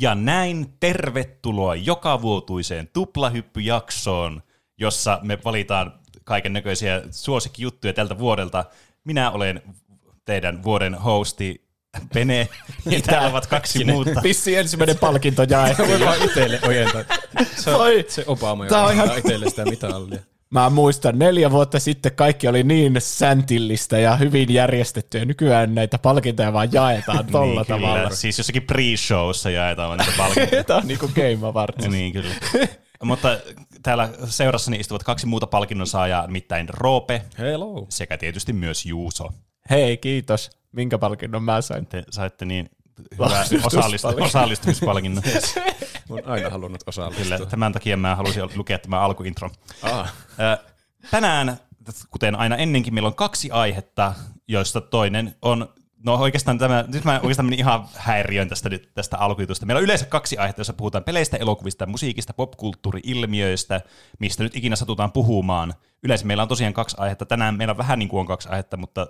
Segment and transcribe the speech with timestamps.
[0.00, 4.42] Ja näin tervetuloa joka vuotuiseen tuplahyppyjaksoon,
[4.78, 5.92] jossa me valitaan
[6.24, 8.64] kaiken näköisiä suosikkijuttuja tältä vuodelta.
[9.04, 9.62] Minä olen
[10.24, 11.68] teidän vuoden hosti
[12.14, 12.48] Pene,
[12.86, 14.20] ja täällä ovat kaksi muuta.
[14.22, 15.88] Pissi ensimmäinen palkinto jaettiin.
[15.88, 17.04] Voi vaan itselle ojentaa.
[17.56, 17.70] Se,
[18.08, 20.20] se Obama, joka on ihan- itselle sitä mitallia.
[20.50, 25.98] Mä muistan, neljä vuotta sitten kaikki oli niin säntillistä ja hyvin järjestetty, ja nykyään näitä
[25.98, 27.98] palkintoja vaan jaetaan tolla niin, tavalla.
[27.98, 28.14] Kyllä.
[28.14, 30.64] Siis jossakin pre-showssa jaetaan vaan niitä palkintoja.
[30.68, 31.88] Tämä on niinku Game Awards.
[31.88, 32.34] niin, kyllä.
[33.02, 33.38] Mutta
[33.82, 37.86] täällä seurassani istuvat kaksi muuta palkinnon saajaa, nimittäin Roope Hello.
[37.88, 39.28] sekä tietysti myös Juuso.
[39.70, 40.50] Hei, kiitos.
[40.72, 41.86] Minkä palkinnon mä sain?
[41.86, 42.70] Te saitte niin
[43.12, 43.44] hyvää
[44.20, 45.24] osallistumispalkinnon.
[46.08, 47.36] Mä oon aina halunnut osallistua.
[47.36, 49.50] Kyllä, tämän takia mä halusin lukea tämän alkuintro.
[49.82, 50.14] Ah,
[51.10, 51.56] Tänään,
[52.10, 54.14] kuten aina ennenkin, meillä on kaksi aihetta,
[54.48, 55.68] joista toinen on
[56.04, 59.66] No oikeastaan tämä, nyt mä oikeastaan menin ihan häiriöön tästä, nyt, tästä alkujutusta.
[59.66, 63.80] Meillä on yleensä kaksi aihetta, joissa puhutaan peleistä, elokuvista, musiikista, popkulttuuri-ilmiöistä,
[64.18, 65.74] mistä nyt ikinä satutaan puhumaan.
[66.02, 67.26] Yleensä meillä on tosiaan kaksi aihetta.
[67.26, 69.06] Tänään meillä on vähän niin kuin on kaksi aihetta, mutta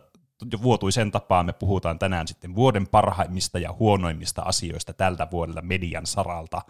[0.62, 6.62] vuotuisen tapaan me puhutaan tänään sitten vuoden parhaimmista ja huonoimmista asioista tältä vuodelta median saralta.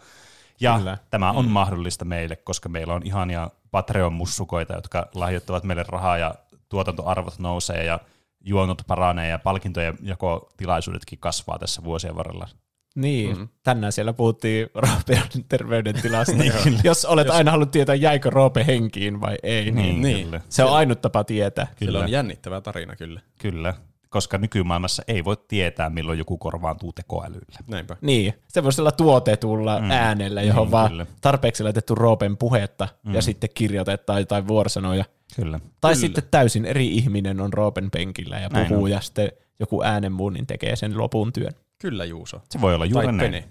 [0.59, 0.97] Ja Kyllä.
[1.09, 1.51] tämä on mm.
[1.51, 6.35] mahdollista meille, koska meillä on ihania Patreon-mussukoita, jotka lahjoittavat meille rahaa ja
[6.69, 7.99] tuotantoarvot nousee ja
[8.41, 12.47] juonot paranee ja palkintojen jakotilaisuudetkin kasvaa tässä vuosien varrella.
[12.95, 13.47] Niin, mm-hmm.
[13.63, 16.35] tänään siellä puhuttiin Roopen terveydentilasta.
[16.37, 16.53] Niin.
[16.83, 20.25] Jos olet aina halunnut tietää, jäikö Roope henkiin vai ei, niin, Niin.
[20.25, 20.41] Kyllä.
[20.49, 21.67] se on ainut tapa tietää.
[21.79, 23.21] Kyllä on jännittävä tarina kyllä.
[23.41, 23.73] kyllä.
[24.09, 27.59] Koska nykymaailmassa ei voi tietää, milloin joku korvaantuu tekoälyllä.
[27.67, 27.97] Näinpä.
[28.01, 29.91] Niin, se voisi olla tuotetulla mm.
[29.91, 31.05] äänellä, johon Niin, vaan kyllä.
[31.21, 33.13] tarpeeksi laitettu Roopen puhetta mm.
[33.13, 35.05] ja sitten kirjoitetaan jotain vuorosanoja.
[35.35, 35.59] Kyllä.
[35.81, 36.01] Tai kyllä.
[36.01, 38.91] sitten täysin eri ihminen on Roopen penkillä ja Näin puhuu on.
[38.91, 41.53] ja sitten joku äänenmuunnin tekee sen lopun työn.
[41.79, 42.41] Kyllä Juuso.
[42.49, 43.31] Se voi olla juuri Tai näin.
[43.31, 43.49] Pene.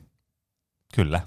[0.95, 1.21] Kyllä.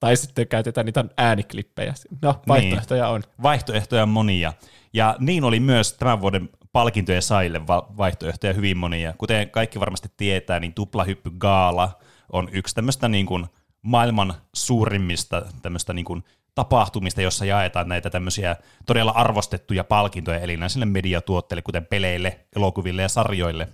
[0.00, 1.94] Tai sitten käytetään niitä ääniklippejä.
[2.22, 3.22] No, vaihtoehtoja on.
[3.42, 4.52] Vaihtoehtoja on monia.
[4.92, 9.14] Ja niin oli myös tämän vuoden palkintojen saille va- vaihtoehtoja hyvin monia.
[9.18, 11.98] Kuten kaikki varmasti tietää, niin Tuplahyppy Gaala
[12.32, 13.46] on yksi tämmöistä niin kuin
[13.82, 21.62] maailman suurimmista tämmöistä niin kuin tapahtumista, jossa jaetaan näitä tämmöisiä todella arvostettuja palkintoja erinäisille mediatuotteille,
[21.62, 23.68] kuten peleille, elokuville ja sarjoille.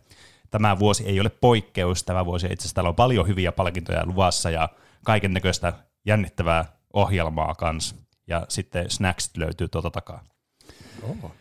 [0.50, 2.05] Tämä vuosi ei ole poikkeus.
[2.05, 4.69] Tämä vuosi itse asiassa täällä on paljon hyviä palkintoja luvassa ja
[5.05, 5.72] kaiken näköistä
[6.06, 7.97] jännittävää ohjelmaa kanssa.
[8.27, 10.25] Ja sitten snacksit löytyy tuolta takaa.
[11.03, 11.33] Oh.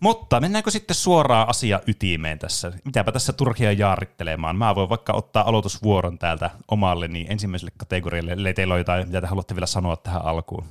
[0.00, 2.72] Mutta mennäänkö sitten suoraan asia ytimeen tässä?
[2.84, 4.56] Mitäpä tässä turhia jaarittelemaan?
[4.56, 9.20] Mä voin vaikka ottaa aloitusvuoron täältä omalle niin ensimmäiselle kategorialle, ellei teillä ole jotain, mitä
[9.20, 10.64] te haluatte vielä sanoa tähän alkuun.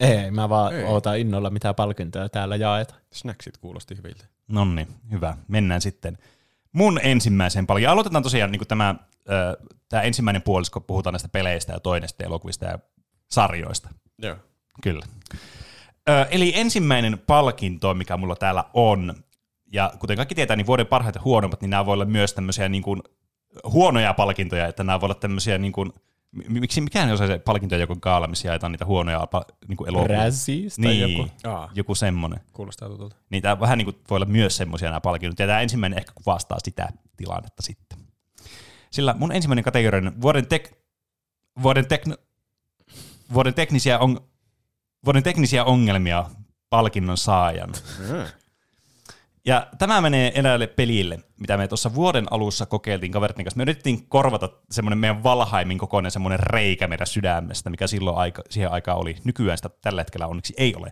[0.00, 0.78] Ei, mä vaan Ei.
[0.78, 0.84] Ei.
[0.84, 3.00] ootan innolla, mitä palkintoja täällä jaetaan.
[3.12, 4.24] Snacksit kuulosti hyviltä.
[4.48, 5.36] No niin, hyvä.
[5.48, 6.18] Mennään sitten
[6.72, 7.92] mun ensimmäiseen paljon.
[7.92, 8.94] Aloitetaan tosiaan niin tämä,
[9.88, 12.78] tämä ensimmäinen puolisko, puhutaan näistä peleistä ja toinen sitten elokuvista ja
[13.30, 13.88] sarjoista.
[14.22, 14.36] Joo.
[14.82, 15.06] Kyllä.
[16.08, 19.14] Ö, eli ensimmäinen palkinto, mikä mulla täällä on,
[19.72, 22.68] ja kuten kaikki tietää, niin vuoden parhaat ja huonommat, niin nämä voi olla myös tämmöisiä
[22.68, 23.02] niin kuin
[23.64, 25.92] huonoja palkintoja, että nämä voi olla tämmöisiä niin kuin,
[26.48, 29.28] miksi mikään ei osaa se palkintoja joku gaala, missä jaetaan niitä huonoja
[29.68, 30.16] niin kuin elokuvia.
[30.16, 31.30] Razzies tai Niin, joku.
[31.44, 32.40] Aa, joku semmoinen.
[32.52, 33.16] kuulostaa tutulta.
[33.30, 35.38] Niin tämä vähän niin kuin voi olla myös semmoisia nämä palkinnot.
[35.38, 37.98] Ja tämä ensimmäinen ehkä kuvastaa sitä tilannetta sitten.
[38.90, 40.72] Sillä mun ensimmäinen kategoria on vuoden, tek,
[41.62, 42.16] vuoden, tekno,
[43.34, 44.20] vuoden, teknisiä on,
[45.04, 46.24] vuoden teknisiä ongelmia
[46.70, 47.70] palkinnon saajan.
[49.46, 53.56] Ja tämä menee eräälle pelille, mitä me tuossa vuoden alussa kokeiltiin kavertin kanssa.
[53.56, 58.72] Me yritettiin korvata semmoinen meidän valhaimin kokoinen semmoinen reikä meidän sydämestä, mikä silloin aika, siihen
[58.72, 59.16] aikaan oli.
[59.24, 60.90] Nykyään sitä tällä hetkellä onneksi ei ole.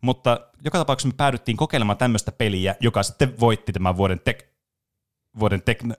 [0.00, 4.48] Mutta joka tapauksessa me päädyttiin kokeilemaan tämmöistä peliä, joka sitten voitti tämän vuoden, tek,
[5.38, 5.92] vuoden, tekn,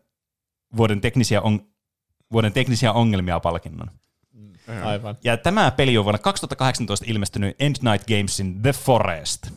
[0.78, 1.68] vuoden, teknisiä, on,
[2.32, 3.92] vuoden teknisiä ongelmia palkinnon.
[4.84, 5.18] Aivan.
[5.24, 9.48] Ja tämä peli on vuonna 2018 ilmestynyt End Night Gamesin The Forest,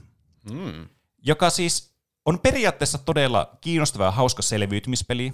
[0.51, 0.89] Mm.
[1.23, 1.92] joka siis
[2.27, 5.33] on periaatteessa todella kiinnostava ja hauska selviytymispeli.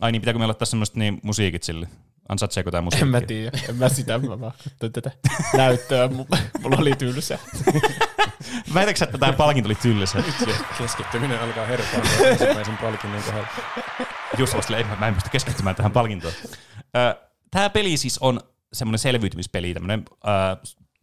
[0.00, 1.88] Ai niin, pitääkö meillä ottaa semmoiset niin musiikit sille?
[2.28, 3.04] Ansaitseeko tämä musiikki?
[3.04, 5.10] En mä tiedä, en mä sitä, mä vaan tätä
[5.56, 7.38] näyttöä, mu- mulla oli tylsä.
[8.74, 10.22] Väitätkö sä, että tämä palkinto oli tylsä?
[10.78, 13.48] Keskittyminen alkaa herpaa ensimmäisen palkinnon kohdalla.
[14.38, 16.34] Just vasta, ei, mä- mä en pysty keskittymään tähän palkintoon.
[17.50, 18.40] Tämä peli siis on
[18.72, 20.04] semmoinen selviytymispeli, tämmöinen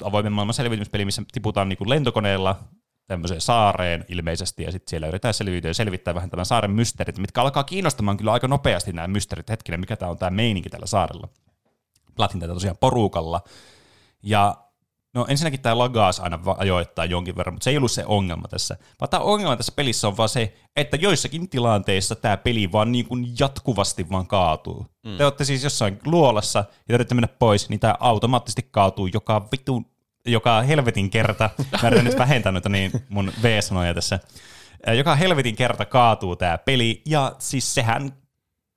[0.03, 2.59] avoimen maailman selviytymispeli, missä tiputaan niinku lentokoneella
[3.11, 7.41] tämmöiseen saareen ilmeisesti, ja sitten siellä yritetään selviytyä ja selvittää vähän tämän saaren mysteerit, mitkä
[7.41, 9.49] alkaa kiinnostamaan kyllä aika nopeasti nämä mysteerit.
[9.49, 11.27] Hetkinen, mikä tämä on tämä meininki tällä saarella.
[12.15, 13.41] Platin tätä tosiaan porukalla.
[14.23, 14.55] Ja
[15.13, 18.77] No ensinnäkin tämä lagaas aina ajoittaa jonkin verran, mutta se ei ollut se ongelma tässä.
[18.99, 23.07] Vaan tämä ongelma tässä pelissä on vaan se, että joissakin tilanteissa tämä peli vaan niin
[23.07, 24.85] kuin jatkuvasti vaan kaatuu.
[25.05, 25.17] Mm.
[25.17, 29.47] Te olette siis jossain luolassa ja te yritätte mennä pois, niin tämä automaattisesti kaatuu joka
[29.51, 29.90] vittu,
[30.25, 31.49] joka helvetin kerta.
[31.81, 34.19] Mä yritän nyt vähentää noita niin mun V-sanoja tässä.
[34.97, 38.13] Joka helvetin kerta kaatuu tämä peli, ja siis sehän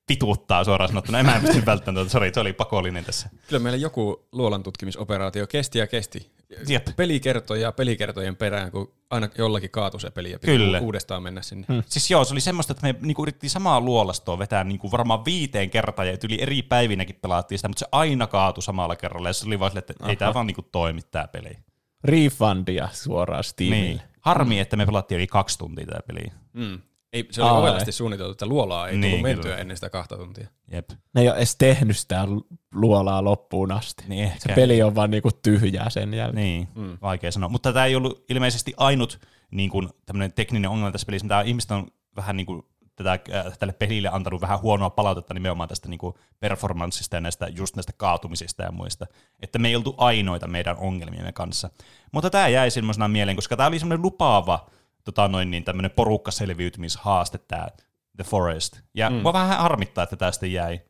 [0.08, 1.18] vituuttaa suoraan sanottuna.
[1.18, 3.28] En mä en pysty välttämään tuota, sori, se oli pakollinen tässä.
[3.48, 6.33] Kyllä meillä joku luolan tutkimisoperaatio kesti ja kesti.
[6.68, 6.86] Jep.
[6.96, 10.80] Pelikertoja pelikertojen perään, kun aina jollakin kaatui se peli ja piti Kyllä.
[10.80, 11.66] uudestaan mennä sinne.
[11.68, 11.82] Hmm.
[11.86, 15.70] Siis joo, se oli semmoista, että me niinku yritettiin samaa luolastoa vetää niinku varmaan viiteen
[15.70, 19.46] kertaan, ja yli eri päivinäkin pelattiin sitä, mutta se aina kaatui samalla kerralla, ja se
[19.46, 21.56] oli vaan silleen, että ei tämä vaan niinku toimi tämä peli.
[22.04, 23.84] Refundia suoraan Steamille.
[23.84, 24.00] Niin.
[24.20, 26.24] Harmi, että me pelattiin yli kaksi tuntia tämä peli.
[26.52, 26.80] Mm.
[27.14, 29.56] Ei, se oli ovelasti suunniteltu, että luolaa ei Niin, tullut mentyä kyllä.
[29.56, 30.48] ennen sitä kahta tuntia.
[30.72, 30.90] Jep.
[31.14, 32.28] Ne ei ole edes tehnyt sitä
[32.74, 34.04] luolaa loppuun asti.
[34.08, 34.38] Niin ehkä.
[34.38, 36.44] Se peli on vaan niinku tyhjää sen jälkeen.
[36.44, 36.98] Niin, mm.
[37.02, 37.48] vaikea sanoa.
[37.48, 39.20] Mutta tämä ei ollut ilmeisesti ainut
[39.50, 39.88] niin kuin,
[40.34, 41.28] tekninen ongelma tässä pelissä.
[41.28, 42.62] Tämä ihmiset on vähän niin kuin,
[42.96, 47.48] tätä, äh, tälle pelille antanut vähän huonoa palautetta nimenomaan tästä niin kuin performanssista ja näistä,
[47.48, 49.06] just näistä kaatumisista ja muista.
[49.40, 51.70] Että me ei oltu ainoita meidän ongelmiemme kanssa.
[52.12, 54.66] Mutta tämä jäi semmoisena mieleen, koska tämä oli semmoinen lupaava
[55.04, 57.68] tota noin, niin tämmöinen porukkaselviytymishaaste, tämä
[58.16, 58.80] The Forest.
[58.94, 59.16] Ja mm.
[59.16, 60.80] mua vähän harmittaa, että tästä jäi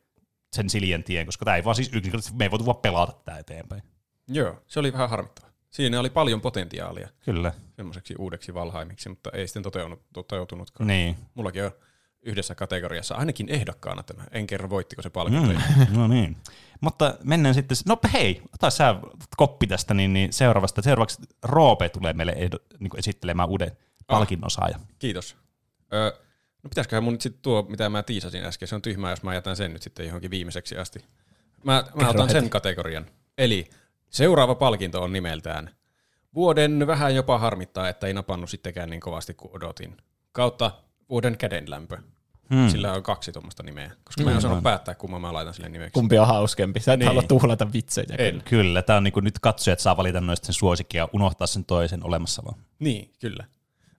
[0.55, 3.37] sen siljen tien, koska tämä ei vaan siis yksinkertaisesti, me ei voitu vaan pelata tätä
[3.37, 3.83] eteenpäin.
[4.27, 5.47] Joo, se oli vähän harmittava.
[5.69, 7.53] Siinä oli paljon potentiaalia Kyllä.
[7.75, 10.87] semmoiseksi uudeksi valhaimiksi, mutta ei sitten toteutunut, toteutunutkaan.
[10.87, 11.15] Niin.
[11.33, 11.71] Mullakin on
[12.21, 14.23] yhdessä kategoriassa ainakin ehdokkaana tämä.
[14.31, 15.53] En kerro voittiko se palkinto.
[15.53, 15.59] Mm,
[15.97, 16.37] no niin.
[16.81, 18.95] Mutta mennään sitten, no hei, ota sä
[19.37, 20.81] koppi tästä, niin, niin seuraavasta.
[20.81, 23.71] Seuraavaksi Roope tulee meille ehdo, niin esittelemään uuden
[24.07, 24.79] palkinnon saaja.
[24.99, 25.35] Kiitos.
[25.93, 26.11] Öö,
[26.63, 29.33] no pitäisiköhän mun nyt sitten tuo, mitä mä tiisasin äsken, se on tyhmää, jos mä
[29.33, 31.05] jätän sen nyt sitten johonkin viimeiseksi asti.
[31.63, 33.05] Mä, mä otan sen kategorian.
[33.37, 33.69] Eli
[34.09, 35.69] seuraava palkinto on nimeltään
[36.35, 39.97] Vuoden vähän jopa harmittaa, että ei napannut sittenkään niin kovasti kuin odotin.
[40.31, 40.71] Kautta
[41.09, 41.97] vuoden kädenlämpö.
[42.49, 42.69] Hmm.
[42.69, 45.93] Sillä on kaksi tuommoista nimeä, koska mä en osannut päättää, kumman mä laitan sille nimeksi.
[45.93, 46.79] Kumpi on hauskempi?
[46.79, 47.07] Sä et Niin.
[47.07, 48.15] halua tuhlata vitsejä.
[48.17, 48.41] En.
[48.49, 51.65] Kyllä, tämä on niin kuin nyt katsojat saa valita noista sen suosikkia ja unohtaa sen
[51.65, 52.55] toisen olemassaolon.
[52.79, 53.45] Niin, kyllä.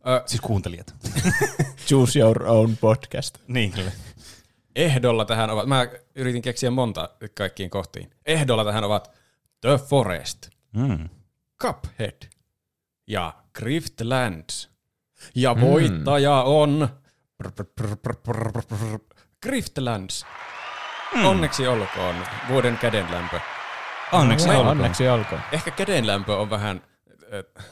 [0.08, 0.94] Ö, Siis kuuntelijat.
[1.88, 3.38] Choose your own podcast.
[3.48, 3.90] niin, kyllä.
[4.76, 8.10] ehdolla tähän ovat, mä yritin keksiä monta kaikkiin kohtiin.
[8.26, 9.10] Ehdolla tähän ovat
[9.60, 11.08] The Forest, Mm.
[11.62, 12.22] Cuphead
[13.06, 14.70] ja Griftlands.
[15.34, 16.88] Ja voittaja on
[19.42, 20.26] Griftlands.
[21.24, 22.14] Onneksi olkoon
[22.48, 23.40] vuoden kädenlämpö.
[24.12, 24.66] Onneksi olkoon.
[24.68, 25.40] Onneksi olkoon.
[25.52, 26.82] Ehkä kädenlämpö on vähän
[27.58, 27.64] äh,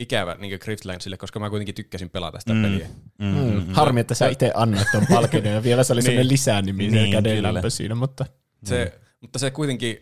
[0.00, 2.86] ikävä niin Griftlandsille, koska mä kuitenkin tykkäsin pelata sitä peliä.
[3.18, 3.66] Mm.
[3.72, 6.32] Harmi, että sä itse annoit ton palkinnon ja vielä se oli semmoinen Niin.
[6.32, 7.70] lisänimi Niin, niin, kädenlämpö kyllä.
[7.70, 8.26] siinä, mutta
[8.64, 9.98] Se, Mutta se kuitenkin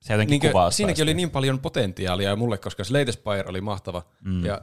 [0.00, 1.02] Se jotenkin Niinkö, kuvaa siinäkin sitä.
[1.04, 4.02] oli niin paljon potentiaalia mulle, koska Slate Spire oli mahtava.
[4.24, 4.44] Mm.
[4.44, 4.60] Ja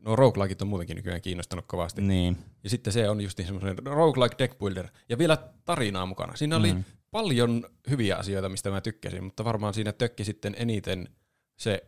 [0.00, 2.00] no roguelikeit on muutenkin nykyään kiinnostanut kovasti.
[2.00, 2.08] Mm.
[2.08, 2.36] Niin.
[2.64, 4.86] Ja sitten se on just semmoinen roguelike deck builder.
[5.08, 6.36] Ja vielä tarinaa mukana.
[6.36, 6.84] Siinä oli Mm.
[7.10, 11.08] paljon hyviä asioita, mistä mä tykkäsin, mutta varmaan siinä tökki sitten eniten
[11.56, 11.82] se,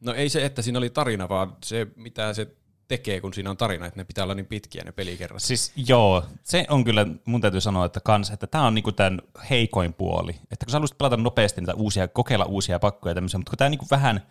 [0.00, 2.48] no ei se, että siinä oli tarina, vaan se, mitä se
[2.88, 5.42] tekee, kun siinä on tarina, että ne pitää olla niin pitkiä ne pelikerrat.
[5.42, 9.20] Siis joo, se on kyllä, mun täytyy sanoa, että kans, että tämä on niinku tämän
[9.50, 10.32] heikoin puoli.
[10.50, 13.58] Että kun sä haluaisit pelata nopeasti niitä uusia, kokeilla uusia pakkoja ja tämmöisiä, mutta kun
[13.58, 14.26] tämä niinku vähän,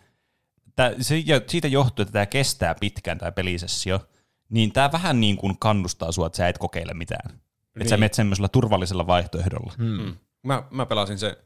[0.76, 4.08] tää, se, ja siitä johtuu, että tämä kestää pitkään tämä pelisessio,
[4.50, 7.30] niin tämä vähän niin kuin kannustaa sua, että sä et kokeile mitään.
[7.30, 7.42] Niin.
[7.82, 8.00] Että sä Niin.
[8.00, 9.74] menet semmoisella turvallisella vaihtoehdolla.
[9.78, 10.02] Hmm.
[10.02, 10.16] Mm.
[10.44, 11.38] Mä, mä pelasin se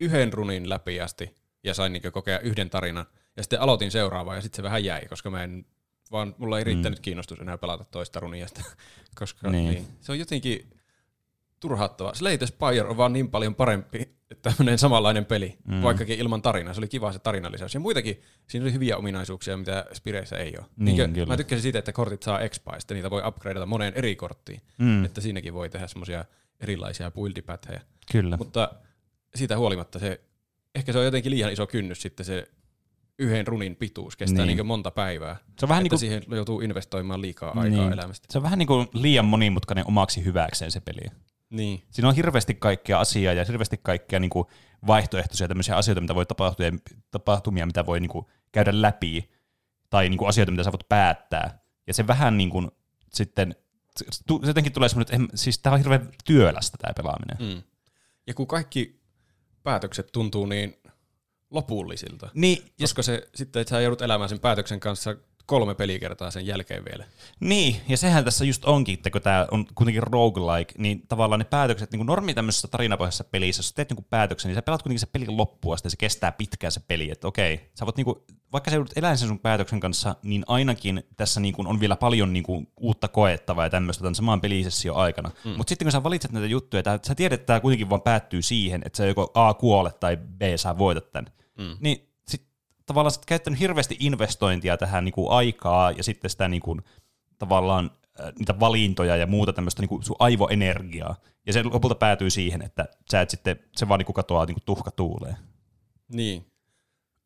[0.00, 3.06] yhden runin läpi asti ja sain niinku kokea yhden tarinan.
[3.36, 5.66] Ja sitten aloitin seuraavaa ja sitten se vähän jäi, koska mä en,
[6.12, 7.02] vaan mulla ei riittänyt mm.
[7.02, 8.48] kiinnostus enää pelata toista runia.
[8.48, 8.62] Sitä,
[9.20, 9.64] koska Niin.
[9.64, 9.74] niin.
[9.74, 10.70] Niin, se on jotenkin
[11.60, 12.14] turhauttava.
[12.14, 15.82] Slate Spire on vaan niin paljon parempi tämmöinen samanlainen peli, mm.
[15.82, 16.74] vaikkakin ilman tarinaa.
[16.74, 17.74] Se oli kiva se tarinalisäys.
[17.74, 20.66] Ja muitakin, siinä oli hyviä ominaisuuksia, mitä Spireissä ei ole.
[20.76, 21.26] Niin, Niinkö, kyllä.
[21.26, 24.60] mä tykkäsin siitä, että kortit saa expaa, ja niitä voi upgradeata moneen eri korttiin.
[24.78, 25.04] Mm.
[25.04, 26.24] Että siinäkin voi tehdä semmoisia
[26.60, 27.80] erilaisia buildipäthejä.
[28.12, 28.36] Kyllä.
[28.36, 28.72] Mutta
[29.34, 30.20] siitä huolimatta se,
[30.74, 32.48] ehkä se on jotenkin liian iso kynnys sitten se
[33.18, 34.56] yhden runin pituus, kestää Niin.
[34.56, 34.66] niin.
[34.66, 35.36] monta päivää.
[35.58, 37.92] Se on vähän niin kuin, siihen joutuu investoimaan liikaa aikaa Niin.
[37.92, 38.26] elämästä.
[38.30, 41.00] se on vähän niin kuin liian monimutkainen omaksi hyväkseen se peli.
[41.50, 41.82] Niin.
[41.90, 44.46] Siinä on hirveästi kaikkea asiaa ja hirveästi kaikkea niin kuin
[44.86, 46.72] vaihtoehtoisia tämmöisiä asioita, mitä voi tapahtua ja
[47.10, 49.30] tapahtumia, mitä voi niin kuin käydä läpi,
[49.90, 51.58] tai niin kuin asioita, mitä sä voit päättää.
[51.86, 52.70] Ja se vähän niin kuin
[53.12, 53.54] sitten,
[53.96, 54.06] se
[54.46, 57.56] jotenkin tulee semmoinen, että siis tämä on hirveän työlästä tämä pelaaminen.
[57.56, 57.62] Mm.
[58.26, 59.00] Ja kun kaikki
[59.62, 60.76] päätökset tuntuu niin
[61.50, 66.30] lopullisilta, Niin, ja koska se sitten, että sä joudut elämään sen päätöksen kanssa kolme pelikertaa
[66.30, 67.04] sen jälkeen vielä.
[67.40, 71.44] Niin, ja sehän tässä just onkin, että kun tämä on kuitenkin roguelike, niin tavallaan ne
[71.44, 74.82] päätökset, niin kuin normi tämmöisessä tarinapohjaisessa pelissä, jos sä teet niin päätöksen, niin sä pelaat
[74.82, 77.96] kuitenkin se pelin loppuun asti, ja se kestää pitkään se peli, että okei, sä voit
[77.96, 78.16] niin kuin,
[78.52, 81.96] vaikka sä joudut elämään sen sun päätöksen kanssa, niin ainakin tässä niin kuin on vielä
[81.96, 85.30] paljon niin kuin uutta koettavaa ja tämmöistä tämän saman pelisessio aikana.
[85.44, 85.50] Mm.
[85.50, 88.42] Mutta sitten kun sä valitset näitä juttuja, tää, sä tiedät, että tämä kuitenkin vaan päättyy
[88.42, 91.32] siihen, että sä joko A kuolet tai B sä voitat tämän.
[91.58, 91.76] Mm.
[91.80, 92.05] Niin
[92.86, 96.82] tavallaan sä käyttänyt hirveästi investointia tähän niin kuin aikaa ja sitten sitä niin kuin,
[97.38, 97.90] tavallaan
[98.20, 101.16] äh, niitä valintoja ja muuta tämmöistä niin kuin sun aivoenergiaa.
[101.46, 104.54] Ja se lopulta päätyy siihen, että sä et sitten, se vaan niin kuin katoaa niin
[104.54, 105.36] kuin tuhka tuuleen.
[106.08, 106.46] Niin.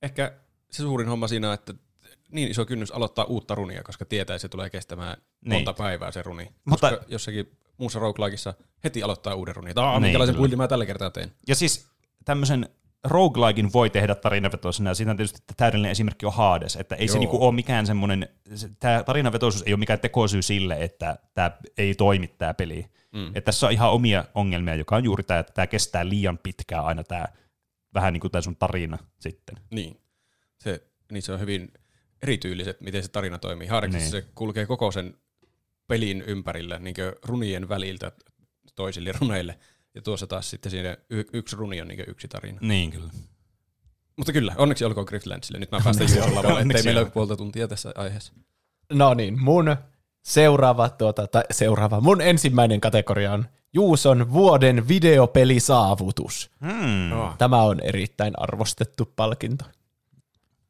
[0.02, 0.32] Ehkä
[0.70, 1.74] se suurin homma siinä on, että
[2.30, 5.52] niin iso kynnys aloittaa uutta runia, koska tietää, että se tulee kestämään niin.
[5.52, 6.48] monta päivää se runi.
[6.64, 9.74] Mutta koska jossakin muussa roguelikeissa heti aloittaa uuden runin.
[9.74, 11.32] Tämä niin, minkälaisen buildin mä tällä kertaa teen.
[11.48, 11.86] Ja siis
[12.24, 12.68] tämmöisen
[13.04, 17.12] roguelikein voi tehdä tarinavetoisena, ja siitä on tietysti täydellinen esimerkki on Hades, että ei Joo.
[17.12, 18.28] se niinku ole mikään semmoinen,
[18.78, 22.86] tämä tarinavetoisuus ei ole mikään tekosyy sille, että tämä ei toimi tämä peli.
[23.12, 23.26] Mm.
[23.26, 26.84] Että tässä on ihan omia ongelmia, joka on juuri tämä, että tämä kestää liian pitkään
[26.84, 27.24] aina tämä
[27.94, 29.56] vähän niin kuin tämä sun tarina sitten.
[29.70, 30.00] Niin.
[30.58, 31.72] Se, niin se on hyvin
[32.22, 33.66] erityyliset, miten se tarina toimii.
[33.66, 34.10] Harkissa niin.
[34.10, 35.14] se kulkee koko sen
[35.86, 38.12] pelin ympärillä, niin runien väliltä
[38.74, 39.58] toisille runeille.
[39.94, 42.58] Ja tuossa taas sitten siinä y- yksi runi on niin yksi tarina.
[42.60, 43.10] Niin kyllä.
[44.16, 45.58] Mutta kyllä, onneksi olkoon Grifflandsille.
[45.58, 48.32] Nyt mä päästän juolla lavalle, ettei meillä ole puolta tuntia tässä aiheessa.
[48.92, 49.76] No niin, mun
[50.22, 56.50] seuraava, tuota, tai seuraava, mun ensimmäinen kategoria on Juuson vuoden videopelisaavutus.
[56.60, 57.36] Hmm.
[57.38, 59.64] Tämä on erittäin arvostettu palkinto.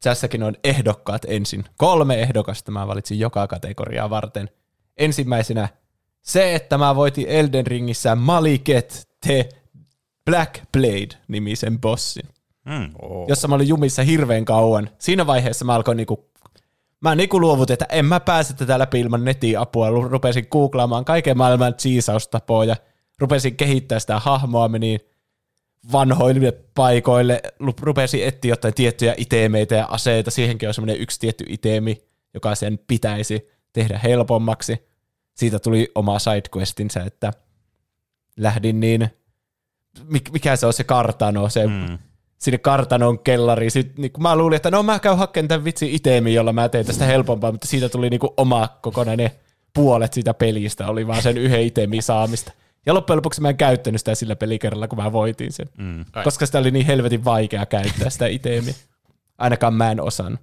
[0.03, 1.65] Tässäkin on ehdokkaat ensin.
[1.77, 4.49] Kolme ehdokasta mä valitsin joka kategoriaa varten.
[4.97, 5.69] Ensimmäisenä
[6.21, 9.49] se, että mä voitin Elden Ringissä Maliket The
[10.25, 12.29] Black Blade-nimisen bossin.
[12.65, 12.89] Mm.
[13.01, 13.29] Oh.
[13.29, 14.89] Jossa mä olin jumissa hirveän kauan.
[14.99, 16.31] Siinä vaiheessa mä alkoin niinku
[17.01, 19.89] Mä niinku luovutin, että en mä pääse tätä läpi ilman netin apua.
[19.89, 22.75] Rupesin googlaamaan kaiken maailman cheesaustapoja.
[23.19, 24.99] Rupesin kehittää sitä hahmoa, menin
[25.91, 27.41] vanhoille paikoille.
[27.81, 30.31] Rupesin etsiä jotain tiettyjä itemeitä ja aseita.
[30.31, 34.87] Siihenkin on semmoinen yksi tietty itemi, joka sen pitäisi tehdä helpommaksi
[35.35, 37.33] siitä tuli oma sidequestinsa, että
[38.37, 39.09] lähdin niin,
[40.31, 41.97] mikä se on se kartano, se mm.
[42.37, 43.71] sinne kartanon kellariin.
[43.71, 46.85] Sitten niin mä luulin, että no mä käyn hakemaan tämän vitsi itemi, jolla mä teen
[46.85, 49.31] tästä helpompaa, mutta siitä tuli niin kuin oma kokonainen
[49.73, 52.51] puolet siitä pelistä, oli vaan sen yhden itemi saamista.
[52.85, 55.69] Ja loppujen lopuksi mä en käyttänyt sitä sillä pelikerralla, kun mä voitin sen.
[55.77, 56.05] Mm.
[56.23, 58.73] Koska sitä oli niin helvetin vaikea käyttää sitä itemiä.
[59.37, 60.39] Ainakaan mä en osannut.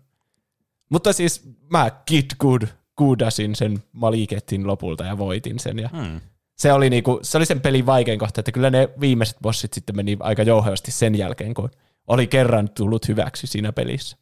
[0.89, 2.63] Mutta siis mä Kid Good
[2.97, 5.79] kuudasin sen Maliketin lopulta ja voitin sen.
[5.79, 6.21] Ja hmm.
[6.59, 9.97] Se, oli niinku, se oli sen pelin vaikein kohta, että kyllä ne viimeiset bossit sitten
[9.97, 11.71] meni aika jouhevasti sen jälkeen, kun
[12.07, 14.17] oli kerran tullut hyväksi siinä pelissä.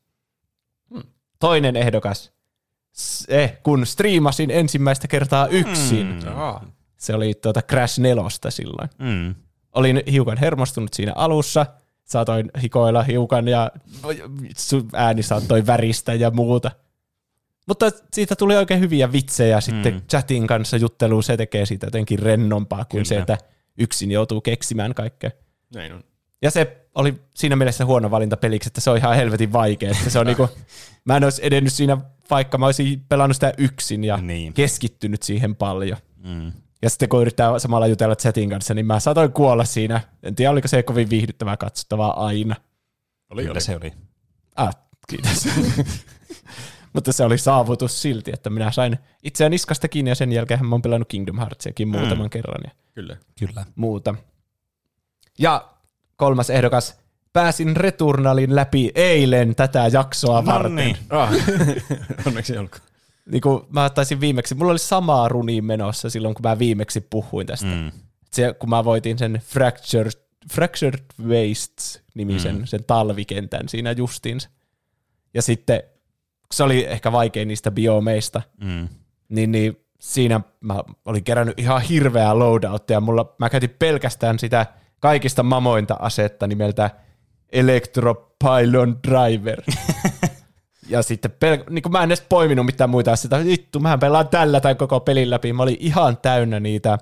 [0.94, 1.02] Hmm.
[1.38, 2.32] Toinen ehdokas,
[2.92, 6.06] se, kun striimasin ensimmäistä kertaa yksin.
[6.22, 6.72] Hmm.
[6.96, 8.88] Se oli tuota Crash 4 silloin.
[9.02, 9.34] Hmm.
[9.72, 11.66] Olin hiukan hermostunut siinä alussa,
[12.04, 13.70] saatoin hikoilla hiukan ja
[14.92, 16.70] ääni saattoi väristä ja muuta–
[17.66, 20.02] mutta siitä tuli oikein hyviä vitsejä sitten mm.
[20.10, 21.22] chatin kanssa jutteluun.
[21.22, 23.04] Se tekee siitä jotenkin rennompaa kuin Kyllä.
[23.04, 23.38] se, että
[23.78, 25.30] yksin joutuu keksimään kaikkea.
[25.74, 26.04] Näin on.
[26.42, 29.90] Ja se oli siinä mielessä huono valinta peliksi, että se on ihan helvetin vaikea.
[29.90, 30.48] Että se on niinku,
[31.04, 31.98] mä en olisi edennyt siinä,
[32.30, 34.52] vaikka mä olisin pelannut sitä yksin ja niin.
[34.52, 35.98] keskittynyt siihen paljon.
[36.24, 36.52] Mm.
[36.82, 40.00] Ja sitten kun yrittää samalla jutella chatin kanssa, niin mä saatoin kuolla siinä.
[40.22, 42.56] En tiedä, oliko se kovin viihdyttävää katsottavaa aina.
[43.30, 43.60] Oli, Kyllä oli.
[43.60, 43.92] se oli.
[44.56, 44.76] Ah,
[45.08, 45.48] kiitos.
[46.96, 50.74] Mutta se oli saavutus silti, että minä sain itseään niskasta kiinni ja sen jälkeen mä
[50.74, 52.30] oon pelannut Kingdom Heartsiakin muutaman mm.
[52.30, 52.60] kerran.
[52.64, 53.16] Ja Kyllä.
[53.38, 53.64] Kyllä.
[53.74, 54.14] Muuta.
[55.38, 55.68] Ja
[56.16, 56.98] kolmas ehdokas,
[57.32, 60.76] pääsin Returnalin läpi eilen tätä jaksoa no varten.
[60.76, 60.96] Niin.
[61.10, 61.30] Ah.
[62.26, 62.82] Onneksi olkoon.
[63.30, 67.46] Niin kuin mä taisin viimeksi, mulla oli sama runi menossa silloin, kun mä viimeksi puhuin
[67.46, 67.66] tästä.
[67.66, 67.90] Mm.
[68.32, 70.12] Se, kun mä voitin sen Fractured,
[70.52, 72.64] Fractured Wastes-nimisen, mm.
[72.64, 74.48] sen talvikentän siinä justiinsa.
[75.34, 75.82] Ja sitten
[76.52, 78.88] se oli ehkä vaikein niistä biomeista, mm.
[79.28, 83.00] niin, niin siinä mä olin kerännyt ihan hirveää loadouttia.
[83.00, 84.66] Mulla, mä käytin pelkästään sitä
[85.00, 86.90] kaikista mamointa asetta nimeltä
[87.52, 89.62] Electropylon Driver.
[90.88, 93.44] ja sitten pel- niin mä en edes poiminut mitään muita asioita.
[93.44, 95.52] Vittu, mä pelaan tällä tai koko pelin läpi.
[95.52, 96.98] Mä olin ihan täynnä niitä,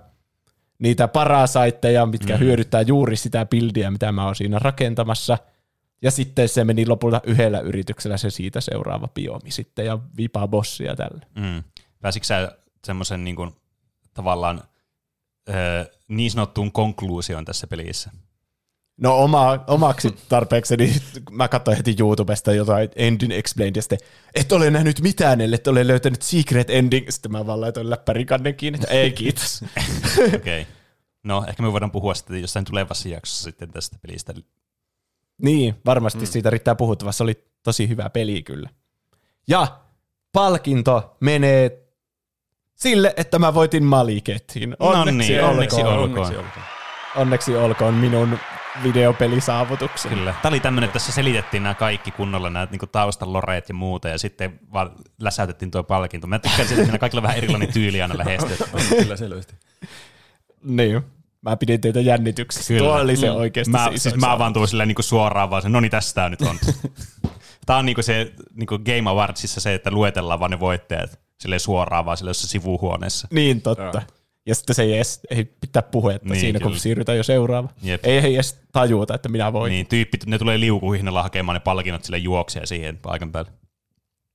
[0.78, 2.38] niitä parasaitteja, mitkä mm.
[2.38, 5.38] hyödyttää juuri sitä bildiä, mitä mä oon siinä rakentamassa–
[6.04, 10.96] ja sitten se meni lopulta yhdellä yrityksellä se siitä seuraava biomi sitten ja vipaa bossia
[10.96, 11.26] tälle.
[11.34, 11.62] Mm.
[12.00, 13.50] Pääsitkö sä semmoisen niin kuin,
[14.14, 14.62] tavallaan
[15.48, 18.10] öö, niin sanottuun konkluusioon tässä pelissä?
[18.96, 23.98] No oma, omaksi tarpeekseni mä katsoin heti YouTubesta jotain Ending Explained, ja sitten
[24.34, 27.08] et ole nähnyt mitään, ellei ole löytänyt Secret Ending.
[27.08, 29.64] Sitten mä vaan laitoin läppärin kannen kiinni, että ei kiitos.
[30.36, 30.36] Okei.
[30.36, 30.64] Okay.
[31.22, 34.34] No, ehkä me voidaan puhua sitten jossain tulevassa jaksossa sitten tästä pelistä.
[35.42, 36.26] Niin, varmasti mm.
[36.26, 37.12] siitä riittää puhuttavaa.
[37.12, 38.68] Se oli tosi hyvä peli kyllä.
[39.48, 39.66] Ja
[40.32, 41.84] palkinto menee
[42.74, 44.76] sille, että mä voitin Maliketin.
[44.78, 45.98] Onneksi, no niin, onneksi olkoon.
[45.98, 46.66] Onneksi olkoon.
[47.16, 48.38] Onneksi olkoon minun
[48.82, 50.12] videopelisaavutuksen.
[50.12, 50.34] Kyllä.
[50.42, 54.18] Tämä oli tämmöinen, että tässä selitettiin nämä kaikki kunnolla, nämä niin taustaloreet ja muuta, ja
[54.18, 56.26] sitten vaan läsäytettiin tuo palkinto.
[56.26, 58.66] Mä tykkään siitä, että kaikilla vähän erilainen tyyli aina lähestyä.
[59.02, 59.54] Kyllä selvästi.
[60.62, 61.02] niin.
[61.44, 62.74] Mä pidin teitä jännityksessä.
[62.74, 62.88] Kyllä.
[62.88, 63.36] Tuo oli se mm.
[63.36, 66.14] oikeasti mä, se siis mä vaan tuun silleen niin suoraan vaan se, no niin tässä
[66.14, 66.58] tää nyt on.
[67.66, 72.04] Tämä on niinku se niinku Game Awardsissa se, että luetellaan vaan ne voittajat sille suoraan
[72.04, 73.28] vaan sille sivuhuoneessa.
[73.30, 74.02] Niin, totta.
[74.46, 76.70] Ja sitten se ei edes ei pitää puhua, että niin, siinä kyllä.
[76.70, 77.68] kun siirrytään jo seuraava.
[77.82, 78.04] Jep.
[78.04, 79.70] Ei, ei edes tajuta, että minä voin.
[79.70, 83.50] Niin, tyyppit, ne tulee liukuhihnalla hakemaan ne palkinnot sille juokseen siihen paikan päälle.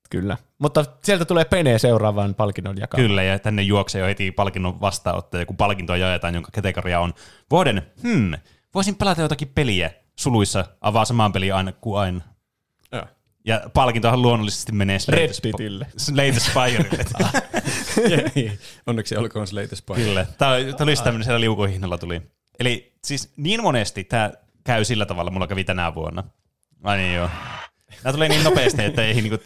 [0.09, 0.37] Kyllä.
[0.59, 3.07] Mutta sieltä tulee Pene seuraavaan palkinnon jakamaan.
[3.07, 7.13] Kyllä, ja tänne juoksee jo heti palkinnon vastaanottaja, kun palkintoa jaetaan, jonka kategoria on
[7.51, 8.31] vuoden, hmm,
[8.75, 12.21] voisin pelata jotakin peliä, suluissa avaa samaan peliin aina kuin aina.
[12.91, 13.07] Ja,
[13.45, 17.05] ja palkintohan luonnollisesti menee Slate, Sp- Slate Spirelle.
[18.87, 20.03] Onneksi olkoon Slate Spire.
[20.03, 22.21] Kyllä, tämä oli tämmöinen siellä liukuhihnalla tuli.
[22.59, 24.31] Eli siis niin monesti tämä
[24.63, 26.23] käy sillä tavalla, mulla kävi tänä vuonna.
[26.83, 27.29] Ai niin joo.
[28.03, 29.37] Nämä tulee niin nopeasti, että ei niinku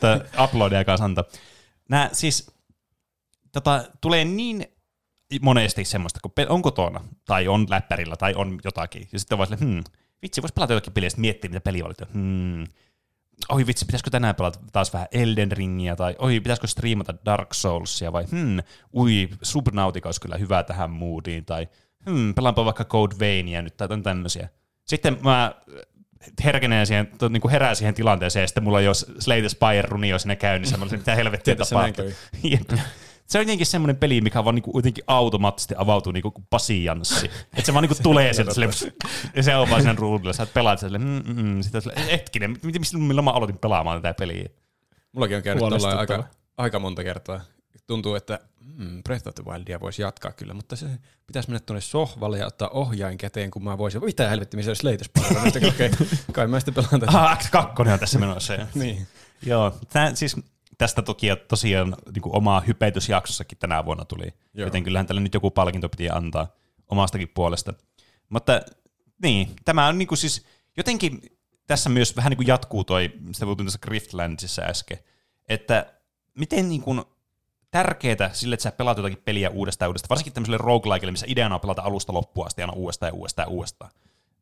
[0.43, 1.23] uploadiakaan santa.
[1.89, 2.51] Nämä siis
[3.51, 4.65] tota, tulee niin
[5.41, 9.47] monesti semmoista, kun on kotona, tai on läppärillä, tai on jotakin, ja sitten on vaan
[9.47, 9.83] silleen, hmm,
[10.21, 11.93] vitsi, voisi pelata jotakin peliä, ja miettiä, mitä peli oli.
[12.13, 12.63] Hmm,
[13.49, 18.11] oi vitsi, pitäisikö tänään pelata taas vähän Elden Ringia, tai oi, pitäisikö striimata Dark Soulsia,
[18.13, 18.59] vai hmm,
[18.95, 21.67] ui, Subnautica olisi kyllä hyvä tähän moodiin, tai
[22.09, 24.49] hmm, pelaanpa vaikka Code Veinia nyt, tai tämmöisiä.
[24.85, 25.55] Sitten mä
[26.43, 29.81] herkeneen siihen, to, niin kuin herää siihen tilanteeseen, ja sitten mulla on jo Slay Spire
[29.81, 32.05] runi jo sinne käynnissä, mä olisin, mitä helvettiä tapahtuu.
[33.27, 37.25] se on jotenkin semmoinen peli, mikä vaan niinku kuitenkin automaattisesti avautuu niinku kuin pasianssi.
[37.25, 38.69] Että se vaan niinku tulee sieltä sille,
[39.35, 40.33] ja se on vaan siinä ruudulla.
[40.33, 42.57] Sä pelaat sille, mm, mm, mm, sitten sille, hetkinen,
[42.97, 44.49] milloin mä aloitin pelaamaan tätä peliä?
[45.11, 45.63] Mullakin on käynyt
[45.97, 46.23] aika,
[46.57, 47.41] aika monta kertaa.
[47.87, 50.85] Tuntuu, että mm, Breath of the Wildia voisi jatkaa kyllä, mutta se
[51.27, 54.05] pitäisi mennä tuonne sohvalle ja ottaa ohjain käteen, kun mä voisin.
[54.05, 54.87] Mitä helvetti, missä olisi
[55.67, 57.19] Okei, okay, kai mä sitten pelaan tätä.
[57.19, 58.53] Ah, X2 on tässä menossa.
[58.75, 59.07] niin.
[59.45, 60.35] Joo, tää, siis
[60.77, 64.25] tästä toki tosiaan niin kuin omaa hypetysjaksossakin tänä vuonna tuli.
[64.53, 64.67] Joo.
[64.67, 66.47] Joten kyllähän tälle nyt joku palkinto piti antaa
[66.87, 67.73] omastakin puolesta.
[68.29, 68.61] Mutta
[69.21, 70.45] niin, tämä on niin kuin siis
[70.77, 71.21] jotenkin
[71.67, 74.99] tässä myös vähän niin kuin jatkuu toi, mistä puhuttiin tässä Griftlandsissa äsken,
[75.49, 75.93] että
[76.37, 77.01] miten niin kuin
[77.73, 81.61] tärkeää sille, että sä pelaat jotakin peliä uudestaan uudestaan, varsinkin tämmöiselle roguelikeille, missä ideana on
[81.61, 83.91] pelata alusta loppuun asti aina uudestaan ja uudestaan ja uudestaan.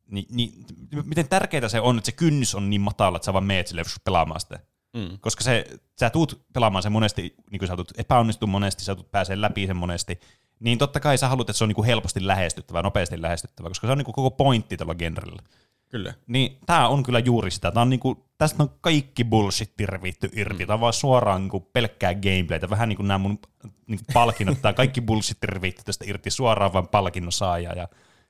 [0.07, 0.65] Ni, niin,
[1.05, 3.83] miten tärkeää se on, että se kynnys on niin matala, että sä vaan meet sille
[4.03, 4.59] pelaamaan sitä.
[4.93, 5.17] Mm.
[5.21, 5.65] Koska se,
[5.99, 9.67] sä tuut pelaamaan sen monesti, niin kuin sä tuut epäonnistu monesti, sä tuut pääsee läpi
[9.67, 10.19] sen monesti,
[10.61, 13.87] niin totta kai sä haluat, että se on niin kuin helposti lähestyttävä, nopeasti lähestyttävä, koska
[13.87, 15.41] se on niin kuin koko pointti tällä genrellä.
[15.89, 16.13] Kyllä.
[16.27, 17.71] Niin tämä on kyllä juuri sitä.
[17.71, 20.65] Tää on niinku, tästä on kaikki bullshit revitty irti.
[20.65, 22.69] Tämä on vaan suoraan niinku pelkkää gameplaytä.
[22.69, 23.39] Vähän niin kuin nämä mun
[23.87, 24.61] niinku palkinnot.
[24.61, 27.87] Tämä kaikki bullshit revitty tästä irti suoraan vaan palkinnon saaja ja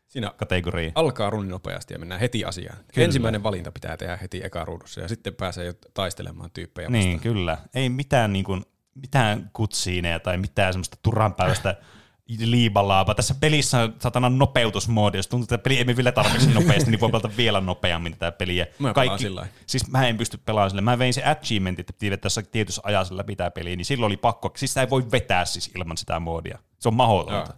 [0.07, 0.91] Siinä kategoria.
[0.95, 2.77] alkaa runni nopeasti ja mennään heti asiaan.
[2.93, 3.05] Kyllä.
[3.05, 7.03] Ensimmäinen valinta pitää tehdä heti eka ruudussa ja sitten pääsee jo taistelemaan tyyppejä vastaan.
[7.05, 7.57] Niin, kyllä.
[7.73, 8.65] Ei mitään, niin kuin,
[8.95, 11.75] mitään kutsiineja tai mitään semmoista turhanpäiväistä
[12.39, 13.15] liibalaapa.
[13.15, 17.09] Tässä pelissä on satana nopeutusmoodi, jos tuntuu, että peli ei vielä tarpeeksi nopeasti, niin voi
[17.09, 18.67] pelata vielä nopeammin tätä peliä.
[18.79, 19.25] Mä Kaikki,
[19.65, 20.81] siis mä en pysty pelaamaan sille.
[20.81, 24.17] Mä vein se achievementit, että piti vetää tietyssä ajassa läpi tämä peli, niin silloin oli
[24.17, 24.51] pakko.
[24.57, 26.59] Siis sitä ei voi vetää siis ilman sitä moodia.
[26.79, 27.53] Se on mahdotonta.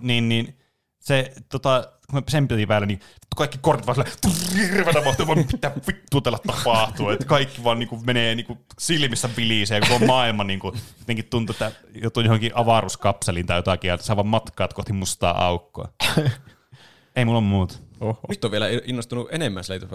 [0.00, 0.58] Niin, niin
[1.04, 3.00] se, tota, kun me sen piti päällä, niin
[3.36, 8.34] kaikki kortit vaan silleen, hirveänä vauhtia, mitä vittua tällä tapahtuu, että kaikki vaan niinku menee
[8.34, 13.96] niinku silmissä vilisee, koko maailma niinku, jotenkin tuntuu, että joutuu johonkin avaruuskapseliin tai jotakin, ja
[13.96, 15.88] sä vaan matkaat kohti mustaa aukkoa.
[17.16, 17.82] Ei mulla muut.
[18.00, 18.20] Oho.
[18.28, 19.86] Nyt on vielä innostunut enemmän Slate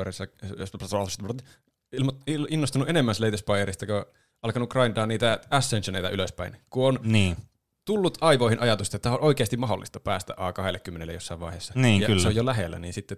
[2.49, 4.05] innostunut enemmän Slate Spireista, kun
[4.41, 6.57] alkanut grindaa niitä Ascensioneita ylöspäin.
[6.69, 7.37] Kun on niin
[7.89, 11.73] tullut aivoihin ajatusta, että on oikeasti mahdollista päästä A20 jossain vaiheessa.
[11.75, 12.21] Niin, ja kyllä.
[12.21, 13.17] se on jo lähellä, niin sitten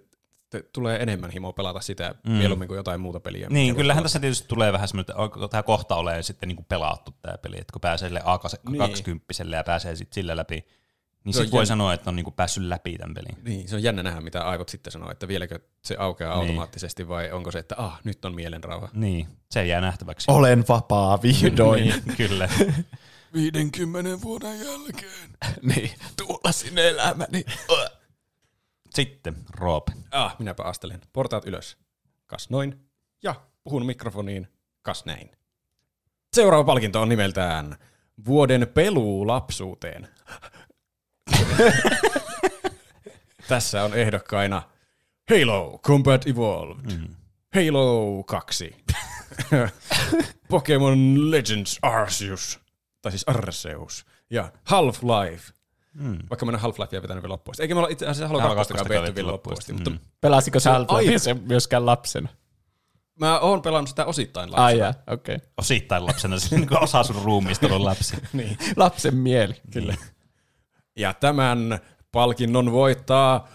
[0.72, 2.32] tulee enemmän himoa pelata sitä mm.
[2.32, 3.46] mieluummin kuin jotain muuta peliä.
[3.50, 7.14] Niin, kyllähän tässä tietysti tulee vähän semmoinen, että tämä kohta ole sitten niin kuin pelattu
[7.22, 9.50] tämä peli, että kun pääsee sille A20 niin.
[9.50, 10.64] ja pääsee sitten sillä läpi,
[11.24, 11.66] niin sitten voi jännä.
[11.66, 13.44] sanoa, että on niinku päässyt läpi tämän pelin.
[13.44, 16.40] Niin, se on jännä nähdä, mitä aivot sitten sanoo, että vieläkö se aukeaa niin.
[16.40, 18.88] automaattisesti vai onko se, että ah, nyt on mielenrauha.
[18.92, 20.30] Niin, se jää nähtäväksi.
[20.30, 21.84] Olen vapaa vihdoin.
[21.84, 22.48] niin, kyllä.
[23.34, 25.30] 50 vuoden jälkeen.
[25.74, 27.44] niin, tuulasin elämäni.
[28.94, 29.92] Sitten Roope.
[30.10, 31.00] Ah, minäpä astelen.
[31.12, 31.76] Portaat ylös.
[32.26, 32.86] Kas noin.
[33.22, 34.48] Ja puhun mikrofoniin.
[34.82, 35.30] Kas näin.
[36.32, 37.76] Seuraava palkinto on nimeltään
[38.26, 40.08] Vuoden peluu lapsuuteen.
[43.48, 44.62] Tässä on ehdokkaina
[45.30, 47.14] Halo Combat Evolved, mm.
[47.54, 48.76] Halo 2,
[50.48, 52.60] Pokemon Legends Arceus,
[53.02, 55.52] tai siis Arceus, ja Half-Life.
[55.94, 56.18] Mm.
[56.30, 57.54] Vaikka mennä Half-Lifea vetänyt vielä loppuun.
[57.58, 59.56] Eikä me olla itse asiassa Halo 2 vetty vielä loppuun.
[59.68, 59.74] Mm.
[59.74, 62.28] Mutta Pelasiko sä Half-Lifea myöskään lapsena?
[63.20, 64.64] Mä oon pelannut sitä osittain lapsena.
[64.64, 65.34] Ai jaa, okei.
[65.34, 65.48] Okay.
[65.58, 68.16] Osittain lapsena, se niin osa sun ruumiista on lapsi.
[68.32, 68.58] niin.
[68.76, 69.54] Lapsen mieli.
[69.72, 69.94] Kyllä.
[70.96, 71.78] Ja tämän
[72.12, 73.48] palkinnon voittaa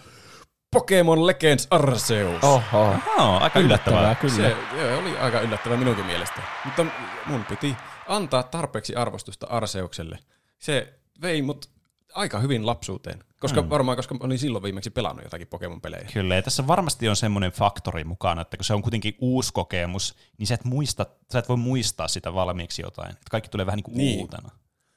[0.70, 2.44] Pokemon Legends Arceus.
[2.44, 2.94] Oho.
[3.18, 4.00] Oh, aika yllättävää.
[4.00, 4.34] yllättävää kyllä.
[4.34, 6.42] Se joo, oli aika yllättävää minunkin mielestä.
[6.64, 6.86] Mutta
[7.26, 7.76] mun piti
[8.08, 10.18] antaa tarpeeksi arvostusta Arseukselle.
[10.58, 11.70] Se vei mut
[12.14, 13.24] aika hyvin lapsuuteen.
[13.40, 13.70] Koska mm.
[13.70, 16.08] varmaan, koska olin silloin viimeksi pelannut jotakin Pokemon-pelejä.
[16.12, 20.14] Kyllä, ja tässä varmasti on semmoinen faktori mukana, että kun se on kuitenkin uusi kokemus,
[20.38, 23.10] niin sä et, muista, sä et voi muistaa sitä valmiiksi jotain.
[23.10, 24.20] Että kaikki tulee vähän niin kuin niin.
[24.20, 24.50] uutena.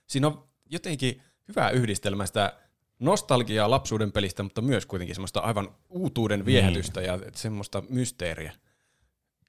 [0.07, 2.53] Siinä on jotenkin hyvä yhdistelmä sitä
[2.99, 7.07] nostalgiaa lapsuuden pelistä, mutta myös kuitenkin semmoista aivan uutuuden viehätystä niin.
[7.07, 8.53] ja semmoista mysteeriä.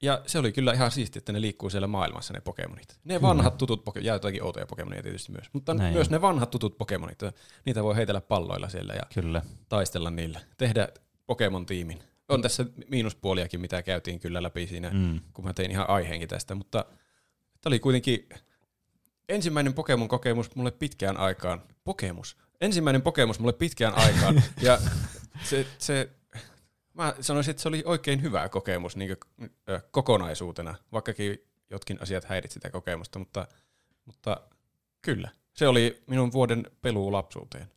[0.03, 2.99] Ja se oli kyllä ihan siisti, että ne liikkuu siellä maailmassa, ne Pokemonit.
[3.03, 3.21] Ne kyllä.
[3.21, 6.77] vanhat tutut Pokemonit, ja jotakin outoja Pokemonia tietysti myös, mutta Näin myös ne vanhat tutut
[6.77, 7.19] Pokemonit,
[7.65, 9.41] niitä voi heitellä palloilla siellä ja kyllä.
[9.69, 10.39] taistella niillä.
[10.57, 10.89] Tehdä
[11.25, 12.03] Pokemon-tiimin.
[12.29, 15.19] On tässä miinuspuoliakin, mitä käytiin kyllä läpi siinä, mm.
[15.33, 16.85] kun mä tein ihan aiheenkin tästä, mutta
[17.61, 18.29] tämä oli kuitenkin
[19.29, 21.61] ensimmäinen Pokemon-kokemus mulle pitkään aikaan.
[21.83, 22.37] Pokemus?
[22.61, 24.79] Ensimmäinen Pokemus mulle pitkään aikaan, ja
[25.43, 26.09] se, se
[26.93, 32.23] Mä sanoisin, että se oli oikein hyvä kokemus niin kuin, ö, kokonaisuutena, vaikkakin jotkin asiat
[32.25, 33.47] häiritsi sitä kokemusta, mutta,
[34.05, 34.41] mutta
[35.01, 35.29] kyllä.
[35.53, 37.67] Se oli minun vuoden peluu lapsuuteen.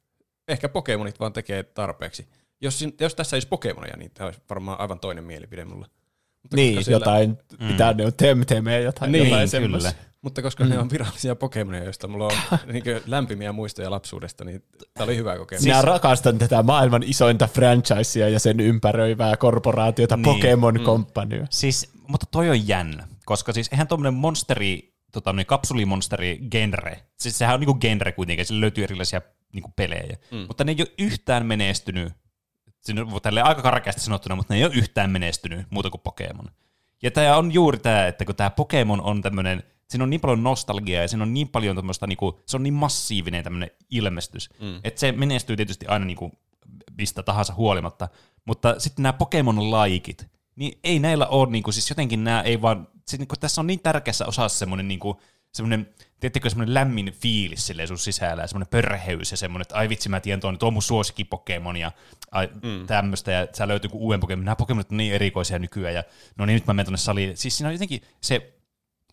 [0.49, 2.29] Ehkä Pokemonit vaan tekee tarpeeksi.
[2.61, 5.87] Jos, jos tässä ei olisi Pokemonia, niin tämä olisi varmaan aivan toinen mielipide mulla.
[6.47, 7.05] Mutta niin, siellä...
[7.05, 7.67] jotain, mm.
[7.67, 9.93] mitä ne on, Temtemeä, jotain, niin, jotain kyllä.
[10.23, 10.71] Mutta koska mm.
[10.71, 14.63] ne on virallisia Pokemonia, joista mulla on niin lämpimiä muistoja lapsuudesta, niin
[14.95, 15.65] tämä oli hyvä kokemus.
[15.65, 20.25] Minä rakastan tätä maailman isointa franchisea ja sen ympäröivää korporaatiota niin.
[20.25, 20.85] Pokemon mm.
[20.85, 21.45] Company.
[21.51, 27.39] Siis, mutta toi on jännä, koska siis eihän tuommoinen monsteri, tota, niin kapsulimonsteri genre, siis
[27.39, 29.21] sehän on niinku genre kuitenkin, sillä löytyy erilaisia
[29.53, 30.39] niinku pelejä, mm.
[30.39, 32.13] mutta ne ei ole yhtään menestynyt,
[32.87, 36.51] siinä on aika karkeasti sanottuna, mutta ne ei ole yhtään menestynyt muuta kuin Pokemon.
[37.03, 40.43] Ja tämä on juuri tämä, että kun tämä Pokemon on tämmöinen siinä on niin paljon
[40.43, 44.81] nostalgiaa ja siinä on niin paljon tämmöistä, niinku, se on niin massiivinen tämmöinen ilmestys, mm.
[44.85, 46.33] että se menestyy tietysti aina niinku,
[46.99, 48.09] mistä tahansa huolimatta,
[48.45, 53.21] mutta sitten nämä Pokemon-laikit, niin ei näillä ole, niinku, siis jotenkin nämä ei vaan, siis,
[53.21, 55.21] niinku, tässä on niin tärkeässä osassa semmoinen niinku,
[55.57, 59.89] semmoinen, tiedättekö, semmoinen lämmin fiilis silleen sun sisällä ja semmoinen pörheys ja semmoinen, että ai
[59.89, 61.93] vitsi, mä tiedän tuon, tuo on mun suosikki Pokemon ja
[62.33, 62.87] ai, mm.
[62.87, 64.45] tämmöistä ja sä löytyy kuin uuden Pokemon.
[64.45, 66.05] Nämä Pokemonit on niin erikoisia nykyään ja
[66.37, 67.37] no niin, nyt mä menen tuonne saliin.
[67.37, 68.53] Siis siinä on jotenkin se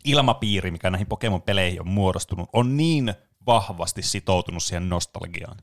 [0.05, 3.13] ilmapiiri, mikä näihin Pokemon-peleihin on muodostunut, on niin
[3.45, 5.57] vahvasti sitoutunut siihen nostalgiaan.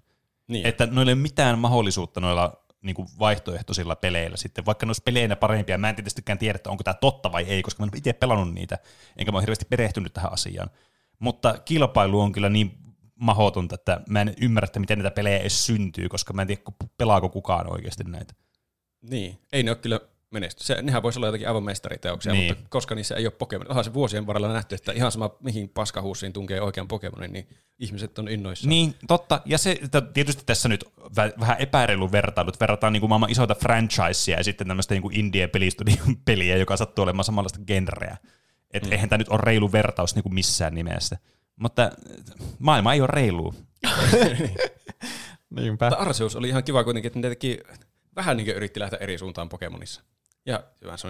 [0.48, 0.66] Niin.
[0.66, 5.02] Että noilla ei ole mitään mahdollisuutta noilla niin kuin vaihtoehtoisilla peleillä sitten, vaikka ne olisi
[5.02, 7.98] peleinä parempia, mä en tietystikään tiedä, että onko tämä totta vai ei, koska mä en
[7.98, 8.78] itse pelannut niitä,
[9.16, 10.70] enkä mä ole hirveästi perehtynyt tähän asiaan.
[11.18, 12.78] Mutta kilpailu on kyllä niin
[13.14, 16.62] mahdotonta, että mä en ymmärrä, että miten näitä pelejä edes syntyy, koska mä en tiedä,
[16.98, 18.34] pelaako kukaan oikeasti näitä.
[19.02, 20.64] Niin, ei ne ole kyllä menesty.
[20.64, 22.50] Se, nehän voisi olla jotakin aivan mestariteoksia, niin.
[22.50, 23.68] mutta koska niissä ei ole Pokemon.
[23.68, 28.18] Onhan se vuosien varrella nähty, että ihan sama mihin paskahuussiin tunkee oikean Pokemonin, niin ihmiset
[28.18, 28.68] on innoissaan.
[28.68, 29.40] Niin, totta.
[29.44, 29.80] Ja se
[30.14, 30.84] tietysti tässä nyt
[31.40, 32.60] vähän epäreilu vertailut.
[32.60, 37.24] Verrataan niin kuin maailman isoita franchisea ja sitten tämmöistä niin indie-pelistudion peliä, joka sattuu olemaan
[37.24, 38.16] samanlaista genreä.
[38.70, 38.92] Että mm.
[38.92, 41.18] eihän tämä nyt ole reilu vertaus niin kuin missään nimessä.
[41.56, 41.90] Mutta
[42.58, 43.54] maailma ei ole reilu.
[45.50, 45.86] Niinpä.
[45.86, 47.58] Mutta Arceus oli ihan kiva kuitenkin, että ne teki
[48.16, 50.02] vähän niin kuin yritti lähteä eri suuntaan Pokemonissa.
[50.50, 50.62] Ja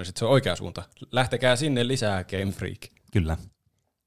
[0.04, 0.82] että se on oikea suunta.
[1.12, 2.78] Lähtekää sinne lisää Game Freak.
[3.12, 3.36] Kyllä.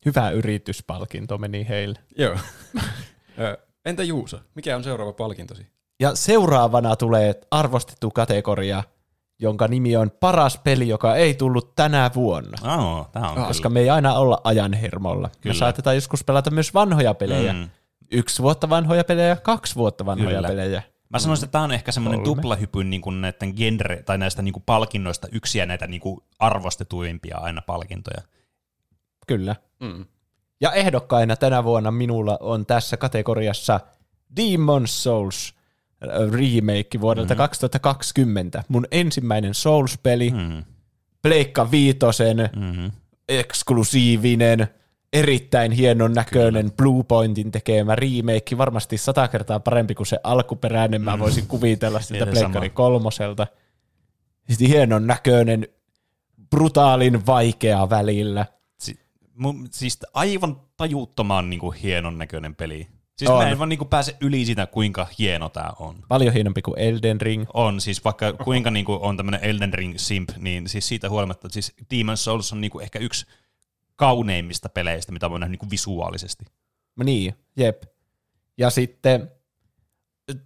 [0.06, 2.00] Hyvä yrityspalkinto meni heille.
[2.18, 2.38] Joo.
[3.86, 5.68] Entä Juuso, mikä on seuraava palkintosi?
[6.00, 8.84] Ja seuraavana tulee arvostettu kategoria,
[9.40, 12.76] jonka nimi on paras peli, joka ei tullut tänä vuonna.
[12.78, 13.74] Oh, tämä on Koska kyllä.
[13.74, 15.30] me ei aina olla ajan hermolla.
[15.42, 15.54] Kyllä.
[15.54, 17.54] Me saatetaan joskus pelata myös vanhoja pelejä.
[17.54, 17.70] Mm.
[18.12, 20.48] Yksi vuotta vanhoja pelejä, kaksi vuotta vanhoja kyllä.
[20.48, 20.82] pelejä.
[21.14, 24.54] Mä sanoisin, että tämä on ehkä semmoinen tuplahypyn niin kuin näiden genre, tai näistä niin
[24.54, 28.22] kuin palkinnoista yksiä näitä niin kuin arvostetuimpia aina palkintoja.
[29.28, 29.56] Kyllä.
[29.80, 30.06] Mm.
[30.62, 33.80] Ja ehdokkaina tänä vuonna minulla on tässä kategoriassa
[34.36, 35.54] Demon Souls
[36.04, 37.38] äh, remake vuodelta mm.
[37.38, 38.64] 2020.
[38.68, 40.64] Mun ensimmäinen Souls-peli, mm.
[41.22, 42.92] Pleikka Viitosen, mm.
[43.30, 44.68] eksklusiivinen,
[45.14, 51.20] erittäin hienon näköinen Blue Pointin tekemä remake, varmasti sata kertaa parempi kuin se alkuperäinen, mä
[51.20, 53.48] voisin kuvitella sitä Niiden Pleikkari kolmoselta.
[54.50, 55.68] Sitten hienon näköinen,
[56.50, 58.46] brutaalin vaikea välillä.
[58.78, 59.00] Si-
[59.36, 62.88] mun, siis aivan tajuttoman niin kuin hienon näköinen peli.
[63.18, 63.38] Siis On.
[63.38, 65.96] mä en vaan niin kuin pääse yli sitä, kuinka hieno tää on.
[66.08, 67.46] Paljon hienompi kuin Elden Ring.
[67.54, 71.48] On, siis vaikka kuinka niin kuin on tämmöinen Elden Ring simp, niin siis siitä huolimatta,
[71.48, 73.26] että siis Demon's Souls on niin kuin ehkä yksi
[73.96, 76.46] kauneimmista peleistä, mitä voi nähdä niin kuin visuaalisesti.
[77.04, 77.84] Niin, jep.
[78.58, 79.32] Ja sitten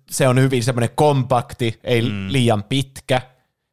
[0.10, 2.32] se on hyvin semmoinen kompakti, ei mm.
[2.32, 3.22] liian pitkä,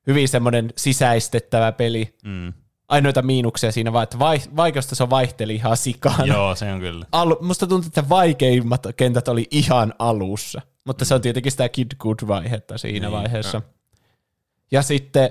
[0.07, 2.15] hyvin semmoinen sisäistettävä peli.
[2.25, 2.53] Mm.
[2.89, 6.27] Ainoita miinuksia siinä vaan, että vai, vaikeasta se vaihteli ihan sikana.
[6.27, 7.07] Joo, se on kyllä.
[7.13, 11.91] Alu, musta tuntuu, että vaikeimmat kentät oli ihan alussa, mutta se on tietenkin sitä Kid
[11.99, 13.63] Good-vaihetta siinä Niin, vaiheessa.
[14.71, 15.31] Ja sitten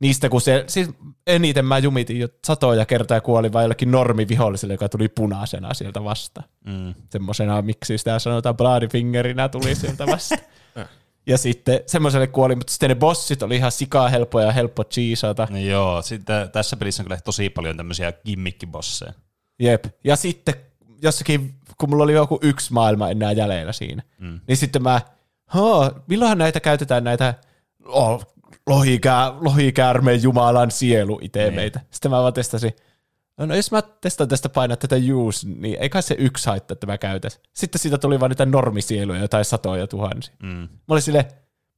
[0.00, 0.90] niistä, kun se, siis
[1.26, 6.04] eniten mä jumitin jo satoja kertaa ja kuolin vain jollekin normiviholliselle, joka tuli punaisena sieltä
[6.04, 6.42] vasta.
[6.64, 6.94] Mm.
[7.10, 10.36] Semmosena, miksi sitä sanotaan Bloodfingerinä tuli sieltä vasta.
[11.26, 15.48] ja sitten semmoiselle kuoli, mutta sitten ne bossit oli ihan sikaa helppoja ja helppo cheesata.
[15.50, 19.12] No joo, sitten tässä pelissä on kyllä tosi paljon tämmöisiä gimmickibosseja.
[19.60, 19.84] Jep.
[20.04, 20.54] Ja sitten
[21.02, 24.40] jossakin, kun mulla oli joku yksi maailma enää jäljellä siinä, mm.
[24.46, 25.00] niin sitten mä,
[26.06, 27.34] milloinhan näitä käytetään näitä
[27.84, 28.34] oh,
[28.66, 31.80] lohikää, lohikäärmeen jumalan sielu itemeitä.
[31.90, 32.72] Sitten mä vaan testasin,
[33.38, 36.86] no jos mä testaan tästä painaa tätä use, niin ei kai se yksi haittaa, että
[36.86, 37.30] mä käytän.
[37.54, 40.34] Sitten siitä tuli vaan niitä normisieluja, jotain satoja tuhansia.
[40.42, 40.48] Mm.
[40.48, 41.24] Mä olin silleen,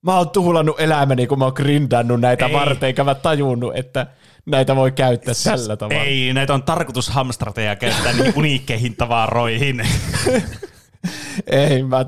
[0.02, 2.52] mä oon tuhlannut elämäni, kun mä oon grindannut näitä Ei.
[2.52, 4.06] varten, eikä mä tajunnut, että
[4.46, 6.02] näitä voi käyttää tällä tavalla.
[6.02, 9.80] Ei, näitä on tarkoitus hamstrata ja käyttää niin uniikkeihin tavaroihin.
[11.46, 12.06] Ei, mä,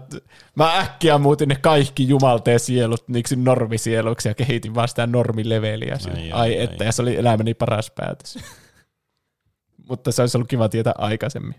[0.55, 5.99] mä äkkiä muutin ne kaikki jumalteen sielut niiksi normisieluiksi ja kehitin vaan sitä normileveliä.
[6.15, 6.87] Ai, Ai, että, ai.
[6.87, 8.39] ja se oli elämäni paras päätös.
[9.89, 11.55] Mutta se olisi ollut kiva tietää aikaisemmin.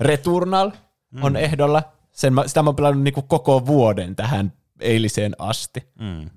[0.00, 0.70] Returnal
[1.10, 1.24] mm.
[1.24, 1.82] on ehdolla.
[2.12, 5.88] Sen, mä- sitä mä oon pelannut niinku koko vuoden tähän eiliseen asti.
[6.00, 6.30] Mm.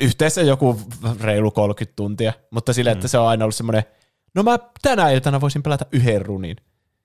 [0.00, 0.80] Yhteensä joku
[1.20, 3.82] reilu 30 tuntia, mutta sille, että se on aina ollut semmoinen,
[4.34, 6.56] no mä tänä iltana voisin pelata yhden runin.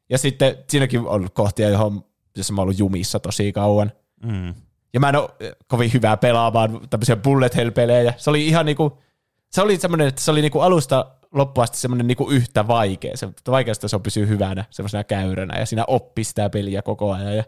[0.10, 2.04] Ja sitten siinäkin on kohtia, johon,
[2.38, 3.92] jossa mä oon ollut jumissa tosi kauan.
[4.24, 4.54] Mm.
[4.94, 5.30] Ja mä en ole
[5.68, 8.14] kovin hyvää pelaamaan tämmöisiä bullet hell-pelejä.
[8.18, 8.98] Se oli ihan niinku,
[9.52, 13.18] se oli semmoinen, että se oli niinku alusta loppuun asti semmoinen niinku yhtä vaikea.
[13.18, 17.38] Se vaikeasta se on pysyä hyvänä, semmoisena käyränä, ja siinä oppi sitä peliä koko ajan.
[17.38, 17.44] Ja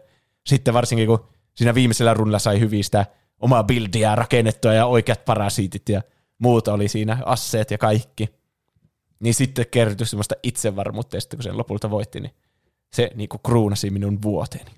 [0.46, 3.06] sitten varsinkin, kun siinä viimeisellä runnilla sai hyvin sitä
[3.40, 6.02] omaa buildia rakennettua ja oikeat parasiitit ja
[6.38, 8.28] muut oli siinä, asseet ja kaikki.
[9.20, 12.32] Niin sitten kertyi semmoista itsevarmuutta, ja sitten kun sen lopulta voitti, niin
[12.94, 14.70] se niinku kruunasi minun vuoteeni.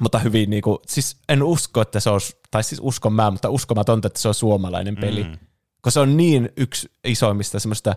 [0.00, 2.20] Mutta hyvin niinku, siis en usko, että se on,
[2.50, 5.24] tai siis uskon mä, mutta uskomatonta, että se on suomalainen peli.
[5.24, 5.38] Mm.
[5.82, 7.94] Kun se on niin yksi isoimmista semmoista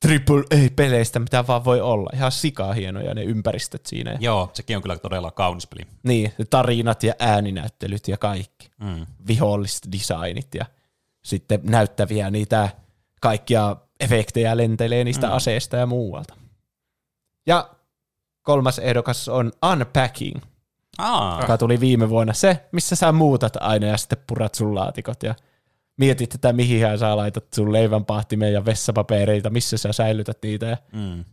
[0.00, 2.10] triple A-peleistä, mitä vaan voi olla.
[2.14, 4.16] Ihan sikaa hienoja ne ympäristöt siinä.
[4.20, 5.86] Joo, sekin on kyllä todella kaunis peli.
[6.02, 8.70] niin, tarinat ja ääninäyttelyt ja kaikki.
[8.78, 9.06] Mm.
[9.26, 10.66] Viholliset designit ja
[11.22, 12.68] sitten näyttäviä niitä
[13.20, 15.32] kaikkia efektejä lentelee niistä mm.
[15.32, 16.34] aseista ja muualta.
[17.46, 17.70] Ja
[18.50, 20.40] kolmas ehdokas on Unpacking,
[20.98, 22.32] Aa, joka tuli viime vuonna.
[22.32, 25.34] Se, missä sä muutat aina ja sitten purat sun laatikot ja
[25.96, 31.24] mietit, että mihin sä laitat sun leivänpahtimeen ja vessapapereita, missä sä säilytät niitä ja mm.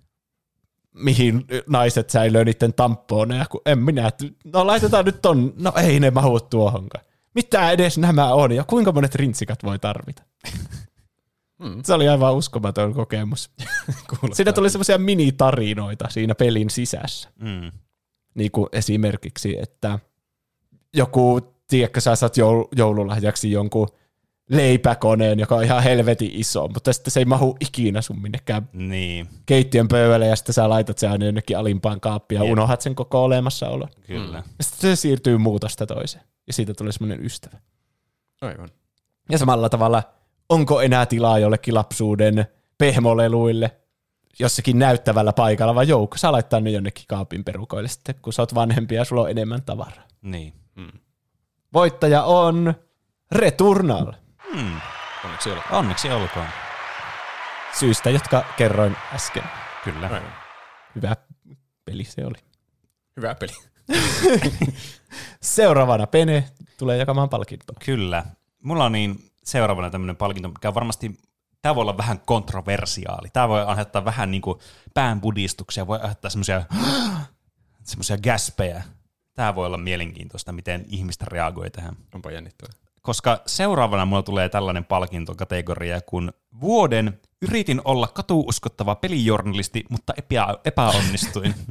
[0.94, 4.12] mihin naiset säilöö niiden tamponeja, kun en minä,
[4.54, 7.06] no laitetaan nyt ton, no ei ne mahu tuohonkaan.
[7.34, 10.24] Mitä edes nämä on ja kuinka monet rintsikat voi tarvita?
[11.64, 11.82] Hmm.
[11.84, 13.52] Se oli aivan uskomaton kokemus.
[14.34, 17.30] Siinä tuli semmoisia minitarinoita siinä pelin sisässä.
[17.40, 17.72] Mm.
[18.36, 20.00] Niin kuin esimerkiksi, että
[20.94, 23.88] joku, tiedätkö, sä saat joul- joululahjaksi jonkun
[24.50, 29.30] leipäkoneen, joka on ihan helvetin iso, mutta sitten se ei mahu ikinä sun minnekään Niin,
[29.46, 32.52] keittiön pöydälle ja sitten sä laitat sen aina jonnekin alimpaan kaappiin ja Jep.
[32.52, 33.88] unohdat sen koko olemassaolo.
[34.08, 34.38] kyllä.
[34.58, 37.58] Ja sitten se siirtyy muutosta toiseen ja siitä tulee semmoinen ystävä.
[38.42, 38.70] Aivan.
[39.32, 40.04] Ja samalla tavalla,
[40.50, 42.46] onko enää tilaa jollekin lapsuuden
[42.78, 43.78] pehmoleluille
[44.40, 46.18] jossakin näyttävällä paikalla vai joukko?
[46.18, 49.62] Saa laittaa ne jonnekin kaapin perukoille sitten, kun sä oot vanhempi ja sulla on enemmän
[49.62, 50.08] tavaraa.
[50.22, 50.54] Niin.
[51.74, 52.74] Voittaja on
[53.32, 54.14] Returnal.
[54.54, 54.82] Mm.
[55.26, 55.80] Onneksi olkoon.
[55.80, 56.48] Onneksi olkoon.
[57.80, 59.44] Syystä, jotka kerroin äsken.
[59.84, 60.08] Kyllä.
[60.08, 60.34] Aivan.
[60.96, 61.16] Hyvä
[61.86, 62.38] peli se oli.
[63.18, 63.52] Hyvä peli.
[65.42, 66.44] Seuraavana Pene
[66.78, 67.78] tulee jakamaan palkintoa.
[67.86, 68.26] Kyllä.
[68.64, 71.20] Mulla on niin seuraavana tämmöinen palkinto, mikä on varmasti,
[71.62, 73.28] tämä voi olla vähän kontroversiaali.
[73.34, 74.60] Tämä voi aiheuttaa vähän niin kuin
[74.94, 76.64] päänbudistuksia, voi aiheuttaa semmoisia
[77.84, 78.82] semmoisia gaspeja.
[79.34, 81.96] Tämä voi olla mielenkiintoista, miten ihmistä reagoi tähän.
[82.16, 82.74] Onpa jännittävää.
[83.02, 86.32] Koska seuraavana mulla tulee tällainen palkintokategoria kuin
[86.62, 91.56] Vuoden yritin olla katuuskottava pelijournalisti, mutta epä, epäonnistuin.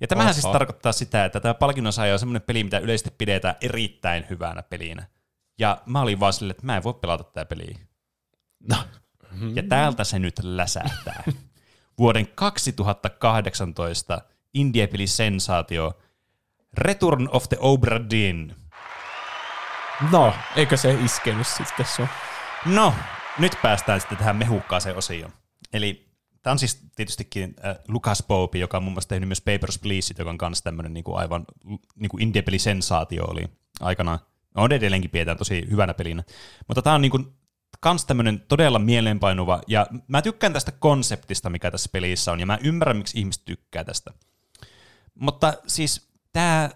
[0.00, 0.52] Ja tämähän siis Oho.
[0.52, 5.06] tarkoittaa sitä, että tämä palkinnon saaja on semmoinen peli, mitä yleisesti pidetään erittäin hyvänä pelinä.
[5.60, 7.78] Ja mä olin vaan silleen, että mä en voi pelata tätä peliä.
[8.68, 8.76] No.
[9.54, 11.24] Ja täältä se nyt läsähtää.
[11.98, 14.20] Vuoden 2018
[14.54, 15.98] indie-peli sensaatio
[16.78, 18.54] Return of the Obra Dinn.
[20.12, 22.08] no, eikö se iskenyt sitten sun?
[22.66, 22.94] No,
[23.38, 25.32] nyt päästään sitten tähän mehukkaaseen osioon.
[25.72, 26.10] Eli
[26.42, 30.14] tämä on siis tietystikin äh, Lucas Pope, joka on muun muassa tehnyt myös Papers, Please,
[30.18, 31.44] joka on myös tämmöinen niinku aivan
[31.96, 33.44] niinku indie-peli-sensaatio oli
[33.80, 34.18] aikanaan.
[34.54, 36.22] On edelleenkin pidetään tosi hyvänä pelinä.
[36.68, 37.18] Mutta tämä on niinku
[37.80, 42.58] kans tämmöinen todella mieleenpainuva, ja mä tykkään tästä konseptista, mikä tässä pelissä on, ja mä
[42.62, 44.10] ymmärrän, miksi ihmiset tykkää tästä.
[45.14, 46.70] Mutta siis tämä,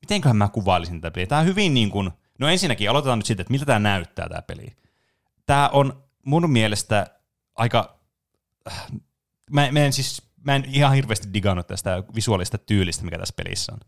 [0.00, 1.26] mitenköhän mä kuvailisin tätä peliä?
[1.26, 4.42] Tämä on hyvin niin kuin, no ensinnäkin aloitetaan nyt siitä, että miltä tämä näyttää tämä
[4.42, 4.76] peli.
[5.46, 7.06] Tämä on mun mielestä
[7.54, 8.00] aika,
[9.50, 13.72] mä, mä, en siis, mä en ihan hirveästi digannut tästä visuaalista tyylistä, mikä tässä pelissä
[13.72, 13.80] on.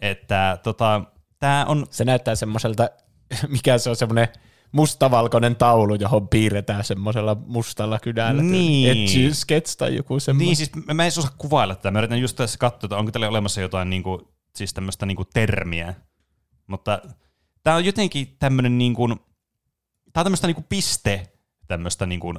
[0.00, 1.04] Että tota,
[1.42, 2.90] tämä on Se näyttää semmoiselta,
[3.48, 4.28] mikä se on semmoinen
[4.72, 8.42] mustavalkoinen taulu, johon piirretään semmoisella mustalla kynällä.
[8.42, 8.90] Niin.
[8.90, 10.46] Etchy sketch tai joku semmoinen.
[10.46, 11.90] Niin, siis mä, en osaa kuvailla tätä.
[11.90, 15.94] Mä yritän just tässä katsoa, että onko tällä olemassa jotain niinku, siis tämmöistä niinku termiä.
[16.66, 17.02] Mutta
[17.62, 19.08] tää on jotenkin tämmöinen niinku,
[20.12, 21.32] tää on tämmöistä niinku piste
[21.66, 22.34] tämmöistä niinku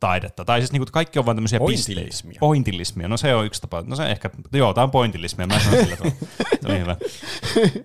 [0.00, 0.44] taidetta.
[0.44, 1.98] Tai siis niinku kaikki on vaan tämmöisiä pisteitä.
[1.98, 2.38] Pointillismia.
[2.40, 3.08] Pointillismia.
[3.08, 3.82] No se on yksi tapa.
[3.86, 5.46] No se ehkä, joo, tää on pointillismia.
[5.46, 6.78] Mä sanon sillä tavalla.
[6.78, 6.96] Hyvä.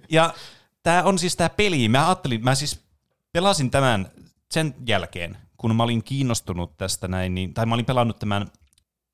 [0.09, 0.33] Ja
[0.83, 1.89] tää on siis tää peli.
[1.89, 2.79] Mä ajattelin, mä siis
[3.31, 4.11] pelasin tämän
[4.51, 8.47] sen jälkeen, kun mä olin kiinnostunut tästä näin, niin, tai mä olin pelannut tämän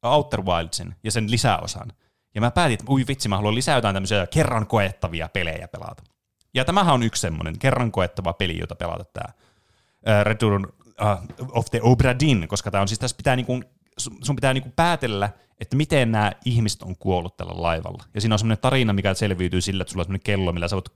[0.04, 1.94] Outer Wildsin ja sen lisäosan.
[2.36, 6.04] Ja mä päätin, että ui vitsi, mä haluan lisää jotain tämmöisiä kerran koettavia pelejä pelata.
[6.54, 9.34] Ja tämähän on yksi semmoinen kerran koettava peli, jota pelata tämä
[10.24, 10.66] Return
[11.02, 13.62] uh, of the Obra Dinn, koska tämä on siis, tässä pitää niinku,
[13.98, 15.30] sun pitää niinku päätellä,
[15.60, 18.04] että miten nämä ihmiset on kuollut tällä laivalla.
[18.14, 20.76] Ja siinä on semmoinen tarina, mikä selviytyy sillä, että sulla on semmoinen kello, millä sä
[20.76, 20.90] voit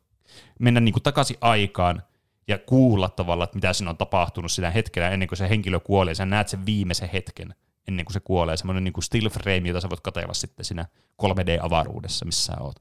[0.60, 2.03] mennä niinku takaisin aikaan
[2.47, 6.15] ja kuulla tavallaan, että mitä siinä on tapahtunut sitä hetkellä ennen kuin se henkilö kuolee.
[6.15, 7.55] Sä näet sen viimeisen hetken
[7.88, 8.57] ennen kuin se kuolee.
[8.57, 10.86] Semmoinen niinku still frame, jota sä voit katsella sitten siinä
[11.23, 12.75] 3D-avaruudessa, missä sä oot.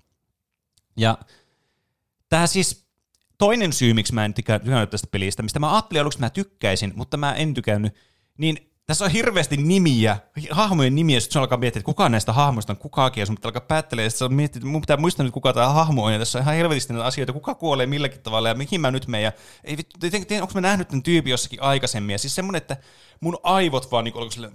[0.97, 1.19] Ja
[2.29, 2.86] tämä siis
[3.39, 6.93] toinen syy, miksi mä en tykännyt tästä pelistä, mistä mä ajattelin aluksi, että mä tykkäisin,
[6.97, 7.95] mutta mä en tykännyt,
[8.39, 10.19] niin tässä on hirveästi nimiä,
[10.51, 13.61] hahmojen nimiä, sitten alkaa miettiä, että kuka näistä hahmoista on kukakin, ja sun pitää alkaa
[13.61, 16.43] päättelee, ja miettiä, että mun pitää muistaa nyt, kuka tämä hahmo on, ja tässä on
[16.43, 19.33] ihan helvetisti näitä asioita, kuka kuolee milläkin tavalla, ja mihin mä nyt menen, ja
[19.65, 22.77] ei vittu, onko mä nähnyt tämän tyypin jossakin aikaisemmin, ja siis semmoinen, että
[23.21, 24.53] mun aivot vaan niin silleen,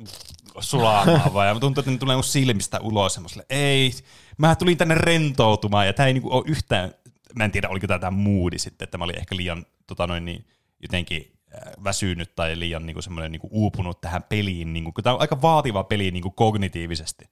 [0.60, 3.92] sulaamaan vaan, ja tuntuu, että ne tulee mun silmistä ulos, semmoiselle, ei,
[4.38, 6.94] mä tulin tänne rentoutumaan, ja tämä ei niinku ole yhtään,
[7.36, 10.26] mä en tiedä, oliko tämä tämä moodi sitten, että mä olin ehkä liian tota noin,
[10.26, 10.46] niin,
[10.82, 15.22] jotenkin äh, väsynyt tai liian niin semmoinen niin uupunut tähän peliin, niin kuin, tämä on
[15.22, 17.26] aika vaativa peli niin kuin kognitiivisesti.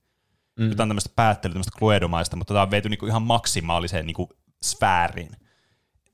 [0.59, 0.69] Mm.
[0.69, 4.15] Tämä on tämmöistä päättelyä, tämmöistä kluedomaista, mutta tämä on viety niin kuin ihan maksimaaliseen niin
[4.15, 4.29] kuin
[4.63, 5.31] sfääriin.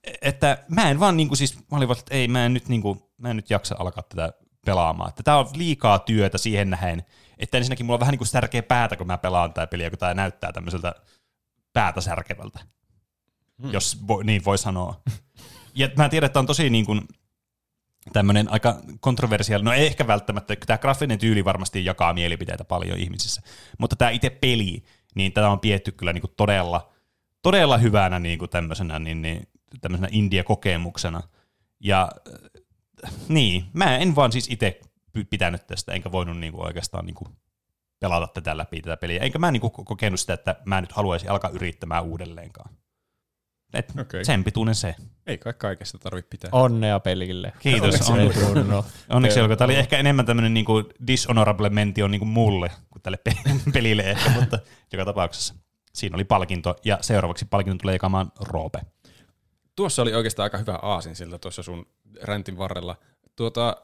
[0.03, 2.53] E- Että mä en vaan niin kuin, siis, mä olin vaan, että ei, mä en
[2.53, 4.33] nyt, niin kuin, mä en nyt jaksa alkaa tätä
[4.65, 5.09] pelaamaan.
[5.09, 7.05] Että tämä on liikaa työtä siihen nähen,
[7.37, 9.99] että ensinnäkin mulla on vähän niin kuin särkeä päätä, kun mä pelaan tätä peliä, kun
[9.99, 10.95] tämä näyttää tämmöiseltä
[11.73, 12.59] päätä särkevältä,
[13.61, 13.71] hmm.
[13.73, 15.01] jos vo, niin voi sanoa.
[15.75, 17.01] ja mä tiedän, että on tosi niin kuin,
[18.13, 23.41] tämmöinen aika kontroversiaalinen, no ei ehkä välttämättä, tämä graafinen tyyli varmasti jakaa mielipiteitä paljon ihmisissä,
[23.77, 24.83] mutta tämä itse peli,
[25.15, 26.89] niin tätä on pietty kyllä niin kuin todella,
[27.41, 29.47] todella hyvänä niin kuin tämmöisenä, niin, niin,
[29.81, 31.21] tämmöisenä India-kokemuksena.
[31.79, 34.79] Ja äh, niin, mä en vaan siis itse
[35.29, 37.29] pitänyt tästä, enkä voinut niin kuin oikeastaan niin kuin
[37.99, 39.19] pelata tätä läpi tätä peliä.
[39.19, 42.75] Enkä mä niin kuin kokenut sitä, että mä nyt haluaisin alkaa yrittämään uudelleenkaan.
[43.75, 44.25] Et Okei.
[44.25, 44.95] Sen pituinen se.
[45.27, 46.49] Ei kai kaikesta tarvitse pitää.
[46.51, 47.53] Onnea pelille.
[47.59, 48.09] Kiitos.
[48.09, 48.85] Onneksi On, Bruno.
[49.09, 49.57] onneksi olkoon.
[49.57, 53.35] Tämä oli ehkä enemmän tämmöinen niinku dishonorable mentio niinku mulle kuin tälle pe-
[53.73, 54.59] pelille ehkä, mutta
[54.93, 55.55] joka tapauksessa.
[55.93, 58.79] Siinä oli palkinto ja seuraavaksi palkinto tulee jakamaan Roope.
[59.75, 61.85] Tuossa oli oikeastaan aika hyvä aasin siltä tuossa sun
[62.21, 62.95] räntin varrella.
[63.35, 63.77] Tuota,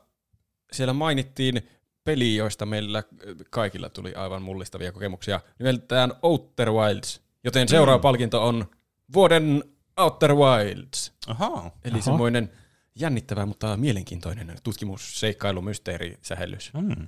[0.71, 1.67] siellä mainittiin
[2.03, 3.03] peli, joista meillä
[3.49, 8.01] kaikilla tuli aivan mullistavia kokemuksia, nimeltään Outer Wilds, joten seuraava mm.
[8.01, 8.65] palkinto on
[9.13, 9.63] vuoden
[9.97, 11.13] Outer Wilds.
[11.27, 11.71] Aha.
[11.83, 12.01] Eli Aha.
[12.01, 12.51] semmoinen
[12.95, 16.71] jännittävä, mutta mielenkiintoinen tutkimus, seikkailu, mysteeri, sähellys.
[16.73, 17.07] Mm.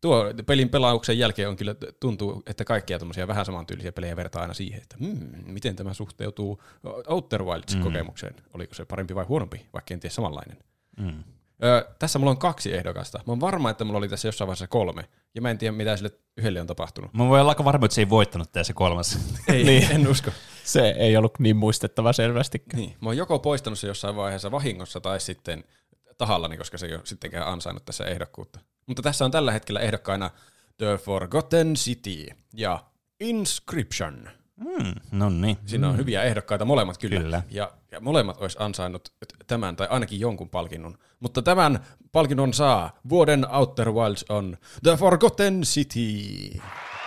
[0.00, 4.54] Tuo pelin pelauksen jälkeen on kyllä tuntuu, että kaikkia tuommoisia vähän samantyylisiä pelejä vertaa aina
[4.54, 6.62] siihen, että hmm, miten tämä suhteutuu
[7.06, 8.34] Outer Wilds kokemukseen.
[8.54, 10.56] Oliko se parempi vai huonompi, vaikka kenties samanlainen.
[10.96, 11.24] Mm.
[11.64, 13.18] Öö, tässä mulla on kaksi ehdokasta.
[13.18, 15.08] Mä oon varma, että mulla oli tässä jossain vaiheessa kolme.
[15.34, 17.14] Ja mä en tiedä, mitä sille yhdelle on tapahtunut.
[17.14, 19.18] Mä voin olla aika varma, että se ei voittanut tämä se kolmas.
[19.48, 19.90] Ei, Niin.
[19.92, 20.30] en usko.
[20.64, 22.82] Se ei ollut niin muistettava selvästikään.
[22.82, 22.96] Niin.
[23.00, 25.64] Mä oon joko poistanut se jossain vaiheessa vahingossa tai sitten
[26.18, 28.60] tahallani, koska se ei ole sittenkään ansainnut tässä ehdokkuutta.
[28.86, 30.30] Mutta tässä on tällä hetkellä ehdokkaina
[30.78, 32.84] The Forgotten City ja
[33.20, 34.28] Inscription.
[34.56, 35.56] Mm, no niin.
[35.66, 37.20] Siinä on hyviä ehdokkaita molemmat kyllä.
[37.20, 37.42] Kyllä.
[37.50, 39.12] Ja, ja molemmat olisi ansainnut
[39.46, 40.98] tämän tai ainakin jonkun palkinnon.
[41.20, 41.80] Mutta tämän
[42.12, 46.60] palkinnon saa vuoden Outer Wilds on The Forgotten City.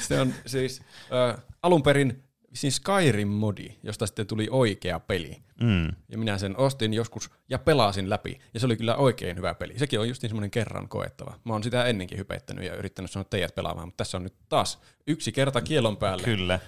[0.08, 0.82] Se on siis
[1.14, 2.24] äh, alun perin
[2.54, 5.38] siis Skyrim-modi, josta sitten tuli oikea peli.
[5.62, 5.88] Mm.
[6.10, 8.40] Ja minä sen ostin joskus ja pelasin läpi.
[8.54, 9.80] Ja se oli kyllä oikein hyvä peli.
[9.80, 11.40] Sekin on just niin semmoinen kerran koettava.
[11.44, 14.80] Mä oon sitä ennenkin hypettänyt ja yrittänyt sanoa teidät pelaamaan, mutta tässä on nyt taas
[15.08, 16.24] yksi kerta kielon päälle.
[16.24, 16.60] Kyllä.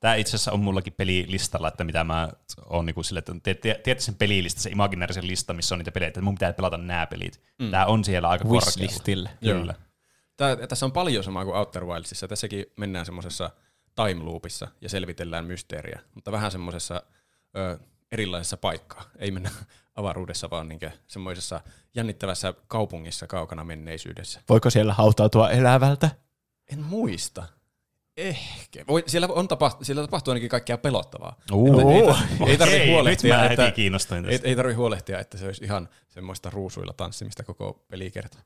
[0.00, 2.28] Tämä itse asiassa on mullakin pelilistalla, että mitä mä
[2.66, 6.20] oon niinku sille, että tiedätte sen pelilista, se imaginaarisen lista, missä on niitä pelejä, että
[6.20, 7.40] mun pitää pelata nämä pelit.
[7.58, 7.70] Mm.
[7.70, 8.66] Tämä on siellä aika korkealla.
[8.66, 9.30] Wishlistille.
[9.40, 9.74] Kyllä.
[10.36, 12.28] Tää, tässä on paljon samaa kuin Outer Wildsissa.
[12.28, 13.50] Tässäkin mennään semmoisessa
[14.06, 17.02] time loopissa ja selvitellään mysteeriä, mutta vähän semmoisessa
[17.56, 17.78] ö,
[18.12, 19.04] erilaisessa paikkaa.
[19.18, 19.50] Ei mennä
[19.96, 21.60] avaruudessa, vaan niinkö semmoisessa
[21.94, 24.40] jännittävässä kaupungissa kaukana menneisyydessä.
[24.48, 26.10] Voiko siellä hautautua elävältä?
[26.72, 27.44] En muista.
[28.16, 28.84] Ehkä.
[28.88, 31.36] Voi, siellä, on tapahtu, siellä tapahtuu ainakin kaikkea pelottavaa.
[32.40, 33.72] Ei, ei, ei tarvitse huolehtia, että,
[34.28, 38.38] ei, ei tarvitse huolehtia, että se olisi ihan semmoista ruusuilla tanssimista koko pelikerta.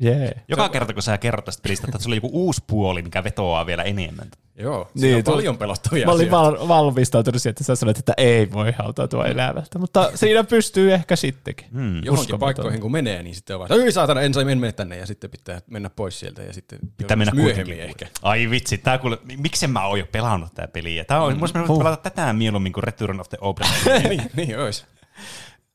[0.00, 0.32] Jee.
[0.48, 3.66] Joka kerta, kun sä kerrot tästä pelistä, että sulla on joku uusi puoli, mikä vetoaa
[3.66, 4.30] vielä enemmän.
[4.58, 6.60] Joo, Niin, niin, on tuo- paljon pelottavia Mä olin asioita.
[6.60, 11.16] val- valmistautunut siihen, että sä sanoit, että ei voi hautautua elävältä, mutta siinä pystyy ehkä
[11.16, 11.66] sittenkin.
[11.72, 12.04] Hmm.
[12.04, 15.06] Johonkin paikkoihin kun menee, niin sitten on vaan, ei saatana, en sai mennä tänne, ja
[15.06, 18.04] sitten pitää mennä pois sieltä, ja sitten Pitää mennä myöhemmin kuitenkin.
[18.04, 18.06] ehkä.
[18.22, 21.04] Ai vitsi, tää kuule, miksen mä oon jo pelannut tää peliä.
[21.04, 21.38] Tää on, mm.
[21.38, 21.78] musta Huh.
[21.78, 23.66] pelata tätä mieluummin kuin Return of the Obra.
[24.08, 24.84] niin, niin olisi.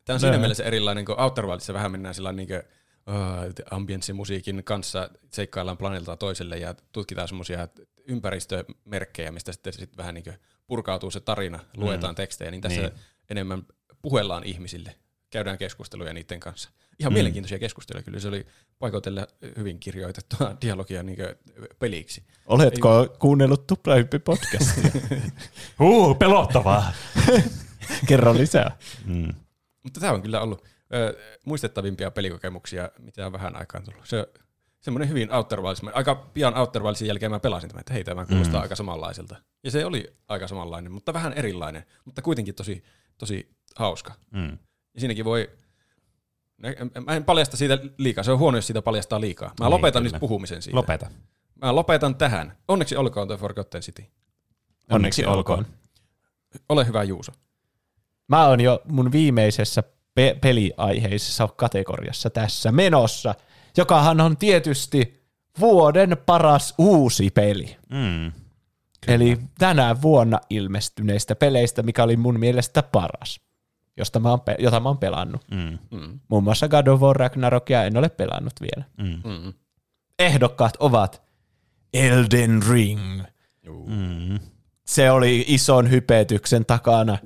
[0.06, 2.79] Tämä on siinä mielessä erilainen, kun Outer Wildissa vähän mennään sillä niin uh,
[3.72, 7.68] ambienssimusiikin kanssa, seikkaillaan planeetalta toiselle ja tutkitaan semmoisia
[8.08, 10.34] ympäristömerkkejä, mistä sitten sit vähän niin
[10.68, 12.92] purkautuu se tarina, luetaan tekstejä, niin tässä Niin.
[13.30, 13.64] enemmän
[14.02, 14.96] puhellaan ihmisille,
[15.30, 16.70] käydään keskusteluja niiden kanssa.
[17.00, 17.16] Ihan mm.
[17.16, 18.46] mielenkiintoisia keskusteluja kyllä, se oli
[18.80, 19.28] paikoitelle
[19.58, 21.18] hyvin kirjoitettua dialogia niin
[21.80, 22.24] peliksi.
[22.46, 24.92] Oletko kuunnellut Tuplahyppi podcastia?
[25.80, 26.92] Huu, pelottavaa.
[28.08, 28.78] Kerro lisää.
[29.06, 29.34] Mm.
[29.84, 34.08] Mutta tämä on kyllä ollut ö, muistettavimpia pelikokemuksia, mitä on vähän aikaan tullut.
[34.08, 34.28] Se
[34.82, 35.82] semmoinen hyvin Outer Wilds.
[35.94, 38.62] Aika pian Outer Wildsin jälkeen mä pelasin tämän, että hei, tämä kuulostaa mm.
[38.62, 39.36] aika samanlaiselta.
[39.64, 42.84] Ja se oli aika samanlainen, mutta vähän erilainen, mutta kuitenkin tosi,
[43.18, 44.14] tosi hauska.
[44.32, 44.58] Mm.
[44.94, 45.50] Ja siinäkin voi,
[47.06, 49.48] mä en paljasta siitä liikaa, se on huono, jos siitä paljastaa liikaa.
[49.60, 50.14] Mä Niin, lopetan kyllä.
[50.16, 50.78] nyt puhumisen siitä.
[50.78, 51.08] Lopeta.
[51.62, 52.58] Mä lopetan tähän.
[52.68, 54.04] Onneksi olkoon The Forgotten City.
[54.92, 55.66] Onneksi olkoon.
[56.70, 57.32] Ole hyvä Juuso.
[58.28, 59.84] Mä oon jo mun viimeisessä
[60.20, 63.36] pe- peliaiheisessa kategoriassa tässä menossa,
[63.78, 65.24] jokahan on tietysti
[65.60, 67.78] vuoden paras uusi peli.
[67.90, 68.32] Mm.
[69.08, 73.40] Eli tänä vuonna ilmestyneistä peleistä, mikä oli mun mielestä paras,
[73.98, 75.42] josta mä oon pe- jota mä oon pelannut.
[75.52, 75.78] Mm.
[75.92, 76.20] Mm.
[76.28, 78.86] Muun muassa God of War Ragnarokia en ole pelannut vielä.
[78.98, 79.22] Mm.
[79.32, 79.54] Mm.
[80.20, 81.22] Ehdokkaat ovat
[81.94, 83.22] Elden Ring.
[83.86, 84.40] Mm.
[84.86, 87.18] Se oli ison hypetyksen takana.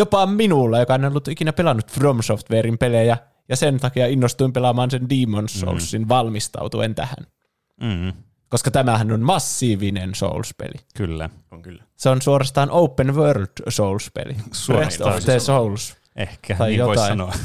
[0.00, 3.16] Jopa minulla, joka en ollut ikinä pelannut From Softwarein pelejä,
[3.48, 7.26] ja sen takia innostuin pelaamaan sen Demon Soulsin valmistautuen tähän.
[7.80, 8.12] Mm.
[8.48, 10.80] Koska tämähän on massiivinen Souls-peli.
[10.96, 11.30] Kyllä.
[11.50, 11.84] On kyllä.
[11.96, 14.36] Se on suorastaan open world Souls-peli.
[14.66, 15.96] Breath of the Souls.
[16.16, 17.32] Ehkä, Tai niin voisi sanoa.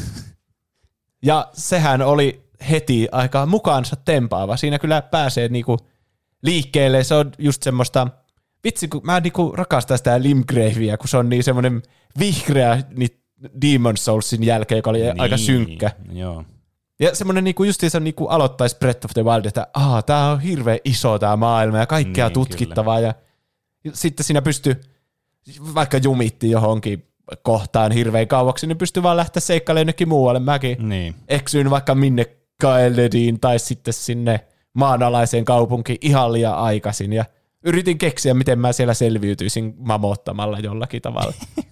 [1.23, 4.57] Ja sehän oli heti aika mukaansa tempaava.
[4.57, 5.77] Siinä kyllä pääsee niinku
[6.41, 7.03] liikkeelle.
[7.03, 8.07] Se on just semmoista,
[8.65, 11.81] vitsi kun mä niinku rakastan sitä Limgravea, kun se on niin semmoinen
[12.19, 13.09] vihreä niin
[13.61, 15.19] Demon Soulsin jälkeen, joka oli niin.
[15.19, 15.91] aika synkkä.
[16.11, 16.43] Joo.
[16.99, 20.79] Ja semmoinen niinku justiinsa niinku aloittaisi Breath of the Wild, että aah, tää on hirveän
[20.85, 22.99] iso tää maailma ja kaikkea Niin, niin, tutkittavaa.
[22.99, 23.13] Ja
[23.93, 24.81] sitten siinä pystyy,
[25.75, 27.07] vaikka jumitti johonkin
[27.41, 30.39] kohtaan hirveän kauaksi, niin pystyy vaan lähteä seikkailemaan jonnekin muualle.
[30.39, 31.15] Mäkin Niin.
[31.27, 32.25] eksyin vaikka minne
[32.61, 34.39] Kaelediin tai sitten sinne
[34.73, 37.25] maanalaiseen kaupunkiin ihan liian aikaisin ja
[37.65, 41.33] yritin keksiä, miten mä siellä selviytyisin mamottamalla jollakin tavalla.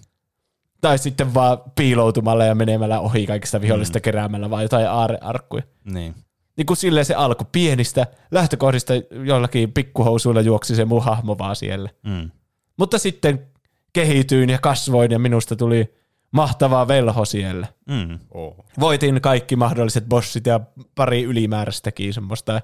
[0.80, 4.02] tai sitten vaan piiloutumalla ja menemällä ohi kaikista vihollisista mm.
[4.02, 5.62] keräämällä vaan jotain aarearkkuja.
[5.84, 6.14] Niin.
[6.56, 8.92] Niin kuin silleen se alku pienistä lähtökohdista
[9.24, 11.90] jollakin pikkuhousuilla juoksi se mun hahmo vaan siellä.
[12.02, 12.30] Mm.
[12.76, 13.46] Mutta sitten
[13.92, 15.94] kehityin ja kasvoin ja minusta tuli
[16.30, 17.66] mahtava velho siellä.
[17.88, 18.18] Mm.
[18.30, 18.64] Oh.
[18.80, 20.60] Voitin kaikki mahdolliset bossit ja
[20.94, 22.60] pari ylimääräistäkin semmoista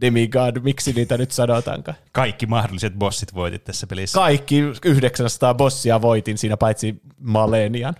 [0.00, 1.98] demigod, miksi niitä nyt sanotaankaan.
[2.12, 4.18] Kaikki mahdolliset bossit voitit tässä pelissä.
[4.18, 7.94] Kaikki 900 bossia voitin siinä paitsi Malenian.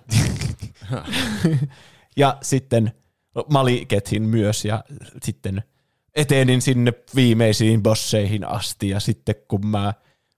[2.17, 2.93] ja sitten
[3.51, 4.85] Malikethin myös ja
[5.23, 5.63] sitten
[6.15, 9.95] etenin sinne viimeisiin bosseihin asti ja sitten kun mä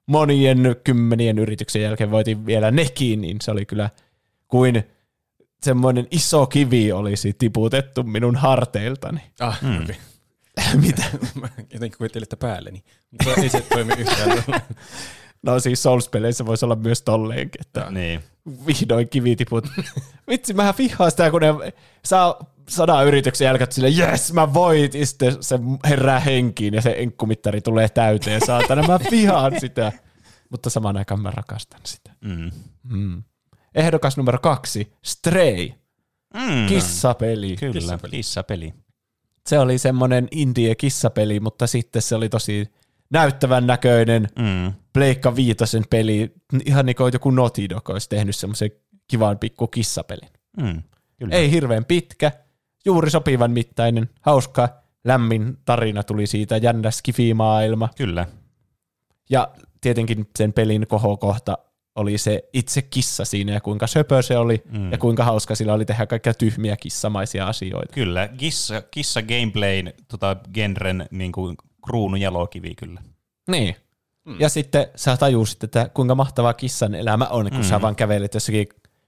[0.06, 3.90] monien kymmenien yrityksen jälkeen voitin vielä nekin, niin se oli kyllä
[4.48, 4.82] kuin
[5.62, 9.20] semmoinen iso kivi olisi tiputettu minun harteiltani.
[9.40, 9.82] Ah, mm.
[9.82, 9.94] okay.
[10.86, 11.02] Mitä?
[11.40, 12.84] Mä jotenkin kuvittelin, että päälleni.
[13.10, 14.42] Mutta ei se toimi yhtään.
[15.42, 18.20] No siis Souls-peleissä voisi olla myös tolleenkin, että Niin.
[18.66, 19.66] vihdoin kivi tiput.
[20.28, 21.48] Vitsi, mä vihaan sitä, kun ne
[22.04, 22.38] saa
[22.68, 25.58] sadan yrityksen jälkeen sille, jes, mä voit, ja sitten se
[25.88, 29.92] herää henkiin ja se enkkumittari tulee täyteen, saatana, mä vihaan sitä.
[30.50, 32.10] Mutta samaan aikaan mä rakastan sitä.
[32.20, 32.50] Mm.
[32.82, 33.22] Mm.
[33.74, 35.70] Ehdokas numero kaksi, Stray,
[36.34, 36.66] Mm.
[36.68, 37.56] kissapeli.
[37.56, 38.10] Kyllä, Kissapeli.
[38.10, 38.74] kissapeli.
[39.46, 42.68] Se oli semmoinen indie kissapeli, mutta sitten se oli tosi
[43.10, 44.72] näyttävän näköinen Mm.
[44.92, 46.32] Pleikka Viitosen peli.
[46.64, 48.70] Ihan niin kuin joku Naughty Dog olisi tehnyt semmoisen
[49.08, 50.28] kivan pikku kissapelin.
[50.56, 50.82] Mm.
[51.18, 51.34] Kyllä.
[51.34, 52.32] Ei hirveän pitkä,
[52.84, 54.68] juuri sopivan mittainen, hauska,
[55.04, 57.88] lämmin tarina tuli siitä, jännä skifimaailma.
[57.96, 58.26] Kyllä.
[59.30, 61.58] Ja tietenkin sen pelin kohokohta
[61.96, 64.92] oli se itse kissa siinä ja kuinka söpö se oli mm.
[64.92, 67.92] ja kuinka hauska sillä oli tehdä kaikkia tyhmiä kissamaisia asioita.
[67.92, 68.28] Kyllä.
[68.28, 73.02] Kissa, kissa gameplayn tota, genren niin kuin, kruunu jalokivi kyllä.
[73.50, 73.76] Niin.
[74.26, 74.36] Mm.
[74.40, 77.64] Ja sitten sä tajusit, että kuinka mahtavaa kissan elämä on, kun mm.
[77.64, 78.66] sä vaan kävelet jossakin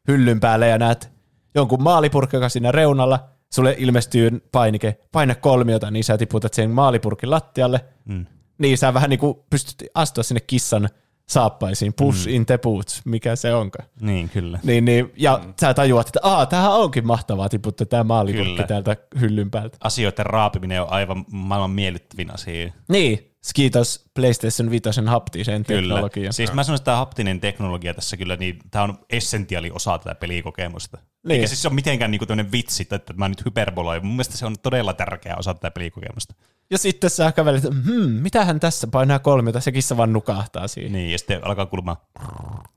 [0.09, 1.11] hyllyn päälle ja näet
[1.55, 7.31] jonkun maalipurkin, joka siinä reunalla, sulle ilmestyy painike, paina kolmiota, niin sä tiputat sen maalipurkin
[7.31, 8.27] lattialle, Mm.
[8.59, 10.89] niin sä vähän niin kuin pystyt astua sinne kissan
[11.33, 12.35] saappaisiin, push mm.
[12.35, 13.89] in the boots, mikä se onkaan.
[14.01, 14.59] Niin, kyllä.
[14.63, 15.55] Niin, niin, ja mm.
[15.61, 19.79] sä tajuat, että Aa, tämähän onkin mahtavaa tiputtaa tämä maalipurkki täältä hyllyn päältä.
[19.85, 22.73] Asioiden raapiminen on aivan maailman miellyttävin asia.
[22.89, 25.81] Niin, kiitos PlayStation 5 haptiseen Kyllä.
[25.95, 26.33] teknologiaan.
[26.33, 30.15] Siis mä sanoisin, että tämä haptinen teknologia tässä kyllä, niin tämä on essentiaali osa tätä
[30.15, 30.99] pelikokemusta.
[30.99, 31.35] Niin.
[31.37, 34.07] Eikä siis se ole mitenkään niinku tämmöinen vitsi, että mä nyt hyperboloin.
[34.07, 36.35] Mun mielestä se on todella tärkeä osa tätä pelikokemusta.
[36.71, 40.93] Ja sitten sä kävelet, hmm, mitähän tässä painaa kolmiota, se kissa vaan nukahtaa siihen.
[40.93, 41.11] Niin.
[41.13, 41.97] Ja sitten alkaa kuulemaan.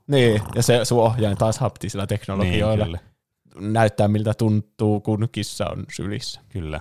[0.06, 0.42] niin.
[0.54, 3.00] Ja se sun ohjain taas haptisilla teknologioilla Niin, niin,
[3.50, 3.70] kyllä.
[3.72, 6.40] näyttää miltä tuntuu, kun kissa on sylissä.
[6.48, 6.80] Kyllä.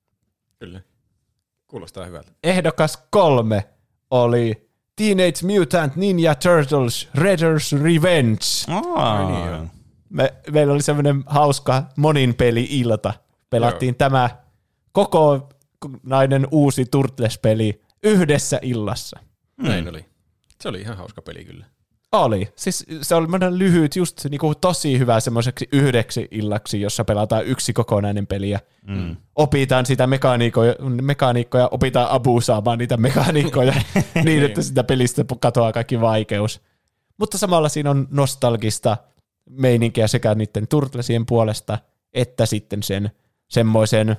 [0.60, 0.80] Kyllä.
[1.66, 2.32] Kuulostaa hyvältä.
[2.42, 3.68] Ehdokas kolme
[4.10, 8.44] oli Teenage Mutant Ninja Turtles Redder's Revenge.
[8.94, 9.66] Aa, niin joo.
[10.08, 13.14] Me, meillä oli semmoinen hauska monin peli-ilta.
[13.50, 13.98] Pelattiin Joo.
[13.98, 14.30] tämä
[14.92, 15.48] koko
[16.02, 19.18] nainen uusi Turtles-peli yhdessä illassa.
[19.56, 19.68] Mm.
[19.68, 20.04] Näin oli.
[20.60, 21.66] Se oli ihan hauska peli kyllä.
[22.12, 22.48] Oli.
[22.56, 28.26] Siis se oli lyhyt, just niinku tosi hyvä semmoiseksi yhdeksi illaksi, jossa pelataan yksi kokonainen
[28.26, 29.16] peli ja mm.
[29.34, 33.74] opitaan sitä mekaniikkoja, mekaniikkoja, opitaan abusaamaan niitä mekaniikkoja
[34.24, 36.60] niin, että sitä pelistä katoaa kaikki vaikeus.
[37.18, 38.96] Mutta samalla siinä on nostalgista
[39.50, 41.78] meininkiä sekä niiden Turtlesien puolesta,
[42.12, 43.10] että sitten sen
[43.48, 44.16] semmoisen,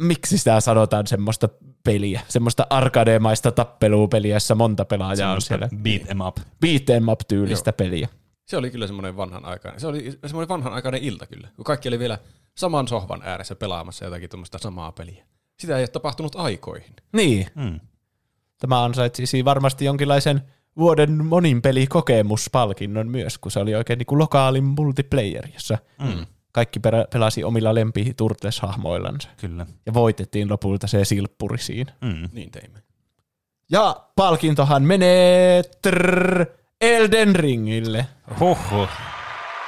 [0.00, 1.48] miksi sitä sanotaan semmoista
[1.84, 5.68] peliä, semmoista arcade-maista tappelupeliä, jossa monta pelaajaa on siellä.
[5.76, 6.36] beat em up.
[6.60, 8.08] Beat em up tyylistä peliä.
[8.46, 9.80] Se oli kyllä semmoinen vanhan aikainen.
[9.80, 12.18] Se oli semmoinen vanhan aikainen ilta kyllä, kun kaikki oli vielä
[12.56, 15.24] saman sohvan ääressä pelaamassa jotakin tuommoista samaa peliä.
[15.58, 16.94] Sitä ei ole tapahtunut aikoihin.
[17.12, 17.46] Niin.
[17.54, 17.80] Mm.
[18.58, 20.42] Tämä ansaitsisi varmasti jonkinlaisen
[20.76, 26.26] vuoden monin pelikokemuspalkinnon myös, kun se oli oikein niin kuin lokaalin multiplayer, jossa mm.
[26.54, 29.28] Kaikki perä- pelasi omilla lempi Turtles-hahmoillansa.
[29.36, 29.66] Kyllä.
[29.86, 31.92] Ja voitettiin lopulta se silppuri siinä.
[32.00, 32.28] Mm.
[32.32, 32.78] Niin teimme.
[33.70, 36.46] Ja palkintohan menee trrr,
[36.80, 38.06] Elden Ringille.
[38.40, 38.88] Huhhuh.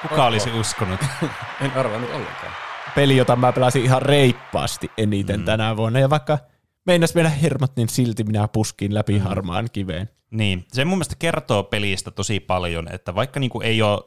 [0.02, 1.00] Kuka olisi uskonut?
[1.60, 2.52] En arvannut ollenkaan.
[2.94, 5.44] Peli, jota mä pelasin ihan reippaasti eniten mm.
[5.44, 5.98] tänä vuonna.
[5.98, 6.38] Ja vaikka
[6.86, 9.20] meinas mennä hermot, niin silti minä puskin läpi mm.
[9.20, 10.10] harmaan kiveen.
[10.30, 14.00] Niin, se mun mielestä kertoo pelistä tosi paljon, että vaikka niinku ei ole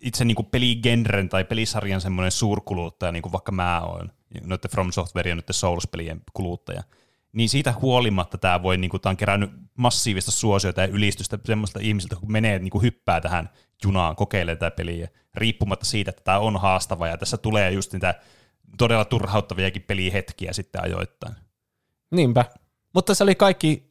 [0.00, 5.30] itse niinku peligenren tai pelisarjan semmoinen suurkuluttaja, niin kuin vaikka mä oon, noiden From Software
[5.30, 6.82] ja noiden Souls-pelien kuluttaja,
[7.32, 12.16] niin siitä huolimatta tämä voi, niinku, tää on kerännyt massiivista suosiota ja ylistystä semmoista ihmisiltä,
[12.16, 13.50] kun menee niinku, hyppää tähän
[13.84, 18.14] junaan, kokeilee tätä peliä, riippumatta siitä, että tämä on haastava ja tässä tulee just niitä
[18.78, 21.34] todella turhauttaviakin pelihetkiä sitten ajoittain.
[22.10, 22.44] Niinpä.
[22.94, 23.89] Mutta se oli kaikki,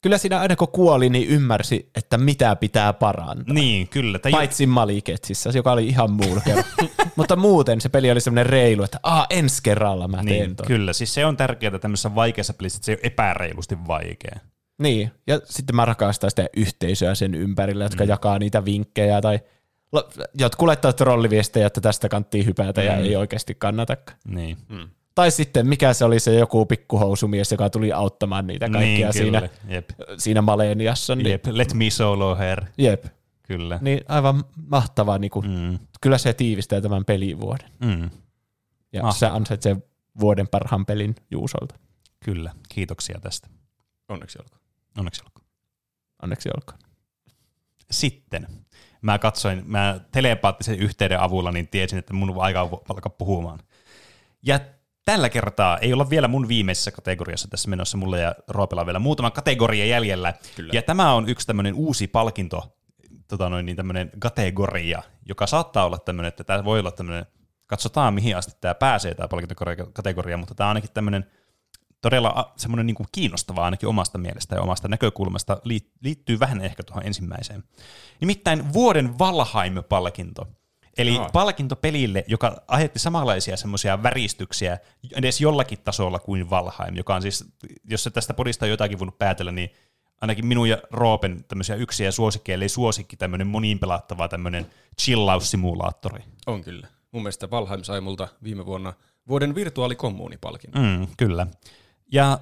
[0.00, 3.54] kyllä siinä aina kun kuoli, niin ymmärsi, että mitä pitää parantaa.
[3.54, 4.18] Niin, kyllä.
[4.18, 6.62] Tai Paitsi Maliketsissä, joka oli ihan mulkera.
[7.16, 10.66] Mutta muuten se peli oli semmoinen reilu, että aa, ensi kerralla mä teen niin, ton.
[10.66, 10.92] kyllä.
[10.92, 14.38] Siis se on tärkeää tämmöisessä vaikeassa pelissä, että se ei ole epäreilusti vaikea.
[14.78, 18.08] Niin, ja sitten mä rakastan sitä yhteisöä sen ympärillä, jotka mm.
[18.08, 19.40] jakaa niitä vinkkejä tai
[20.38, 22.86] jotkut laittaa trolliviestejä, että tästä kanttiin hypätä mm.
[22.86, 24.18] ja ei oikeasti kannatakaan.
[24.28, 24.56] Niin.
[24.68, 24.88] Mm.
[25.18, 29.40] Tai sitten mikä se oli se joku pikkuhousumies, joka tuli auttamaan niitä kaikkia niin, siinä,
[29.40, 29.74] kyllä.
[29.74, 29.90] Jep.
[30.18, 31.16] siinä Maleniassa.
[31.16, 31.46] Niin, Jep.
[31.46, 32.64] Let me solo her.
[32.78, 33.04] jep.
[33.42, 33.78] Kyllä.
[33.82, 35.18] Niin aivan mahtavaa.
[35.18, 35.78] Niin kuin, Mm.
[36.00, 37.70] Kyllä se tiivistää tämän pelivuoden.
[37.80, 38.10] Mm.
[38.92, 39.12] Ja Mahtavaa.
[39.12, 39.76] sä ansaitsee
[40.20, 41.74] vuoden parhaan pelin Juusolta.
[42.24, 42.52] Kyllä.
[42.68, 43.48] Kiitoksia tästä.
[44.08, 44.60] Onneksi olkoon.
[44.98, 45.46] Onneksi olkoon.
[46.22, 46.78] Onneksi olkoon.
[47.90, 48.46] Sitten
[49.02, 53.58] mä katsoin, mä telepaattisen yhteyden avulla, niin tiesin, että mun on aika alkaa puhumaan.
[54.42, 54.60] Ja
[55.08, 59.30] tällä kertaa ei olla vielä mun viimeisessä kategoriassa tässä menossa, mulla ja Roopella vielä muutama
[59.30, 60.34] kategoria jäljellä.
[60.56, 60.70] Kyllä.
[60.72, 62.76] Ja tämä on yksi tämmöinen uusi palkinto,
[63.28, 67.26] tota noin, niin tämmöinen kategoria, joka saattaa olla tämmöinen, että tämä voi olla tämmöinen,
[67.66, 71.26] katsotaan mihin asti tämä pääsee tämä palkintokategoria, mutta tämä on ainakin tämmöinen
[72.00, 75.60] todella semmoinen niin kuin kiinnostava ainakin omasta mielestä ja omasta näkökulmasta
[76.02, 77.64] liittyy vähän ehkä tuohon ensimmäiseen.
[78.20, 80.48] Nimittäin vuoden Valheim-palkinto.
[80.98, 81.28] Eli no.
[81.32, 84.78] palkinto pelille, joka aiheutti samanlaisia semmoisia väristyksiä
[85.16, 87.44] edes jollakin tasolla kuin Valheim, joka on siis,
[87.84, 89.70] jos se tästä podista on jotakin voinut päätellä, niin
[90.20, 94.66] ainakin minun ja Roopen tämmöisiä yksiä suosikkeja, eli suosikki tämmöinen moniin pelattava tämmöinen
[95.00, 96.24] chillaussimulaattori.
[96.46, 96.88] On kyllä.
[97.12, 98.92] Mun mielestä Valheim sai multa viime vuonna
[99.28, 100.78] vuoden virtuaalikommuunipalkinto.
[100.78, 101.46] Mm, kyllä.
[102.12, 102.38] Ja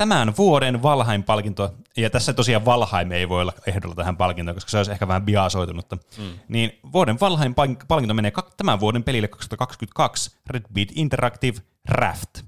[0.00, 4.76] tämän vuoden Valheim-palkinto, ja tässä tosiaan Valheim ei voi olla ehdolla tähän palkintoon, koska se
[4.76, 6.24] olisi ehkä vähän biasoitunutta, mm.
[6.48, 12.42] niin vuoden Valheim-palkinto menee tämän vuoden pelille 2022 Red Beat Interactive Raft.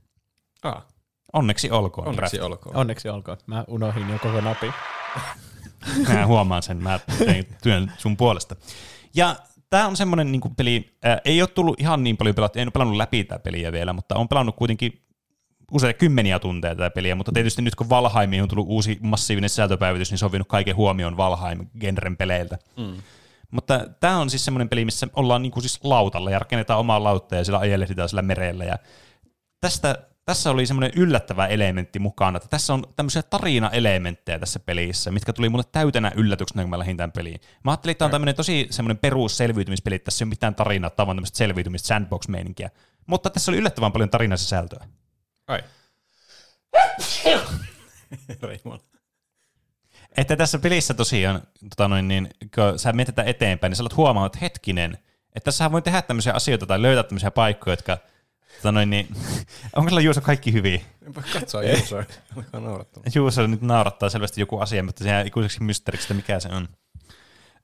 [0.62, 0.86] Ah.
[1.32, 2.08] Onneksi olkoon.
[2.08, 2.46] Onneksi Raft.
[2.46, 2.76] olkoon.
[2.76, 3.38] Onneksi olkoon.
[3.46, 4.72] Mä unohdin jo koko napi.
[6.08, 8.56] mä huomaan sen, mä tein työn sun puolesta.
[9.14, 9.36] Ja
[9.70, 12.72] tämä on semmoinen niin peli, ää, ei ole tullut ihan niin paljon pelattu, en ole
[12.72, 15.02] pelannut läpi tätä peliä vielä, mutta on pelannut kuitenkin
[15.72, 20.10] useita kymmeniä tunteja tätä peliä, mutta tietysti nyt kun Valheimiin on tullut uusi massiivinen sisältöpäivitys,
[20.10, 22.58] niin se on kaiken huomioon Valheim-genren peleiltä.
[22.76, 22.96] Mm.
[23.50, 27.36] Mutta tämä on siis semmoinen peli, missä ollaan niinku siis lautalla ja rakennetaan omaa lautta
[27.36, 28.64] ja sillä ajelehditaan sillä merellä.
[28.64, 28.78] Ja
[29.60, 35.32] tästä, tässä oli semmoinen yllättävä elementti mukana, että tässä on tämmöisiä tarina-elementtejä tässä pelissä, mitkä
[35.32, 37.40] tuli mulle täytenä yllätyksenä, kun mä lähdin tämän peliin.
[37.64, 40.90] Mä ajattelin, että tämä on tämmöinen tosi semmoinen perusselviytymispeli, että tässä ei ole mitään tarinaa,
[40.90, 42.70] tämä on tämmöistä selviytymistä sandbox-meininkiä.
[43.06, 44.84] Mutta tässä oli yllättävän paljon tarinasisältöä.
[45.46, 45.62] Ai.
[50.16, 54.34] Että tässä pelissä tosiaan, tota noin, niin, kun sä mietitään eteenpäin, niin sä olet huomannut,
[54.34, 54.98] että hetkinen,
[55.34, 57.98] että tässä voi tehdä tämmöisiä asioita tai löytää tämmöisiä paikkoja, jotka
[58.56, 59.08] tota noin, niin,
[59.76, 60.84] onko sillä Juuso kaikki hyvin?
[61.06, 62.04] Enpä katsoa Juusoa,
[62.36, 63.02] alkaa naurattaa.
[63.14, 66.68] Juuso nyt naurattaa selvästi joku asia, mutta se jää ikuiseksi mysteeriksi, että mikä se on.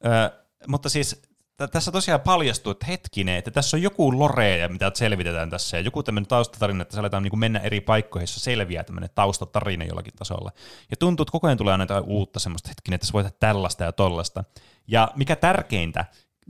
[0.05, 0.31] Ö,
[0.66, 1.22] mutta siis
[1.67, 6.03] tässä tosiaan paljastuu, että hetkinen, että tässä on joku lore, mitä selvitetään tässä, ja joku
[6.03, 10.53] tämmöinen taustatarina, että se aletaan niin mennä eri paikkoihin, jossa selviää tämmöinen taustatarina jollakin tasolla.
[10.91, 13.93] Ja tuntuu, että koko ajan tulee aina uutta semmoista hetkinen, että sä voit tällaista ja
[13.93, 14.45] tollasta.
[14.89, 16.05] Ja mikä tärkeintä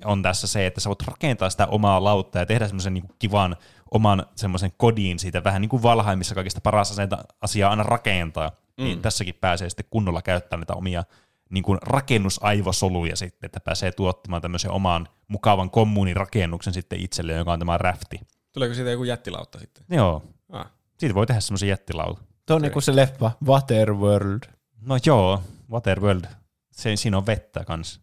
[0.05, 3.57] on tässä se, että sä voit rakentaa sitä omaa lautta ja tehdä semmoisen niin kivan
[3.91, 6.97] oman semmoisen kodin siitä, vähän niin kuin Valheimissa kaikista paras
[7.41, 8.85] asiaa aina rakentaa, niin mm.
[8.85, 11.05] niin tässäkin pääsee sitten kunnolla käyttämään niitä omia
[11.51, 17.59] niin kuin rakennusaivosoluja sitten, että pääsee tuottamaan tämmöisen oman mukavan kommunirakennuksen sitten itselleen, joka on
[17.59, 18.21] tämä räfti.
[18.53, 19.85] Tuleeko siitä joku jättilautta sitten?
[19.91, 20.23] Joo.
[20.49, 20.71] Ah.
[20.99, 22.23] Siitä voi tehdä semmoisen jättilauta.
[22.47, 24.43] Tuo on niin kuin se leffa Waterworld.
[24.81, 26.25] No joo, Waterworld.
[26.73, 28.01] Se, siinä on vettä kanssa.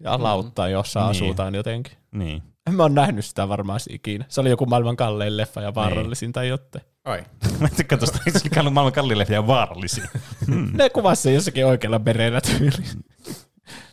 [0.00, 1.10] Ja lautta, jossa niin.
[1.10, 1.92] asutaan jotenkin.
[2.12, 2.42] Niin.
[2.66, 4.24] En mä oon nähnyt sitä varmaan ikinä.
[4.28, 6.32] Se oli joku maailman kallein leffa ja vaarallisin niin.
[6.32, 6.84] tai jotain.
[7.08, 7.24] Ai.
[7.60, 10.08] Mä tykkään tuosta, että maailman kalliin leffa ja vaarallisia.
[10.46, 10.70] Hmm.
[10.72, 13.04] ne kuvasi jossakin oikealla merellä tyyliin.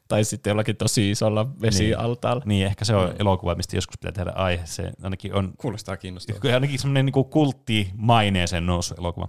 [0.08, 2.44] tai sitten jollakin tosi isolla vesialtaalla.
[2.46, 4.66] Niin, niin ehkä se on elokuva, mistä joskus pitää tehdä aihe.
[4.66, 5.54] Se ainakin on...
[5.58, 6.54] Kuulostaa kiinnostavaa.
[6.54, 9.28] Ainakin semmoinen niin kulttimaineeseen noussut elokuva.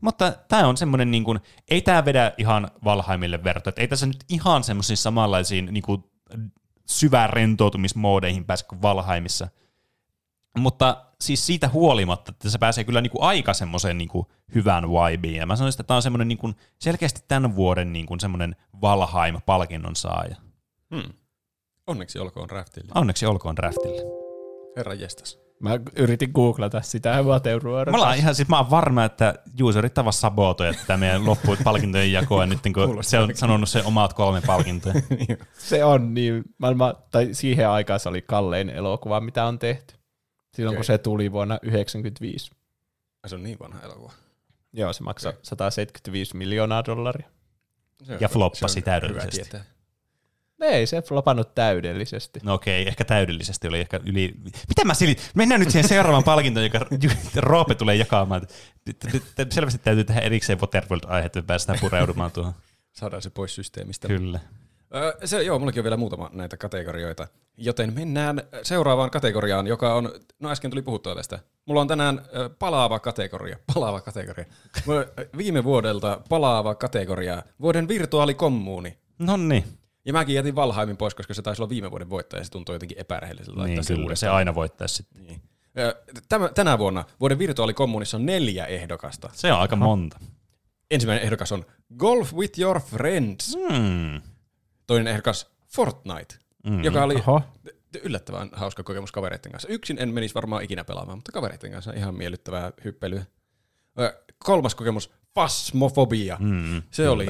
[0.00, 1.40] Mutta tämä on semmoinen, niin kuin,
[1.70, 3.68] ei tämä vedä ihan Valheimille verto.
[3.68, 6.04] Että ei tässä nyt ihan semmoisiin samanlaisiin niin kuin,
[6.86, 9.48] syvään rentoutumismoodeihin pääse kuin Valheimissa.
[10.58, 15.34] Mutta siis siitä huolimatta, että se pääsee kyllä niinku aika semmoiseen niinku hyvään vibeen.
[15.34, 20.36] Ja mä sanoisin, että tämä on semmoinen niinku selkeästi tämän vuoden niinku semmoinen Valheim-palkinnon saaja.
[20.94, 21.12] Hmm.
[21.86, 22.92] Onneksi olkoon Raftille.
[22.94, 24.02] Onneksi olkoon Raftille.
[24.76, 25.42] Herra jestas.
[25.60, 27.92] Mä yritin googlata sitä Waterworld.
[27.92, 31.58] Mä olen ihan siis, mä oon varma, että Juuso yrittää vaan sabotoja tätä meidän loppuut
[31.64, 34.94] palkintojen jakoa nyt, kun se on sanonut se omat kolme palkintoja.
[35.58, 39.94] se on niin, maailma, tai siihen aikaan se oli kallein elokuva, mitä on tehty.
[40.54, 40.78] Silloin okay.
[40.78, 42.50] kun se tuli vuonna 1995.
[43.26, 44.12] Se on niin vanha elokuva.
[44.72, 45.40] Joo, se maksaa okay.
[45.42, 47.28] 175 miljoonaa dollaria.
[48.20, 49.56] ja floppasi täydellisesti.
[50.60, 52.40] Ei se flopannut täydellisesti.
[52.42, 54.34] No okei, ehkä täydellisesti oli ehkä yli...
[54.44, 55.16] Mitä mä silin?
[55.34, 56.86] Mennään nyt siihen seuraavaan palkintoon, joka
[57.36, 58.46] Roope tulee jakamaan.
[59.50, 62.52] Selvästi täytyy tehdä erikseen Waterworld-aihe, että päästään pureudumaan tuohon.
[62.92, 64.08] Saadaan se pois systeemistä.
[64.08, 64.40] Kyllä.
[64.94, 67.28] Öö, se, joo, mullakin on vielä muutama näitä kategorioita.
[67.56, 71.38] Joten mennään seuraavaan kategoriaan, joka on, no äsken tuli puhuttua tästä.
[71.66, 72.22] Mulla on tänään
[72.58, 74.44] palaava kategoria, palaava kategoria.
[75.36, 78.98] Viime vuodelta palaava kategoria, vuoden virtuaalikommuuni.
[79.18, 79.64] No niin.
[80.04, 82.74] Ja mäkin jätin Valhaimin pois, koska se taisi olla viime vuoden voittaja ja se tuntuu
[82.74, 83.64] jotenkin epärehelliseltä.
[83.64, 85.26] Niin, kyllä, se aina voittaa sitten.
[85.26, 85.42] Niin.
[86.28, 89.30] Tämä, tänä vuonna vuoden virtuaalikommunissa on neljä ehdokasta.
[89.32, 90.18] Se on aika monta.
[90.90, 91.64] Ensimmäinen ehdokas on
[91.96, 93.56] Golf with your friends.
[93.56, 94.31] Hmm.
[94.86, 96.34] Toinen ehdokas Fortnite.
[96.66, 96.84] mm.
[96.84, 97.42] joka oli Oho.
[98.02, 99.68] yllättävän hauska kokemus kavereiden kanssa.
[99.68, 103.24] Yksin en menisi varmaan ikinä pelaamaan, mutta kavereiden kanssa ihan miellyttävää hyppelyä.
[104.38, 106.36] Kolmas kokemus, fasmofobia.
[106.40, 107.12] Mm, Se kyllä.
[107.12, 107.26] oli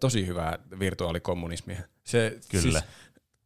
[0.00, 1.82] tosi hyvää virtuaalikommunismia.
[2.04, 2.62] Se, Kyllä.
[2.80, 2.84] Siis,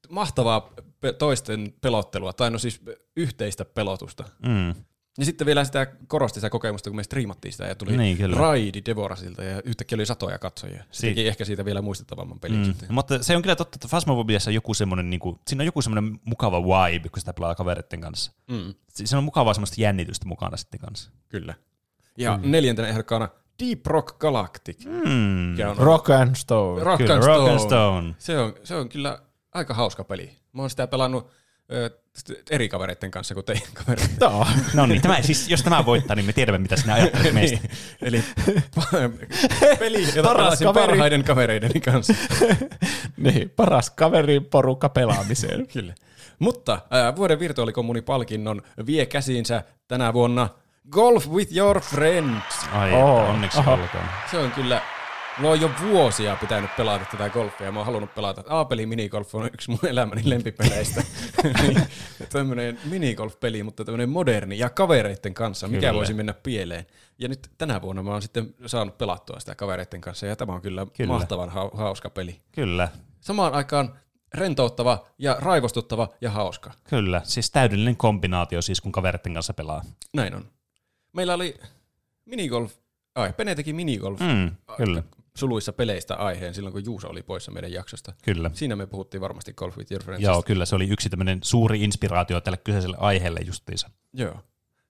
[0.08, 0.72] mahtavaa
[1.18, 2.80] toisten pelottelua, tai no siis
[3.16, 4.24] yhteistä pelotusta.
[4.46, 4.74] Mm.
[5.18, 8.36] Ja sitten vielä sitä korosti sitä kokemusta, kun me striimattiin sitä ja tuli Niin, kyllä.
[8.36, 10.84] raidi Devorasilta ja yhtäkkiä oli satoja katsojia.
[10.90, 12.64] Se Si- teki ehkä siitä vielä muistettavamman pelin mm.
[12.64, 12.88] Sitten.
[12.94, 15.82] Mutta se on kyllä totta, että Phasmophobiassa on joku semmoinen, niin kuin, siinä on joku
[15.82, 18.32] semmoinen mukava vibe, kun sitä pelaa kavereiden kanssa.
[18.50, 21.10] Mm, Si- Siinä on mukavaa semmoista jännitystä mukana sitten kanssa.
[21.28, 21.54] kyllä.
[22.18, 22.50] Ja mm.
[22.50, 23.28] neljäntenä ehdokkaana
[23.66, 24.84] Deep Rock Galactic.
[24.84, 25.56] Mm.
[25.70, 26.84] on Rock and Stone.
[26.84, 27.50] Rock, Kyllä, and Rock Stone.
[27.50, 28.14] and Stone.
[28.18, 29.22] Se, on, se on kyllä
[29.54, 30.30] aika hauska peli.
[30.52, 31.30] Mä oon sitä pelannut
[32.50, 34.16] eri kavereiden kanssa kuin teidän kavereiden.
[34.20, 34.46] Joo.
[34.74, 37.58] No niin, tämä, siis, jos tämä voittaa, niin me tiedämme, mitä sinä ajattelet meistä.
[37.62, 37.70] Niin,
[38.02, 38.24] Eli
[39.78, 40.86] peli, jota Paras kaveri.
[40.86, 42.14] parhaiden kavereideni kanssa.
[43.16, 45.66] niin, paras kaveri porukka pelaamiseen.
[45.66, 45.94] Kyllä.
[46.38, 50.48] Mutta ää, vuoden virtuaalikommunipalkinnon vie käsiinsä tänä vuonna
[50.90, 52.44] Golf with your friends.
[52.72, 54.04] Ai, että onneksi olkoon.
[54.30, 54.82] Se on kyllä,
[55.38, 57.72] mulla on jo vuosia pitänyt pelata tätä golfia.
[57.72, 58.44] Mä oon halunnut pelata.
[58.48, 61.02] A-peli minigolf on yksi mun elämäni lempipeleistä.
[62.32, 65.68] Tämmönen minigolf-peli, mutta tämmönen moderni ja kavereitten kanssa.
[65.68, 65.94] Mikä Kyllä.
[65.94, 66.86] voisi mennä pieleen?
[67.18, 70.26] Ja nyt tänä vuonna mä oon sitten saanut pelattua sitä kavereitten kanssa.
[70.26, 71.12] Ja tämä on kyllä, Kyllä.
[71.12, 72.40] mahtavan hau- hauska peli.
[72.52, 72.88] Kyllä,
[73.20, 73.94] Samaan aikaan
[74.34, 76.72] rentouttava ja raivostuttava ja hauska.
[76.90, 77.20] kyllä.
[77.24, 79.82] Siis täydellinen kombinaatio siis, kun kavereiden kanssa pelaa.
[80.14, 80.44] Näin on.
[81.12, 81.60] Meillä oli
[82.24, 82.72] minigolf,
[83.14, 85.02] ai, Pene teki minigolf Mm, kyllä,
[85.38, 88.12] suluissa peleistä aiheen silloin, kun Juuso oli poissa meidän jaksosta.
[88.24, 88.50] kyllä.
[88.54, 90.22] Siinä me puhuttiin varmasti Golf with your friends.
[90.24, 93.90] Joo, kyllä se oli yksi tämmöinen suuri inspiraatio tälle kyseiselle aiheelle justiinsa.
[94.12, 94.40] Joo.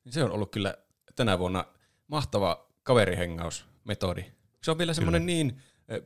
[0.04, 0.74] Niin Se on ollut kyllä
[1.16, 1.64] tänä vuonna
[2.06, 4.24] mahtava kaverihengausmetodi.
[4.62, 5.58] Se on vielä semmoinen niin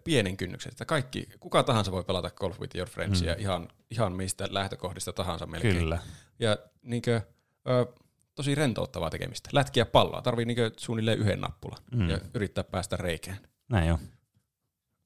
[0.04, 4.46] pienen kynnyksen, että kaikki, kuka tahansa voi pelata Golf with your friendsia ihan, ihan mistä
[4.50, 5.76] lähtökohdista tahansa melkein.
[5.76, 5.98] Kyllä.
[6.38, 7.20] Ja niinkö,
[7.68, 7.86] ö,
[8.34, 9.50] tosi rentouttavaa tekemistä.
[9.52, 12.10] Lätkiä palloa, tarvii niinkö suunnilleen yhden nappulan mm.
[12.10, 13.38] ja yrittää päästä reikään.
[13.68, 13.98] Näin on.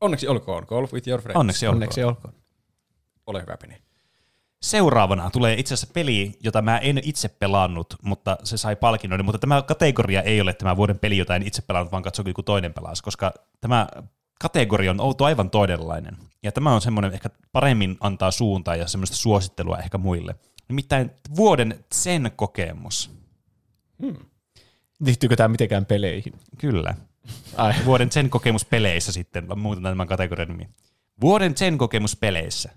[0.00, 1.38] Onneksi olkoon, Golf with your friends.
[1.40, 1.76] Onneksi olkoon.
[1.76, 2.34] Onneksi olkoon.
[3.26, 3.76] Ole hyvä, Peni.
[4.62, 9.38] Seuraavana tulee itse asiassa peli, jota mä en itse pelannut, mutta se sai palkinnon, mutta
[9.38, 12.74] tämä kategoria ei ole tämä vuoden peli, jota en itse pelannut, vaan katsoin, joku toinen
[12.74, 13.86] pelasi, koska tämä
[14.40, 16.16] kategoria on outo aivan toisenlainen.
[16.42, 20.34] Ja tämä on semmoinen ehkä paremmin antaa suuntaa ja semmoista suosittelua ehkä muille.
[20.68, 23.10] Nimittäin vuoden sen kokemus.
[25.00, 26.32] Liittyykö tämä mitenkään peleihin?
[26.58, 26.94] Kyllä.
[27.56, 27.74] Ai.
[27.84, 30.68] Vuoden sen kokemus peleissä sitten, muutetaan tämän kategorian nimi.
[31.20, 32.70] Vuoden sen kokemus peleissä.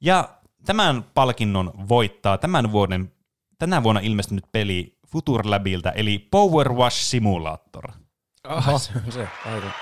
[0.00, 0.28] Ja
[0.66, 3.12] tämän palkinnon voittaa tämän vuoden,
[3.58, 7.84] tänä vuonna ilmestynyt peli Future Labilta, eli Power Wash Simulator.
[8.44, 9.28] Aha, se on se.
[9.46, 9.72] Aivan.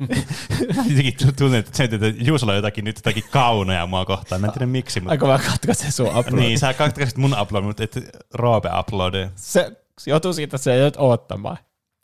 [0.88, 4.40] Jotenkin tuntuu, että se, että Juusolla on jotakin, nyt jotakin kaunoja mua kohtaan.
[4.40, 5.10] Mä en tiedä miksi, mutta...
[5.10, 6.32] Aika vaan katkaise sun upload.
[6.32, 7.96] Niin, sä katkaisit mun upload, mutta et
[8.34, 9.28] Roope uploadi.
[9.36, 11.56] Se johtuu siitä, että se ei nyt oottamaan.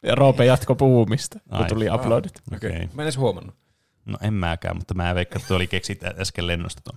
[0.03, 1.68] Ja Roope jatko puhumista, kun Ai.
[1.68, 2.42] tuli uploadit.
[2.55, 2.70] Okei.
[2.70, 2.88] Okay.
[2.94, 3.55] Mä en edes huomannut.
[4.05, 6.97] No en mäkään, mutta mä veikkaan, että oli keksit äsken lennosta tuon.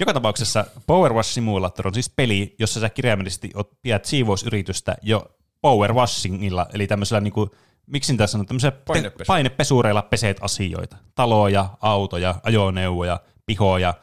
[0.00, 3.50] Joka tapauksessa Power Wash Simulator on siis peli, jossa sä kirjaimellisesti
[3.82, 7.50] pidät siivousyritystä jo power washingilla, eli tämmöisellä niinku,
[7.86, 9.26] miksi tässä on tämmöisellä Painepesu.
[9.26, 10.96] painepesureilla peseet asioita.
[11.14, 13.94] Taloja, autoja, ajoneuvoja, pihoja,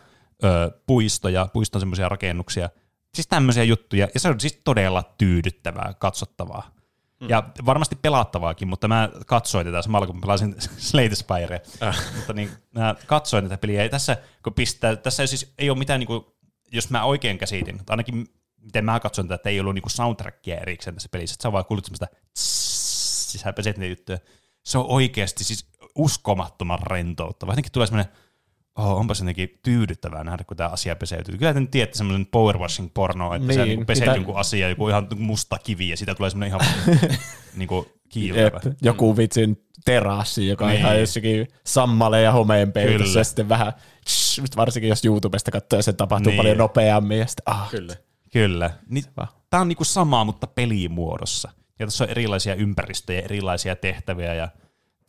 [0.44, 2.70] ö, puistoja, puiston semmoisia rakennuksia.
[3.14, 6.72] Siis tämmöisiä juttuja, ja se on siis todella tyydyttävää, katsottavaa.
[7.20, 7.30] Mm.
[7.30, 11.62] Ja varmasti pelattavaakin, mutta mä katsoin tätä samalla, kun pelasin Slate Spire.
[11.84, 12.16] Äh.
[12.16, 15.78] Mutta niin, mä katsoin tätä peliä, ja tässä, kun pistää, tässä ei, siis, ei ole
[15.78, 16.26] mitään, niin kuin,
[16.72, 18.28] jos mä oikein käsitin, tai ainakin
[18.64, 21.52] miten mä katson tätä, että ei ollut niin kuin soundtrackia erikseen tässä pelissä, että sä
[21.52, 24.18] vaan kuulit semmoista tss, sä peset niitä juttuja.
[24.64, 27.52] Se on oikeasti siis uskomattoman rentouttava.
[27.52, 28.14] Jotenkin tulee semmoinen,
[28.78, 31.38] oh, onpa se jotenkin tyydyttävää nähdä, kun tämä asia peseytyy.
[31.38, 34.70] Kyllä te nyt tiedätte semmoinen powerwashing porno, että niin, sä Niin, peset mitä- jonkun asia,
[34.70, 36.62] joku ihan musta kivi, ja siitä tulee semmoinen ihan
[37.58, 38.60] niin kuin kiiltävä.
[38.66, 40.80] Jep, joku vitsin terassi, joka on Niin.
[40.80, 43.74] ihan jossakin sammale ja homeen peitossa, ja sitten vähän,
[44.06, 46.38] tsh, varsinkin jos YouTubesta katsoo, ja se tapahtuu Niin.
[46.38, 47.96] paljon nopeammin, ja sitten, ah, Kyllä.
[48.34, 48.72] Kyllä.
[48.90, 49.28] Niin, Va.
[49.50, 51.50] tämä on niinku sama, mutta pelimuodossa.
[51.80, 54.48] Ja tässä on erilaisia ympäristöjä, erilaisia tehtäviä ja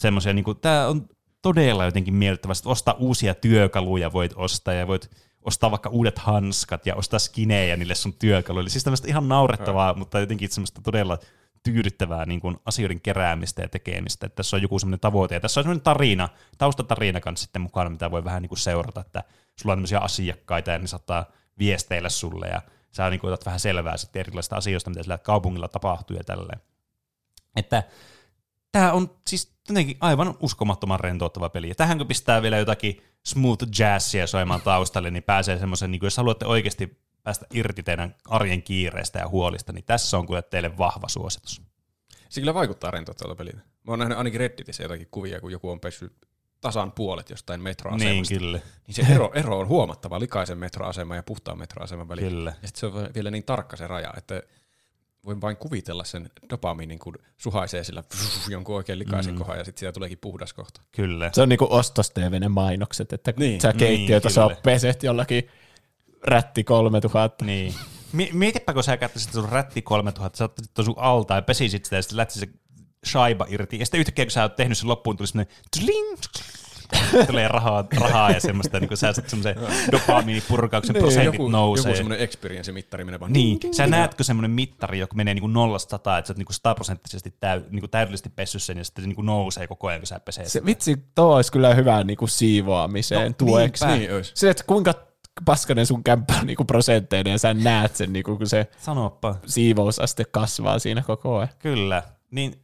[0.01, 0.33] semmoisia.
[0.33, 1.09] Niinku, tämä on
[1.45, 2.55] todella jotenkin miellyttävää.
[2.55, 5.11] Sitten ostaa uusia työkaluja voit ostaa ja voit
[5.43, 8.71] ostaa vaikka uudet hanskat ja ostaa skinejä niille sun työkaluille.
[8.71, 11.19] Siis tämmöistä ihan naurettavaa, mutta jotenkin semmoista todella
[11.63, 14.27] tyydyttävää niin kuin asioiden keräämistä ja tekemistä.
[14.27, 15.35] Että tässä on joku semmoinen tavoite.
[15.35, 16.29] Ja tässä on semmoinen tarina,
[16.59, 19.23] taustatarina kanssa sitten mukana, mitä voi vähän niin kuin seurata, että
[19.61, 21.25] sulla on tämmöisiä asiakkaita ja ne saattaa
[21.59, 25.69] viesteillä sulle ja sä niin kuin otat vähän selvää sitten erilaisista asioista, mitä sillä kaupungilla
[25.69, 26.61] tapahtuu ja tälleen.
[27.57, 27.83] Että
[28.75, 31.69] Tämä on siis jotenkin aivan uskomattoman rentouttava peli.
[31.69, 36.17] Ja tähän kun pistää vielä jotakin smooth jazzia soimaan taustalle, niin pääsee semmoisen, niin jos
[36.17, 41.09] haluatte oikeasti päästä irti teidän arjen kiireestä ja huolista, niin tässä on kyllä teille vahva
[41.09, 41.63] suositus.
[42.29, 43.59] Se kyllä vaikuttaa rentouttavalta peliltä.
[43.59, 46.13] Mä oon nähnyt ainakin Redditissä jotakin kuvia, kun joku on pessyt
[46.61, 48.35] tasan puolet jostain metroasemasta.
[48.35, 48.61] Niin, kyllä.
[48.87, 52.29] Niin se ero, ero on huomattava likaisen metroaseman ja puhtaan metroaseman välillä.
[52.31, 52.55] Kyllä.
[52.63, 54.43] Ja sitten se on vielä niin tarkka se raja, että
[55.25, 58.05] voin vain kuvitella sen dopamiinin, kun suhaisee sillä
[58.49, 59.39] jonkun oikein likaisen mm.
[59.39, 60.81] kohan ja sitten siitä tuleekin puhdas kohta.
[60.93, 61.31] Kyllä.
[61.33, 63.61] Se on niinku ostos ne mainokset, että kun Niin.
[63.61, 64.57] sä Niin, kyllä.
[64.63, 65.49] peset jollakin
[66.23, 67.45] rätti 3000.
[67.45, 67.75] Niin.
[68.13, 71.97] Mi- mietipä, kun sä käyttäisit sun rätti 3000, sä ottaisit sun alta ja pesisit sitä
[71.97, 72.59] ja sitten lähtisit se
[73.11, 73.79] shaiba irti.
[73.79, 76.17] Ja sitten yhtäkkiä, kun sä oot tehnyt sen loppuun, tuli semmoinen tling,
[77.27, 79.57] tulee rahaa, rahaa ja semmoista, niin kun sä saat semmoisen
[79.93, 81.91] dopamiinipurkauksen prosentit joku, nousee.
[81.91, 86.19] joku semmoinen experience-mittari menee vaan Niin, sä näetkö semmoinen mittari, joka menee niinku nollasta sataan,
[86.19, 89.67] että sä oot niinku sataprosenttisesti täy, niinku täydellisesti pessy sen ja sitten se niinku nousee
[89.67, 90.49] koko ajan, kun sä peseet.
[90.49, 93.87] Se, vitsi, tuo olisi kyllä hyvä niinku siivoamiseen No, tueksi.
[93.87, 93.99] niinpä.
[93.99, 94.33] Niin olisi.
[94.35, 94.95] Se, että kuinka
[95.45, 99.35] paskanen sun kämppä on niinku prosentteinen ja sä näet sen, niinku, kun se Sanoppa.
[99.47, 101.49] siivousaste kasvaa siinä koko ajan.
[101.59, 102.03] Kyllä.
[102.31, 102.64] Niin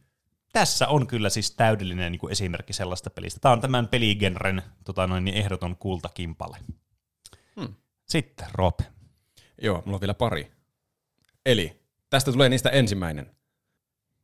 [0.53, 3.39] tässä on kyllä siis täydellinen niin kuin esimerkki sellaista pelistä.
[3.39, 6.57] Tämä on tämän peligenren tota noin, niin ehdoton kultakimpale.
[7.59, 7.75] Hmm.
[8.05, 8.79] Sitten Rob.
[9.61, 10.51] Joo, mulla on vielä pari.
[11.45, 13.31] Eli tästä tulee niistä ensimmäinen.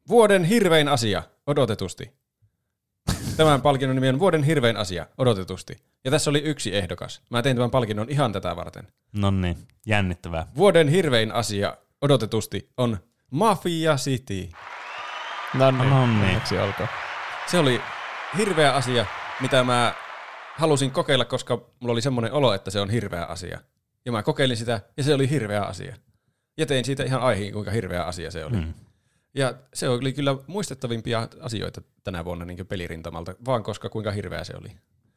[0.07, 2.11] Vuoden hirvein asia, odotetusti.
[3.37, 5.83] Tämän palkinnon nimi on Vuoden hirvein asia, odotetusti.
[6.03, 7.21] Ja tässä oli yksi ehdokas.
[7.29, 8.87] Mä tein tämän palkinnon ihan tätä varten.
[9.11, 10.47] No niin, jännittävää.
[10.55, 12.97] Vuoden hirvein asia, odotetusti, on
[13.31, 14.49] Mafia City.
[15.53, 16.41] No niin, No niin.
[16.61, 16.89] olkoon.
[17.47, 17.81] Se oli
[18.37, 19.05] hirveä asia,
[19.41, 19.93] mitä mä
[20.55, 23.59] halusin kokeilla, koska mulla oli semmoinen olo, että se on hirveä asia.
[24.05, 25.95] Ja mä kokeilin sitä, ja se oli hirveä asia.
[26.57, 28.57] Ja tein siitä ihan aiheen, kuinka hirveä asia se oli.
[28.57, 28.73] Hmm.
[29.35, 34.53] Ja se oli kyllä muistettavimpia asioita tänä vuonna niin pelirintamalta, vaan koska kuinka hirveä se
[34.61, 34.71] oli.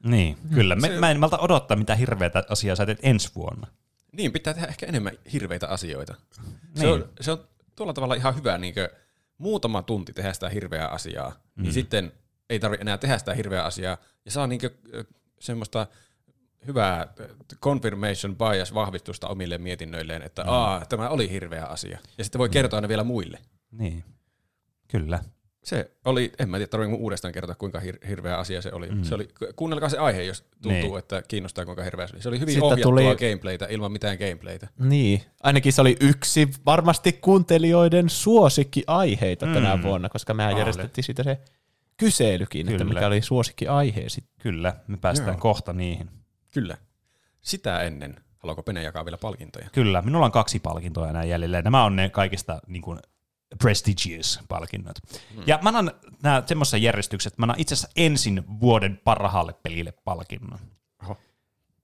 [0.05, 0.77] Niin, kyllä.
[0.77, 3.67] Me, Se- mä en malta odottaa, mitä hirveätä asiaa sä teet ensi vuonna.
[4.13, 6.15] Niin, pitää tehdä ehkä enemmän hirveitä asioita.
[6.75, 6.95] Se, Niin.
[6.95, 7.45] on, se on
[7.77, 8.75] tuolla tavalla ihan hyvä niin
[9.41, 11.63] muutama tunti tehdä sitä hirveää asiaa, mm.
[11.63, 12.13] niin sitten
[12.51, 14.61] ei tarvitse enää tehdä sitä hirveää asiaa, ja saa niin
[15.41, 15.87] semmoista
[16.67, 17.15] hyvää
[17.63, 20.49] confirmation bias vahvistusta omille mietinnöilleen, että mm.
[20.49, 21.99] Aa, tämä oli hirveä asia.
[22.19, 23.39] Ja sitten voi kertoa aina vielä muille.
[23.71, 24.05] Niin,
[24.89, 25.19] kyllä.
[25.65, 28.91] Se oli, en mä tiedä, tarvitse uudestaan kertoa, kuinka hir- hirveä asia se oli.
[28.91, 29.03] Mm.
[29.03, 29.29] se oli.
[29.57, 30.99] Kuunnelkaa se aihe, jos tuntuu, Niin.
[30.99, 32.23] että kiinnostaa, kuinka hirveä se oli.
[32.23, 34.69] Se oli hyvin Sitten ohjattua tuli- gameplaytä ilman mitään gameplaytä.
[34.79, 39.55] Niin, ainakin se oli yksi varmasti kuuntelijoiden suosikkiaiheita mm.
[39.55, 40.61] tänä vuonna, koska mehän Oli.
[40.61, 41.39] järjestettiin siitä se
[41.97, 42.95] kyselykin, että Kyllä.
[42.95, 44.25] mikä oli suosikkiaiheesi.
[44.39, 45.41] Kyllä, me päästään Joo.
[45.41, 46.11] kohta niihin.
[46.55, 46.77] Kyllä.
[47.41, 49.69] Sitä ennen, haluaako Pene jakaa vielä palkintoja?
[49.73, 51.63] Kyllä, minulla on kaksi palkintoa enää jäljellä.
[51.63, 52.99] Nämä on ne kaikista niin kuin,
[53.59, 54.97] prestigious palkinnot.
[55.35, 55.43] Hmm.
[55.47, 55.93] Ja mä annan
[56.23, 60.59] nämä semmoisessa järjestyksessä, että mä annan itse asiassa ensin vuoden parhaalle pelille palkinnon.
[61.03, 61.17] Oho.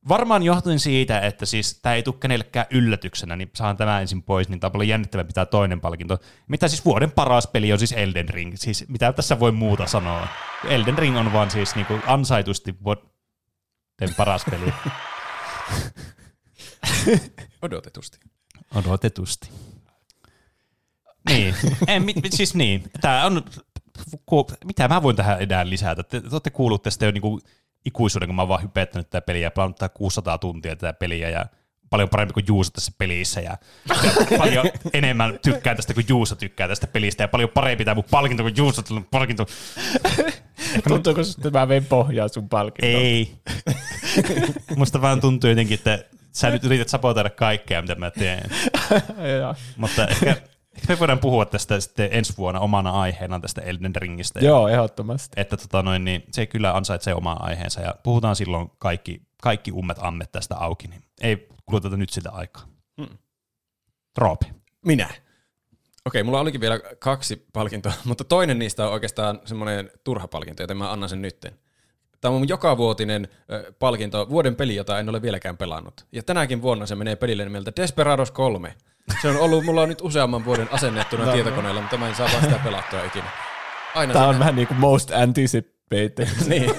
[0.08, 4.48] Varmaan johtuen siitä, että siis tämä ei tule kenellekään yllätyksenä, niin saan tämä ensin pois,
[4.48, 5.04] niin tämä on paljon
[5.34, 6.18] tämä toinen palkinto.
[6.48, 8.52] Mitä siis vuoden paras peli on siis Elden Ring.
[8.56, 10.28] Siis mitä tässä voi muuta sanoa?
[10.64, 14.72] Elden Ring on vaan siis niinku ansaitusti vuoden paras peli.
[17.62, 18.18] Odotetusti.
[18.74, 19.48] Odotetusti.
[21.28, 21.54] Niin,
[21.86, 22.90] en, mi, mi- siis niin.
[23.00, 23.44] Tämä on,
[24.26, 26.02] ku, mitä mä voin tähän enää lisätä?
[26.02, 27.40] Te, te olette kuullut tästä jo niinku
[27.84, 31.30] ikuisuuden, kun mä oon vaan hypettänyt tätä peliä ja pelannut tää 600 tuntia tätä peliä
[31.30, 31.46] ja
[31.90, 33.56] paljon parempi kuin Juuso tässä pelissä ja,
[33.88, 38.04] ja paljon enemmän tykkään tästä kuin Juuso tykkää tästä pelistä ja paljon parempi tämä mun
[38.10, 39.46] palkinto kuin Juuso palkinto.
[40.88, 43.02] Tuntuuko että mä vein pohjaa sun palkintoon?
[43.04, 43.34] Ei.
[44.76, 48.50] Musta vaan tuntuu jotenkin, että sä nyt yrität sabotoida kaikkea, mitä mä teen.
[49.76, 50.36] Mutta ehkä
[50.88, 54.40] me voidaan puhua tästä sitten ensi vuonna omana aiheena tästä Elden Ringistä.
[54.40, 55.40] Joo, ehdottomasti.
[55.40, 59.98] että tota noin, niin se kyllä ansaitsee omaa aiheensa ja puhutaan silloin kaikki, kaikki ummet
[60.00, 62.62] ammet tästä auki, niin ei kuluteta nyt sitä aikaa.
[63.00, 63.18] Hmm.
[64.18, 64.46] Roopi.
[64.86, 65.08] Minä.
[66.04, 70.76] Okei, mulla olikin vielä kaksi palkintoa, mutta toinen niistä on oikeastaan semmoinen turha palkinto, joten
[70.76, 71.58] mä annan sen nytten.
[72.20, 73.28] Tämä on mun jokavuotinen
[73.78, 76.06] palkinto, vuoden peli, jota en ole vieläkään pelannut.
[76.12, 78.74] Ja tänäkin vuonna se menee pelille nimeltä Desperados 3.
[79.22, 81.32] Se on ollut, mulla on nyt useamman vuoden asennettuna No.
[81.32, 83.30] tietokoneella, mutta mä en saa vaan sitä pelattua ikinä.
[83.94, 86.70] Aina Tämä on vähän niin kuin most anticipated niin.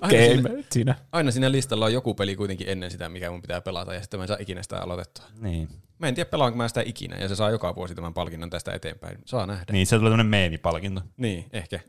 [0.00, 0.94] aina, siinä, game siinä.
[1.12, 4.20] aina siinä listalla on joku peli kuitenkin ennen sitä, mikä mun pitää pelata, ja sitten
[4.20, 5.24] mä en saa ikinä sitä aloitettua.
[5.40, 5.68] Niin.
[5.98, 8.72] Mä en tiedä, pelaanko mä sitä ikinä, ja se saa joka vuosi tämän palkinnon tästä
[8.72, 9.18] eteenpäin.
[9.24, 9.64] Saa nähdä.
[9.72, 11.00] Niin, se tulee tämmöinen meemipalkinto.
[11.16, 11.80] Niin, ehkä.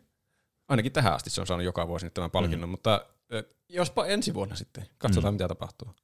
[0.67, 2.71] Ainakin tähän asti se on saanut joka vuosi nyt tämän palkinnon, mm.
[2.71, 3.05] mutta
[3.69, 4.85] jospa ensi vuonna sitten.
[4.97, 5.35] Katsotaan, mm.
[5.35, 5.95] mitä tapahtuu.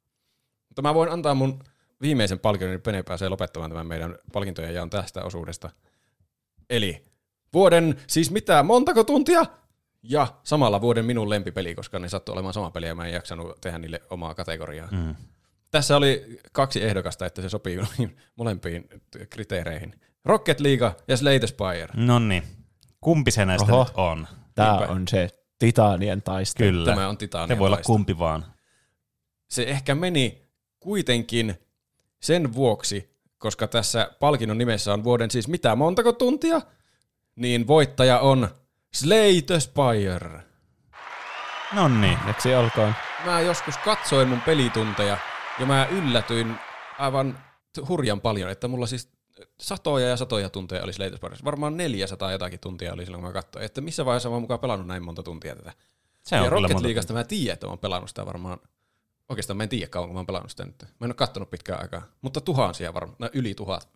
[0.70, 1.64] Mutta mä voin antaa mun
[2.04, 5.70] viimeisen palkinnon, niin Pene pääsee lopettamaan tämän meidän palkintojen jaon tästä osuudesta.
[6.70, 7.06] Eli
[7.54, 9.46] vuoden, siis mitä, montako tuntia?
[10.04, 13.62] Ja samalla vuoden minun lempipeli, koska ne sattui olemaan sama peli ja mä en jaksanut
[13.62, 14.88] tehdä niille omaa kategoriaa.
[14.92, 15.16] Mm.
[15.72, 17.80] Tässä oli kaksi ehdokasta, että se sopii
[18.38, 18.90] molempiin
[19.30, 19.96] kriteereihin.
[20.26, 21.88] Rocket League ja Slay the Spire.
[21.94, 22.44] No niin.
[23.02, 23.84] Kumpi se näistä Oho.
[23.84, 24.28] nyt on?
[24.56, 24.94] Tämä Niinpä.
[24.94, 25.30] on se
[25.60, 26.72] Titanien taistelu.
[26.72, 26.86] Kyllä.
[26.86, 28.46] Tämä on Titanien Se voi olla kumpi vaan.
[29.50, 30.42] Se ehkä meni
[30.80, 31.56] kuitenkin
[32.24, 36.62] sen vuoksi, koska tässä palkinnon nimessä on vuoden siis mitä montako tuntia,
[37.36, 38.50] niin voittaja on
[38.94, 40.44] Slay the Spire.
[41.74, 42.18] No niin.
[42.20, 42.94] Onneksi olkoon.
[43.26, 45.18] Mä joskus katsoin mun pelitunteja
[45.60, 46.56] ja mä yllätyin
[47.00, 47.40] aivan
[47.90, 49.10] hurjan paljon, että mulla siis
[49.60, 51.36] satoja ja satoja tunteja oli Slay the Spire.
[51.46, 54.60] Varmaan 400 jotakin tuntia oli silloin, kun mä katsoin, että missä vaiheessa mä oon mukaan
[54.60, 55.74] pelannut näin monta tuntia tätä.
[56.24, 58.60] Se on ja Rocket Leagueasta mä tiedän, että mä oon pelannut sitä varmaan
[59.34, 60.82] Oikeastaan mä en tiedä kauan, kun mä oon pelannut sitä nyt.
[60.82, 63.90] Mä en ole kattonut pitkään aikaa, mutta tuhansia varmaan, no, yli tuhat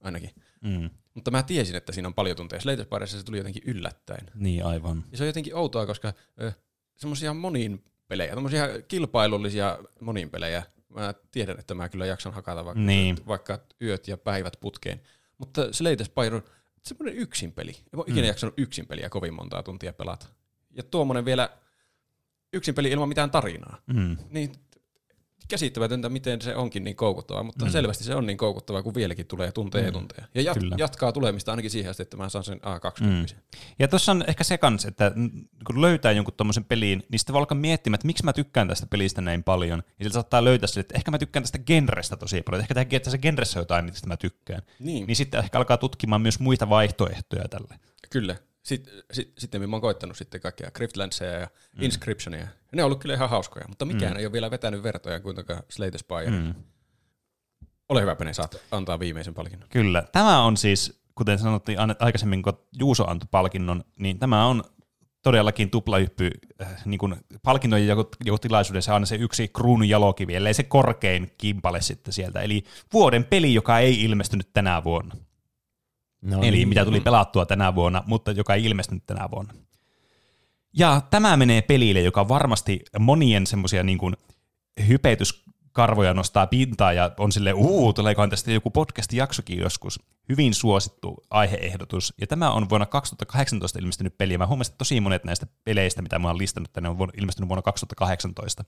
[0.00, 0.30] ainakin.
[0.60, 0.90] Mm.
[1.14, 2.60] Mutta mä tiesin, että siinä on paljon tunteja.
[2.60, 4.26] Slater se tuli jotenkin yllättäen.
[4.34, 5.04] Niin, aivan.
[5.12, 6.56] Ja se on jotenkin outoa, koska äh,
[6.96, 12.80] semmoisia monin pelejä, semmoisia kilpailullisia monin pelejä, mä tiedän, että mä kyllä jaksan hakata vaikka,
[12.80, 13.16] niin.
[13.26, 15.00] vaikka yöt ja päivät putkeen.
[15.38, 16.42] Mutta Slate Spyro,
[16.82, 17.70] semmoinen yksin peli.
[17.70, 18.12] En ole mm.
[18.12, 20.26] ikinä jaksanut yksin peliä kovin montaa tuntia pelata.
[20.70, 21.48] Ja tuommoinen vielä
[22.52, 23.78] yksin peli ilman mitään tarinaa.
[23.86, 24.16] Mm.
[24.30, 24.52] Niin
[25.48, 27.70] käsittämätöntä, miten se onkin niin koukuttavaa, mutta mm.
[27.70, 29.86] selvästi se on niin koukuttavaa, kun vieläkin tulee tunteja mm.
[29.86, 30.26] ja tunteja.
[30.34, 33.04] Ja jat- jatkaa tulemista ainakin siihen asti, että mä saan sen A20.
[33.06, 33.26] Mm.
[33.78, 35.12] Ja tuossa on ehkä se kans, että
[35.66, 38.86] kun löytää jonkun tuommoisen peliin, niin sitten voi alkaa miettimään, että miksi mä tykkään tästä
[38.86, 39.78] pelistä näin paljon.
[39.78, 42.60] Ja sieltä saattaa löytää sille, että ehkä mä tykkään tästä genrestä tosi paljon.
[42.60, 44.62] Ehkä tässä genressä jotain, mistä mä tykkään.
[44.78, 45.06] Niin.
[45.06, 47.74] niin sitten ehkä alkaa tutkimaan myös muita vaihtoehtoja tälle.
[48.10, 48.36] Kyllä.
[48.64, 51.82] Sitten, sit, sitten mä oon koittanut sitten kaikkia Cryptlandsia ja mm.
[51.82, 52.46] Inscriptionia.
[52.72, 54.18] Ne on ollut kyllä ihan hauskoja, mutta mikään mm.
[54.18, 56.30] ei ole vielä vetänyt vertoja kuitenkaan Slate Spire.
[56.30, 56.54] Mm.
[57.88, 59.68] Ole hyvä, Pene, saat antaa viimeisen palkinnon.
[59.68, 60.04] Kyllä.
[60.12, 64.64] Tämä on siis, kuten sanottiin aikaisemmin, kun Juuso antoi palkinnon, niin tämä on
[65.22, 66.30] todellakin tuplahyppy
[66.62, 71.32] äh, niin kuin palkintojen joku, joku tilaisuudessa on se yksi kruunun jalokivi, ellei se korkein
[71.38, 72.40] kimpale sitten sieltä.
[72.40, 75.14] Eli vuoden peli, joka ei ilmestynyt tänä vuonna.
[76.24, 76.68] No Eli niin.
[76.68, 79.54] mitä tuli pelattua tänä vuonna, mutta joka ei ilmestynyt tänä vuonna.
[80.72, 84.16] Ja tämä menee pelille, joka varmasti monien semmoisia niin kuin
[84.88, 90.00] hypetyskarvoja nostaa pintaa ja on sille uu, tuleekohan tästä joku podcast-jaksokin joskus.
[90.28, 92.14] Hyvin suosittu aiheehdotus.
[92.20, 94.38] Ja tämä on vuonna 2018 ilmestynyt peli.
[94.38, 97.62] Mä huomasin, että tosi monet näistä peleistä, mitä mä oon listannut tänne, on ilmestynyt vuonna
[97.62, 98.64] 2018.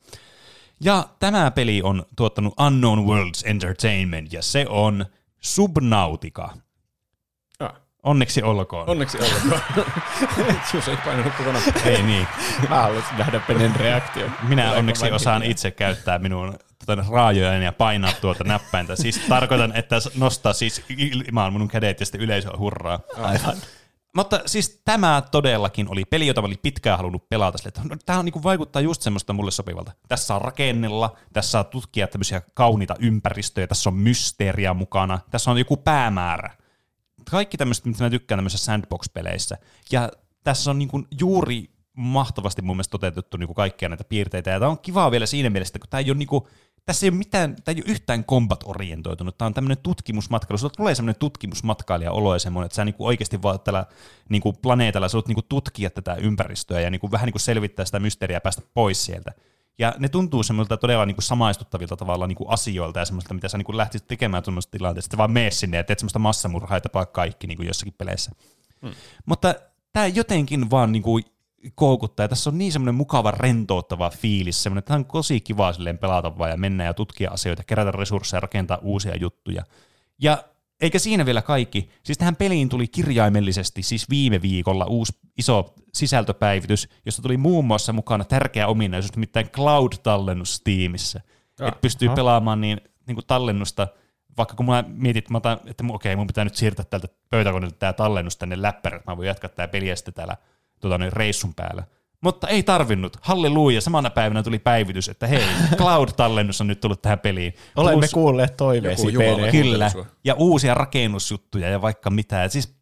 [0.80, 5.07] Ja tämä peli on tuottanut Unknown Worlds Entertainment, ja se on
[5.40, 6.50] Subnautica.
[8.07, 8.90] Onneksi olkoon.
[8.90, 9.61] Onneksi olkoon.
[10.74, 11.62] Jus ei painanut kokonaan.
[11.84, 12.26] Ei niin.
[12.68, 14.26] Mä haluaisin nähdä Penen reaktio.
[14.48, 18.96] Minä Tulee onneksi osaan itse käyttää minun tuota, raajojani ja painaa tuota näppäintä.
[18.96, 23.00] Siis tarkoitan, että nostaa siis ilmaan minun kädet ja sitten yleisö hurraa.
[23.16, 23.57] Aivan.
[24.16, 27.59] Mutta siis tämä todellakin oli peli, jota mä olin pitkään halunnut pelata.
[27.59, 29.92] Sille, että tämä on, niin vaikuttaa just semmoista mulle sopivalta.
[30.09, 35.59] Tässä on rakennella, tässä on tutkia tämmöisiä kauniita ympäristöjä, tässä on mysteeriä mukana, tässä on
[35.59, 36.65] joku päämäärä
[37.30, 39.58] kaikki tämmöiset, mitä mä tykkään tämmöisissä sandbox-peleissä.
[39.92, 40.10] Ja
[40.44, 44.50] tässä on niin kuin juuri mahtavasti mun mielestä toteutettu niin kuin kaikkia näitä piirteitä.
[44.50, 46.44] Ja tämä on kivaa vielä siinä mielessä, kun tämä ei ole niin kuin,
[46.84, 49.38] tässä ei ole mitään, tämä ei ole yhtään combat-orientoitunut.
[49.38, 50.58] Tämä on tämmöinen tutkimusmatkailu.
[50.58, 53.86] Sulla tulee semmoinen tutkimusmatkailija-olo ja semmoinen, että sä niinku oikeasti vaan tällä
[54.28, 58.40] niinku planeetalla, sä niinku tutkia tätä ympäristöä ja niinku vähän niinku selvittää sitä mysteeriä ja
[58.40, 59.32] päästä pois sieltä.
[59.78, 63.48] Ja ne tuntuu semmoilta todella niin kuin samaistuttavilta tavalla niin kuin asioilta ja semmoista, mitä
[63.48, 65.06] sä niin kuin lähtisit tekemään tuommoista tilanteesta.
[65.06, 68.30] Sitten vaan mene sinne ja teet semmoista massamurhaa ja tapaa kaikki niin kuin jossakin peleissä.
[68.82, 68.92] Hmm.
[69.26, 69.54] Mutta
[69.92, 71.24] tämä jotenkin vaan niin kuin
[71.74, 72.24] koukuttaa.
[72.24, 74.62] Ja tässä on niin semmoinen mukava, rentouttava fiilis.
[74.62, 77.90] Semmoinen, että tämä on tosi kiva silleen pelata vaan ja mennä ja tutkia asioita, kerätä
[77.90, 79.64] resursseja, rakentaa uusia juttuja.
[80.18, 80.44] Ja
[80.80, 81.90] eikä siinä vielä kaikki.
[82.02, 87.92] Siis tähän peliin tuli kirjaimellisesti siis viime viikolla uusi iso sisältöpäivitys, josta tuli muun muassa
[87.92, 91.20] mukana tärkeä ominaisuus, nimittäin cloud-tallennus Steamissa.
[91.50, 92.14] Että pystyy ha.
[92.14, 93.88] pelaamaan niin, niin kuin tallennusta,
[94.36, 97.76] vaikka kun mä mietin, että, mä otan, että okei, mun pitää nyt siirtää tältä pöytäkoneelta
[97.78, 100.36] tämä tallennus tänne läppärille, että mä voin jatkaa tämä peliä sitten täällä
[100.80, 101.84] tuota, niin reissun päällä.
[102.20, 103.16] Mutta ei tarvinnut.
[103.20, 105.44] Halleluja, samana päivänä tuli päivitys, että hei,
[105.80, 107.54] Cloud-tallennus on nyt tullut tähän peliin.
[107.76, 109.12] Olemme Plus, kuulleet toiveesi.
[109.50, 109.90] Kyllä,
[110.24, 112.48] ja uusia rakennusjuttuja ja vaikka mitä.
[112.48, 112.76] Siis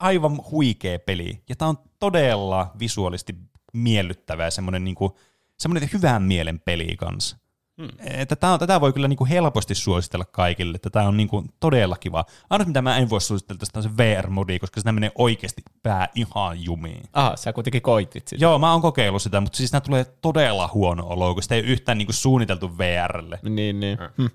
[0.00, 1.42] aivan huikea peli.
[1.48, 3.34] Ja tämä on todella visuaalisesti
[3.72, 5.18] miellyttävää, semmoinen, niinku,
[5.58, 7.36] semmoinen hyvän mielen peli kanssa.
[7.80, 7.88] Hmm.
[7.98, 11.96] Että tää on, tätä voi kyllä niinku helposti suositella kaikille, että tämä on niinku todella
[11.96, 12.24] kiva.
[12.50, 16.08] Ainoa mitä mä en voi suositella tästä on se VR-modi, koska sitä menee oikeasti pää
[16.14, 17.02] ihan jumiin.
[17.12, 18.44] Aha, sä kuitenkin koitit sitä.
[18.44, 21.60] Joo, mä oon kokeillut sitä, mutta siis nämä tulee todella huono olo, kun sitä ei
[21.60, 23.38] yhtään niinku suunniteltu VRlle.
[23.42, 23.98] Niin, niin.
[24.16, 24.30] Hmm.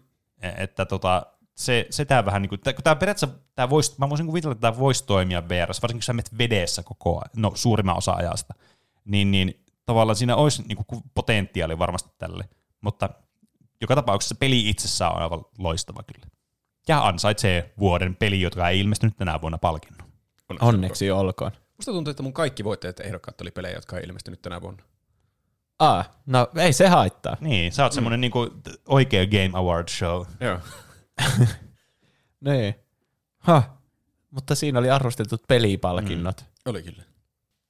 [0.58, 1.26] Että tota,
[1.56, 4.62] se, se tää vähän niin kuin, kun tää periaatteessa, tää vois, mä voisin kuvitella, että
[4.62, 8.54] tämä voisi toimia VR, varsinkin kun sä menet vedessä koko ajan, no suurimman osa ajasta,
[9.06, 12.50] niin, niin tavallaan siinä olisi niin kuin potentiaali varmasti tälle,
[12.82, 13.10] mutta
[13.82, 16.28] joka tapauksessa peli itsessään on aivan loistava kyllä.
[16.88, 20.12] Ja ansaitsee vuoden peli, joka ei ilmestynyt tänä vuonna palkinnon.
[20.60, 21.52] Onneksi olkoon.
[21.78, 24.84] Musta tuntuu, että mun kaikki voittajat ja ehdokkaat oli pelejä, jotka ei ilmestynyt tänä vuonna.
[25.80, 27.38] Ah, no ei se haittaa.
[27.40, 27.96] Niin, sä oot mm.
[27.96, 28.50] semmonen niinku
[28.88, 30.26] oikea Game Award show.
[30.40, 30.60] Joo.
[32.46, 32.76] niin.
[33.38, 33.78] Ha.
[34.32, 36.42] Mutta siinä oli arvostetut pelipalkinnot.
[36.42, 36.70] Mm.
[36.70, 37.04] Oli kyllä.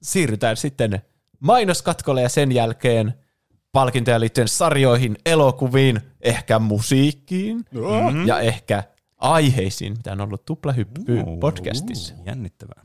[0.01, 1.01] Siirrytään sitten
[1.39, 3.13] mainoskatkolle ja sen jälkeen
[3.71, 8.27] palkintoja liittyen sarjoihin, elokuviin, ehkä musiikkiin mm.
[8.27, 8.83] ja ehkä
[9.17, 12.13] aiheisiin, mitä on ollut tuplahyppy uh, podcastissa.
[12.19, 12.83] Uh, jännittävää.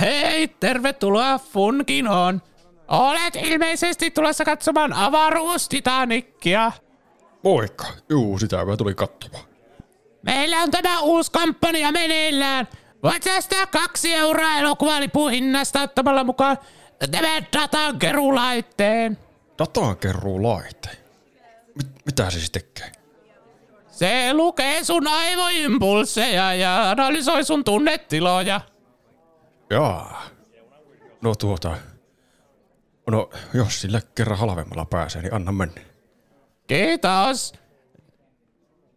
[0.00, 2.42] Hei, tervetuloa Funkinoon.
[2.88, 6.72] Olet ilmeisesti tulossa katsomaan avaruustitanikkia.
[7.44, 7.86] Moikka.
[8.08, 9.44] Juu, sitä mä tulin katsomaan.
[10.22, 12.68] Meillä on tämä uusi kampanja meneillään.
[13.02, 16.58] Voit säästää kaksi euroa elokuvalipuhinnasta ottamalla mukaan
[17.10, 19.18] tämän datankerulaitteen.
[19.58, 20.90] Datankerulaite?
[21.74, 22.92] Mit, mitä se siis tekee?
[23.90, 28.60] Se lukee sun aivoimpulseja ja analysoi sun tunnetiloja.
[29.70, 30.22] Jaa.
[31.20, 31.76] No tuota...
[33.10, 35.80] No, jos sillä kerran halvemmalla pääsee, niin anna mennä.
[36.66, 37.52] Kiitos.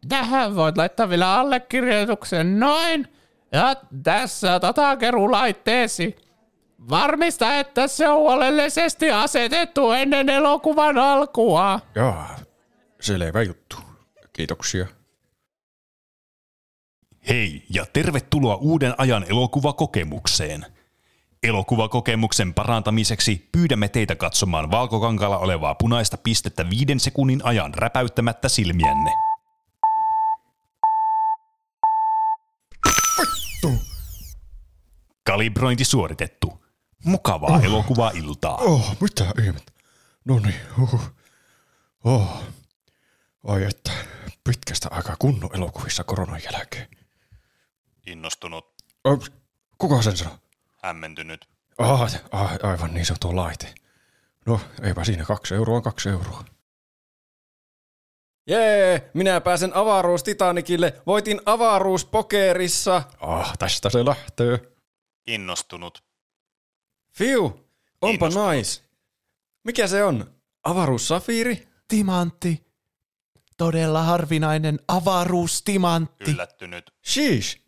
[0.09, 3.07] Tähän voit laittaa vielä allekirjoituksen noin.
[3.51, 6.15] Ja tässä datakerulaitteesi.
[6.89, 11.79] Varmista, että se on huolellisesti asetettu ennen elokuvan alkua.
[11.95, 12.39] Jaa,
[13.01, 13.75] selvä juttu.
[14.33, 14.87] Kiitoksia.
[17.29, 20.65] Hei ja tervetuloa uuden ajan elokuvakokemukseen.
[21.43, 29.30] Elokuvakokemuksen parantamiseksi pyydämme teitä katsomaan valkokankalla olevaa punaista pistettä viiden sekunnin ajan räpäyttämättä silmiänne.
[35.23, 36.65] Kalibrointi suoritettu.
[37.05, 37.63] Mukavaa oh.
[37.63, 38.57] elokuvailtaa.
[38.57, 39.71] Oh, mitä ihmettä.
[40.25, 41.13] No niin, uh.
[42.03, 42.43] oh.
[43.47, 43.91] Ai että,
[44.43, 46.87] pitkästä aikaa kunnon elokuvissa koronan jälkeen.
[48.07, 48.73] Innostunut.
[49.03, 49.29] Oh,
[49.77, 50.37] kuka sen sanoo?
[50.83, 51.49] Hämmentynyt.
[51.77, 52.01] Ah,
[52.31, 53.75] ah, aivan niin se on tuo laite.
[54.45, 56.45] No, eipä siinä kaksi euroa kaksi euroa.
[58.51, 61.01] Jee, minä pääsen avaruus Titanikille.
[61.07, 63.03] Voitin avaruuspokerissa.
[63.19, 64.59] Ah, tästä se lähtee.
[65.27, 66.03] Innostunut.
[67.17, 67.69] Fiu,
[68.01, 68.81] onpa nice.
[69.63, 70.35] Mikä se on?
[70.63, 71.67] Avaruussafiiri?
[71.87, 72.65] Timantti.
[73.57, 76.31] Todella harvinainen avaruustimantti.
[76.31, 76.93] Yllättynyt.
[77.07, 77.59] Sheesh.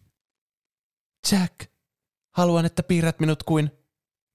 [1.31, 1.71] Jack,
[2.31, 3.71] haluan, että piirrät minut kuin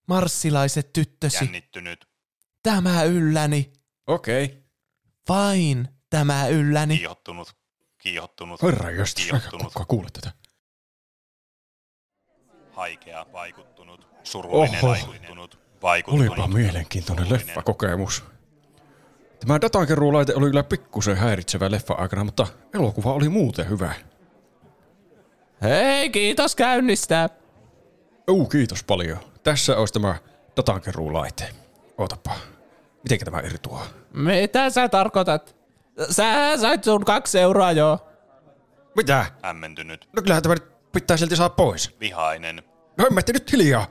[0.07, 1.45] marssilaiset tyttösi.
[1.45, 2.09] Jännittynyt.
[2.63, 3.73] Tämä ylläni.
[4.07, 4.45] Okei.
[4.45, 4.63] Okay.
[5.29, 6.97] Vain tämä ylläni.
[6.97, 7.57] Kiihottunut.
[7.99, 8.63] Kiihottunut.
[8.63, 10.33] Herra josta, kuka kuulet tätä?
[12.73, 14.09] Haikea, vaikuttunut.
[14.23, 14.89] Surullinen, Oho.
[14.93, 15.59] vaikuttunut.
[15.83, 16.29] Vaikuttunut.
[16.39, 18.25] Olipa mielenkiintoinen leffakokemus.
[19.41, 23.95] Tämä datankeruulaite oli kyllä pikkusen häiritsevä leffa aikana, mutta elokuva oli muuten hyvä.
[25.63, 27.29] Hei, kiitos käynnistä.
[28.31, 29.19] Uu, kiitos paljon.
[29.43, 30.15] Tässä olisi tämä
[30.57, 31.55] datankeruulaite.
[31.99, 32.37] Ootapa.
[33.03, 33.87] Miten tämä irtoaa?
[34.15, 35.58] Mitä sä tarkoitat?
[36.11, 37.99] Sä sait sun kaksi euroa jo.
[38.97, 39.27] Mitä?
[39.43, 40.09] Hämmentynyt.
[40.17, 41.97] No kyllähän tämä nyt pitää silti saada pois.
[42.01, 42.63] Vihainen.
[43.01, 43.87] Hömmette nyt hiljaa.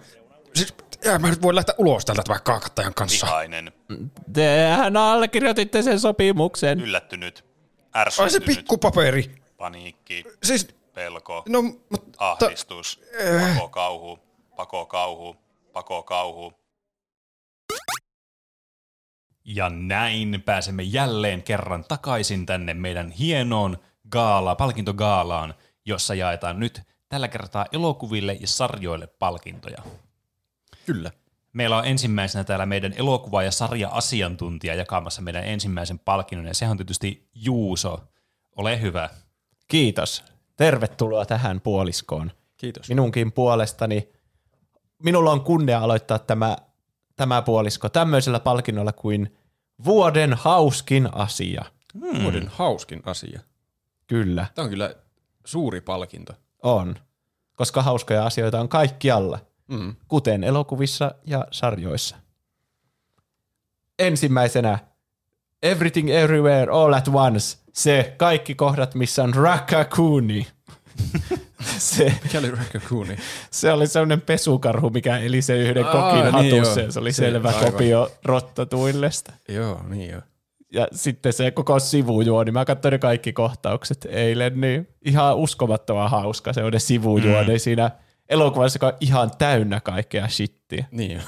[0.54, 0.74] Siis,
[1.06, 3.26] jää, mä nyt voi lähteä ulos täältä tämän kaakattajan kanssa.
[3.26, 3.72] Vihainen.
[4.34, 6.80] Tehän allekirjoititte sen sopimuksen.
[6.80, 7.46] Yllättynyt.
[7.94, 8.58] Ai se Ärsyyntynyt.
[8.58, 9.36] pikkupaperi.
[9.58, 10.24] Paniikki.
[10.44, 11.44] Siis, Pelko.
[11.50, 12.18] no, mutta...
[12.18, 13.02] Ahdistus.
[13.42, 13.58] Äh.
[14.56, 16.54] Pako kauhu.
[19.50, 23.78] Ja näin pääsemme jälleen kerran takaisin tänne meidän hienoon
[24.10, 25.54] gaala, palkintogaalaan,
[25.86, 29.84] jossa jaetaan nyt tällä kertaa elokuville ja sarjoille palkintoja.
[30.86, 31.12] Kyllä.
[31.54, 36.78] Meillä on ensimmäisenä täällä meidän elokuva- ja sarja-asiantuntija jakamassa meidän ensimmäisen palkinnon, ja se on
[36.78, 38.04] tietysti Juuso.
[38.56, 39.10] Ole hyvä.
[39.68, 40.24] Kiitos.
[40.58, 42.32] Tervetuloa tähän puoliskoon.
[42.58, 42.90] Kiitos.
[42.90, 44.10] Minunkin puolestani.
[45.04, 46.58] Minulla on kunnia aloittaa tämä,
[47.16, 49.38] tämä puolisko tämmöisellä palkinnolla kuin
[49.86, 51.66] vuoden hauskin asia.
[52.00, 52.24] Hmm.
[52.24, 53.40] Vuoden hauskin asia.
[54.08, 54.96] Kyllä, Tämä on kyllä
[55.46, 56.34] suuri palkinto.
[56.64, 56.96] on.
[57.56, 59.96] Koska hauskoja asioita on kaikkialla, Mm.
[60.08, 62.16] kuten elokuvissa ja sarjoissa.
[64.00, 64.80] Ensimmäisenä
[65.64, 67.58] Everything Everywhere All at Once.
[67.74, 70.48] Se kaikki kohdat, missä on Rakakuni.
[71.78, 73.18] se, Mikä oli Raccooni?
[73.52, 76.82] se oli sellainen pesukarhu, mikä eli se yhden Aa, kokin niin hatussa.
[76.82, 76.92] joo.
[76.92, 77.72] se oli Se- selvä aivan.
[77.72, 79.34] kopio rottatuillesta.
[79.50, 80.22] Joo, niin joo.
[80.74, 86.54] Ja sitten se koko sivujuoni, mä katsoin ne kaikki kohtaukset eilen, niin ihan uskomattoman hauska
[86.54, 87.60] se on ne sivujuoni mm.
[87.60, 87.92] siinä
[88.30, 90.86] elokuvassa, joka on ihan täynnä kaikkea shittiä.
[90.92, 91.22] Niin.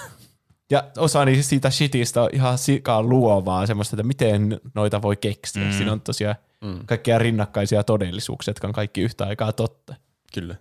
[0.72, 5.64] Ja osa niin siitä shitistä on ihan sikaa luovaa, semmoista, että miten noita voi keksiä.
[5.64, 5.72] Mm.
[5.72, 6.80] Siinä on tosiaan mm.
[6.86, 9.96] kaikkia rinnakkaisia todellisuuksia, jotka on kaikki yhtä aikaa totta.
[10.34, 10.56] Kyllä.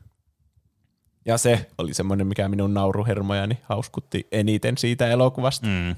[1.24, 5.66] Ja se oli semmoinen, mikä minun nauruhermojani hauskutti eniten siitä elokuvasta.
[5.66, 5.96] Mm.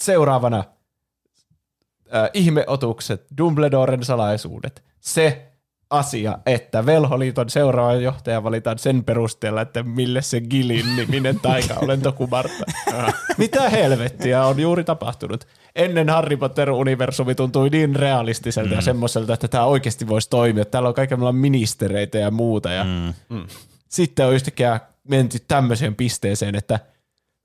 [0.00, 4.84] Seuraavana äh, ihmeotukset, Dumbledoren salaisuudet.
[5.00, 5.53] Se
[5.98, 12.64] asia, että Velholiiton seuraava johtaja valitaan sen perusteella, että mille se Gilin niminen taika lentokumarta.
[13.38, 15.46] Mitä helvettiä on juuri tapahtunut?
[15.76, 18.76] Ennen Harry Potter-universumi tuntui niin realistiselta mm.
[18.76, 20.64] ja semmoiselta, että tämä oikeasti voisi toimia.
[20.64, 22.70] Täällä on kaikenlailla ministereitä ja muuta.
[22.70, 22.84] Ja
[23.28, 23.46] mm.
[23.88, 26.80] Sitten on yhtäkkiä menty tämmöiseen pisteeseen, että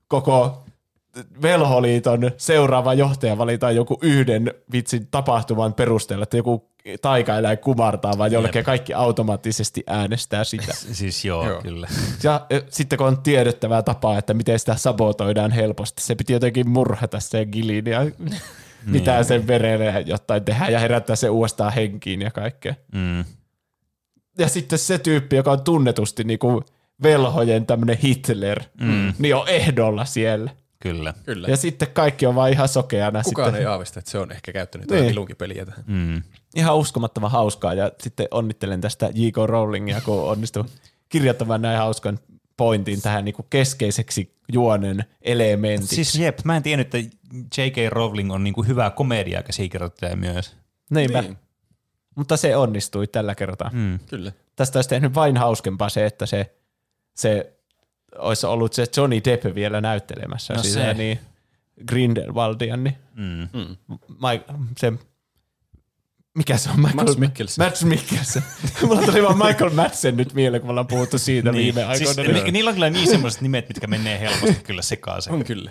[0.08, 0.64] koko
[1.42, 6.70] Velholiiton seuraava johtaja valitaan joku yhden vitsin tapahtuman perusteella, että joku
[7.02, 10.74] taikaeläin kumartaa, vaan jollekin kaikki automaattisesti äänestää sitä.
[10.74, 11.62] siis joo, joo.
[11.62, 11.88] kyllä.
[12.22, 17.20] Ja sitten kun on tiedettävää tapaa, että miten sitä sabotoidaan helposti, se piti jotenkin murhata
[17.20, 18.00] se gilin ja
[18.86, 19.24] mitä niin.
[19.24, 22.74] sen verelle jotain tehdä ja herättää se uudestaan henkiin ja kaikkea.
[22.92, 23.24] Mm.
[24.38, 26.62] Ja sitten se tyyppi, joka on tunnetusti niinku
[27.02, 29.12] velhojen tämmöinen Hitler, mm.
[29.18, 30.50] niin on ehdolla siellä.
[30.80, 31.14] Kyllä.
[31.24, 31.48] Kyllä.
[31.48, 33.22] Ja sitten kaikki on vaan ihan sokeana.
[33.22, 33.60] Kukaan sitten.
[33.60, 35.10] ei aavista, että se on ehkä käyttänyt niin.
[35.10, 35.84] ilunkipeliä tähän.
[35.86, 36.22] Mm.
[36.54, 39.36] Ihan uskomattoman hauskaa ja sitten onnittelen tästä J.K.
[39.46, 40.66] Rowlingia, kun onnistuu
[41.08, 42.18] kirjoittamaan näin hauskan
[42.56, 45.94] pointin tähän niin keskeiseksi juonen elementiksi.
[45.94, 47.16] Siis jep, mä en tiennyt, että
[47.56, 47.76] J.K.
[47.88, 50.56] Rowling on niin kuin hyvä komedia käsikirjoittaja myös.
[50.90, 51.22] Niinpä.
[51.22, 51.38] Niin.
[52.16, 53.70] Mutta se onnistui tällä kertaa.
[53.72, 53.98] Mm.
[53.98, 54.32] Kyllä.
[54.56, 56.54] Tästä olisi tehnyt vain hauskempaa se, että se,
[57.14, 57.59] se
[58.20, 60.94] olisi ollut se Johnny Depp vielä näyttelemässä No sitä, se.
[60.94, 61.20] niin
[61.88, 63.48] Grindelwaldia, niin Mm.
[63.52, 63.76] Mm.
[64.28, 64.44] Mike,
[64.78, 64.92] se,
[66.34, 66.76] mikä se on?
[66.80, 67.64] Michael, Mads Mikkelsen.
[67.64, 68.42] Mads Mikkelsen.
[68.86, 71.74] Mulla tuli vaan Michael Madsen nyt mieleen, kun me ollaan puhuttu siitä niin.
[71.74, 72.42] viime Siis, aikoina.
[72.44, 75.32] ni, niillä on kyllä niin semmoiset nimet, mitkä menee helposti kyllä sekaisin.
[75.34, 75.70] On kyllä.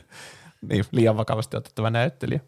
[0.61, 2.39] niin, liian vakavasti otettava näyttelijä.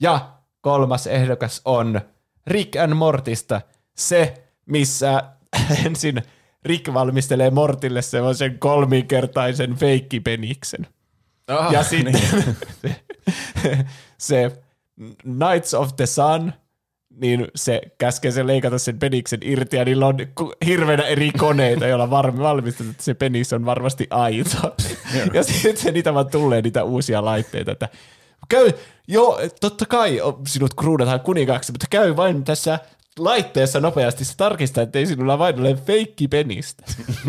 [0.00, 0.30] Ja
[0.60, 2.00] kolmas ehdokas on
[2.46, 3.60] Rick and Mortista.
[3.96, 4.34] Se,
[4.66, 5.22] missä
[5.84, 6.22] ensin
[6.66, 10.86] Rick valmistelee Mortille semmoisen kolminkertaisen feikkipeniksen.
[11.48, 12.96] Ah, Ja sitten se,
[14.18, 14.52] se
[15.22, 16.52] Knights of the Sun,
[17.20, 20.16] niin se käskee sen leikata sen peniksen irti, ja niillä on
[20.66, 24.74] hirveänä eri koneita, joilla var- valmistetaan, että se penis on varmasti aito.
[25.32, 27.88] ja sitten se niitä vaan tulee niitä uusia laitteita, että
[28.48, 28.72] käy,
[29.08, 32.78] joo, totta kai sinut kruudataan kuninkaaksi, mutta käy vain tässä
[33.18, 36.84] laitteessa nopeasti se tarkistaa, että ei sinulla vain ole feikki penistä.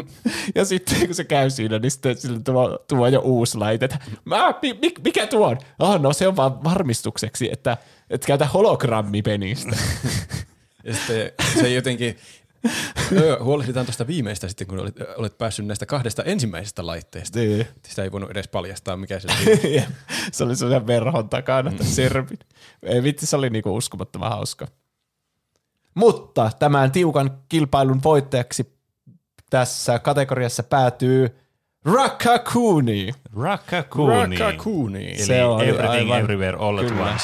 [0.55, 3.85] ja sitten kun se käy siinä, niin sitten sille tuo, tuo jo uusi laite.
[3.85, 5.57] että, Mä, mi, mi, mikä tuo on?
[5.79, 7.77] Ah, no se on vaan varmistukseksi, että
[8.09, 9.77] et käytä hologrammipenistä.
[10.83, 11.31] Ja sitten
[11.61, 12.17] se jotenkin,
[13.11, 17.39] Öö, huolehditaan tuosta viimeistä sitten, kun olet, olet päässyt näistä kahdesta ensimmäisestä laitteesta.
[17.39, 17.67] Niin.
[17.87, 19.83] Sitä ei voinut edes paljastaa, mikä se oli.
[20.31, 22.39] Se oli sellaisen verhon takana, että servin.
[22.83, 24.67] Ei vitsi, se oli niinku uskomattoman hauska.
[25.97, 28.77] Mutta tämän tiukan kilpailun voittajaksi
[29.49, 31.37] tässä kategoriassa päätyy
[31.85, 33.11] Rakakuni.
[33.41, 34.37] Rakakuni.
[34.37, 35.07] Rakakuni.
[35.07, 37.01] Eli Se oli Everything aivan- Everywhere All at kyllä.
[37.11, 37.23] Once.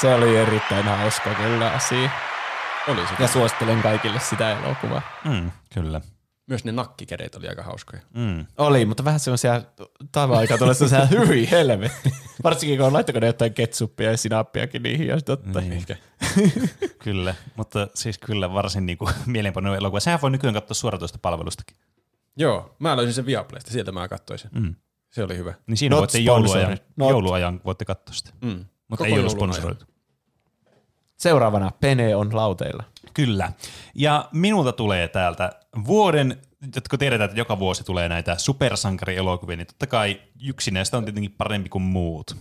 [0.00, 2.10] Se oli erittäin hauska kyllä asia.
[2.88, 3.14] Oli se.
[3.22, 5.02] Ja suosittelen kaikille sitä elokuvaa.
[5.24, 6.00] Mm, kyllä.
[6.46, 8.02] Myös ne nakkikädet oli aika hauskoja.
[8.14, 8.46] Mm.
[8.58, 9.62] Oli, mutta vähän semmoisia
[10.12, 12.12] tavan aikaa tulee semmoisia hyvin helvetti.
[12.44, 15.60] Varsinkin kun laittako ne jotain ketsuppia ja sinappiakin niihin, ja totta.
[15.60, 15.72] Niin.
[15.72, 15.96] Ehkä.
[17.04, 20.00] Kyllä, mutta siis kyllä varsin niinku mielenpainoinen elokuva.
[20.00, 21.76] Sehän voi nykyään katsoa suoratoista palvelustakin.
[22.36, 24.50] Joo, mä löysin sen Viaplaysta, sieltä mä katsoin sen.
[24.54, 24.74] Mm.
[25.12, 25.54] Se oli hyvä.
[25.66, 28.30] Niin siinä Not voitte jouluajan, jouluajan voitte katsoa sitä.
[28.40, 28.64] Mm.
[28.88, 29.30] Mutta Koko ei ajan.
[29.30, 29.84] sponsoroitu.
[31.24, 32.84] Seuraavana Pene on lauteilla.
[33.14, 33.52] Kyllä.
[33.94, 35.52] Ja minulta tulee täältä
[35.86, 36.40] vuoden,
[36.90, 41.34] kun tiedetään, että joka vuosi tulee näitä supersankarielokuvia, niin totta kai yksi näistä on tietenkin
[41.38, 42.36] parempi kuin muut.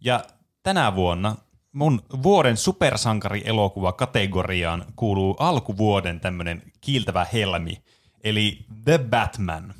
[0.00, 0.24] Ja
[0.62, 1.36] tänä vuonna
[1.72, 7.82] mun vuoden supersankarielokuva kategoriaan kuuluu alkuvuoden tämmönen kiiltävä helmi,
[8.24, 9.74] eli The Batman,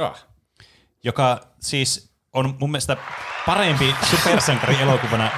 [0.00, 0.26] Ah.
[1.04, 2.96] joka siis on mun mielestä
[3.46, 5.30] parempi supersankarielokuvana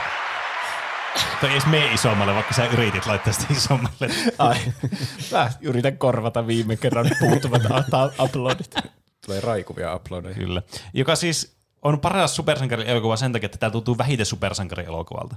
[1.41, 4.09] Toi ei edes mene isommalle, vaikka sä yritit laittaa sitä isommalle.
[4.39, 4.57] Ai,
[5.33, 7.63] mä yritän korvata viime kerran puuttuvat
[8.25, 8.75] uploadit.
[9.27, 10.35] Tulee raikuvia uploadeja.
[10.35, 10.63] Kyllä.
[10.95, 15.37] Joka siis on paras supersankarielokuva sen takia, että tämä tuntuu vähiten supersankarielokuvalta.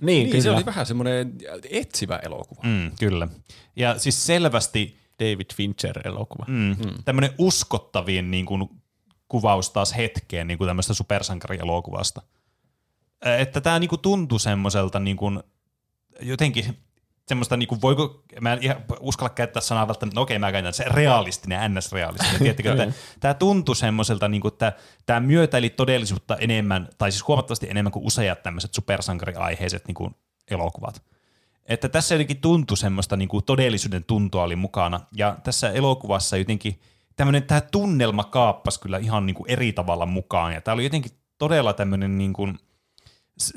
[0.00, 0.42] Niin, Niin, kyllä.
[0.42, 1.32] se oli vähän semmoinen
[1.70, 2.62] etsivä elokuva.
[2.64, 3.28] Mm, kyllä.
[3.76, 6.44] Ja siis selvästi David Fincher-elokuva.
[6.48, 7.02] mm, mm.
[7.04, 8.68] tämmöinen uskottavin niin kuin,
[9.28, 12.22] kuvaus taas hetkeen niin kuin tämmöistä supersankarielokuvasta.
[13.22, 15.42] Että tämä niinku tuntui semmoiselta niinku,
[16.20, 16.76] jotenkin
[17.30, 20.84] semmoista, niinku, voiko, mä en ihan uskalla käyttää sanaa välttämättä, no okei mä käytän se
[20.84, 24.72] realistinen, ns-realistinen, tiedättekö, että tämä tuntui semmoiselta, niinku, että
[25.06, 30.12] tämä myötäili todellisuutta enemmän, tai siis huomattavasti enemmän kuin useat tämmöiset supersankariaiheiset niinku,
[30.50, 31.02] elokuvat.
[31.66, 36.80] Että tässä jotenkin tuntui semmoista niinku, todellisuuden tuntoa oli mukana, ja tässä elokuvassa jotenkin
[37.16, 41.72] tämmöinen tämä tunnelma kaappas kyllä ihan niinku eri tavalla mukaan, ja tämä oli jotenkin todella
[41.72, 42.48] tämmöinen niinku,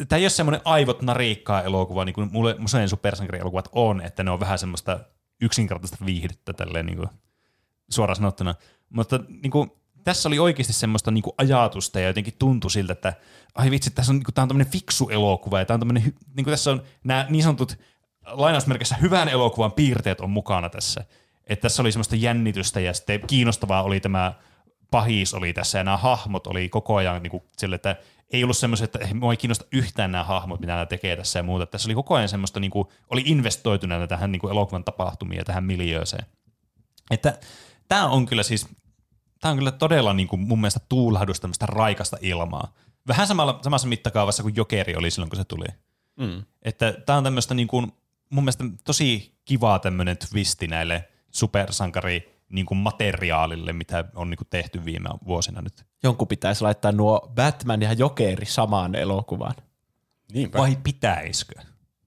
[0.08, 4.32] tämä ei ole semmoinen aivot narikkaa elokuva, niin kuin mulle usein supersankari-elokuvat on, että ne
[4.32, 5.00] on vähän semmoista
[5.42, 7.10] yksinkertaista viihdettä tälleen niin kuin
[7.90, 8.56] suoraan sanottuna.
[8.90, 9.72] Mutta niin kuin,
[10.04, 13.14] tässä oli oikeasti semmoista niin kuin ajatusta ja jotenkin tuntui siltä, että
[13.56, 16.04] ai vitsi, tässä on, niin kuin, tämä on tämmöinen fiksu elokuva ja tämä on tämmöinen,
[16.36, 17.78] niin kuin tässä on nämä niin sanotut
[18.26, 21.06] lainausmerkissä hyvän elokuvan piirteet on mukana tässä.
[21.48, 24.34] Että tässä oli semmoista jännitystä ja sitten kiinnostavaa oli tämä
[24.92, 27.96] pahis oli tässä ja nämä hahmot oli koko ajan niin kuin sille, että
[28.30, 31.44] ei ollut semmoista, että mua ei kiinnosta yhtään nämä hahmot, mitä nämä tekee tässä ja
[31.44, 31.66] muuta.
[31.66, 35.46] Tässä oli koko ajan semmoista, niin kuin, oli investoituneena tähän niin kuin elokuvan tapahtumiin ja
[35.46, 36.26] tähän miljööseen.
[37.12, 37.40] Että
[37.88, 38.68] tämä on kyllä siis,
[39.42, 42.74] tämä on kyllä todella niin kuin mun mielestä tuulahdus tämmöistä raikasta ilmaa.
[43.08, 45.66] Vähän samalla, samassa mittakaavassa kuin Jokeri oli silloin, kun se tuli.
[46.20, 46.44] Mm.
[46.62, 47.92] Että tämä on tämmöistä niin kuin,
[48.30, 54.48] mun mielestä tosi kivaa tämmöinen twisti näille supersankari niin kuin materiaalille, mitä on niin kuin
[54.50, 55.86] tehty viime vuosina nyt.
[56.04, 59.56] Jonkun pitäisi laittaa nuo Batman ja Jokeri samaan elokuvaan.
[60.34, 60.60] Niinpä.
[60.60, 61.56] Vai pitäisikö?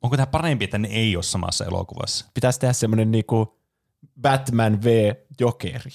[0.03, 2.27] Onko tämä parempi, että ne ei ole samassa elokuvassa?
[2.35, 3.59] Pitäisi tehdä semmoinen niinku
[4.21, 4.87] Batman v
[5.41, 5.91] Jokeri.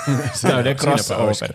[0.42, 1.54] Tämmöinen crossover.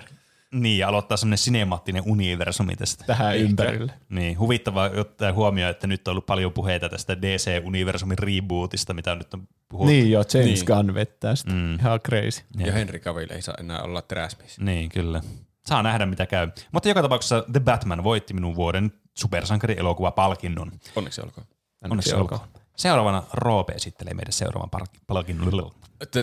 [0.53, 3.03] Niin, ja aloittaa semmoinen sinemaattinen universumi tästä.
[3.07, 3.49] Tähän Ehkä.
[3.49, 3.93] ympärille.
[4.09, 9.33] Niin, huvittavaa ottaa huomioon, että nyt on ollut paljon puheita tästä DC-universumin rebootista, mitä nyt
[9.33, 9.91] on puhuttu.
[9.91, 10.65] Niin joo, James niin.
[10.65, 11.51] Gunn vettää sitä.
[11.51, 11.75] Mm.
[11.75, 12.41] Ihan crazy.
[12.59, 14.59] Ja, ja Henry Cavill ei saa enää olla teräsmies.
[14.59, 15.21] Niin, kyllä.
[15.65, 16.49] Saa nähdä, mitä käy.
[16.71, 20.71] Mutta joka tapauksessa The Batman voitti minun vuoden supersankari-elokuva-palkinnon.
[20.95, 21.47] Onneksi olkoon.
[21.89, 22.41] Onneksi olkoon.
[22.77, 24.69] Seuraavana Roope esittelee meidän seuraavan
[25.07, 25.71] palkinnon.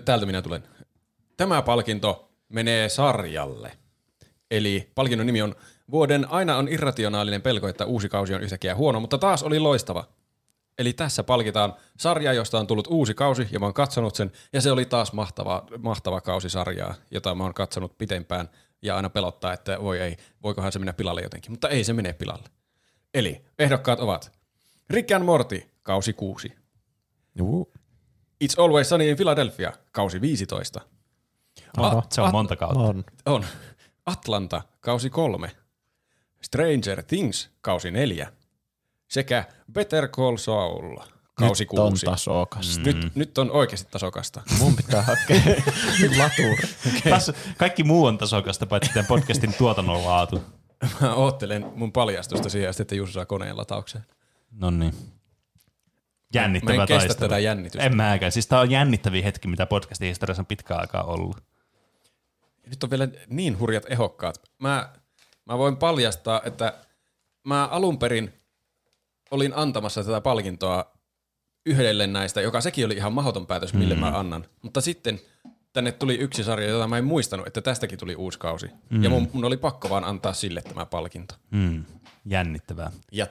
[0.04, 0.62] Täältä minä tulen.
[1.36, 3.77] Tämä palkinto menee sarjalle.
[4.50, 5.54] Eli palkinnon nimi on
[5.90, 10.04] Vuoden aina on irrationaalinen pelko, että uusi kausi on yhtäkkiä huono, mutta taas oli loistava.
[10.78, 14.60] Eli tässä palkitaan sarja, josta on tullut uusi kausi, ja mä oon katsonut sen, ja
[14.60, 18.48] se oli taas mahtava, mahtava kausi sarjaa, jota mä oon katsonut pitempään,
[18.82, 22.12] ja aina pelottaa, että voi ei, voikohan se mennä pilalle jotenkin, mutta ei se mene
[22.12, 22.48] pilalle.
[23.14, 24.32] Eli ehdokkaat ovat
[24.90, 26.52] Rick and Morty, kausi 6.
[27.34, 27.72] Juu.
[28.44, 30.80] It's Always Sunny in Philadelphia, kausi 15.
[31.78, 32.80] Oho, se on monta kautta.
[32.80, 33.04] On.
[33.26, 33.44] On.
[34.08, 35.50] Atlanta, kausi kolme.
[36.42, 38.32] Stranger Things, kausi neljä.
[39.08, 40.96] Sekä Better Call Saul,
[41.34, 42.06] kausi Nyt kuusi.
[42.06, 42.82] on tasokasta.
[42.84, 44.42] Nyt, nyt on oikeasti tasokasta.
[44.58, 45.40] Mun pitää hakea
[46.18, 46.68] laturi.
[47.10, 50.42] Taas kaikki muu on tasokasta, paitsi tämän podcastin tuotannon laatu.
[51.00, 54.04] Mä oottelen mun paljastusta siihen asti, että Jussi saa koneen lataukseen.
[54.50, 54.94] No niin.
[56.34, 57.28] Jännittävä Mä en kestä taistelu.
[57.28, 57.82] tätä jännitystä.
[57.86, 58.32] En mäkään.
[58.32, 61.36] Siis tää on jännittäviä hetki, mitä podcastin historiassa on pitkään aikaa ollut.
[62.68, 64.40] Nyt on vielä niin hurjat ehokkaat.
[64.58, 64.92] Mä,
[65.46, 66.74] mä voin paljastaa, että
[67.44, 68.32] mä alun perin
[69.30, 70.98] olin antamassa tätä palkintoa
[71.66, 74.00] yhdelle näistä, joka sekin oli ihan mahdoton päätös, mille mm.
[74.00, 74.46] mä annan.
[74.62, 75.20] Mutta sitten
[75.72, 78.66] tänne tuli yksi sarja, jota mä en muistanut, että tästäkin tuli uusi kausi.
[78.90, 79.02] Mm.
[79.02, 81.34] Ja mun, mun oli pakko vaan antaa sille tämä palkinto.
[81.50, 81.84] Mm.
[82.26, 82.90] Jännittävää.
[83.12, 83.26] Ja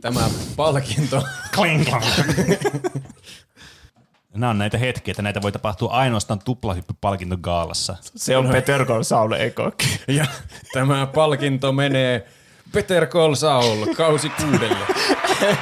[0.00, 1.22] tämä palkinto,
[1.54, 2.04] Kling, klang.
[4.34, 7.96] Nämä on näitä hetkiä, että näitä voi tapahtua ainoastaan tuplahyppypalkinto gaalassa.
[8.00, 10.00] Se on Peter Saul ekokin.
[10.18, 10.26] ja
[10.72, 12.28] tämä palkinto menee
[12.72, 14.86] Peter Saul kausi kuudelle.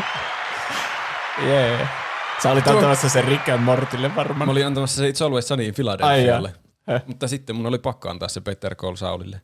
[1.46, 1.88] Yeah.
[2.42, 4.48] Sä olit antamassa sen Rick Mortille varmaan.
[4.48, 6.52] Mä olin antamassa se It's Always Sunny in Ai Philadelphialle.
[6.86, 7.02] Häh.
[7.06, 9.40] Mutta sitten mun oli pakko antaa se Peter Saulille.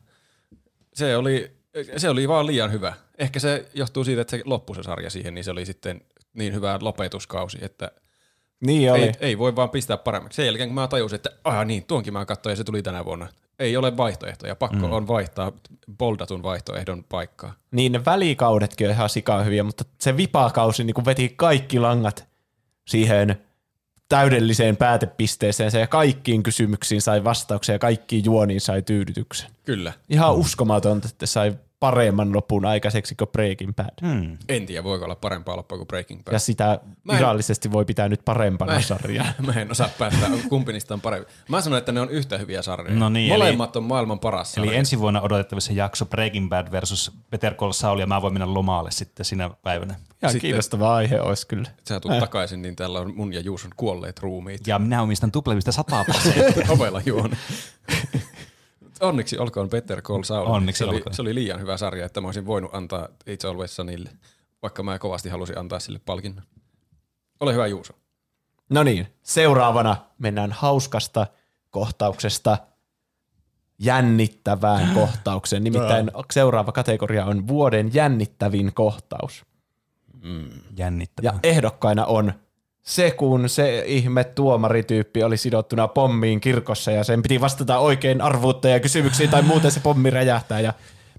[0.93, 1.51] Se oli,
[1.97, 2.93] se oli vaan liian hyvä.
[3.17, 6.01] Ehkä se johtuu siitä, että se loppui se sarja siihen, niin se oli sitten
[6.33, 7.91] niin hyvä lopetuskausi, että
[8.61, 9.01] Niin oli.
[9.01, 10.35] ei, ei voi vaan pistää paremmaksi.
[10.35, 13.05] Sen jälkeen kun mä tajusin, että ah niin, tuonkin mä katsoin ja se tuli tänä
[13.05, 13.27] vuonna.
[13.59, 14.93] Ei ole vaihtoehtoja, pakko mm.
[14.93, 15.51] on vaihtaa
[15.97, 17.53] boldatun vaihtoehdon paikkaa.
[17.71, 22.27] Niin ne välikaudetkin on ihan sikaa hyviä, mutta se vipakausi niin kun veti kaikki langat
[22.87, 23.35] siihen
[24.09, 29.49] täydelliseen päätepisteeseen ja kaikkiin kysymyksiin sai vastauksia ja kaikkiin juoniin sai tyydytyksen.
[29.65, 29.93] Kyllä.
[30.09, 31.53] Ihan uskomatonta, että sai
[31.91, 33.89] paremman lopun aikaiseksi kuin Breaking Bad.
[34.01, 34.37] Hmm.
[34.49, 36.33] En tiedä, voiko olla parempaa loppua kuin Breaking Bad.
[36.33, 39.25] Ja sitä Mä en- virallisesti voi pitää nyt parempana Mä en- sarjaa.
[39.47, 41.31] Mä en osaa päättää, kumpi niistä on parempi.
[41.49, 42.99] Mä sanon, että ne on yhtä hyviä sarjoja.
[42.99, 44.79] No niin, Molemmat on maailman paras Eli sarja.
[44.79, 48.91] ensi vuonna odotettavissa jakso Breaking Bad versus Better Call Saul, ja mä voin mennä lomalle
[48.91, 49.93] sitten sinä päivänä.
[49.93, 51.69] Ihan Sitten- kiinnostava aihe olisi kyllä.
[51.89, 54.67] Sä tulet takaisin, niin täällä on mun ja Juuson kuolleet ruumiit.
[54.67, 56.65] Ja minä omistan tuplevista 100 prosenttia.
[56.69, 57.31] Ovella juon.
[59.01, 60.47] Onneksi olkoon Better Call Saul.
[60.49, 61.15] Onneksi se, oli, olkoon.
[61.15, 64.09] se oli liian hyvä sarja, että mä olisin voinut antaa It's Always Sunille,
[64.61, 66.45] vaikka mä kovasti halusin antaa sille palkinnon.
[67.39, 67.93] Ole hyvä Juuso.
[68.69, 71.27] No niin, seuraavana mennään hauskasta
[71.69, 72.57] kohtauksesta
[73.79, 75.63] jännittävään kohtaukseen.
[75.63, 79.45] Nimittäin seuraava kategoria on vuoden jännittävin kohtaus.
[80.77, 81.31] Jännittävää.
[81.31, 82.33] Ja ehdokkaina on
[82.87, 88.79] se, kun se ihme tuomarityyppi oli sidottuna pommiin kirkossa ja sen piti vastata oikein arvuuttaja
[88.79, 90.73] kysymyksiin tai muuten se pommi räjähtää ja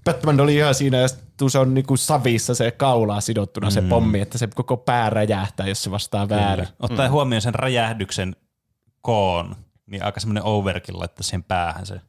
[0.05, 1.07] Batman oli ihan siinä ja
[1.49, 5.83] se on niinku savissa se kaulaa sidottuna se pommi, että se koko pää räjähtää, jos
[5.83, 6.67] se vastaa väärin.
[6.79, 8.35] Ottaen huomioon sen räjähdyksen
[9.01, 12.01] koon, niin aika semmoinen overkill laittaa siihen päähän se.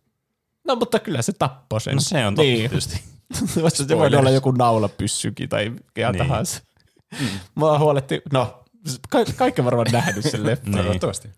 [0.67, 1.95] No mutta kyllä se tappoi sen.
[1.95, 2.59] No se on totta niin.
[2.59, 3.01] tietysti.
[3.69, 6.19] Se voi olla joku naulapyssykin tai mikä Niin.
[6.19, 6.63] tahansa.
[7.55, 8.63] Mua huoletti, no
[9.09, 10.73] ka- kaikki varmaan nähnyt sen leffan.
[10.73, 10.83] Niin.
[10.85, 11.29] Toivottavasti.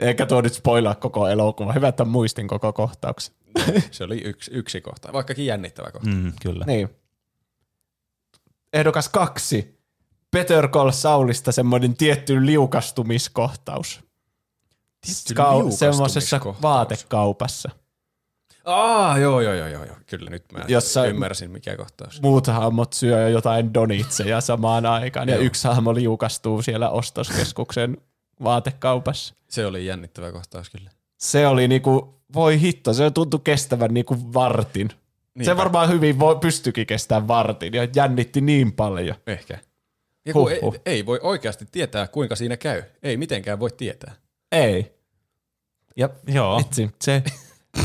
[0.00, 1.72] Eikä tuo nyt spoilaa koko elokuva.
[1.72, 3.34] Hyvä, että muistin koko kohtauksen.
[3.90, 6.08] Se oli yksi, yksi kohta, vaikkakin jännittävä kohta.
[6.08, 6.64] Mm, kyllä.
[6.64, 6.88] Niin.
[8.72, 9.80] Ehdokas kaksi.
[10.32, 14.00] Better Call Saulista semmoinen tietty liukastumiskohtaus.
[15.00, 15.86] Tietty Kau- semmoisessa
[16.36, 16.62] liukastumiskohtaus.
[16.62, 17.70] vaatekaupassa.
[18.64, 19.96] Aa, joo, joo, joo, joo, joo.
[20.06, 22.22] Kyllä nyt mä Jossa- ymmärsin, mikä kohtaus.
[22.22, 27.96] Muut hahmot syö jo jotain donitseja samaan aikaan ja yksi hahmo liukastuu siellä ostoskeskuksen
[28.44, 29.34] vaatekaupassa.
[29.48, 30.90] Se oli jännittävä kohtaus kyllä.
[31.18, 34.88] Se oli niinku, voi hitto, se tuntui kestävän niinku vartin.
[34.90, 34.96] Se
[35.34, 35.56] Niinpä.
[35.56, 39.16] varmaan hyvin voi, pystyikin kestämään vartin ja jännitti niin paljon.
[39.26, 39.58] Ehkä.
[40.26, 40.80] Ja kun ei, Huhhuh.
[40.86, 42.82] ei voi oikeasti tietää, kuinka siinä käy.
[43.02, 44.14] Ei mitenkään voi tietää.
[44.52, 44.94] Ei.
[45.96, 46.58] Ja Joo.
[46.58, 47.22] Vitsi, se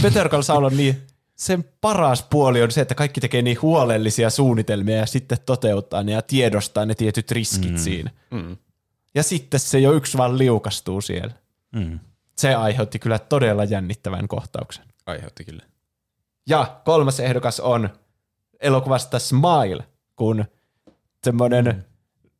[0.01, 4.29] Better Call Saul on niin, sen paras puoli on se, että kaikki tekee niin huolellisia
[4.29, 7.77] suunnitelmia ja sitten toteuttaa ne ja tiedostaa ne tietyt riskit mm.
[7.77, 8.11] siinä.
[8.31, 8.57] Mm.
[9.15, 11.33] Ja sitten se jo yksi vaan liukastuu siellä.
[11.71, 11.99] Mm.
[12.37, 14.85] Se aiheutti kyllä todella jännittävän kohtauksen.
[15.05, 15.63] Aiheutti kyllä.
[16.47, 17.89] Ja kolmas ehdokas on
[18.59, 19.83] elokuvasta Smile,
[20.15, 20.45] kun
[21.23, 21.83] semmoinen mm.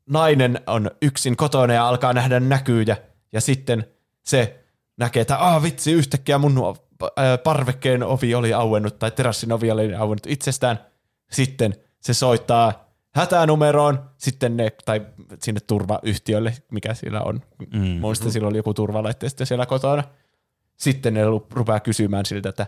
[0.05, 2.97] nainen on yksin kotona ja alkaa nähdä näkyjä
[3.31, 3.85] ja sitten
[4.23, 4.59] se
[4.97, 6.55] näkee, että ah vitsi, yhtäkkiä mun
[7.43, 10.79] parvekkeen ovi oli auennut tai terassin ovi oli auennut itsestään.
[11.31, 15.05] Sitten se soittaa hätänumeroon, sitten ne, tai
[15.43, 17.41] sinne turvayhtiölle, mikä siellä on.
[17.73, 17.99] Mm.
[17.99, 20.03] Muista sillä oli joku turvalaitteisto siellä kotona.
[20.77, 21.21] Sitten ne
[21.51, 22.67] rupeaa kysymään siltä, että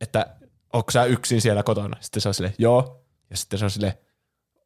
[0.00, 0.36] että
[0.72, 1.96] onko sä yksin siellä kotona?
[2.00, 3.04] Sitten se on silleen, joo.
[3.30, 3.94] Ja sitten se on silleen,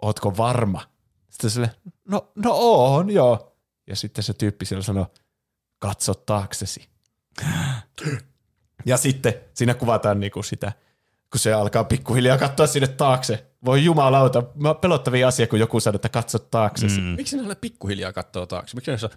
[0.03, 0.83] ootko varma?
[1.31, 1.73] Sitten se silleen,
[2.09, 3.57] no, no oon, joo.
[3.87, 5.07] Ja sitten se tyyppi siellä sanoo,
[5.79, 6.89] katso taaksesi.
[8.87, 10.73] Ja sitten siinä kuvataan niinku sitä,
[11.31, 13.47] kun se alkaa pikkuhiljaa katsoa sinne taakse.
[13.65, 17.01] Voi jumalauta, mä pelottavia asia, kun joku sanoo, että katso taaksesi.
[17.01, 17.07] Mm.
[17.07, 18.75] Miksi ne aina pikkuhiljaa katsoo taakse?
[18.75, 19.11] Miksi ne saa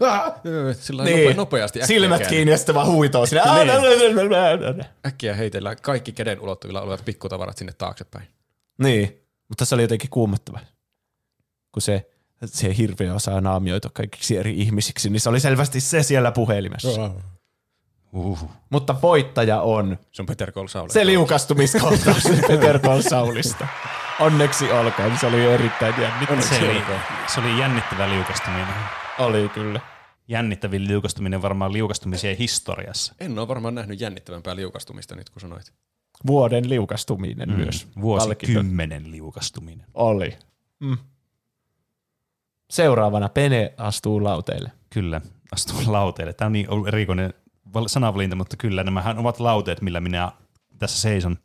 [0.74, 1.24] sillä niin.
[1.24, 3.42] nope, nopeasti Silmät käänny- kiinni ja sitten vaan huitoo sinne.
[4.74, 4.86] Niin.
[5.06, 8.28] Äkkiä heitellään kaikki käden ulottuvilla olevat pikkutavarat sinne taaksepäin.
[8.84, 10.60] Niin, mutta se oli jotenkin kuumottava.
[11.72, 12.10] Kun se,
[12.46, 17.12] se hirveä osaa naamioitua kaikiksi eri ihmisiksi, niin se oli selvästi se siellä puhelimessa.
[18.14, 18.50] Uh.
[18.70, 20.90] Mutta voittaja on Se on Peter Saul.
[20.90, 22.80] se liukastumiskohtaus Peter
[23.10, 23.68] Saulista.
[24.20, 26.42] Onneksi olkoon, se oli erittäin jännittävä.
[26.42, 26.82] Se oli,
[27.28, 28.68] se oli jännittävä liukastuminen.
[29.20, 29.80] oli kyllä.
[30.28, 33.16] Jännittävin liukastuminen varmaan liukastumisien historiassa.
[33.20, 35.74] En ole varmaan nähnyt jännittävämpää liukastumista nyt, kun sanoit.
[36.28, 37.56] Vuoden liukastuminen mm.
[37.56, 37.88] myös.
[38.02, 39.88] Vuosikymmenen liukastuminen.
[39.94, 40.38] Oli.
[40.80, 40.98] Mm.
[42.70, 44.72] Seuraavana Pene astuu lauteille.
[44.90, 45.22] Kyllä,
[45.52, 46.34] astuu lauteille.
[46.34, 47.34] Tämä on niin erikoinen
[47.88, 50.32] sanavalinta, mutta kyllä nämähän ovat lauteet, millä minä
[50.80, 51.38] tässä seison.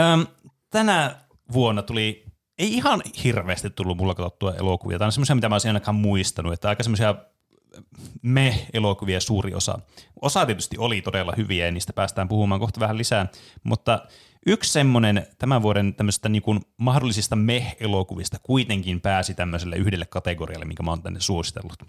[0.00, 0.26] Öm,
[0.70, 1.16] tänä
[1.52, 2.24] vuonna tuli,
[2.58, 4.98] ei ihan hirveästi tullut mulla katsottua elokuvia.
[4.98, 7.14] Tämä on semmoisia, mitä mä olisin ainakaan muistanut, että aika semmoisia
[8.22, 9.78] me-elokuvia suuri osa.
[10.22, 13.26] Osa tietysti oli todella hyviä ja niistä päästään puhumaan kohta vähän lisää,
[13.64, 14.06] mutta
[14.46, 16.42] yksi semmoinen tämän vuoden tämmöistä niin
[16.76, 21.82] mahdollisista me-elokuvista kuitenkin pääsi tämmöiselle yhdelle kategorialle, minkä mä oon tänne suositellut.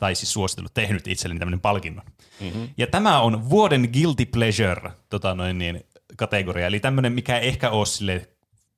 [0.00, 2.04] Tai siis suositellut, tehnyt itselleni tämmöinen palkinnon.
[2.40, 2.68] Mm-hmm.
[2.76, 5.86] Ja tämä on vuoden guilty pleasure tota noin niin,
[6.16, 8.28] kategoria, eli tämmöinen, mikä ei ehkä ole sille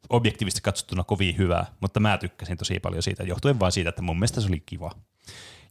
[0.09, 4.17] objektiivisesti katsottuna kovin hyvä, mutta mä tykkäsin tosi paljon siitä, johtuen vain siitä, että mun
[4.17, 4.91] mielestä se oli kiva.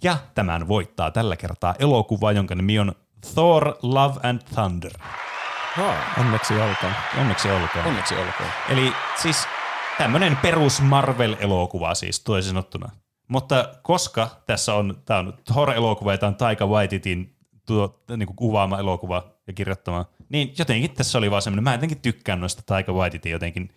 [0.03, 2.95] Ja tämän voittaa tällä kertaa elokuva, jonka nimi on
[3.33, 4.91] Thor, Love and Thunder.
[6.19, 6.93] Onneksi olkoon.
[7.17, 7.85] Onneksi olkoon.
[7.85, 8.49] Onneksi olkoon.
[8.69, 9.47] Eli siis
[9.97, 12.89] tämmöinen perus Marvel-elokuva siis toisin sanottuna.
[13.31, 17.35] Mutta koska tässä on, tämä on Thor-elokuva ja tämä on Taika Waititin
[17.65, 22.01] tuo, niin kuin kuvaama elokuva ja kirjoittama, niin jotenkin tässä oli vaan semmoinen, mä jotenkin
[22.01, 23.69] tykkään noista Taika Waititin jotenkin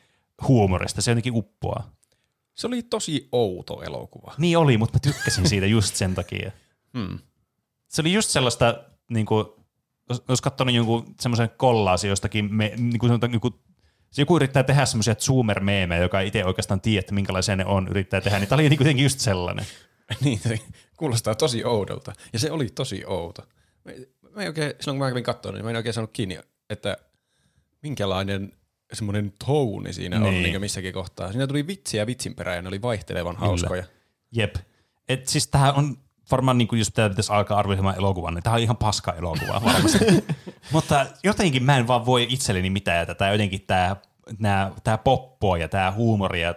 [0.49, 1.91] huumorista, se jotenkin uppoaa.
[2.55, 4.35] Se oli tosi outo elokuva.
[4.39, 6.51] Niin oli, mutta mä tykkäsin siitä just sen takia.
[6.99, 7.19] Hmm.
[7.89, 9.47] Se oli just sellaista, niin kuin,
[10.29, 13.61] olisi katsonut jonkun semmoisen kollaasi jostakin, me, niin kuin sanotaan, joku,
[14.15, 17.89] se joku yrittää tehdä semmoisia zoomer-meemejä, joka ei itse oikeastaan tiedä, että minkälaisia ne on,
[17.89, 19.66] yrittää tehdä, niin tämä oli kuitenkin just sellainen.
[20.24, 20.61] niin, se
[20.97, 22.12] kuulostaa tosi oudolta.
[22.32, 23.43] Ja se oli tosi outo.
[23.85, 23.93] Mä,
[24.35, 26.39] mä en oikein, silloin kun mä kävin katsomaan, niin mä en oikein saanut kiinni,
[26.70, 26.97] että
[27.82, 28.53] minkälainen
[28.93, 30.28] semmoinen touni siinä niin.
[30.28, 31.31] on niin missäkin kohtaa.
[31.32, 33.85] Siinä tuli vitsiä vitsin perään ja ne oli vaihtelevan hauskoja.
[34.32, 34.57] Jep.
[35.09, 35.97] Et siis tähän on
[36.35, 39.61] varmaan niin kuin jos pitää pitäisi alkaa arvioimaan elokuvan, niin tämä on ihan paska elokuva
[39.65, 39.98] varmasti.
[40.73, 43.97] Mutta jotenkin mä en vaan voi itselleni mitään, että tämä jotenkin tämä,
[44.39, 46.55] nämä, tämä poppo ja tämä huumori ja,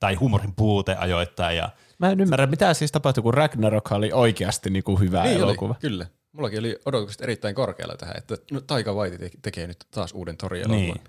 [0.00, 1.52] tai huumorin puute ajoittaa.
[1.52, 1.70] Ja...
[1.98, 5.72] Mä en ymmärrä, mitä siis tapahtui, kun Ragnarok oli oikeasti niin kuin hyvä niin elokuva.
[5.72, 6.06] Oli, kyllä.
[6.32, 10.80] Mullakin oli odotukset erittäin korkealla tähän, että no, Taika Waititi tekee nyt taas uuden tori-elokuvan.
[10.80, 11.00] Niin.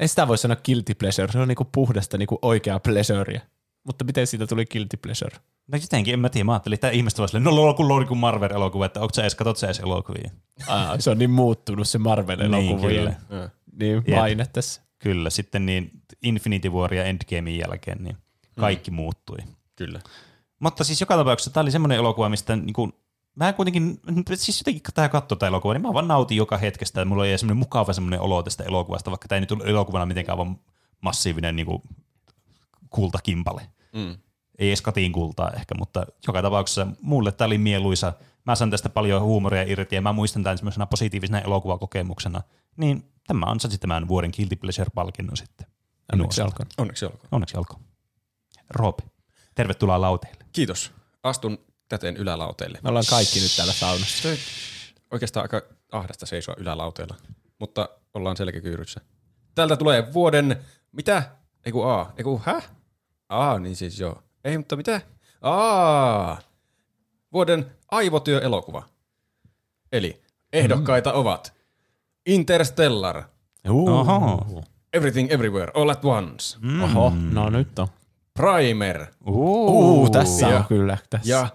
[0.00, 3.40] Ei sitä voi sanoa guilty pleasure, se on niinku puhdasta niinku oikeaa pleasurea.
[3.84, 5.36] Mutta miten siitä tuli guilty pleasure?
[5.72, 6.44] No jotenkin, en mä tiedä.
[6.44, 9.56] Mä ajattelin, että ihmiset ovat silleen, no kun kuin Marvel-elokuva, että onko sä edes, katsot
[9.56, 10.30] sä edes elokuvia?
[10.66, 13.16] Aa, se on niin muuttunut se Marvel-elokuvien
[13.72, 14.82] niin, niin, maine tässä.
[14.98, 15.90] Kyllä, sitten niin
[16.22, 18.16] Infinity War ja Endgamein jälkeen niin
[18.60, 18.94] kaikki mm.
[18.94, 19.38] muuttui.
[19.76, 20.00] Kyllä.
[20.58, 22.92] Mutta siis joka tapauksessa tämä oli semmoinen elokuva, mistä niin kuin,
[23.34, 24.00] mä kuitenkin,
[24.34, 27.38] siis jotenkin tämä katsoi tämä elokuva, niin mä vaan nautin joka hetkestä, että mulla oli
[27.38, 30.60] semmoinen mukava semmoinen olo tästä elokuvasta, vaikka tämä ei nyt ollut elokuvana mitenkään vaan
[31.00, 31.82] massiivinen niin kuin,
[32.90, 33.62] kultakimpale.
[33.92, 34.18] Mm.
[34.58, 38.12] Ei edes katiin kultaa ehkä, mutta joka tapauksessa mulle tämä oli mieluisa.
[38.46, 42.42] Mä saan tästä paljon huumoria irti ja mä muistan tämän semmoisena positiivisena elokuvakokemuksena.
[42.76, 45.66] Niin tämä ansaitsi tämän vuoden Guilty Pleasure-palkinnon sitten.
[46.12, 46.68] Onneksi olkoon.
[46.78, 47.28] Onneksi olkoon.
[47.32, 47.80] Onneksi olkoon.
[48.70, 49.02] Roope,
[49.54, 50.44] tervetuloa lauteille.
[50.52, 50.92] Kiitos.
[51.22, 51.58] Astun
[51.88, 52.78] täten ylälauteelle.
[52.82, 54.22] Me ollaan kaikki nyt täällä saunassa.
[54.22, 54.38] Se
[55.10, 55.62] oikeastaan aika
[55.92, 57.16] ahdasta seisoa ylälauteella,
[57.58, 59.00] mutta ollaan selkäkyyryssä.
[59.54, 61.30] Täältä tulee vuoden, mitä?
[61.64, 62.62] Eiku A, eiku hä?
[63.28, 64.22] A, niin siis joo.
[64.46, 65.00] Ei, mutta mitä?
[65.42, 66.36] A,
[67.32, 68.82] vuoden aivotyöelokuva.
[69.92, 71.18] Eli ehdokkaita mm.
[71.18, 71.54] ovat
[72.26, 73.22] Interstellar,
[73.70, 74.64] uh.
[74.92, 76.82] Everything Everywhere All at Once, mm.
[76.82, 77.88] Oho, no nyt on.
[78.34, 80.98] Primer, uh, uh tässä ja, on kyllä.
[81.10, 81.30] Tässä.
[81.30, 81.48] Ja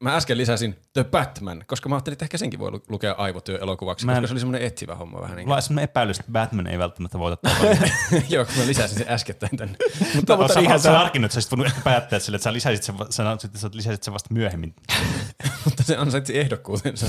[0.00, 4.12] Mä äsken lisäsin The Batman, koska mä ajattelin, että ehkä senkin voi lukea aivotyöelokuvaksi, mä
[4.12, 5.36] en, koska se oli semmoinen etsivä homma vähän.
[5.36, 7.50] Niin Mulla on semmoinen epäilys, että Batman ei välttämättä voita
[8.28, 9.76] Joo, kun mä lisäsin sen äskettäin tänne.
[10.14, 12.52] mutta, no, mutta ihan sä harkinnut, että sä olisit voinut ehkä päättää sille, että sä
[12.52, 14.74] lisäsit sen, sä, sä lisäsit sen vasta myöhemmin.
[15.64, 17.06] mutta se ansaitsi ehdokkuutensa.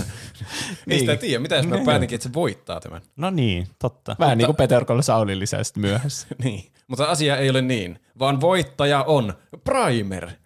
[0.86, 0.99] niin.
[0.99, 1.86] Sitä tiedä, mitä jos mä niin.
[1.86, 3.02] päätinkin, että se voittaa tämän.
[3.16, 4.16] No niin, totta.
[4.20, 6.28] Vähän niin kuin Peter Kolla Sauli lisäsit myöhässä.
[6.44, 9.34] niin, mutta asia ei ole niin, vaan voittaja on
[9.64, 10.30] Primer–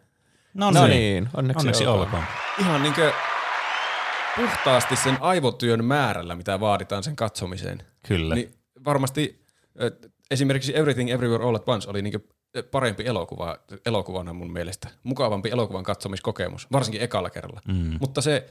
[0.53, 1.29] No, no niin, niin.
[1.33, 2.05] onneksi, onneksi olkoon.
[2.05, 2.23] olkoon.
[2.59, 2.93] Ihan niin
[4.35, 7.83] puhtaasti sen aivotyön määrällä, mitä vaaditaan sen katsomiseen.
[8.07, 8.35] Kyllä.
[8.35, 8.53] Niin
[8.85, 9.45] varmasti
[10.31, 12.29] esimerkiksi Everything Everywhere All at Once oli niin
[12.71, 14.87] parempi elokuva, elokuvana mun mielestä.
[15.03, 17.61] Mukavampi elokuvan katsomiskokemus, varsinkin ekalla kerralla.
[17.67, 17.97] Mm.
[17.99, 18.49] Mutta se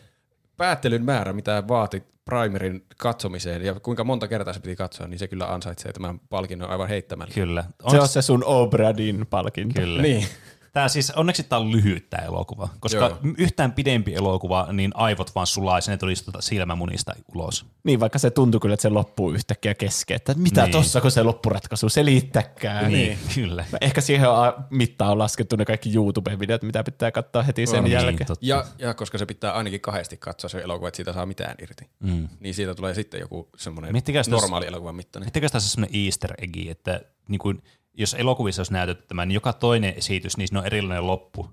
[0.57, 5.29] päättelyn määrä, mitä vaati Primerin katsomiseen ja kuinka monta kertaa se piti katsoa, niin se
[5.29, 7.35] kyllä ansaitsee tämän palkinnon aivan heittämällä.
[7.35, 7.65] Kyllä.
[7.83, 7.93] Onks...
[7.93, 9.81] Se on se sun Obradin palkinto.
[9.81, 10.03] Kyllä.
[10.03, 10.27] Niin.
[10.73, 13.19] Tämä siis, onneksi tämä on lyhyt tämä elokuva, koska Joo.
[13.39, 17.67] yhtään pidempi elokuva, niin aivot vaan sulaa ja ne tulisi tuota silmämunista ulos.
[17.85, 20.73] Niin, vaikka se tuntuu kyllä, että se loppuu yhtäkkiä kesken, että mitä niin.
[20.73, 22.89] tossa, kun se loppuratkaisu selittäkää.
[22.89, 23.65] Niin, niin, kyllä.
[23.81, 27.85] Ehkä siihen on mittaan on laskettu ne kaikki YouTube-videot, mitä pitää katsoa heti sen on,
[27.85, 28.29] niin, jälkeen.
[28.29, 31.55] Niin, ja, ja, koska se pitää ainakin kahdesti katsoa se elokuva, että siitä saa mitään
[31.63, 32.29] irti, mm.
[32.41, 35.27] niin siitä tulee sitten joku semmoinen normaali elokuvan mittainen.
[35.27, 37.63] Miettikää tässä semmoinen easter egg, että niin kuin
[37.95, 41.51] jos elokuvissa olisi näytetty tämä, niin joka toinen esitys, niin on erilainen loppu.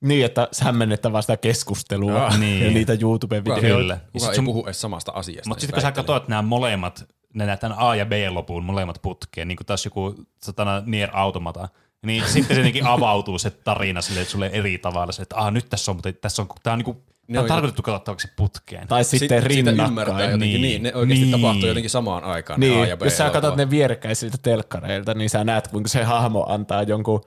[0.00, 2.64] Niin, että hämmennettävää vasta keskustelua ja, niin.
[2.64, 3.98] ja niitä YouTube-videoita.
[4.12, 4.44] Kuka ei sun...
[4.44, 5.48] puhu edes samasta asiasta.
[5.48, 9.56] Mutta sitten kun sä katsot nämä molemmat, ne näytetään A- ja B-lopun molemmat putkeen, niin
[9.56, 11.68] kuin taas joku satana Nier Automata,
[12.06, 15.52] niin sitten se jotenkin avautuu se tarina sille, että sulle eri tavalla, se, että ah,
[15.52, 18.88] nyt tässä on, mutta tässä on, tämä on niinku Tämä on tarkoitettu katsottavaksi putkeen.
[18.88, 20.40] Tai sitten Sit, rinnakkain.
[20.40, 20.62] niin.
[20.62, 21.40] niin, ne oikeasti niin.
[21.40, 22.60] tapahtuu jotenkin samaan aikaan.
[22.60, 26.04] Niin, A ja B jos sä katsot ne vierekkäisiltä telkkareilta, niin sä näet, kuinka se
[26.04, 27.20] hahmo antaa jonkun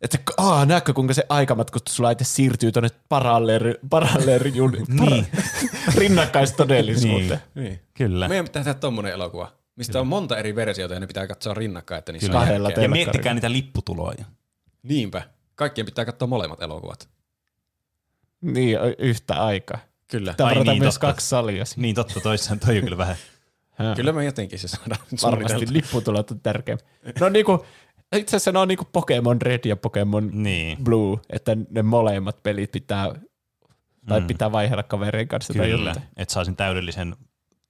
[0.00, 5.26] että aah, näetkö, kuinka se aikamatkustuslaite siirtyy tuonne paralleeri, paralleeri niin.
[5.98, 7.40] rinnakkaistodellisuuteen.
[7.54, 7.64] Niin.
[7.64, 7.80] niin.
[7.94, 8.28] Kyllä.
[8.28, 10.00] Meidän pitää tehdä tommonen elokuva, mistä Kyllä.
[10.00, 12.40] on monta eri versiota ja ne pitää katsoa rinnakkain, että niissä Kyllä.
[12.40, 14.24] on Ja miettikää niitä lipputuloja.
[14.82, 15.22] Niinpä.
[15.54, 17.08] Kaikkien pitää katsoa molemmat elokuvat.
[18.52, 19.78] Niin, yhtä aikaa.
[20.10, 20.34] Kyllä.
[20.34, 21.06] Tämä Ai niin, myös totta.
[21.06, 21.64] kaksi salia.
[21.76, 23.16] Niin totta, toisaan toi on kyllä vähän.
[23.96, 26.78] kyllä me jotenkin se saadaan Varmasti lipputulot on tärkeä.
[27.20, 27.66] No niinku,
[28.16, 30.84] itse asiassa ne on niinku Pokemon Red ja Pokemon niin.
[30.84, 33.14] Blue, että ne molemmat pelit pitää,
[34.08, 34.26] tai mm.
[34.26, 35.52] pitää vaihdella kaverin kanssa.
[35.52, 37.16] Kyllä, että saisin täydellisen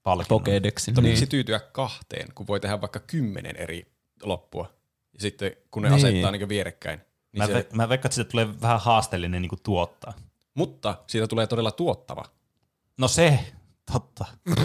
[0.03, 0.41] palkinnon.
[0.41, 0.95] Pokédexin.
[0.95, 1.29] Mutta niin.
[1.29, 3.87] tyytyä kahteen, kun voi tehdä vaikka kymmenen eri
[4.23, 4.71] loppua.
[5.15, 6.07] Ja sitten kun ne niin.
[6.07, 7.01] asettaa niin vierekkäin.
[7.33, 7.53] Niin mä, se...
[7.61, 10.15] ve- mä veikkaan, että siitä tulee vähän haasteellinen niin tuottaa.
[10.57, 12.25] Mutta siitä tulee todella tuottava.
[12.99, 13.39] No se,
[13.93, 14.25] Totta.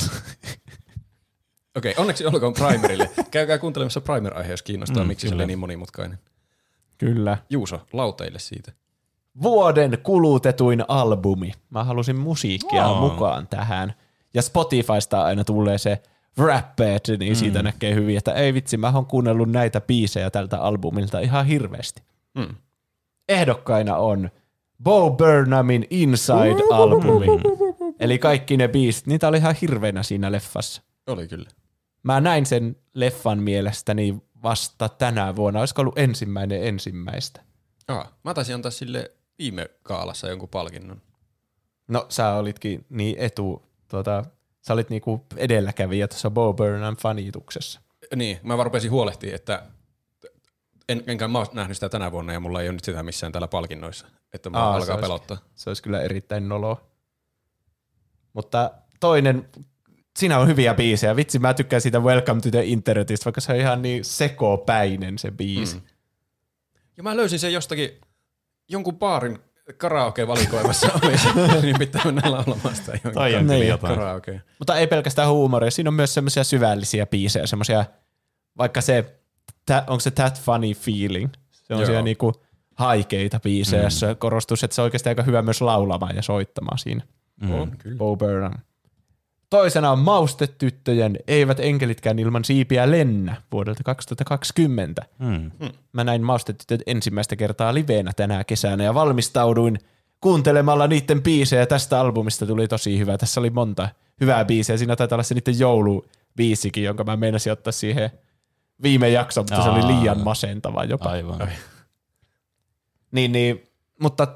[1.78, 3.10] Okei, onneksi olkoon Primerille.
[3.32, 6.20] Käykää kuuntelemassa Primer-aihe, jos kiinnostaa, mm, miksi se oli niin monimutkainen.
[6.98, 7.38] Kyllä.
[7.50, 8.72] Juuso, lauteille siitä.
[9.42, 11.52] Vuoden kulutetuin albumi.
[11.70, 12.98] Mä halusin musiikkia Wow.
[12.98, 13.94] mukaan tähän.
[14.34, 16.02] Ja Spotifysta aina tulee se
[16.38, 17.66] Rapped, niin siitä Mm.
[17.66, 22.02] näkee hyvin, että ei vitsi, mä oon kuunnellut näitä biisejä tältä albumilta ihan hirveästi.
[22.38, 22.56] Mm.
[23.30, 24.30] Ehdokkaina on
[24.84, 27.28] Bo Burnhamin Inside-albumi.
[28.00, 30.82] Eli kaikki ne biisit, niitä oli ihan hirveänä siinä leffassa.
[31.08, 31.50] Oli kyllä.
[32.04, 35.60] Mä näin sen leffan mielestäni vasta tänä vuonna.
[35.60, 37.42] Olisiko ollut ensimmäinen ensimmäistä?
[37.88, 41.02] Aa, mä taisin antaa sille viime kaalassa jonkun palkinnon.
[41.88, 44.26] No sä olitkin niin etu, tuota,
[44.62, 47.82] sä olit niinku edelläkävijä tuossa Bo Burnham fanituksessa.
[48.16, 49.64] Niin, mä vaan rupesin huolehtia, että
[50.92, 53.32] en, enkä mä oon nähnyt sitä tänä vuonna ja mulla ei ole nyt sitä missään
[53.32, 54.08] täällä palkinnoissa.
[54.34, 55.38] Että mä Aa, Aa, se alkaa olisi- pelottaa.
[55.56, 56.82] Se olisi kyllä erittäin noloa.
[58.34, 59.50] Mutta toinen,
[60.20, 61.16] siinä on hyviä biisejä.
[61.16, 65.32] Vitsi, mä tykkään siitä Welcome to the Internetistä, vaikka se on ihan niin sekopäinen se
[65.32, 65.76] biisi.
[65.76, 65.82] Mm.
[66.98, 67.90] Ja mä löysin sen jostakin
[68.70, 69.40] jonkun baarin
[69.78, 71.30] karaoke-valikoimassa oli se,
[71.62, 73.68] niin pitää mennä laulamaan sitä johonkin Toi on Niin.
[73.68, 73.96] jotain.
[73.96, 74.42] karaokeen.
[74.60, 77.86] Mutta ei pelkästään huumoria, siinä on myös semmoisia syvällisiä biisejä, semmoisia,
[78.58, 79.21] vaikka se,
[79.66, 81.86] tä, onko se That Funny Feeling, se on Joo.
[81.86, 82.34] siellä niinku
[82.76, 83.86] haikeita biisejä, mm.
[83.86, 87.04] jossa korostuu, että se on oikeasti aika hyvä myös laulamaan ja soittamaan siinä.
[87.42, 87.54] Mm.
[87.54, 87.98] On, kyllä.
[87.98, 88.54] Bo Burnham.
[89.50, 95.06] Toisena on Maustetyttöjen Eivät enkelitkään ilman siipiä lennä vuodelta 2020.
[95.20, 95.52] Mm.
[95.94, 99.80] Mä näin Maustetytöt ensimmäistä kertaa liveenä tänä kesänä ja valmistauduin
[100.22, 101.66] kuuntelemalla niiden biisejä.
[101.66, 103.18] Tästä albumista tuli tosi hyvä.
[103.18, 103.90] Tässä oli monta
[104.22, 104.78] hyvää biisiä.
[104.78, 108.12] Siinä taitaa olla se niiden joulubiisikin, jonka mä meinasin ottaa siihen
[108.84, 109.88] viime jaksoon, mutta se oli Aa.
[109.88, 111.10] liian masentava jopa.
[111.10, 111.50] Aivan.
[113.12, 113.64] Niin, niin,
[114.02, 114.28] mutta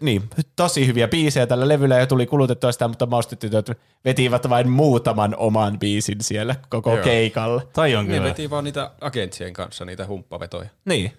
[0.00, 0.22] niin,
[0.56, 3.70] tosi hyviä biisejä tällä levyllä ja tuli kulutettua sitä, mutta maustetytöt
[4.04, 7.04] vetivät vain muutaman oman biisin siellä koko Joo.
[7.04, 7.62] keikalla.
[7.72, 8.28] Toi on Ne kyllä.
[8.28, 10.68] veti vaan niitä agentsien kanssa, niitä humppavetoja.
[10.84, 11.12] Niin.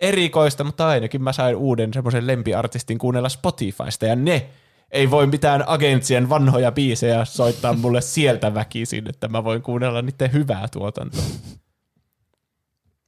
[0.00, 4.48] Erikoista, mutta ainakin mä sain uuden semmoisen lempiartistin kuunnella Spotifysta ja ne
[4.90, 10.32] ei voi mitään agentsien vanhoja biisejä soittaa mulle sieltä väkisin, että mä voin kuunnella niiden
[10.32, 11.22] hyvää tuotantoa.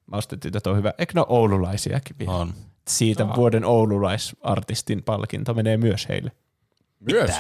[0.07, 0.93] Maustetytöt on hyvä.
[0.98, 2.32] Eikö ne ole oululaisiakin vielä?
[2.32, 2.55] On.
[2.89, 6.32] Siitä vuoden oululaisartistin palkinto menee myös heille.
[7.01, 7.31] Myös.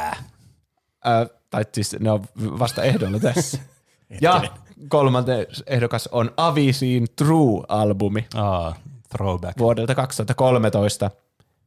[1.04, 3.58] Ää, tai siis ne on vasta ehdolla tässä.
[4.20, 4.42] ja
[4.88, 8.76] kolmantes ehdokas on Avisiin True-albumi Aa,
[9.08, 9.58] throwback.
[9.58, 11.10] vuodelta 2013.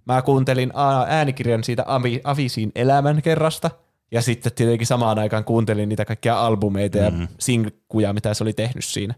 [0.06, 0.74] Mä kuuntelin
[1.08, 3.72] äänikirjan siitä Avi, Avisiin elämän kerrasta,
[4.12, 8.86] ja sitten tietenkin samaan aikaan kuuntelin niitä kaikkia albumeita ja sinkkuja, mitä se oli tehnyt
[8.86, 9.14] siinä.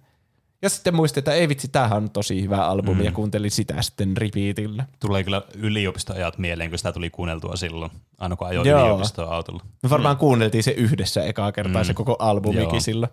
[0.62, 4.18] Ja sitten muistin, että ei vitsi, tämähän on tosi hyvä albumi, ja kuuntelin sitä sitten
[4.18, 4.86] repeatillä.
[5.00, 8.82] Tulee kyllä yliopistoajat mieleen, kun sitä tuli kuunneltua silloin, aina kun ajoin Joo.
[8.86, 9.64] yliopistoa autolla.
[9.84, 10.20] Me varmaan mm.
[10.20, 11.86] kuunneltiin se yhdessä ekaa kertaa, Mm.
[11.86, 12.80] se koko albumikin Joo.
[12.80, 13.12] silloin.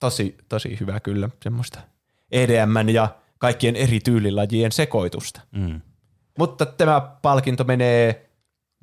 [0.00, 1.78] Tosi, tosi hyvä kyllä, semmoista
[2.32, 3.08] EDM ja
[3.40, 5.40] kaikkien eri tyylilajien sekoitusta.
[5.50, 5.80] Mm.
[6.38, 8.30] Mutta tämä palkinto menee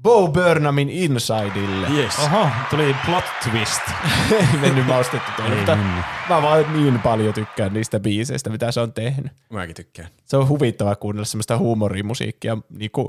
[0.02, 1.88] Bo Burnhamin Insideille.
[1.88, 2.20] Yes.
[2.20, 3.82] Oho, tuli plot twist.
[4.40, 6.06] Ei mennyt maustettu tuonne, Ei mutta mennyt.
[6.30, 9.32] mä vaan niin paljon tykkään niistä biiseistä, mitä se on tehnyt.
[9.50, 10.08] Mäkin tykkään.
[10.26, 13.08] Se on huvittavaa kuunnella semmoista huumorimusiikkia niin kuin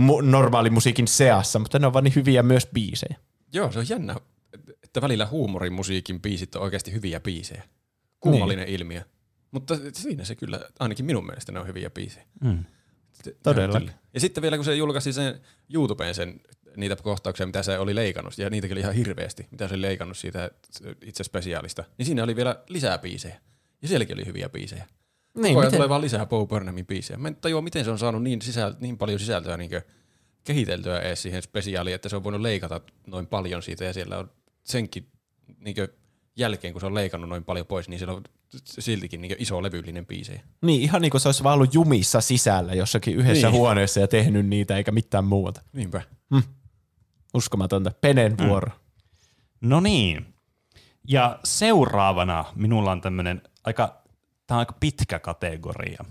[0.00, 3.16] mu- normaalimusiikin seassa, mutta ne on vaan niin hyviä myös biisejä.
[3.52, 4.16] Joo, se on jännä,
[4.84, 7.62] että välillä huumorimusiikin biisit on oikeasti hyviä biisejä.
[8.20, 8.80] Kummallinen niin.
[8.80, 9.02] ilmiö.
[9.50, 12.26] Mutta siinä se kyllä, ainakin minun mielestä ne on hyviä biisejä.
[12.40, 12.64] Mm.
[13.42, 13.80] Todella.
[14.14, 15.40] Ja sitten vielä kun se julkaisi sen
[15.74, 16.40] YouTubeen sen,
[16.76, 20.16] niitä kohtauksia, mitä se oli leikannut, ja niitäkin oli ihan hirveästi, mitä se oli leikannut
[20.16, 20.50] siitä
[21.02, 23.40] itse spesiaalista, niin siinä oli vielä lisää biisejä.
[23.82, 24.86] Ja sielläkin oli hyviä biisejä.
[25.34, 27.18] Niin, Koko ajan miten- tulee vaan lisää Bo Burnhamin biisejä.
[27.18, 29.70] Mä en tajua, miten se on saanut niin, sisäl- niin paljon sisältöä niin
[30.44, 34.30] kehiteltyä edes siihen spesiaaliin, että se on voinut leikata noin paljon siitä, ja siellä on
[34.64, 35.08] senkin
[35.58, 35.76] niin
[36.36, 38.22] jälkeen, kun se on leikannut noin paljon pois, niin siellä on
[38.64, 40.40] siltikin niin iso levyllinen biisejä.
[40.62, 43.58] Niin, ihan niin kuin se olisi vaan ollut jumissa sisällä jossakin yhdessä Niin.
[43.58, 45.62] huoneessa ja tehnyt niitä eikä mitään muuta.
[45.72, 46.02] Niinpä.
[47.34, 47.92] Uskomatonta.
[48.00, 48.72] Penen vuoro.
[49.60, 50.34] No niin.
[51.08, 54.02] Ja seuraavana minulla on tämmöinen aika,
[54.46, 56.04] tämä on aika pitkä kategoria.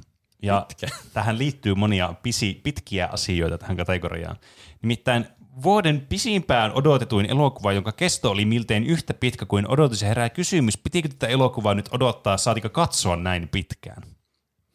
[0.43, 0.88] Ja pitkä.
[1.14, 4.35] tähän liittyy monia pisi, pitkiä asioita tähän kategoriaan.
[4.81, 5.27] Nimittäin
[5.64, 10.78] vuoden pisimpään odotetuin elokuva, jonka kesto oli miltein yhtä pitkä kuin odotus, ja herää kysymys,
[10.78, 14.04] pitikö tätä elokuvaa nyt odottaa, saatika katsoa näin pitkään?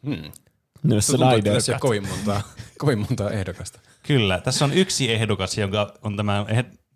[0.05, 0.31] Hmm.
[0.83, 1.81] No, Se Snyder tässä Cut.
[1.81, 2.41] kovin montaa,
[2.79, 3.79] kovin montaa ehdokasta.
[4.03, 6.45] Kyllä, tässä on yksi ehdokas, jonka on tämän,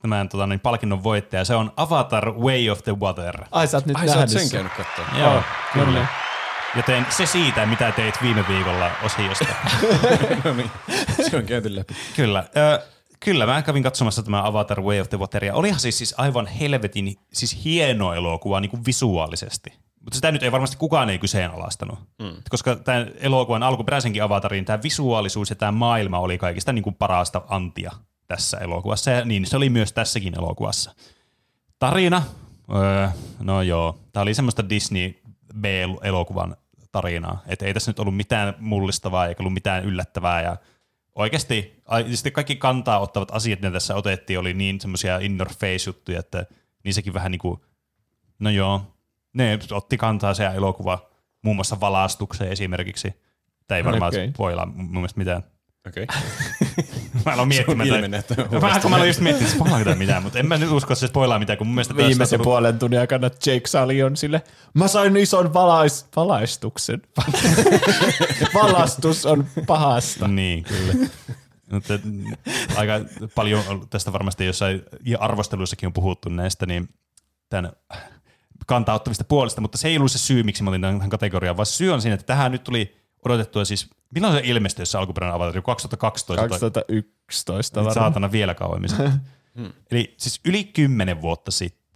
[0.02, 1.46] tämän tota, niin, palkinnon voittaja.
[1.46, 3.44] Se on Avatar Way of the Water.
[3.52, 5.20] Ai sä oot nyt Ai sä oot sen käynyt katsoa.
[5.20, 5.44] Joo, no
[5.74, 6.00] kyllä.
[6.00, 6.08] niin.
[6.76, 9.46] Joten se siitä, mitä teit viime viikolla osiosta.
[10.44, 10.72] no niin,
[11.30, 11.96] se on käyty läpi.
[12.16, 12.44] Kyllä.
[12.58, 12.82] Ö,
[13.20, 16.48] Kyllä, mä kävin katsomassa tämä Avatar Way of the Water, ja olihan siis, siis aivan
[16.48, 19.74] helvetin siis hieno elokuva niin kuin visuaalisesti.
[20.00, 22.00] Mutta sitä nyt ei varmasti kukaan ei kyseenalaistanut.
[22.20, 22.34] Mm.
[22.50, 27.42] Koska tämän elokuvan alkuperäisenkin Avatarin tämä visuaalisuus ja tämä maailma oli kaikista niin kuin parasta
[27.48, 27.92] antia
[28.28, 29.12] tässä elokuvassa.
[29.12, 30.96] Ja niin se oli myös tässäkin elokuvassa.
[31.80, 32.24] Tarina,
[32.76, 33.08] öö,
[33.40, 35.14] no joo, tämä oli semmoista Disney
[35.60, 36.56] B-elokuvan
[36.92, 37.44] tarinaa.
[37.48, 40.58] Että ei tässä nyt ollut mitään mullistavaa eikä ollut mitään yllättävää ja
[41.16, 41.77] oikeasti
[42.14, 46.20] sitten kaikki kantaa ottavat asiat, mitä tässä otettiin, oli niin semmoisia in your face juttuja,
[46.20, 46.46] että
[46.84, 47.62] niissäkin vähän niin kuin,
[48.40, 48.82] no joo,
[49.34, 51.10] ne otti kantaa se elokuva
[51.42, 53.14] muun muassa valastukseen esimerkiksi.
[53.68, 54.30] Tämä ei varmaan okay.
[54.30, 55.44] spoilaa mun mielestä mitään.
[55.88, 56.04] Okei.
[56.04, 56.22] Okay.
[57.26, 57.90] mä aloin miettimään.
[57.90, 60.94] ilmenee, että Vähän kun mä aloin just miettimään, että mitään, mutta en mä nyt usko,
[60.94, 64.02] että se spoilaa mitään, kun mun mielestä tässä Viimeisen tullut- puolen tunnin aikana Jake Sully
[64.02, 64.42] on sille,
[64.74, 67.02] mä sain ison valais, valaistuksen.
[68.54, 70.28] Valastus on pahasta.
[70.28, 70.94] Niin, kyllä.
[71.72, 72.24] Mutta mm,
[72.76, 72.94] aika
[73.36, 74.82] paljon on tästä varmasti jossain
[75.20, 76.90] arvosteluissakin on puhuttu näistä, niin
[77.50, 77.72] tämän
[78.68, 81.66] kantaa ottavista puolista, mutta se ei ollut se syy, miksi mä olin tähän kategoriaan, vaan
[81.66, 85.36] syy on siinä, että tähän nyt tuli odotettua siis, milloin se ilmestyi, jos se alkuperäinen
[85.36, 87.94] Avatar, Joku 2012 tai 2011 nyt varmaan.
[87.94, 89.14] saatana vielä kauemmin sitten.
[89.92, 91.87] Eli siis yli kymmenen vuotta sitten.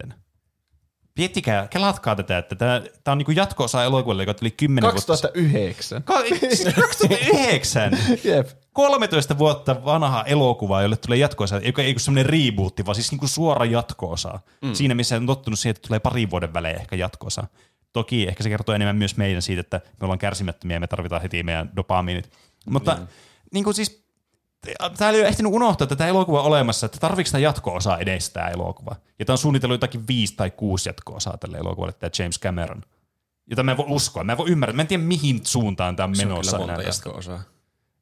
[1.17, 5.31] Miettikää, kelatkaa tätä, että tämä, tämä on niin jatko-osa elokuvalle, joka tuli kymmenen vuotta sitten.
[5.31, 6.03] 2009.
[6.03, 7.97] Ka- siis 2009!
[8.23, 8.47] Jep.
[8.73, 13.27] 13 vuotta vanha elokuva, jolle tulee jatko-osa, joka ei ole semmoinen rebootti, vaan siis niinku
[13.27, 14.39] suora jatko-osa.
[14.61, 14.73] Mm.
[14.73, 17.47] Siinä, missä on tottunut siihen, että tulee pari vuoden välein ehkä jatko-osa.
[17.93, 21.21] Toki ehkä se kertoo enemmän myös meidän siitä, että me ollaan kärsimättömiä ja me tarvitaan
[21.21, 22.31] heti meidän dopamiinit.
[22.69, 23.07] Mutta niin.
[23.53, 24.03] niin kuin siis,
[24.97, 28.95] täällä ei ole ehtinyt unohtaa tätä elokuvaa olemassa, että tarviiko tämä jatko-osa edes tämä elokuva.
[29.19, 32.81] Ja tämä on suunnitellut jotakin viisi tai kuusi jatko-osaa tälle elokuvalle, tämä James Cameron.
[33.47, 36.07] Jota mä en voi uskoa, mä en voi ymmärtää, mä en tiedä mihin suuntaan tämä
[36.07, 36.57] on Se on menossa.
[36.57, 37.43] kyllä monta jatko-osaa.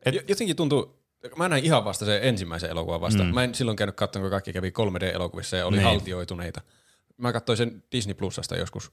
[0.05, 0.99] Et- Jotenkin tuntuu,
[1.37, 3.23] mä näin ihan vasta sen ensimmäisen elokuvan vasta.
[3.23, 3.33] Mm.
[3.33, 5.85] Mä en silloin käynyt katsomaan, kun kaikki kävi 3D-elokuvissa ja oli niin.
[5.85, 6.61] haltioituneita.
[7.17, 8.91] Mä katsoin sen Disney Plusasta joskus,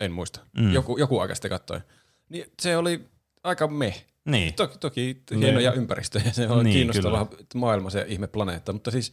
[0.00, 0.40] en muista.
[0.58, 0.72] Mm.
[0.72, 1.82] Joku, joku aika sitten katsoin.
[2.28, 3.08] Niin se oli
[3.46, 4.06] aika meh.
[4.24, 4.54] Niin.
[4.54, 9.12] Toki, toki hienoja ympäristöjä, se on Niin, niin, kiinnostava maailma, se ihme planeetta, mutta siis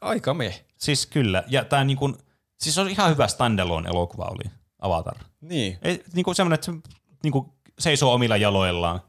[0.00, 0.64] aika meh.
[0.76, 1.44] Siis kyllä.
[1.46, 2.16] Ja tää niinku,
[2.60, 5.16] siis on ihan hyvä standalone elokuva oli Avatar.
[5.40, 5.78] Niin.
[5.82, 6.72] Ei, niinku semmoinen, että se
[7.22, 9.00] niinku seisoo omilla jaloillaan,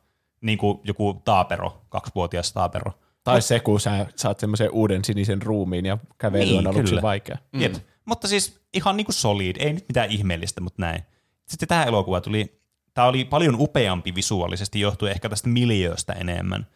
[0.42, 2.92] niin kuin joku taapero, kaksivuotias taapero.
[3.24, 7.02] Tai se, kun sä saat semmoisen uuden sinisen ruumiin ja kävely Niin, on aluksi kyllä.
[7.02, 7.38] vaikea.
[7.54, 7.62] Mm.
[7.62, 7.74] Jep.
[8.06, 11.04] Mutta siis ihan niinku solid, ei nyt mitään ihmeellistä, mutta näin.
[11.48, 12.60] Sitten tämä elokuva tuli,
[12.96, 16.68] tämä oli paljon upeampi visuaalisesti johtuen ehkä tästä miljööstä enemmän,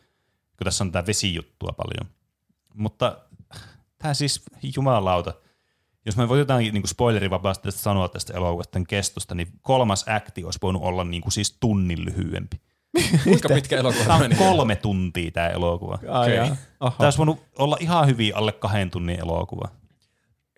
[0.57, 2.15] kun tässä on tätä vesijuttua paljon.
[2.73, 3.17] Mutta
[3.97, 4.43] tämä siis,
[4.75, 5.33] jumalauta,
[6.05, 10.43] jos mä voin jotain niin spoilerivapaasti tästä sanoa tästä elokuvasta tämän kestosta, niin kolmas akti
[10.43, 12.61] olisi voinut olla niin kuin siis tunnin lyhyempi.
[13.23, 14.35] Kuinka pitkä elokuva Tämä on meni?
[14.35, 15.99] kolme tuntia tämä elokuva.
[16.09, 16.39] Ai.
[16.79, 16.95] Oho.
[16.97, 19.69] Tämä olisi voinut olla ihan hyvin alle kahden tunnin elokuva.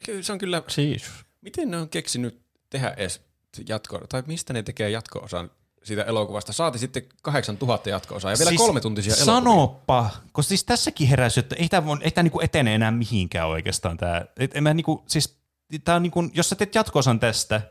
[0.06, 1.12] Kyllä Se on kyllä, Siis.
[1.42, 3.31] miten ne on keksinyt tehdä edes
[3.70, 5.52] jatko, tai mistä ne tekee jatko-osan
[5.84, 6.54] siitä elokuvasta?
[6.54, 9.34] Saati sitten 8000 jatko-osaa ja vielä siis kolme tuntisia elokuvia.
[9.36, 13.98] Sanoppa, koska siis tässäkin heräsi, että ei tämä, ei tämä niinku etene enää mihinkään oikeastaan.
[13.98, 14.26] Tämä.
[14.38, 15.38] Et, en mä niinku, siis,
[15.84, 17.62] tää on niinku, jos sä teet jatkosan tästä,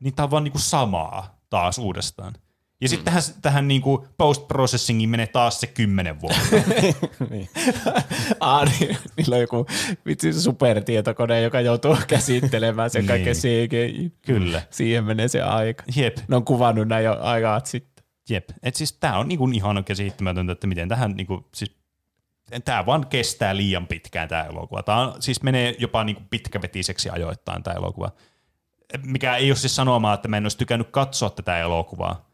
[0.00, 2.34] niin tämä on vaan niinku samaa taas uudestaan.
[2.80, 6.40] Ja sitten tähän, tähän niinku post-processingiin menee taas se kymmenen vuotta.
[8.40, 9.66] Ah, niin, niillä on joku
[10.06, 13.08] vitsi supertietokone, joka joutuu käsittelemään sen Niin.
[13.08, 13.34] kaiken.
[14.26, 14.62] Kyllä.
[14.70, 15.84] Siihen menee se aika.
[15.96, 18.04] Jep, Ne on kuvannut näin jo aikaa sitten.
[18.30, 18.48] jep.
[18.62, 21.76] Et siis tämä on niinku ihan käsittämätöntä, että miten tähän niinku, siis
[22.64, 24.82] tämä vaan kestää liian pitkään tämä elokuva.
[24.82, 28.10] Tämä on, siis menee jopa niinku pitkävetiseksi ajoittain tämä elokuva.
[29.02, 32.26] Mikä ei ole siis sanomaan, että mä en olisi tykännyt katsoa tätä elokuvaa.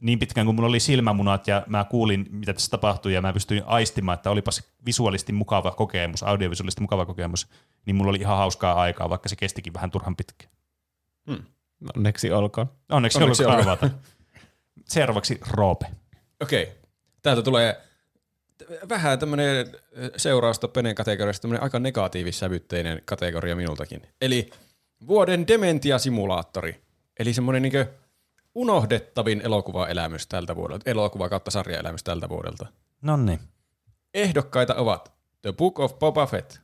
[0.00, 3.62] Niin pitkään kuin mulla oli silmämunat ja mä kuulin, mitä tässä tapahtui ja mä pystyin
[3.66, 7.48] aistimaan, että olipas visuaalisesti mukava kokemus, audiovisuaalisesti mukava kokemus,
[7.86, 10.52] niin mulla oli ihan hauskaa aikaa, vaikka se kestikin vähän turhan pitkään.
[11.96, 12.70] Onneksi olkoon.
[12.88, 13.78] Onneksi, Onneksi Onneksi olkoon.
[13.78, 13.90] arvata.
[14.88, 15.86] Seuraavaksi Roope.
[16.40, 16.72] Okei.
[17.22, 17.80] Täältä tulee
[18.88, 19.66] vähän tämmöinen
[20.16, 24.02] seurausta Penen kategoriasta, tämmöinen aika negatiivissävytteinen kategoria minultakin.
[24.20, 24.50] Eli
[25.06, 26.80] vuoden dementia-simulaattori.
[27.18, 27.86] Eli semmoinen niin
[28.60, 32.66] unohdettavin elokuvaelämys tältä vuodelta, elokuva kautta sarjaelämys tältä vuodelta.
[33.02, 33.40] No niin.
[34.14, 35.12] Ehdokkaita ovat
[35.42, 36.56] The Book of Boba Fett,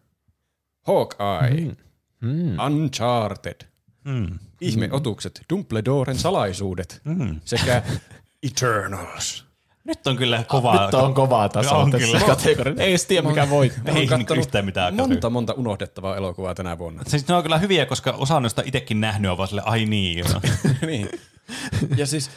[0.83, 1.73] Hawkeye,
[2.21, 2.59] Mm.
[2.67, 3.61] Uncharted,
[4.05, 4.39] Mm.
[4.61, 7.41] Ihmeotukset, Dumbledoren salaisuudet Mm.
[7.45, 7.83] sekä
[8.47, 9.47] Eternals.
[9.85, 10.85] Nyt on kyllä kovaa.
[10.87, 12.27] Nyt on kovaa tasoa On tässä kyllä.
[12.27, 12.83] kategoriassa.
[12.83, 14.09] Ei edes tiedä, mikä oon Ei
[14.39, 17.03] yhtään mitään monta, monta unohdettavaa elokuvaa tänä vuonna.
[17.07, 20.25] Siis ne on kyllä hyviä, koska osa noista itsekin nähnyt on vaan sille, ai niin
[20.87, 21.09] niin.
[21.97, 22.31] Ja siis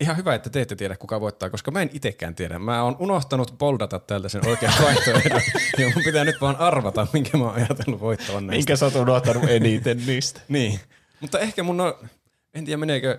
[0.00, 2.58] Ihan hyvä, että te ette tiedä, kuka voittaa, koska mä en itekään tiedä.
[2.58, 5.40] Mä oon unohtanut boldata täältä sen oikean vaihtoehdon.
[5.78, 8.58] ja mun pitää nyt vaan arvata, minkä mä oon ajatellut voittavan näistä.
[8.58, 10.40] Minkä sä oot unohtanut eniten niistä?
[10.48, 10.80] Niin.
[11.20, 11.94] Mutta ehkä mun on,
[12.54, 13.18] en tiedä meneekö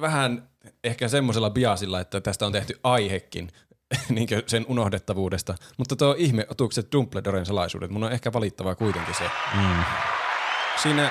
[0.00, 0.48] vähän
[0.84, 3.48] ehkä semmoisella biasilla, että tästä on tehty aihekin
[4.08, 5.54] niin sen unohdettavuudesta.
[5.78, 9.24] Mutta tuo ihme otukset Dumbledoren salaisuudet, mun on ehkä valittava kuitenkin se.
[9.54, 9.84] Mm.
[10.82, 11.10] Siinä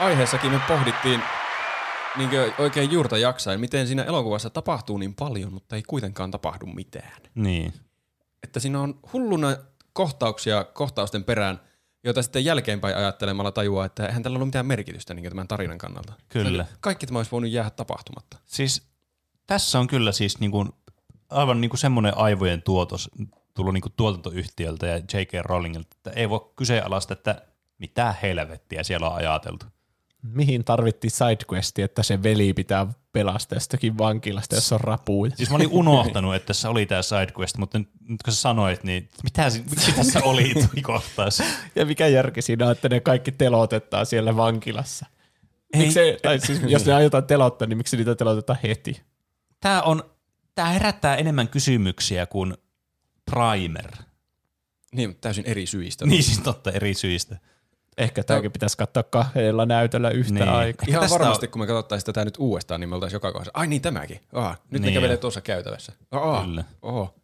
[0.00, 1.22] aiheessakin me pohdittiin
[2.16, 7.22] niin oikein juurta jaksain, miten siinä elokuvassa tapahtuu niin paljon, mutta ei kuitenkaan tapahdu mitään.
[7.34, 7.72] Niin.
[8.42, 9.56] Että siinä on hulluna
[9.92, 11.60] kohtauksia kohtausten perään,
[12.04, 16.12] joita sitten jälkeenpäin ajattelemalla tajuaa, että eihän tällä ole mitään merkitystä niin tämän tarinan kannalta.
[16.28, 16.66] Kyllä.
[16.80, 18.38] Kaikki tämä olisi voinut jäädä tapahtumatta.
[18.46, 18.82] Siis
[19.46, 20.68] tässä on kyllä siis niin kuin,
[21.30, 23.10] aivan niin kuin semmoinen aivojen tuotos
[23.54, 25.32] tullut niin kuin tuotantoyhtiöltä ja J.K.
[25.44, 27.42] Rowlingilta, että ei voi kyseenalaista, että
[27.78, 29.66] mitä helvettiä siellä on ajateltu.
[30.22, 35.32] Mihin tarvittiin sidequesti, että se veli pitää pelastaa jostakin vankilasta, jos on rapuja?
[35.36, 39.08] Siis mä olin unohtanut, että tässä oli tämä sidequest, mutta nyt kun sä sanoit, niin
[39.24, 41.42] mitä, miksi tässä oli kohtaus?
[41.74, 45.06] Ja mikä järki siinä on, että ne kaikki telotetaan siellä vankilassa?
[45.76, 49.02] Miksi, tai siis, jos ne aiotaan telottaa, niin miksi niitä telotetaan heti?
[49.60, 50.02] Tämä, on,
[50.54, 52.54] tämä herättää enemmän kysymyksiä kuin
[53.30, 53.90] Primer.
[54.92, 56.06] Niin, täysin eri syistä.
[56.06, 57.36] Niin, siis totta, eri syistä.
[57.98, 60.48] Ehkä tämäkin pitäisi katsoa kahdella näytöllä yhtä niin.
[60.48, 60.86] aikaa.
[60.88, 61.50] Ihan Tästä varmasti, on...
[61.50, 63.50] kun me katsottaisiin tätä nyt uudestaan, niin me oltaisiin joka kohdassa.
[63.54, 64.20] Ai niin, tämäkin.
[64.32, 64.92] Aha, nyt niin.
[64.92, 65.92] me kävelee tuossa käytävässä.
[66.10, 66.64] Aha, Kyllä.
[66.82, 67.14] Oho.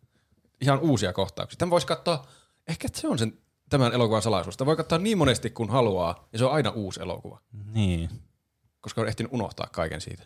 [0.61, 1.59] Ihan uusia kohtauksia.
[1.59, 2.27] Tämän voisi katsoa,
[2.69, 3.39] ehkä se on sen
[3.71, 4.55] tämän elokuvan salaisuus.
[4.55, 7.41] Sitä voi katsoa niin monesti kuin haluaa, ja se on aina uusi elokuva.
[7.73, 8.11] Niin.
[8.81, 10.23] Koska on ehtinyt unohtaa kaiken siitä.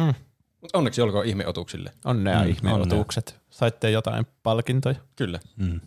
[0.00, 0.14] Hmm.
[0.60, 1.92] Mutta onneksi olkoon ihmeotuksille.
[2.04, 3.28] Onnea mm, ihmeotukset.
[3.30, 3.46] Onnea.
[3.50, 4.96] Saitte jotain palkintoja.
[5.16, 5.40] Kyllä.
[5.56, 5.80] Mm.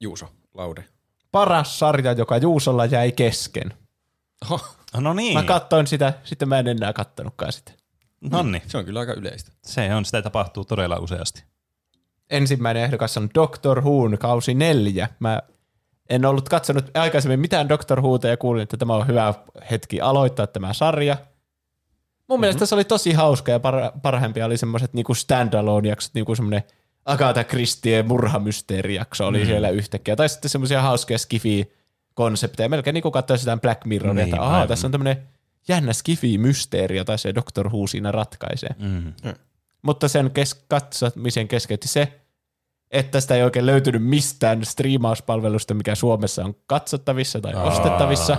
[0.00, 0.84] Juuso, Laude
[1.32, 3.74] paras sarja, joka Juusolla jäi kesken.
[4.50, 4.60] Oho.
[4.96, 5.34] No niin.
[5.34, 7.72] Mä katsoin sitä, sitten mä en enää kattonutkaan sitä.
[8.30, 8.62] No niin.
[8.66, 9.52] Se on kyllä aika yleistä.
[9.62, 11.44] Se on, sitä tapahtuu todella useasti.
[12.30, 15.08] Ensimmäinen ehdokas on Doctor Who kausi neljä.
[15.18, 15.42] Mä
[16.10, 19.34] en ollut katsonut aikaisemmin mitään Doctor Whota ja kuulin, että tämä on hyvä
[19.70, 21.14] hetki aloittaa tämä sarja.
[21.14, 21.24] Mun
[22.28, 22.40] mm-hmm.
[22.40, 26.62] mielestä se oli tosi hauska ja par- parhaimpia oli semmoiset niinku standalone-jaksot, niinku semmoinen–
[27.04, 29.46] Agatha Christie murhamysteerijakso oli mm.
[29.46, 30.16] siellä yhtäkkiä.
[30.16, 32.68] Tai sitten semmoisia hauskoja skifi-konsepteja.
[32.68, 35.22] Melkein niin kuin katsoisi sitä Black Mirroria, niin, että ahaa, tässä on tämmöinen
[35.68, 38.70] jännä skifi-mysteeri, jota se Doctor Who siinä ratkaisee.
[38.78, 39.12] Mm.
[39.24, 39.34] Mm.
[39.82, 42.20] Mutta sen kes- katsomisen keskeytti se,
[42.90, 47.62] että sitä ei oikein löytynyt mistään striimauspalvelusta, mikä Suomessa on katsottavissa tai Aa.
[47.62, 48.36] ostettavissa.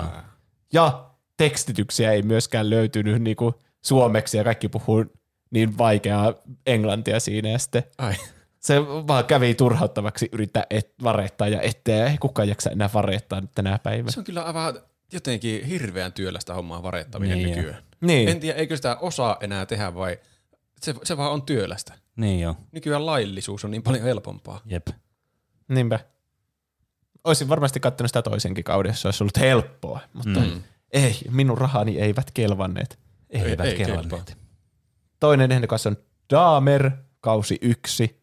[0.73, 1.05] Ja
[1.37, 5.05] tekstityksiä ei myöskään löytynyt niin kuin suomeksi ja kaikki puhuu
[5.51, 6.33] niin vaikeaa
[6.65, 8.13] englantia siinä ja sitten Ai
[8.63, 12.07] se vaan kävi turhauttavaksi yrittää et, varettaa ja etteä.
[12.07, 14.11] Ei kukaan jaksa enää varettaa tänä päivänä.
[14.11, 14.79] Se on kyllä aivan
[15.13, 17.83] jotenkin hirveän työlästä hommaa varettaminen niin nykyään.
[18.01, 18.29] Niin.
[18.29, 20.19] En tiedä, eikö sitä osaa enää tehdä vai
[20.81, 21.93] se, se vaan on työlästä.
[22.15, 22.55] Niin joo.
[22.71, 24.61] Nykyään laillisuus on niin paljon helpompaa.
[24.65, 24.87] Jep.
[25.67, 25.99] Niinpä.
[27.23, 30.63] Olisin varmasti katsonut sitä toisenkin kauden, jos olisi ollut helppoa, mutta mm.
[30.91, 32.99] ei, minun rahani eivät kelvanneet.
[33.29, 34.37] Eivät ei, kelvanneet.
[35.19, 35.97] Toinen ehdokas on
[36.29, 36.91] Dahmer,
[37.21, 38.22] kausi yksi.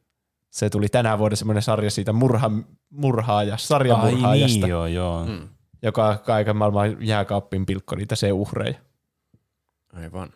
[0.51, 2.51] Se tuli tänä vuonna semmoinen sarja siitä murha,
[2.91, 4.57] murhaaja, sarjamurhaajasta.
[4.57, 5.27] Ai niin, joo, joo.
[5.27, 5.49] Mm.
[5.83, 8.75] Joka kaiken maailman jääkaappin pilkko niitä se uhreja.
[9.93, 10.31] Aivan.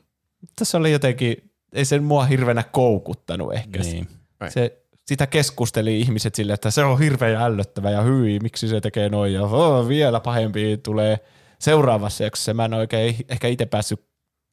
[0.56, 3.78] Tässä oli jotenkin, ei se mua hirveänä koukuttanut ehkä.
[3.78, 4.08] Niin.
[4.48, 9.08] Se, sitä keskusteli ihmiset sille, että se on hirveän ällöttävä ja hyi, miksi se tekee
[9.08, 11.18] noin ja oh, vielä pahempi tulee
[11.58, 12.54] seuraavassa jaksossa.
[12.54, 14.00] Mä en oikein ehkä itse päässyt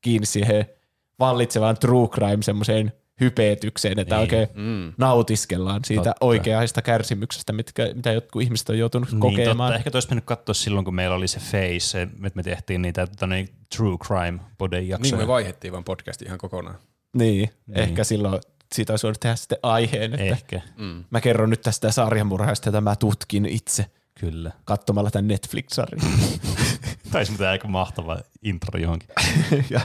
[0.01, 0.65] kiinni siihen
[1.19, 4.21] vallitsevaan true crime semmoiseen hypetykseen, että niin.
[4.21, 4.93] oikein mm.
[4.97, 6.25] nautiskellaan siitä totta.
[6.25, 9.69] oikeasta kärsimyksestä, mitkä, mitä jotkut ihmiset on joutunut niin, kokemaan.
[9.71, 9.75] Totta.
[9.75, 13.27] Ehkä olisi mennyt katsoa silloin, kun meillä oli se face, että me tehtiin niitä tota,
[13.27, 15.17] niin, true crime poden jaksoja.
[15.17, 16.75] Niin me vaihettiin vaan podcast ihan kokonaan.
[17.13, 17.79] Niin, niin.
[17.79, 18.41] ehkä silloin
[18.73, 20.61] siitä olisi voinut tehdä sitten aiheen, että ehkä.
[20.77, 21.03] Mm.
[21.09, 23.85] mä kerron nyt tästä sarjamurhaista, jota mä tutkin itse.
[24.19, 24.51] Kyllä.
[24.65, 26.01] Katsomalla tämän Netflix-sarjan.
[27.11, 29.09] Taisi mitään aika mahtava intro johonkin.
[29.69, 29.81] ja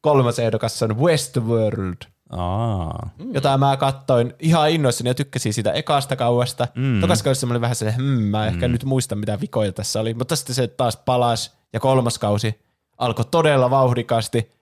[0.00, 1.96] kolmas ehdokas on Westworld–
[2.30, 3.10] Aa.
[3.32, 6.68] jota mä kattoin ihan innoissani ja tykkäsin siitä ekasta kauesta.
[6.74, 7.00] Mm.
[7.00, 8.72] Tokas kaudessa mä olin vähän se, hmm, mä ehkä mm.
[8.72, 12.60] nyt muista mitä vikoja tässä oli, mutta sitten se taas palasi ja kolmas kausi
[12.98, 14.52] alkoi todella vauhdikasti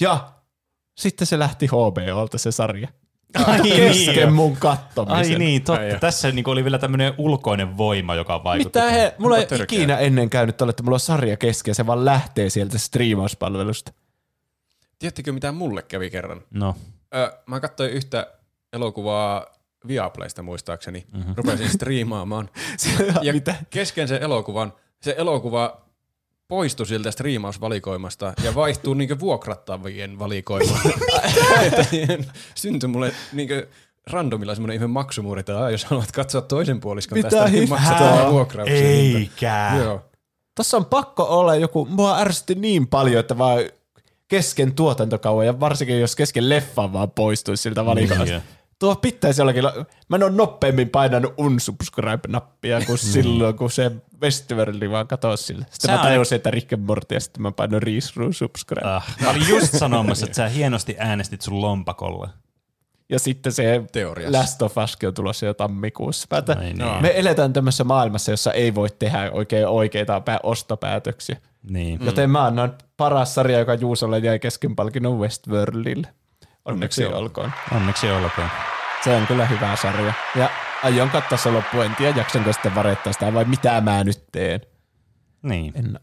[0.00, 0.32] ja
[0.98, 2.88] sitten se lähti HBOlta se sarja.
[3.46, 4.32] Ai kesken niin.
[4.32, 5.16] mun kattomisen.
[5.16, 5.82] Ai niin, totta.
[5.82, 8.78] Ai Tässä niinku oli vielä tämmöinen ulkoinen voima, joka vaikutti.
[8.78, 11.86] Mitä he, mulla ei ikinä ennen käynyt tuolla, että mulla on sarja kesken ja se
[11.86, 13.92] vaan lähtee sieltä striimauspalvelusta.
[14.98, 16.40] Tiedättekö mitä mulle kävi kerran?
[16.50, 16.76] No.
[17.14, 18.26] Ö, mä katsoin yhtä
[18.72, 19.46] elokuvaa
[19.88, 21.06] Viaplaysta muistaakseni.
[21.12, 21.34] Mm-hmm.
[21.36, 22.50] Rupesin striimaamaan.
[23.22, 23.54] ja Mitä?
[23.70, 25.82] kesken sen elokuvan, se elokuva
[26.48, 30.80] poistui sieltä striimausvalikoimasta ja vaihtuu niinku vuokrattavien valikoimaan.
[32.54, 33.54] Syntyi mulle niinku
[34.10, 38.32] randomilla semmoinen ihme maksumuuri, että "Aa, jos haluat katsoa toisen puoliskon Mitä tästä, niin maksataan
[38.32, 38.76] vuokrauksen.
[38.76, 39.72] hinta." Eikä.
[39.84, 40.02] Joo.
[40.54, 43.58] Tossa on pakko olla joku, mua ärsytti niin paljon, että vaan
[44.32, 48.34] kesken tuotantokauan ja varsinkin jos kesken leffan vaan poistuisi siltä valikoimasta.
[48.34, 48.42] Niin,
[48.78, 53.92] Tuo pitäisi jollakin, la- mä en ole nopeammin painanut unsubscribe-nappia kuin silloin, kun se
[54.22, 55.64] Westworldi vaan katosi sille.
[55.70, 58.88] Sitten Sä mä tajusin, että Rick and Morty ja sitten mä painoin Reese subscribe.
[58.88, 62.28] Ah, mä olin just sanomassa, että sä hienosti äänestit sun lompakolla.
[63.08, 64.38] Ja sitten se Teoriassa.
[64.38, 66.38] Last of Us on tulossa jo tammikuussa.
[66.38, 67.02] Että Ai niin.
[67.02, 71.36] Me eletään tämmöisessä maailmassa, jossa ei voi tehdä oikein oikeita pää- ostopäätöksiä.
[71.70, 71.98] Niin.
[71.98, 72.06] Mm.
[72.06, 76.08] Joten mä annan paras sarja, joka Juusolle jäi kesken palkinnon Westworldille.
[76.64, 77.52] Onneksi Onneksi olkoon.
[77.72, 78.48] Onneksi olkoon.
[79.04, 80.12] Se on kyllä hyvä sarja.
[80.36, 80.50] Ja
[80.82, 81.84] aion katsoa se loppuun.
[81.84, 84.60] En tiedä, jaksanko sitten varettaa sitä vai mitä mä nyt teen.
[85.42, 85.72] Niin.
[85.76, 85.98] En,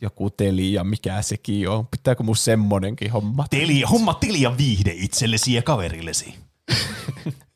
[0.00, 1.86] joku teli ja mikä sekin on.
[1.86, 3.44] Pitääkö mun semmonenkin homma?
[3.50, 6.34] Telia, homma Telia viihde itsellesi ja kaverillesi.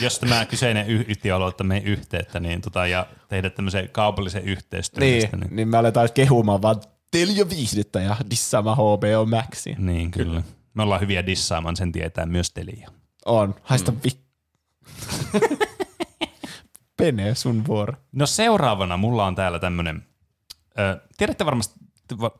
[0.00, 5.00] Jos tämä kyseinen y- yhtiö aloittaa meidän yhteyttä niin tota, ja tehdä tämmöisen kaupallisen yhteistyön.
[5.00, 6.76] Niin, niin, niin me aletaan kehumaan vaan
[7.10, 9.76] Telia viihdettä ja dissaamaan HBO Maxia.
[9.78, 10.42] niin kyllä.
[10.74, 12.90] Me ollaan hyviä dissaamaan, sen tietää myös Telia.
[13.24, 13.54] On.
[13.62, 13.98] Haista mm.
[14.04, 14.10] vi...
[16.96, 17.94] Pene, sun vuoro.
[18.12, 20.06] No seuraavana mulla on täällä tämmönen,
[20.78, 21.93] ö, tiedätte varmasti, va-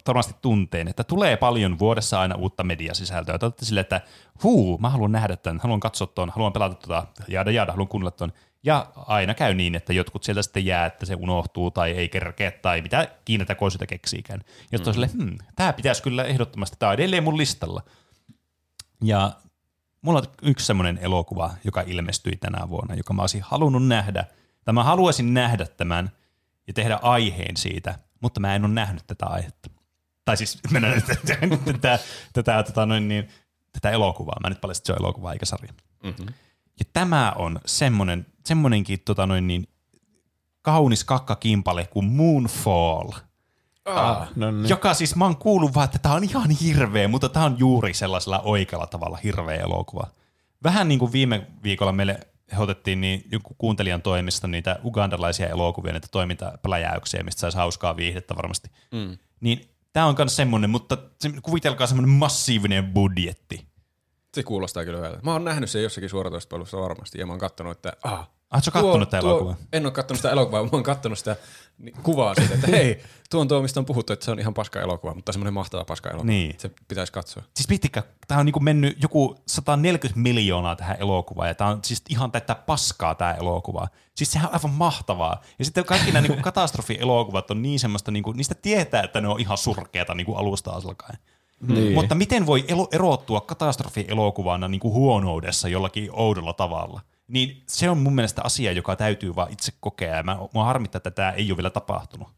[0.09, 3.39] varmasti tunteen, että tulee paljon vuodessa aina uutta mediasisältöä.
[3.39, 4.01] Te olette silleen, että
[4.43, 8.11] huu, mä haluan nähdä tämän, haluan katsoa tuon, haluan pelata tuota, jaada jaada, haluan kuunnella
[8.11, 8.33] tuon.
[8.65, 12.51] Ja aina käy niin, että jotkut sieltä sitten jää, että se unohtuu tai ei kerkeä
[12.51, 14.41] tai mitä kiinnetä koisita keksiikään.
[14.73, 15.25] Ja sitten mm.
[15.25, 17.83] hmm, tämä pitäisi kyllä ehdottomasti, tämä on edelleen mun listalla.
[19.03, 19.33] Ja
[20.03, 24.25] mulla on yksi semmoinen elokuva, joka ilmestyi tänä vuonna, joka mä olisin halunnut nähdä.
[24.65, 26.11] Tai mä haluaisin nähdä tämän
[26.67, 29.71] ja tehdä aiheen siitä, mutta mä en ole nähnyt tätä aihetta.
[30.25, 31.99] Tai siis mä en ole nähnyt tätä,
[32.33, 33.29] tätä, tätä, noin niin,
[33.73, 34.37] tätä elokuvaa.
[34.43, 35.73] Mä nyt paljastin, että se on elokuva eikä sarja.
[36.03, 36.27] Mm-hmm.
[36.79, 39.69] Ja tämä on semmonen, semmonenkin tota noin niin,
[40.63, 43.11] kaunis kakkakimpale kuin Moonfall.
[43.85, 44.69] Ah, no niin.
[44.69, 47.95] Joka siis mä oon kuullut vaan, että tää on ihan hirveä, mutta tää on juuri
[47.95, 50.07] sellaisella oikealla tavalla hirveä elokuva.
[50.63, 52.21] Vähän niin kuin viime viikolla meille
[52.59, 58.71] otettiin niin joku kuuntelijan toimista niitä ugandalaisia elokuvia, niitä toimintapläjäyksiä, mistä saisi hauskaa viihdettä varmasti.
[58.93, 59.19] Mm.
[59.41, 63.67] Niin tää on myös semmonen, mutta se, kuvitelkaa semmonen massiivinen budjetti.
[64.35, 65.21] Se kuulostaa kyllä hyvältä.
[65.23, 69.11] Mä oon nähnyt sen jossakin suoratoistopalvelussa varmasti ja mä oon kattonut, että ah, Oletko kattonut
[69.11, 69.57] tätä elokuvaa?
[69.73, 71.37] En ole kattonut sitä elokuvaa, mä oon kattonut sitä
[72.03, 74.81] kuvaa siitä, että hei, tuo on tuo, mistä on puhuttu, että se on ihan paska
[74.81, 76.31] elokuva, mutta semmoinen mahtava paska elokuva.
[76.31, 76.55] Niin.
[76.59, 77.43] Se pitäisi katsoa.
[77.57, 82.03] Siis miettikää, tämä on niinku mennyt joku 140 miljoonaa tähän elokuvaan, ja tämä on siis
[82.09, 83.89] ihan täyttä paskaa tämä elokuva.
[84.15, 85.41] Siis sehän on aivan mahtavaa.
[85.59, 89.41] Ja sitten kaikki nämä niinku katastrofielokuvat on niin semmoista, niinku, niistä tietää, että ne on
[89.41, 91.19] ihan surkeata niinku alusta alkaen.
[91.69, 91.95] Niin.
[91.95, 97.01] Mutta miten voi elo- erottua katastrofielokuvana niinku huonoudessa jollakin oudolla tavalla?
[97.29, 100.99] Niin se on mun mielestä asia, joka täytyy vaan itse kokea, ja mä, mua harmittaa,
[100.99, 102.29] että tämä ei ole vielä tapahtunut.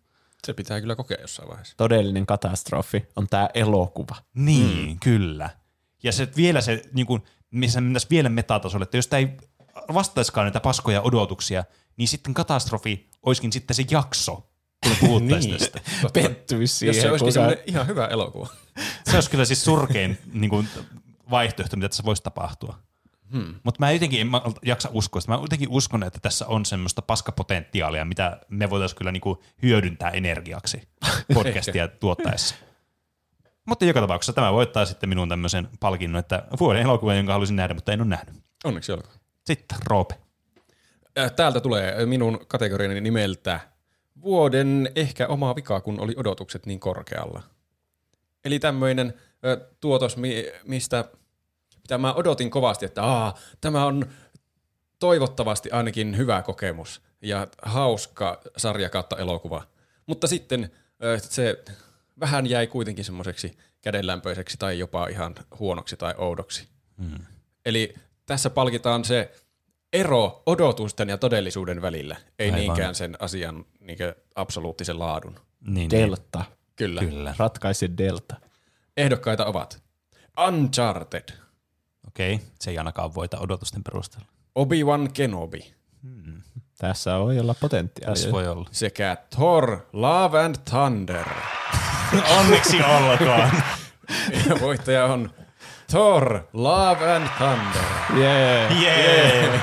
[0.47, 1.77] Se pitää kyllä kokea jossain vaiheessa.
[1.77, 4.17] Todellinen katastrofi on tää elokuva.
[4.35, 4.99] Niin, mm.
[5.01, 5.51] kyllä.
[6.03, 9.37] Ja se vielä se, niin kuin, missä mennäisiin vielä metatasolle, että jos tämä ei
[9.95, 11.65] vastaiskaan näitä paskoja odotuksia,
[11.97, 14.51] niin sitten katastrofi olisikin sitten se jakso,
[14.83, 15.59] kun puhuttaisiin Niin.
[15.59, 15.81] tästä.
[16.13, 16.97] Pettymys siihen.
[16.97, 18.49] Jos se olisikin semmoinen ihan hyvä elokuva.
[19.11, 20.69] Se olisi kyllä siis surkein niin kuin,
[21.31, 22.79] vaihtoehto, mitä tässä voisi tapahtua.
[23.33, 23.55] Hmm.
[23.63, 25.33] Mutta mä jotenkin en mä jaksa uskoa sitä.
[25.33, 30.89] Mä jotenkin uskon, että tässä on semmoista paskapotentiaalia, mitä me voitaisiin kyllä niinku hyödyntää energiaksi
[31.35, 32.55] podcastia tuottaessa.
[33.67, 37.75] Mutta joka tapauksessa tämä voittaa sitten minun tämmöisen palkinnon, että vuoden elokuva, jonka haluaisin nähdä,
[37.75, 38.35] mutta en ole nähnyt.
[38.65, 39.15] Onneksi olkoon.
[39.45, 40.15] Sitten Roope.
[41.37, 43.61] Täältä tulee minun kategoriani nimeltä
[44.23, 47.43] vuoden ehkä oma vika, kun oli odotukset niin korkealla.
[48.45, 49.15] Eli tämmöinen
[49.81, 51.05] tuotos, mi- mistä
[51.87, 54.07] mitä mä odotin kovasti, että Aa, tämä on
[54.99, 59.63] toivottavasti ainakin hyvä kokemus ja hauska sarja kautta elokuva.
[60.07, 60.71] Mutta sitten
[61.19, 61.65] se
[62.21, 66.69] vähän jäi kuitenkin semmoiseksi kädenlämpöiseksi tai jopa ihan huonoksi tai oudoksi.
[67.03, 67.27] Hmm.
[67.67, 67.95] Eli
[68.27, 69.33] tässä palkitaan se
[69.93, 72.61] ero odotusten ja todellisuuden välillä, ei Aivan.
[72.61, 75.35] niinkään sen asian niinkö absoluuttisen laadun.
[75.61, 75.91] Niin, niin.
[75.91, 76.45] Delta.
[76.77, 77.01] Kyllä.
[77.01, 77.35] Kyllä.
[77.39, 78.37] Ratkaise Delta.
[78.97, 79.83] Ehdokkaita ovat
[80.47, 81.29] Uncharted,
[82.17, 82.47] Okei, okay.
[82.61, 84.29] se ei ainakaan voita odotusten perusteella.
[84.55, 85.75] Obi-Wan Kenobi
[86.79, 88.15] Tässä voi olla potentiaalia.
[88.15, 88.69] Tässä voi olla.
[88.73, 91.27] sekä Thor Love and Thunder.
[92.39, 93.51] Onneksi olkoon.
[94.49, 95.31] Ja voittaja on
[95.91, 97.85] Thor Love and Thunder.
[98.19, 98.83] Yeah.
[98.83, 99.61] Jee.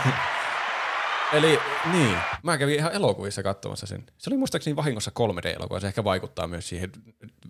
[1.34, 1.59] Eli
[1.91, 4.03] niin, mä kävin ihan elokuvissa katsomassa sen.
[4.17, 6.91] Se oli muistaakseni vahingossa 3D-elokuva, se ehkä vaikuttaa myös siihen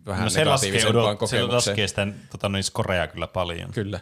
[0.05, 1.55] vähän No se laskee, negatiivisempaan odot, se kokemukseen.
[1.55, 3.71] laskee sitä tota, noin skorea kyllä paljon.
[3.71, 3.99] Kyllä.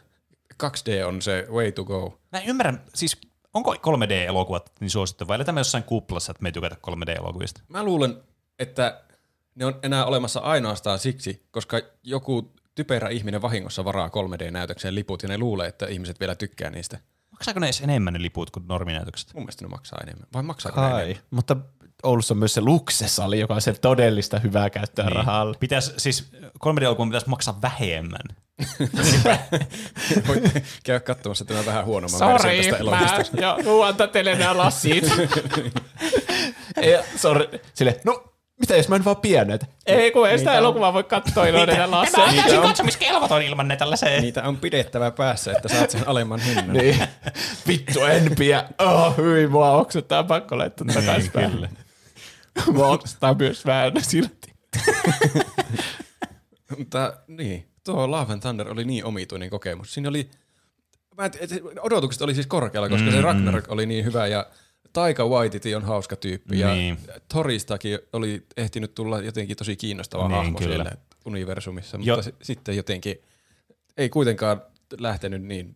[0.64, 2.20] 2D on se way to go.
[2.32, 3.18] Mä en ymmärrä, siis
[3.54, 7.62] onko 3D-elokuvat niin suosittu vai eletään me jossain kuplassa, että me ei tykätä 3D-elokuvista?
[7.68, 8.24] Mä luulen,
[8.60, 9.02] että
[9.56, 15.30] ne on enää olemassa ainoastaan siksi, koska joku typerä ihminen vahingossa varaa 3D-näytökseen liput ja
[15.30, 17.00] ne luulee, että ihmiset vielä tykkää niistä.
[17.32, 19.34] Maksaako ne edes enemmän ne liput kuin norminäytökset?
[19.34, 20.28] Mun mielestä ne maksaa enemmän.
[20.34, 21.02] Vai maksaako ne Kai.
[21.04, 21.24] enemmän?
[21.32, 21.58] Mutta
[22.04, 25.16] Oulussa on myös se Luxe-sali, joka on se todellista hyvää käyttöä niin.
[25.16, 25.58] rahalle.
[25.60, 26.32] Pitäis, siis
[26.66, 28.22] 3D-elokuvan pitäisi maksaa vähemmän.
[30.28, 30.44] Voit
[30.84, 33.64] käydä katsomassa tämän vähän huonomman version tästä elokuvasta.
[33.64, 35.04] nu antaa teille nämä lasit.
[36.92, 37.50] ja, sorry.
[37.74, 39.66] Sille, no mitä jos mä en vaan pienet?
[39.86, 42.12] Ei, kun ei sitä elokuvaa voi katsoa ilman näitä laseja.
[42.12, 44.22] Tämä on täysin katsomiskelvoton ilman näitä laseja.
[44.22, 46.74] Niitä on pidettävä päässä, että saat sen alemman hinnan.
[46.74, 47.04] Niin.
[47.68, 48.66] Vittu, en pidä.
[48.80, 51.70] Oh, hyvin mua oksuttaa pakko laittaa takaisin Niin,
[52.78, 54.54] oksuttaa myös vähän silti.
[56.78, 59.94] Mutta niin, tuo Love and Thunder oli niin omituinen kokemus.
[59.94, 60.30] Siinä oli,
[61.18, 61.52] mä et, et,
[61.82, 64.46] odotukset oli siis korkealla, koska mm, se Ragnarok oli niin hyvä ja
[64.94, 66.98] Taika Waititi on hauska tyyppi ja Niin.
[67.34, 70.74] Toristakin oli ehtinyt tulla jotenkin tosi kiinnostava Niin, hahmo kyllä.
[70.76, 70.92] siellä
[71.26, 73.16] universumissa, Jo- mutta s- sitten jotenkin
[73.98, 74.62] ei kuitenkaan
[75.00, 75.76] lähtenyt niin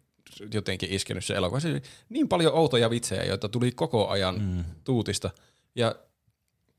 [0.54, 1.60] jotenkin iskenyt se elokuva.
[1.60, 4.64] Se niin paljon outoja vitsejä, joita tuli koko ajan mm.
[4.84, 5.30] tuutista.
[5.76, 5.96] Ja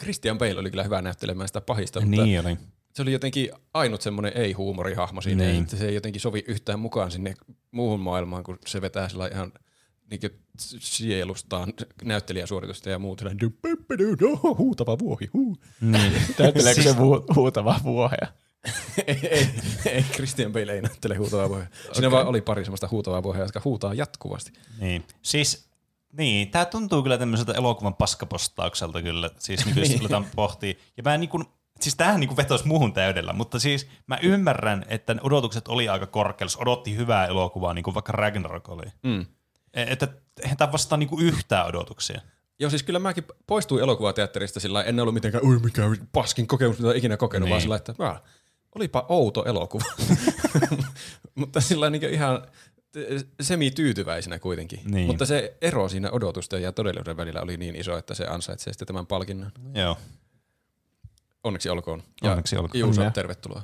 [0.02, 2.56] Christian Bale oli kyllä hyvä näyttelemään sitä pahista, mutta Niin oli.
[2.94, 5.62] se oli jotenkin ainut semmoinen ei-huumorihahmo siinä, Niin.
[5.62, 7.34] että se ei jotenkin sovi yhtään mukaan sinne
[7.70, 9.52] muuhun maailmaan, kun se vetää sillä ihan
[10.10, 10.20] niin
[10.78, 11.72] sielustaan
[12.04, 13.18] näyttelijäsuoritusta ja muut.
[13.18, 15.30] Sellainen, "Dup-dup-dup, huutava vuohi.
[15.32, 15.56] Huu.
[15.80, 18.26] Näytteleekö se hu- huutavaa vuohea?
[19.06, 19.48] ei, ei,
[19.86, 21.66] ei, Christian Bale ei näyttele huutavaa vuohia.
[21.92, 24.52] Siinä vaan oli pari semmoista huutavaa vuohia, jotka huutaa jatkuvasti.
[24.80, 25.04] Niin.
[25.22, 25.68] Siis,
[26.12, 30.74] niin, tää tuntuu kyllä tämmöiseltä elokuvan paskapostaukselta kyllä, siis niin jos aletaan pohtia.
[30.96, 31.44] Ja mä niin kuin,
[31.80, 36.46] siis tämähän niin vetosi muuhun täydellä, mutta siis mä ymmärrän, että odotukset oli aika korkealla,
[36.46, 38.84] jos odotti hyvää elokuvaa, niin kuin vaikka Ragnarok oli.
[39.02, 39.26] Mm.
[39.74, 40.08] E- Että
[40.42, 42.20] eihän tämä vastaa niin yhtään odotuksia.
[42.58, 46.86] Joo, siis kyllä mäkin poistuin elokuvateatterista sillä en ollut mitenkään, oi mikä paskin kokemus, mitä
[46.86, 47.50] olen ikinä kokenut, niin.
[47.50, 48.22] vaan sillä että "Vah,
[48.74, 49.84] olipa outo elokuva.
[51.34, 52.46] Mutta sillä niin ihan
[53.40, 54.80] semi-tyytyväisenä kuitenkin.
[54.84, 55.06] Niin.
[55.06, 58.86] Mutta se ero siinä odotusten ja todellisuuden välillä oli niin iso, että se ansaitsee sitten
[58.86, 59.52] tämän palkinnon.
[59.74, 59.96] Joo.
[61.44, 62.02] Onneksi olkoon.
[62.22, 62.80] Ja Onneksi olkoon.
[62.80, 63.10] Juuso, Onnea.
[63.10, 63.62] tervetuloa.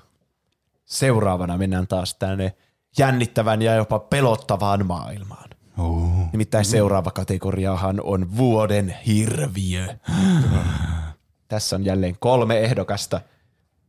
[0.84, 2.54] Seuraavana mennään taas tänne
[2.98, 5.50] jännittävän ja jopa pelottavaan maailmaan.
[5.78, 6.28] Uh.
[6.32, 9.86] Nimittäin seuraava kategoriahan on vuoden hirviö.
[11.48, 13.20] Tässä on jälleen kolme ehdokasta.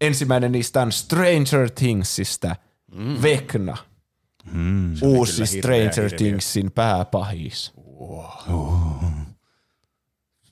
[0.02, 2.56] Ensimmäinen niistä on Stranger Thingsista,
[2.92, 3.22] mm.
[3.22, 3.78] Vekna.
[4.52, 4.96] Mm.
[5.02, 6.12] Uusi Stranger.
[6.18, 7.74] Thingsin pääpahis.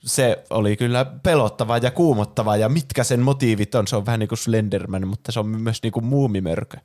[0.04, 4.28] Se oli kyllä pelottava ja kuumottava, ja mitkä sen motiivit on, se on vähän niin
[4.30, 6.78] kuin Slenderman, mutta se on myös niin kuin muumimörkö.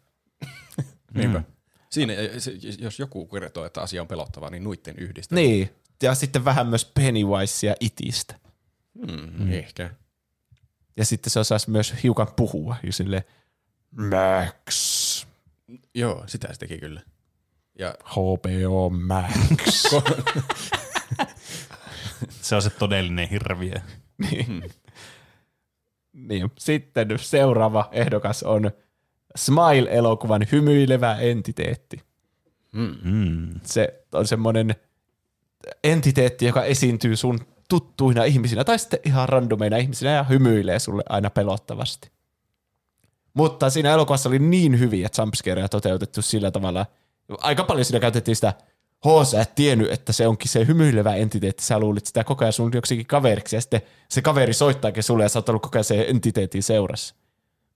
[1.15, 1.43] Niinpä.
[1.91, 5.35] Siinä, se- jos joku kertoo, että asia on pelottava, niin nuitten yhdistä.
[5.35, 5.71] Niin,
[6.03, 8.35] ja sitten vähän myös Pennywise ja Itistä.
[8.95, 9.91] Mm, Ehkä.
[10.97, 13.25] Ja sitten se osaisi myös hiukan puhua, ja sille
[13.91, 15.26] Max,
[15.95, 17.01] Joo, sitä se teki kyllä.
[17.79, 19.85] Ja HBO Max.
[22.31, 23.75] Se on se todellinen hirviö.
[26.13, 26.51] niin.
[26.59, 28.71] Sitten seuraava ehdokas on
[29.37, 32.03] Smile-elokuvan hymyilevä entiteetti.
[32.73, 33.61] Mm.
[33.63, 34.75] Se on semmoinen
[35.85, 41.31] entiteetti, joka esiintyy sun tuttuina ihmisinä tai sitten ihan randomeina ihmisinä ja hymyilee sulle aina
[41.31, 42.11] pelottavasti.
[43.37, 46.87] Mutta siinä elokuvassa oli niin hyviä jumpscareja toteutettu sillä tavalla.
[47.39, 48.53] Aika paljon siinä käytettiin sitä,
[49.05, 52.53] hoo sä et tiennyt, että se onkin se hymyilevä entiteetti, sä luulit sitä koko ajan
[52.53, 55.85] sun joksikin kaveriksi ja sitten se kaveri soittaakin sulle ja sä oot ollut koko ajan
[55.85, 57.15] se entiteetin seurassa.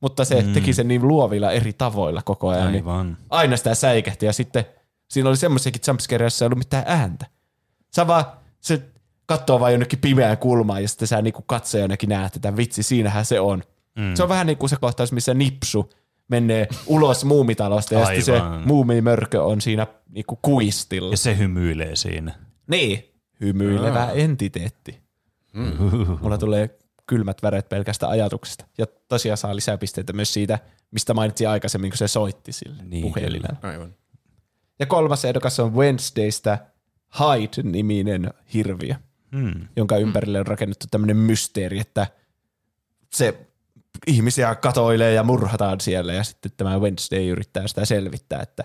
[0.01, 0.53] Mutta se mm.
[0.53, 2.73] teki sen niin luovilla eri tavoilla koko ajan.
[2.73, 3.17] Niin Aivan.
[3.31, 4.65] aina sitä säikähti ja sitten
[5.09, 7.27] siinä oli semmoisiakin jumpscareja, joissa ei ollut mitään ääntä.
[7.97, 8.25] Sä vaan,
[8.61, 8.83] se
[9.27, 13.41] katsoo vaan jonnekin pimeään kulmaan ja sitten sä niinku katsojanakin näet, että vitsi, siinähän se
[13.41, 13.63] on.
[14.01, 14.15] Mm.
[14.15, 15.91] Se on vähän niin kuin se kohtaus, missä nipsu
[16.29, 18.33] menee ulos muumitalosta ja sitten se
[18.65, 21.11] muumimörkö on siinä niinku kuistilla.
[21.11, 22.35] Ja se hymyilee siinä.
[22.67, 23.05] Niin.
[23.41, 25.01] Hymyilevä entiteetti.
[25.53, 25.73] Mm.
[26.23, 28.65] Mulla tulee kylmät väret pelkästä ajatuksesta.
[28.79, 30.59] Ja tosiaan saa lisää pisteitä myös siitä,
[30.91, 33.57] mistä mainitsin aikaisemmin, kun se soitti sille Niin, niin, puhelimella.
[33.63, 33.95] aivan.
[34.79, 36.59] Ja kolmas ehdokas on Wednesdaystä
[37.21, 38.95] Hyde-niminen hirviö,
[39.37, 39.69] Hmm.
[39.77, 42.07] jonka ympärille on rakennettu tämmöinen mysteeri, että
[43.13, 43.47] se
[44.07, 48.65] ihmisiä katoilee ja murhataan siellä ja sitten tämä Wednesday yrittää sitä selvittää, että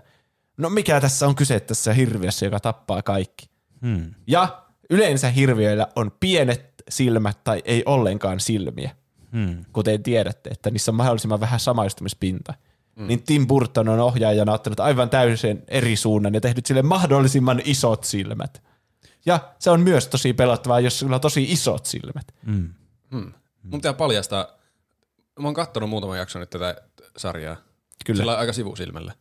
[0.57, 3.49] no mikä tässä on kyse tässä hirviössä, joka tappaa kaikki.
[3.81, 4.13] Hmm.
[4.27, 8.91] Ja Yleensä hirviöillä on pienet silmät tai ei ollenkaan silmiä,
[9.31, 9.65] Hmm.
[9.73, 12.53] kuten tiedätte, että niissä on mahdollisimman vähän samaistumispinta.
[12.95, 13.07] Mm.
[13.07, 18.03] Niin Tim Burton on ohjaajana ottanut aivan täysin eri suunnan ja tehnyt sille mahdollisimman isot
[18.03, 18.63] silmät.
[19.25, 22.27] Ja se on myös tosi pelottavaa, jos sulla on tosi isot silmät.
[22.45, 22.69] Mm.
[23.11, 23.33] Hmm.
[23.63, 24.47] Mun pitää paljastaa,
[25.39, 26.75] mä oon kattonut muutaman jakson nyt tätä
[27.17, 27.57] sarjaa.
[28.05, 28.17] Kyllä.
[28.17, 29.13] Sillä aika sivusilmällä.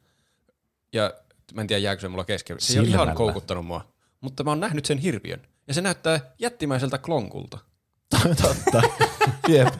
[0.92, 1.14] Ja
[1.54, 2.60] mä en tiedä jääkö se mulla kesken.
[2.60, 3.04] Se ei ole Silmällä.
[3.04, 3.84] ihan koukuttanut mua.
[4.20, 5.42] Mutta mä oon nähnyt sen hirviön.
[5.68, 7.58] Ja se näyttää jättimäiseltä klonkulta.
[8.42, 8.82] Totta.
[9.48, 9.74] Jep.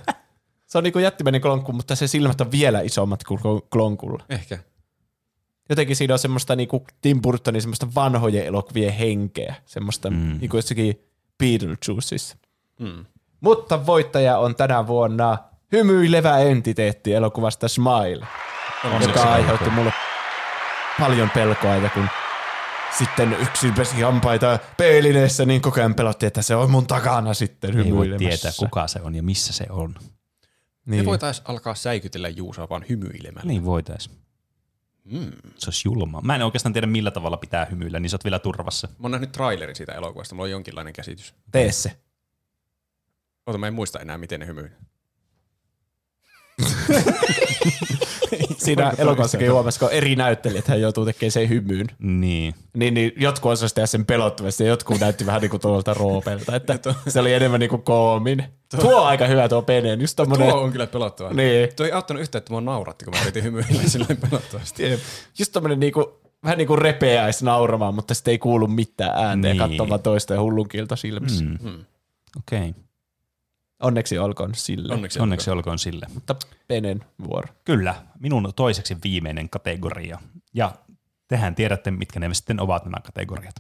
[0.67, 4.25] Se on niinku jättimäinen klonkku, mutta se silmät on vielä isommat kuin klon- klonkulla.
[4.29, 4.59] Ehkä.
[5.69, 9.55] Jotenkin siinä on semmoista niinku Tim Burtonin semmoista vanhojen elokuvien henkeä.
[9.67, 10.39] Semmoista mm.
[10.41, 11.01] niinku jossakin
[11.39, 12.37] Beetlejuiceissa.
[12.81, 13.05] Hmm.
[13.41, 15.39] Mutta voittaja on tänä vuonna
[15.75, 18.27] hymyilevä entiteetti elokuvasta Smile,
[19.07, 19.93] joka aiheutti mulle
[21.01, 22.09] paljon pelkoa ja kun
[22.99, 27.71] sitten yksin pesi hampaita peilineessä, niin koko ajan pelotti, että se on mun takana sitten
[27.71, 28.19] Ei voi hymyilemässä.
[28.19, 29.95] tietää, kuka se on ja missä se on.
[30.87, 31.01] Niin.
[31.03, 33.49] Me voitais alkaa säikytellä Juusoa vaan hymyilemällä.
[33.49, 34.11] Niin voitais.
[35.05, 35.33] Mm.
[35.57, 36.21] Se olisi julmaa.
[36.23, 38.89] Mä en oikeastaan tiedä, millä tavalla pitää hymyillä, niin sä oot vielä turvassa.
[38.89, 41.35] Mä oon nähnyt trailerin siitä elokuvasta, mulla on jonkinlainen käsitys.
[41.53, 41.97] Tee se.
[43.47, 44.73] Ota, mä en muista enää, miten ne hymyy.
[48.57, 51.87] Siinä elokuvassakin huomasi, kun eri näyttelijät hän joutuu tekemään sen hymyyn.
[51.99, 52.55] Niin.
[52.75, 56.57] Niin, niin jotkut osasivat tehdä sen pelottavasti ja jotkut näytti vähän niin kuin tuolta roopelta.
[56.57, 56.79] Että
[57.09, 58.45] se oli enemmän niin kuin koomin.
[58.81, 60.01] Tuo on aika hyvä tuo Penen.
[60.01, 61.33] Just tommonen, Tuo on kyllä pelottavaa.
[61.33, 61.69] Niin.
[61.77, 64.83] Tuo ei auttanut yhtään, että mua nauratti, kun mä yritin hymyillä silleen pelottavasti.
[65.39, 69.57] Just tommonen niinku, vähän niin kuin repeäis nauramaan, mutta sitten ei kuulu mitään ääntä Niin.
[69.59, 71.45] ja katsoo vaan toista ja hullun kilto silmissä.
[71.45, 71.59] Mm.
[71.63, 71.85] Mm.
[72.39, 72.69] Okei.
[72.69, 72.73] Okay.
[73.83, 74.95] Onneksi olkoon sille.
[74.95, 76.07] Onneksi, Onneksi olkoon sille.
[76.15, 76.37] Mutta
[76.69, 77.55] Penen vuoro.
[77.65, 80.19] Kyllä, minun toiseksi viimeinen kategoria.
[80.55, 80.73] Ja
[81.29, 83.55] tehän tiedätte, mitkä ne sitten ovat nämä kategoriat.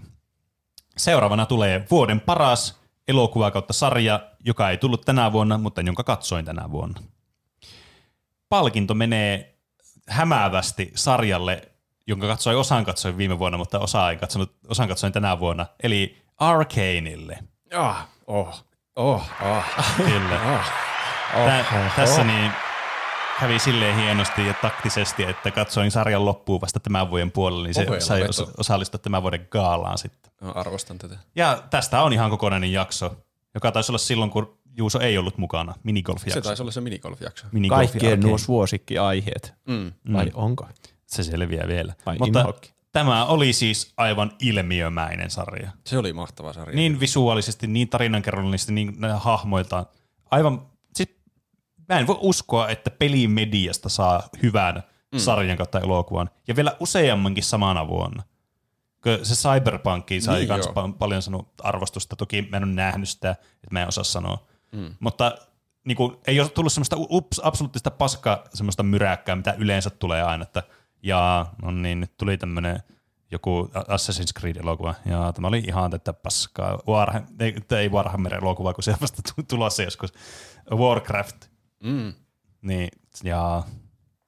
[0.97, 6.45] Seuraavana tulee vuoden paras elokuva kautta sarja, joka ei tullut tänä vuonna, mutta jonka katsoin
[6.45, 7.01] tänä vuonna.
[8.49, 9.55] Palkinto menee
[10.09, 11.63] hämäävästi sarjalle,
[12.07, 16.23] jonka katsoin osan katsoin viime vuonna, mutta osa ei katsonut, osan katsoin tänä vuonna, eli
[16.37, 17.39] Arcaneille.
[17.75, 18.65] Ah, oh,
[18.97, 19.65] oh, oh,
[19.97, 20.41] Kyllä.
[20.55, 20.73] ah.
[21.47, 21.65] Tä,
[21.97, 22.53] tässä niin
[23.41, 27.87] kävi silleen hienosti ja taktisesti, että katsoin sarjan loppuun vasta tämän vuoden puolella, niin se
[27.89, 28.33] Oho, sai veto.
[28.43, 30.33] os- osallistua tämän vuoden gaalaan sitten.
[30.41, 31.17] Mä arvostan tätä.
[31.37, 33.17] Ja tästä on ihan kokonainen jakso,
[33.55, 36.41] joka taisi olla silloin, kun Juuso ei ollut mukana, Se minigolf-jakso.
[36.41, 37.47] taisi olla se minigolf-jakso.
[37.53, 39.55] Minigolf Kaikkien nuo suosikkiaiheet.
[39.69, 39.93] Mm.
[40.13, 40.69] Vai onko?
[41.07, 41.95] Se selviää vielä.
[42.07, 42.74] Vai Mutta inhokki?
[42.95, 45.71] Tämä oli siis aivan ilmiömäinen sarja.
[45.87, 46.77] Se oli mahtava sarja.
[46.77, 49.87] Niin visuaalisesti, niin tarinankerronnallisesti, niin hahmoiltaan.
[50.31, 51.19] Aivan, sit,
[51.89, 55.19] mä en voi uskoa, että pelimediasta saa hyvän mm.
[55.19, 56.31] sarjan kautta elokuvan.
[56.49, 58.23] Ja vielä useammankin samana vuonna.
[59.23, 62.17] Se Cyberpunk sai Niin, kans pa- paljon sanonut arvostusta.
[62.17, 64.47] Toki mä en ole nähnyt sitä, että mä en osaa sanoa.
[64.73, 64.95] Mm.
[65.01, 65.35] Mutta
[65.85, 70.43] niin kuin, ei ole tullut semmoista ups, absoluuttista paskaa, semmoista myräkkää, mitä yleensä tulee aina,
[70.43, 70.63] että
[71.05, 72.81] jaa, no niin, nyt tuli tämmöinen
[73.31, 76.79] joku Assassin's Creed-elokuva, ja tämä oli ihan tätä paskaa.
[76.89, 80.13] Warham, ei, ei Warhammer-elokuva, kun se on vasta tu- tulossa joskus.
[80.73, 81.37] Warcraft,
[81.85, 82.13] Mm.
[82.63, 82.89] niin
[83.25, 83.67] jaa.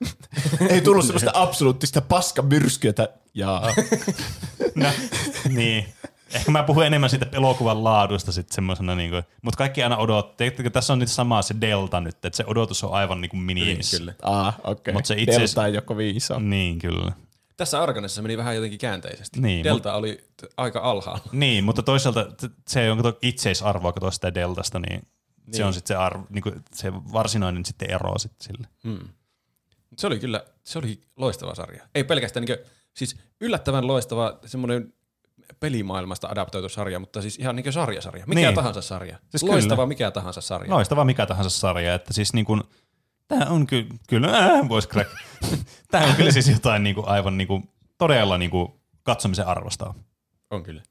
[0.70, 3.08] Ei tullut semmoista absoluuttista paskamyrskyötä.
[3.34, 3.62] Ja
[4.74, 4.88] No,
[5.48, 5.86] niin.
[6.34, 10.46] Ehkä mä puhun enemmän siitä elokuvan laadusta sitten semmoisena, niin kuin, mutta kaikki aina odottaa.
[10.72, 13.98] Tässä on nyt sama se delta nyt, että se odotus on aivan niin kuin miniimissä.
[13.98, 14.14] Kyllä.
[14.22, 14.94] ah, okei.
[14.94, 15.22] Mut se Okay.
[15.24, 16.38] itse- Delta ei ole kovin iso.
[16.38, 17.12] Niin, kyllä.
[17.56, 19.40] Tässä Arkanessa meni vähän jotenkin käänteisesti.
[19.40, 21.22] Niin, Delta oli t- aika alhaalla.
[21.32, 22.26] Niin, mutta toisaalta
[22.68, 25.02] se on kato itseisarvoa kato sitä deltasta, niin,
[25.46, 25.54] niin.
[25.56, 28.68] se on sitten se, arvo, niin kuin se varsinainen sitten ero sitten sille.
[28.82, 29.08] Mm.
[29.98, 31.82] Se oli kyllä, se oli loistava sarja.
[31.94, 34.92] Ei pelkästään niin kuin, siis yllättävän loistava semmoinen
[35.60, 38.26] pelimaailmasta adaptoitu sarja, mutta siis ihan niin sarjasarja.
[38.26, 38.54] Mikä Niin.
[38.54, 39.18] tahansa sarja.
[39.28, 39.86] Siis loistava kyllä.
[39.86, 40.70] mikä tahansa sarja.
[40.74, 42.62] Loistava mikä tahansa sarja, että siis niin kuin,
[43.28, 45.10] tämä on ky- kyllä, äh, voisi crack.
[45.90, 47.68] tämä on kyllä siis jotain niin kuin, aivan niin kuin,
[47.98, 48.68] todella niin kuin,
[49.02, 49.94] katsomisen arvostaa.
[50.50, 50.82] On kyllä.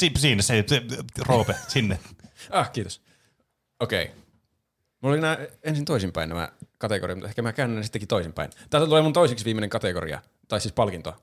[0.00, 0.82] Si- Siinä se, se
[1.26, 1.98] Roope, sinne.
[2.50, 3.02] Ah, kiitos.
[3.80, 4.04] Okei.
[4.04, 4.16] Okay.
[5.02, 6.48] Mulla oli nämä ensin toisinpäin nämä
[6.78, 8.50] kategoriat, mutta ehkä mä käännän ne sittenkin toisinpäin.
[8.70, 11.14] Täältä tulee mun toiseksi viimeinen kategoria, tai siis palkinto.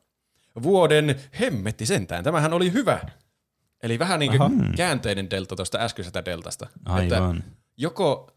[0.63, 2.23] Vuoden hemmetti sentään.
[2.23, 3.01] Tämähän oli hyvä.
[3.83, 6.67] Eli vähän niin kuin käänteinen delta tuosta äskeisestä deltasta.
[6.85, 7.37] Aivan.
[7.37, 8.31] Että joko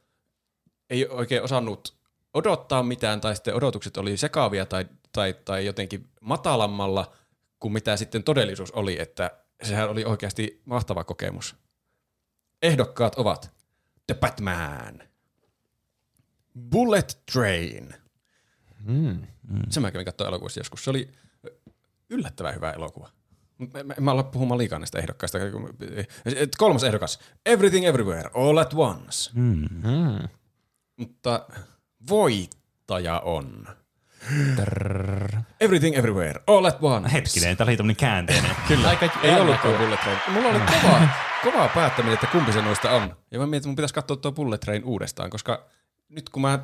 [0.90, 1.98] ei oikein osannut
[2.34, 7.12] odottaa mitään, tai sitten odotukset oli sekaavia tai, tai, tai jotenkin matalammalla
[7.60, 9.30] kuin mitä sitten todellisuus oli, että
[9.62, 11.56] sehän oli oikeasti mahtava kokemus.
[12.62, 13.50] Ehdokkaat ovat
[14.06, 15.02] The Batman,
[16.70, 17.94] Bullet Train.
[18.84, 19.26] Mm.
[19.70, 20.84] Se mä kävin katsoa elokuvassa joskus.
[20.84, 21.12] Se oli
[22.10, 23.10] yllättävän hyvä elokuva.
[24.00, 25.38] Mä, ala puhumaan liikaa näistä ehdokkaista.
[26.58, 27.18] Kolmas ehdokas.
[27.46, 29.30] Everything Everywhere, All at Once.
[29.34, 30.28] Mm.
[30.96, 31.46] Mutta
[32.08, 33.66] voittaja on...
[35.60, 37.12] Everything Everywhere, All at Once.
[37.12, 38.50] Hetkinen, tämä oli tämmöinen käänteinen.
[38.68, 38.88] Kyllä.
[38.88, 40.18] Aika Ei ollutkaan Bullet Train.
[40.28, 41.08] Mulla oli kova,
[41.42, 43.16] kova päättäminen, että kumpi se noista on.
[43.30, 45.66] Ja mä mietin, että mun pitäisi katsoa tuo Bullet Train uudestaan, koska
[46.08, 46.58] nyt kun mä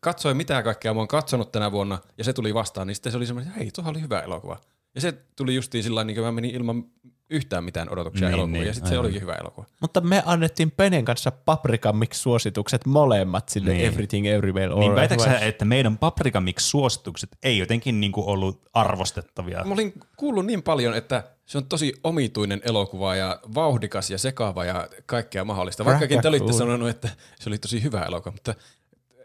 [0.00, 3.18] katsoin mitä kaikkea mä oon katsonut tänä vuonna, ja se tuli vastaan, niin sitten se
[3.18, 4.60] oli semmoinen, että hei, tuohan oli hyvä elokuva.
[4.98, 6.84] Ja se tuli justiin sillä niin kuin mä menin ilman
[7.30, 9.66] yhtään mitään odotuksia Niin, niin, elokuviin, niin, ja sitten se olikin hyvä elokuva.
[9.80, 13.86] Mutta me annettiin Penen kanssa Paprika Mix-suositukset molemmat sille Niin.
[13.86, 18.62] Everything Everywhere All Niin at väitätkö sä, että meidän Paprika Mix-suositukset ei jotenkin niinku ollut
[18.72, 19.64] arvostettavia?
[19.64, 24.64] Mä olin kuullut niin paljon, että se on tosi omituinen elokuva ja vauhdikas ja sekava
[24.64, 25.84] ja kaikkea mahdollista.
[25.84, 27.08] Vaikkakin te olitte sanonut, että
[27.38, 28.54] se oli tosi hyvä elokuva, mutta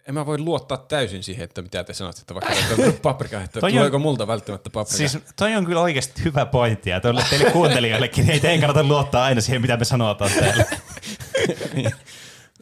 [0.08, 3.42] en mä voi luottaa täysin siihen, että mitä te sanotte, että vaikka että on paprika,
[3.42, 4.98] että Toi on- tuleeko multa välttämättä paprika.
[4.98, 9.24] Siis toi on kyllä oikeasti hyvä pointti, ja toille teille kuuntelijoillekin ei teidän kannata luottaa
[9.24, 10.66] aina siihen, mitä me sanotaan teille.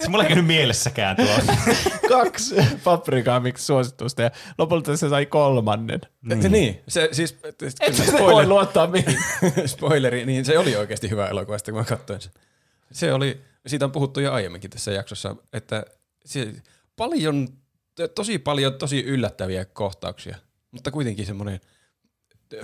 [0.02, 1.56] Se mulla ei käynyt mielessäkään tuo.
[2.10, 6.02] Kaksi Paprika Mix-suositusta ja lopulta se sai kolmannen.
[6.22, 6.52] niin.
[6.52, 9.18] niin, se siis, Et sä voi spoiler, luottaa mihin.
[9.66, 12.32] spoileri, niin se oli oikeasti hyvä elokuva, sitten kun mä katsoin sen.
[12.92, 15.84] Se oli, siitä on puhuttu jo aiemminkin tässä jaksossa, että
[16.26, 16.48] se,
[17.02, 17.48] paljon,
[18.16, 20.36] tosi paljon tosi yllättäviä kohtauksia,
[20.72, 21.60] mutta kuitenkin semmoinen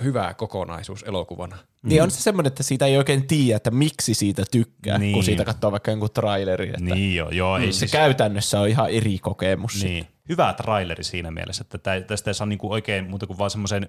[0.02, 1.58] hyvä kokonaisuus elokuvana.
[1.82, 5.14] Niin on se semmoinen, että siitä ei oikein tiedä, että miksi siitä tykkää, Niin.
[5.14, 6.68] kun siitä katsoo vaikka jonkun trailerin.
[6.68, 9.84] Että Niin joo, joo ei se siis, käytännössä on ihan eri kokemus.
[9.84, 13.50] niin, hyvä traileri siinä mielessä, että tä- tästä ei saa niinku oikein muuta kuin vaan
[13.50, 13.88] semmoisen,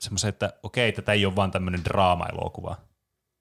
[0.00, 2.76] semmoisen, että okei, tätä ei ole vaan tämmöinen draama-elokuva.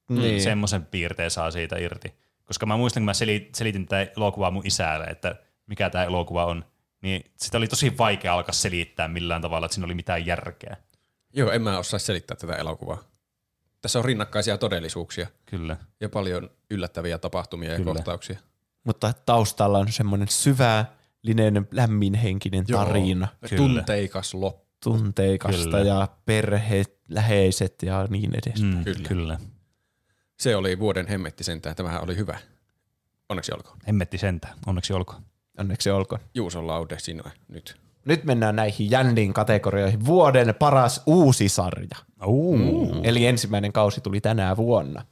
[0.09, 0.41] Niin.
[0.41, 2.13] Semmoisen piirteen saa siitä irti.
[2.45, 5.35] Koska mä muistan, kun mä seli- selitin tätä elokuvaa mun isälle, että
[5.68, 6.65] mikä tämä elokuva on,
[7.02, 10.77] niin sitä oli tosi vaikea alkaa selittää millään tavalla, että siinä oli mitään järkeä.
[11.34, 13.03] Joo, en mä osaa selittää tätä elokuvaa.
[13.81, 15.77] Tässä on rinnakkaisia todellisuuksia Kyllä.
[15.99, 17.94] ja paljon yllättäviä tapahtumia ja Kyllä.
[17.94, 18.40] kohtauksia.
[18.84, 23.27] Mutta taustalla on semmoinen syvällinen, lämminhenkinen tarina.
[23.49, 23.57] Kyllä.
[23.57, 24.64] Tunteikas loppu.
[24.84, 25.80] Tunteikasta Kyllä.
[25.80, 28.61] ja perheet, läheiset ja niin edes.
[28.61, 29.07] Mm, Kyllä.
[29.07, 29.40] kyllä.
[30.40, 31.76] Se oli vuoden hemmetti sentään.
[31.76, 32.38] Tämähän oli hyvä.
[33.30, 33.77] Onneksi olkoon.
[33.88, 35.22] Hemmetti sentään, onneksi olkoon.
[35.57, 36.21] Onneksi olkoon.
[36.34, 37.75] Juuson laude sinua nyt.
[38.05, 40.05] Nyt mennään näihin jännin kategorioihin.
[40.05, 41.97] Vuoden paras uusi sarja.
[42.25, 42.57] Uh.
[42.57, 42.99] Mm.
[43.03, 45.05] Eli ensimmäinen kausi tuli tänä vuonna.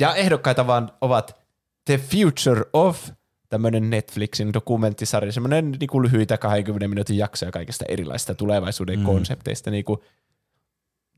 [0.00, 1.36] Ja ehdokkaita vaan ovat
[1.84, 3.08] The Future of,
[3.48, 9.04] tämmöinen Netflixin dokumenttisarja, semmoinen niin kuin lyhyitä 20 minuutin jaksoja kaikista erilaisista tulevaisuuden mm.
[9.04, 10.00] konsepteista, niin kuin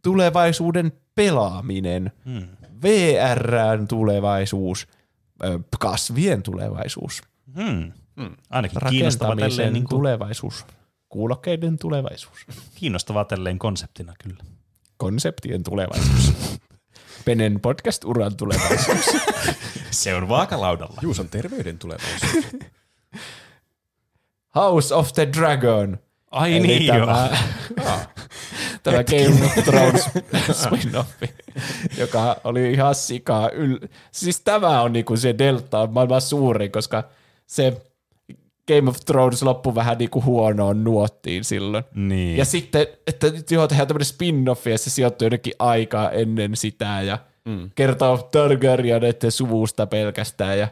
[0.03, 2.49] tulevaisuuden pelaaminen, Mm.
[2.83, 4.89] VRn tulevaisuus,
[5.81, 7.23] kasvien tulevaisuus,
[7.55, 7.93] Mm.
[8.17, 8.37] Mm.
[8.51, 10.65] Ainakin kiinnostavaa tälleen, niin kuin, tulevaisuus,
[11.09, 14.45] kuulokkeiden tulevaisuus, kiinnostavaa tälleen konseptina kyllä.
[14.97, 16.33] konseptien tulevaisuus.
[17.25, 19.07] Penen podcast-uran tulevaisuus.
[19.91, 20.99] Se on vaakalaudalla.
[21.03, 22.47] Juuson terveyden tulevaisuus.
[24.55, 25.99] House of the Dragon.
[26.31, 27.07] Ai Eli niin joo.
[27.07, 27.31] tämä,
[28.83, 30.09] tämä Game of Thrones
[30.53, 31.29] spin-offi,
[31.99, 33.49] joka oli ihan sikaa.
[33.49, 37.05] Yl- siis tämä on niinku se delta on maailman suurin, koska
[37.47, 37.83] se
[38.69, 41.85] Game of Thrones loppui vähän niinku huonoon nuottiin silloin.
[41.95, 42.37] Niin.
[42.37, 47.03] Ja sitten, että nyt joo, tehdään tämmöinen spin-offi ja se sijoittuu jonnekin aikaa ennen sitä
[47.03, 47.71] ja mm.
[47.75, 50.69] kertoo Targaryeneiden suvusta pelkästään ja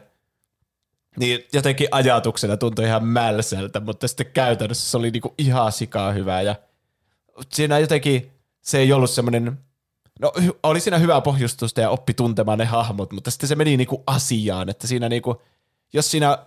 [1.19, 6.41] niin jotenkin ajatuksena tuntui ihan mälsältä, mutta sitten käytännössä se oli niinku ihan sikaa hyvä
[6.41, 6.55] ja
[7.49, 8.31] siinä jotenkin
[8.61, 9.57] se ei ollut semmoinen,
[10.19, 14.03] no oli siinä hyvää pohjustusta ja oppi tuntemaan ne hahmot, mutta sitten se meni niinku
[14.07, 15.41] asiaan, että siinä niinku,
[15.93, 16.37] jos siinä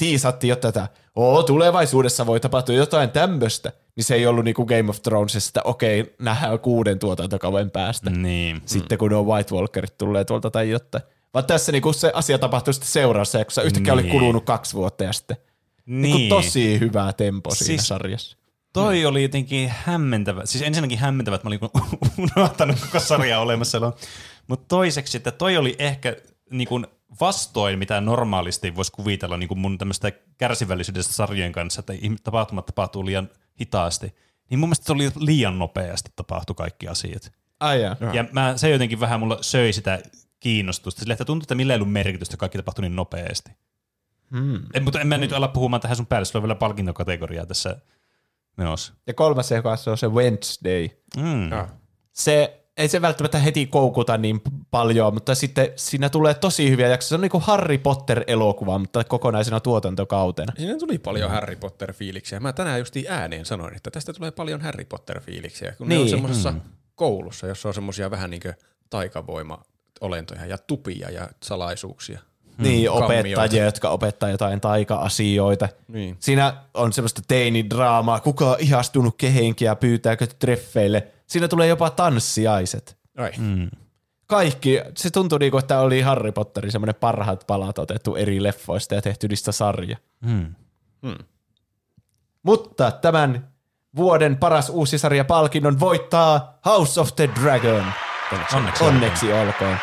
[0.00, 4.90] tiisattiin jo tätä, oo tulevaisuudessa voi tapahtua jotain tämmöistä, niin se ei ollut niinku Game
[4.90, 8.10] of Thronesissa, että okei, nähdään kuuden tuotantokauden päästä.
[8.10, 8.62] Niin.
[8.66, 11.04] Sitten kun nuo White Walkerit tulee tuolta tai jotain.
[11.34, 13.62] Vaan tässä niinku se asia tapahtui sitten seuraavassa jaksossa.
[13.62, 14.12] Yhtäkkiä oli Niin.
[14.12, 15.36] kulunut kaksi vuotta ja sitten
[15.86, 16.02] Niin.
[16.02, 18.36] niinku tosi hyvä tempo siinä Siis- sarjassa.
[18.72, 20.46] Toi oli jotenkin hämmentävä.
[20.46, 21.70] Siis ensinnäkin hämmentävä, että mä olin
[22.36, 23.92] unohtanut koko sarjaa olemassa.
[24.46, 26.16] Mutta toiseksi, että toi oli ehkä
[26.50, 26.86] niin kuin
[27.20, 31.92] vastoin, mitä normaalisti voisi kuvitella niin kuin mun tämmöistä kärsivällisyydestä sarjojen kanssa, että
[32.24, 33.28] tapahtumat tapahtuu liian
[33.60, 34.14] hitaasti.
[34.50, 37.32] Niin mun mielestä se oli liian nopeasti tapahtu kaikki asiat.
[37.60, 37.96] Ai jaa.
[38.12, 40.02] Ja mä, se jotenkin vähän mulla söi sitä
[40.40, 41.00] kiinnostusta.
[41.00, 43.50] Sille, että tuntuu, että millä ei ollut merkitystä, kaikki tapahtui niin nopeasti.
[44.30, 44.62] Hmm.
[44.74, 47.76] En, mutta en mä nyt ala puhumaan tähän sun päälle, sulla on vielä palkintokategoriaa tässä
[48.56, 48.94] menossa.
[49.06, 50.88] Ja kolmas ehdokas on se Wednesday.
[51.16, 51.50] Mm.
[51.50, 51.68] Ja.
[52.12, 54.40] Se ei se välttämättä heti koukuta niin
[54.70, 57.08] paljon, mutta sitten siinä tulee tosi hyviä jaksoja.
[57.08, 60.52] Se on niin kuin Harry Potter-elokuva, mutta kokonaisena tuotantokautena.
[60.56, 62.40] Siinä tuli paljon Harry Potter-fiiliksiä.
[62.40, 65.96] Mä tänään justiin ääneen sanoin, että tästä tulee paljon Harry Potter-fiiliksiä, kun niin.
[65.96, 66.10] ne on Niin.
[66.10, 66.54] semmoisessa
[66.94, 68.54] koulussa, jossa on semmoisia vähän niin kuin
[68.90, 69.62] taikavoima
[70.00, 72.20] olentoja ja tupia ja salaisuuksia.
[72.58, 73.40] Niin, Kammioita.
[73.40, 75.68] opettajia, jotka opettaa jotain taika-asioita.
[75.88, 76.16] Niin.
[76.20, 81.06] Siinä on semmoista teinidraamaa, kuka on ihastunut kehenkin ja pyytääkö treffeille.
[81.30, 82.98] Siinä tulee jopa tanssiaiset.
[83.18, 83.30] Ai.
[83.38, 83.70] Mm.
[84.26, 89.02] Kaikki, se tuntui niinku, että oli Harry Potterin semmoinen parhaat palat otettu eri leffoista ja
[89.02, 89.96] tehty niistä sarja.
[90.20, 90.54] Mm.
[92.42, 93.48] Mutta tämän
[93.96, 97.84] vuoden paras uusi sarja palkinnon voittaa House of the Dragon.
[98.54, 98.84] Onneksi.
[98.84, 99.76] Onneksi olkoon.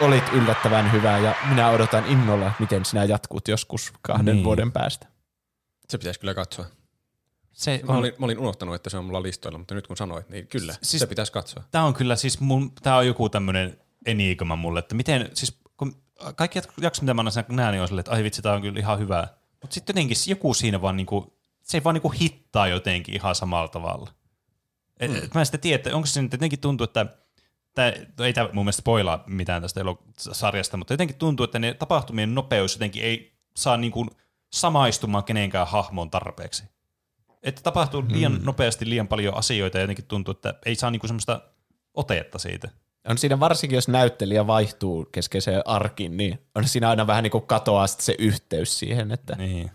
[0.00, 4.44] Olit yllättävän hyvä ja minä odotan innolla, miten sinä jatkut joskus kahden Niin.
[4.44, 5.06] vuoden päästä.
[5.88, 6.66] Se pitäisi kyllä katsoa.
[7.58, 9.96] Se Mä on, olin, mä olin unohtanut, että se on mulla listoilla, mutta nyt kun
[9.96, 11.64] sanoit, niin kyllä, Siis- se pitäisi katsoa.
[11.70, 16.02] tää on kyllä siis mun, tää on joku tämmönen enigma mulle, että miten, siis kun
[16.36, 18.80] kaikki jaksot, mitä mä aina näen, niin on silleen, että ai vitsi, tää on kyllä
[18.80, 19.28] ihan hyvä.
[19.60, 23.68] Mutta sitten jotenkin joku siinä vaan niinku, se ei vaan niinku hittaa jotenkin ihan samalla
[23.68, 24.10] tavalla.
[25.00, 27.06] Et, et mä en sitten tiedä, että onko se nyt jotenkin tuntuu, että
[27.74, 29.80] tää, ei tämä mun mielestä spoilaa mitään tästä
[30.16, 34.06] sarjasta, mutta jotenkin tuntuu, että ne tapahtumien nopeus jotenkin ei saa niinku
[34.52, 36.64] samaistumaan kenenkään hahmoon tarpeeksi.
[37.42, 38.44] Että tapahtuu liian Hmm.
[38.44, 41.40] nopeasti liian paljon asioita ja jotenkin tuntuu, että ei saa niinku semmoista
[41.94, 42.68] otetta siitä.
[43.08, 47.46] On siinä varsinkin, jos näyttelijä vaihtuu keskeiseen arkin, niin on siinä aina vähän niin kuin
[47.46, 49.12] katoaa se yhteys siihen.
[49.12, 49.36] Että.
[49.36, 49.70] Niin.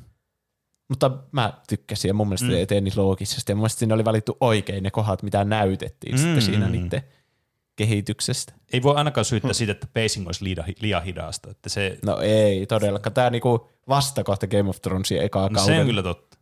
[0.89, 2.55] Mutta mä tykkäsin ja mun mielestä mm.
[2.57, 6.21] eteni loogisesti ja mun mielestä siinä oli valittu oikein ne kohdat, mitä näytettiin mm.
[6.21, 7.01] sitten siinä niiden
[7.75, 8.53] kehityksestä.
[8.73, 11.51] Ei voi ainakaan syyttää siitä, että pacing olisi liian, liian hidasta.
[11.51, 13.13] Että se, No ei todellakaan.
[13.13, 15.75] Tämä niinku vastakohta Game of Thronesin ekaa no, kauden.
[15.75, 16.32] se on kyllä totta.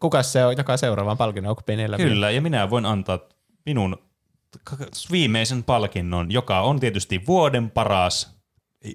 [0.00, 1.50] Kuka se on, joka seuraavan palkinnon?
[1.50, 1.96] Onko Penellä?
[1.96, 3.18] Kyllä, ja minä voin antaa
[3.66, 3.96] minun
[5.10, 8.36] viimeisen palkinnon, joka on tietysti vuoden paras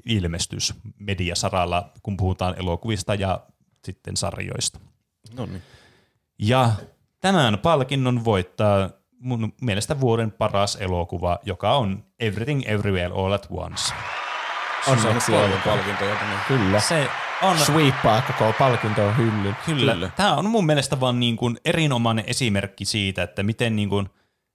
[0.05, 3.39] ilmestys mediasaralla, kun puhutaan elokuvista ja
[3.85, 4.79] sitten sarjoista.
[5.37, 5.61] No niin.
[6.39, 6.71] Ja
[7.19, 8.89] tämän palkinnon voittaa
[9.19, 13.93] mun mielestä vuoden paras elokuva, joka on Everything Everywhere All at Once.
[14.87, 16.15] Onneksi Paljon palkintoja.
[16.47, 16.79] Kyllä.
[16.79, 17.07] Se
[17.41, 19.55] on Sweepaa koko palkintoon hyllyn.
[19.65, 19.93] Kyllä.
[19.93, 20.09] Kyllä.
[20.15, 24.09] Tämä on mun mielestä vaan niin kuin erinomainen esimerkki siitä, että miten niin kuin,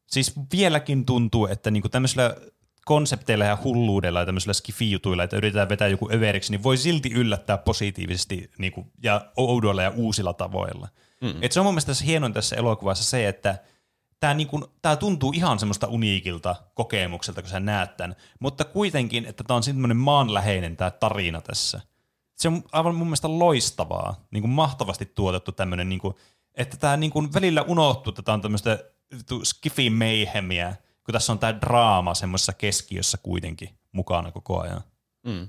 [0.06, 2.36] siis vieläkin tuntuu, että niin kuin tämmöisillä
[2.84, 7.58] konsepteilla ja hulluudella ja tämmöisillä skifi-jutuilla, että yritetään vetää joku överiksi, niin voi silti yllättää
[7.58, 10.88] positiivisesti niin kuin, ja oudoilla ja uusilla tavoilla.
[11.20, 11.34] Mm.
[11.42, 13.58] Et se on mun mielestä se hienoin tässä elokuvassa se, että
[14.20, 19.44] tämä niinku, tää tuntuu ihan semmoista uniikilta kokemukselta, kun sä näet tämän, mutta kuitenkin, että
[19.44, 21.80] tämä on semmoinen maanläheinen tämä tarina tässä.
[22.34, 26.14] Se on aivan mun mielestä loistavaa, niin kuin mahtavasti tuotettu tämmöinen, niin kuin,
[26.54, 28.78] että tämä niin kuin välillä unohtuu, että tämä on tämmöistä
[29.42, 34.80] skifi meihemiä, kun tässä on tämä draama semmoisessa keskiössä kuitenkin mukana koko ajan.
[35.26, 35.48] Mm.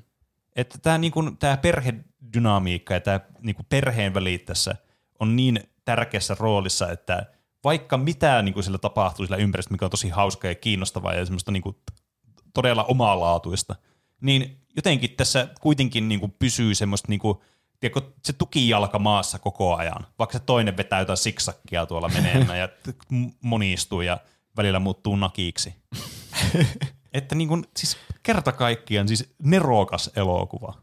[0.55, 4.75] Että tämä niinku, tää perhedynamiikka ja tämä niinku perheen välit tässä
[5.19, 7.25] on niin tärkeässä roolissa, että
[7.63, 11.51] vaikka mitä niinku sillä tapahtuu sillä ympäristöllä, mikä on tosi hauskaa ja kiinnostavaa ja semmoista
[11.51, 11.81] niinku
[12.53, 13.75] todella omalaatuista,
[14.21, 17.43] niin jotenkin tässä kuitenkin niinku pysyy semmoista niinku,
[17.79, 22.69] tiedätkö, se tukijalka maassa koko ajan, vaikka se toinen vetää jotain siksakkia tuolla menemään ja
[23.41, 24.17] monistuu ja
[24.57, 25.73] välillä muuttuu nakiksi.
[27.13, 30.73] että niin kuin, siis kerta kaikkiaan siis nerokas elokuva.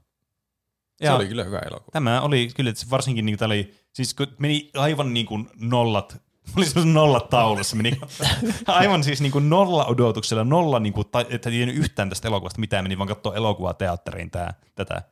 [1.03, 1.91] Se oli kyllä hyvä elokuva.
[1.93, 6.23] Tämä oli kyllä, että varsinkin niin kuin, oli, siis kun meni aivan niin kuin nollat,
[6.57, 8.01] oli semmoisen nollat taulussa, meni
[8.66, 12.29] aivan siis niin kuin nolla odotuksella, nolla, niin kuin, tai, että ei tiennyt yhtään tästä
[12.29, 15.03] elokuvasta mitään, meni vaan katsoa elokuvaa teatteriin tää, tätä.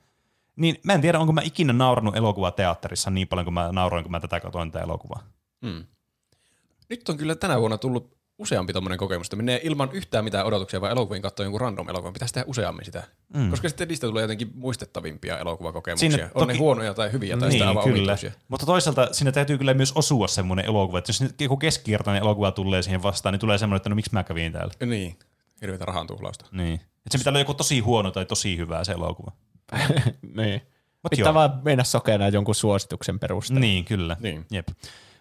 [0.57, 4.05] Niin mä en tiedä, onko mä ikinä naurannut elokuvaa teatterissa niin paljon, kuin mä nauroin,
[4.05, 5.23] kun mä tätä katsoin tätä elokuvaa.
[5.61, 5.85] Mm.
[6.91, 10.81] Nyt on kyllä tänä vuonna tullut useampi tommonen kokemus, että menee ilman yhtään mitään odotuksia,
[10.81, 12.12] vaan elokuviin katsoa jonkun random elokuvan.
[12.12, 13.02] Pitäisi tehdä useammin sitä.
[13.35, 13.51] Mm.
[13.51, 16.10] Koska sitten niistä tulee jotenkin muistettavimpia elokuvakokemuksia.
[16.10, 18.16] Sinne on ne toki- huonoja tai hyviä tai sitä niin, aivan kyllä.
[18.48, 22.82] Mutta toisaalta siinä täytyy kyllä myös osua semmoinen elokuva, että jos joku keskikertainen elokuva tulee
[22.82, 24.74] siihen vastaan, niin tulee semmoinen, että no miksi mä kävin täällä.
[24.86, 25.19] Niin,
[25.60, 26.47] hirveätä rahan tuhlausta.
[26.52, 26.74] Niin.
[26.74, 29.32] Että se pitää olla joko tosi huono tai tosi hyvä se elokuva.
[30.36, 30.62] niin.
[31.02, 31.35] Mut Pitää joo.
[31.35, 33.60] vaan mennä sokena jonkun suosituksen perusteella.
[33.60, 34.16] Niin, kyllä.
[34.20, 34.47] Niin.
[34.51, 34.69] Jep.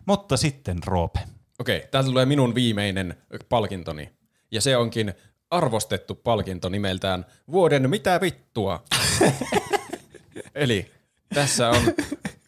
[0.06, 1.20] Mutta sitten Roope.
[1.62, 3.16] Okei, täältä tulee minun viimeinen
[3.50, 4.10] palkintoni.
[4.52, 5.14] Ja se onkin
[5.50, 8.84] arvostettu palkinto nimeltään Vuoden mitä vittua.
[10.56, 10.92] Eli
[11.34, 11.82] tässä on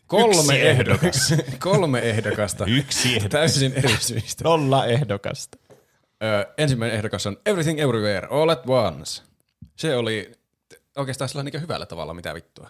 [0.07, 3.29] kolme, ehdokas, kolme ehdokasta Yksi ehdokas.
[3.29, 4.43] täysin eri syistä.
[4.43, 5.57] Nolla ehdokasta.
[6.23, 9.21] Ö, ensimmäinen ehdokas on Everything Everywhere All at Once.
[9.75, 10.31] Se oli
[10.95, 12.69] oikeastaan sellainen niin hyvällä tavalla mitä vittua.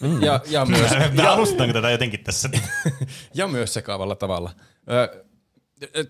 [0.00, 0.22] Mm.
[0.22, 2.50] Ja, ja, myös, Me alustetaanko tätä jotenkin tässä?
[3.34, 4.50] ja myös sekaavalla tavalla.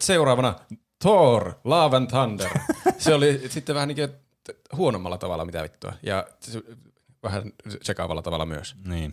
[0.01, 0.55] Seuraavana
[0.99, 2.51] Thor, Love and Thunder.
[2.99, 4.13] Se oli sitten vähän niin kuin
[4.77, 5.93] huonommalla tavalla mitä vittua.
[6.03, 6.27] Ja
[7.23, 8.75] vähän sekaavalla tavalla myös.
[8.85, 9.13] niin.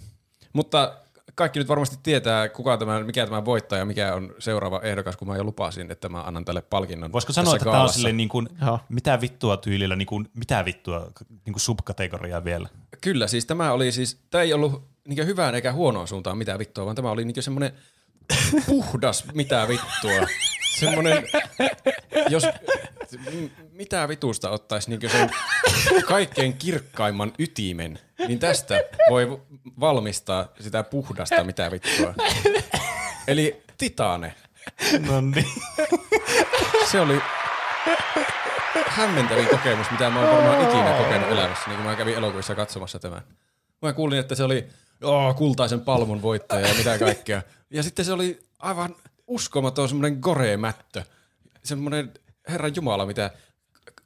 [0.53, 0.97] Mutta
[1.35, 5.37] kaikki nyt varmasti tietää, kuka tämä, mikä tämä voittaja, mikä on seuraava ehdokas, kun mä
[5.37, 7.11] jo lupasin, että mä annan tälle palkinnon.
[7.11, 8.79] Voisiko sanoa, että tämä on silleen niin kuin, Joo.
[8.89, 12.69] mitä vittua tyylillä, niin kuin, mitä vittua niin kuin subkategoriaa vielä?
[13.01, 16.85] Kyllä, siis tämä oli siis, tämä ei ollut niin hyvään eikä huonoon suuntaan mitä vittua,
[16.85, 17.71] vaan tämä oli niin semmoinen
[18.67, 20.27] puhdas mitä vittua.
[20.79, 21.27] Semmoinen,
[22.29, 22.43] jos
[23.71, 25.29] mitä vitusta ottaisi niin sen
[26.07, 28.79] kaikkein kirkkaimman ytimen, niin tästä
[29.09, 29.41] voi
[29.79, 32.13] valmistaa sitä puhdasta mitä vittua.
[33.27, 34.35] Eli titane.
[35.07, 35.45] No niin.
[36.91, 37.21] Se oli
[38.87, 42.99] hämmentävin kokemus, mitä mä oon varmaan ikinä kokenut elämässä, niin kun mä kävin elokuvissa katsomassa
[42.99, 43.21] tämän.
[43.81, 44.67] Mä kuulin, että se oli
[45.03, 47.41] oh, kultaisen palmun voittaja ja mitä kaikkea.
[47.75, 48.95] Ja sitten se oli aivan
[49.27, 51.03] uskomaton semmoinen gore-mättö.
[51.63, 52.13] Semmoinen,
[52.49, 53.31] herran jumala, mitä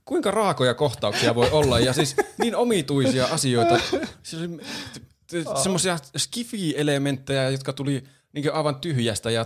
[0.05, 3.79] kuinka raakoja kohtauksia voi olla ja siis niin omituisia asioita.
[4.23, 9.45] Siis semmoisia skifi-elementtejä, jotka tuli niin aivan tyhjästä ja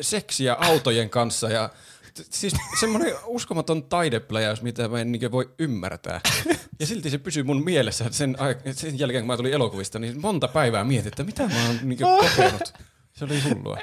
[0.00, 1.70] seksiä autojen kanssa ja
[2.30, 6.20] siis semmoinen uskomaton taidepläjäys, mitä mä en niin voi ymmärtää.
[6.80, 10.20] Ja silti se pysyy mun mielessä sen, ai- sen jälkeen, kun mä tulin elokuvista, niin
[10.20, 12.72] monta päivää mietin, että mitä mä oon niin kokenut.
[13.20, 13.78] Se oli hullua.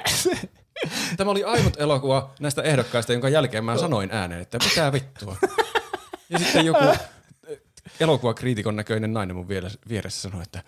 [1.16, 5.36] Tämä oli ainut elokuva näistä ehdokkaista, jonka jälkeen mä sanoin ääneen, että mitä vittua.
[6.30, 6.84] Ja sitten joku
[8.00, 9.48] elokuvakriitikon näköinen nainen mun
[9.88, 10.62] vieressä, sanoi, että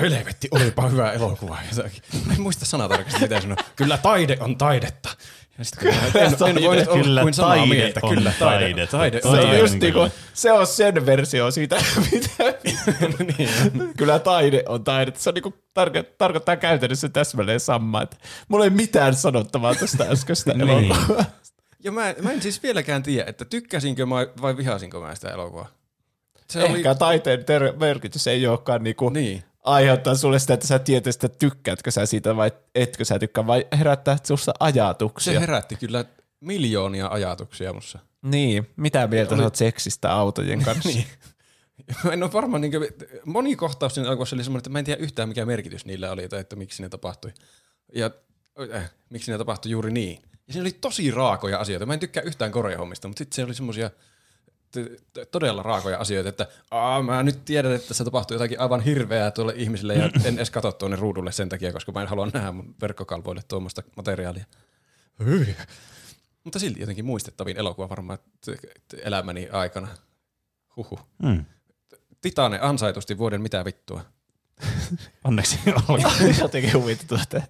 [0.00, 1.58] helvetti, olipa hyvä elokuva.
[2.32, 3.56] En muista sanatarkasti, mitä sanoi.
[3.76, 5.08] Kyllä taide on taidetta.
[5.58, 8.00] Ja sitten kyllä, en, en nyt olla Kyllä kuin samaa taide mieltä.
[8.02, 8.96] on Kyllä taide, taidetta.
[8.96, 9.58] taide, Se Se on on taide.
[9.58, 11.76] just niin niinku, se on sen versio siitä,
[12.12, 12.44] mitä
[13.38, 13.48] niin,
[13.96, 15.12] Kyllä taide on taide.
[15.16, 18.02] Se on niinku, tarko- tarkoittaa käytännössä täsmälleen samaa.
[18.02, 18.16] Että
[18.48, 20.68] mulla ei mitään sanottavaa tästä äskeistä Niin.
[20.70, 21.24] elokuvaa.
[21.84, 25.68] Ja mä, mä en siis vieläkään tiedä, että tykkäsinkö mä vai vihasinko mä sitä elokuvaa.
[26.50, 29.42] Se Ehkä taiteen ter- merkitys ei olekaan niinku Niin.
[29.62, 33.66] Aiheuttaa sulle sitä, että sä tietäisit, että tykkäätkö sä siitä vai etkö sä tykkää, vai
[33.78, 35.32] herättää susta ajatuksia.
[35.32, 36.04] Se herätti kyllä
[36.40, 37.98] miljoonia ajatuksia mussa.
[38.22, 40.88] niin, mitä mieltä Oli- sä seksistä autojen kanssa?
[40.88, 41.06] Niin.
[42.12, 42.88] En ole varma, niin kuin,
[43.24, 46.28] moni kohtaus siinä elokuvassa oli semmoinen, että mä en tiedä yhtään mikä merkitys niillä oli
[46.28, 47.32] tai että miksi ne tapahtui.
[47.94, 48.10] Ja
[48.74, 50.22] äh, miksi ne tapahtui juuri niin.
[50.46, 51.86] Ja siinä oli tosi raakoja asioita.
[51.86, 53.90] Mä en tykkää yhtään koreahommista, mutta sitten se oli semmoisia
[55.30, 59.52] todella raakoja asioita, että Aa, mä nyt tiedän, että se tapahtuu jotakin aivan hirveää tuolle
[59.56, 62.74] ihmiselle ja en edes katso tuonne ruudulle sen takia, koska mä en halua nähdä mun
[62.80, 64.44] verkkokalvoille tuommoista materiaalia.
[66.44, 68.18] Mutta silti jotenkin muistettavin elokuva varmaan
[69.02, 69.88] elämäni aikana.
[70.76, 71.00] Huhu.
[71.22, 71.44] Mm.
[72.20, 74.04] Titane ansaitusti vuoden mitä vittua.
[75.24, 76.00] Onneksi olkoon.
[76.40, 77.42] Jotenkin huvittu, että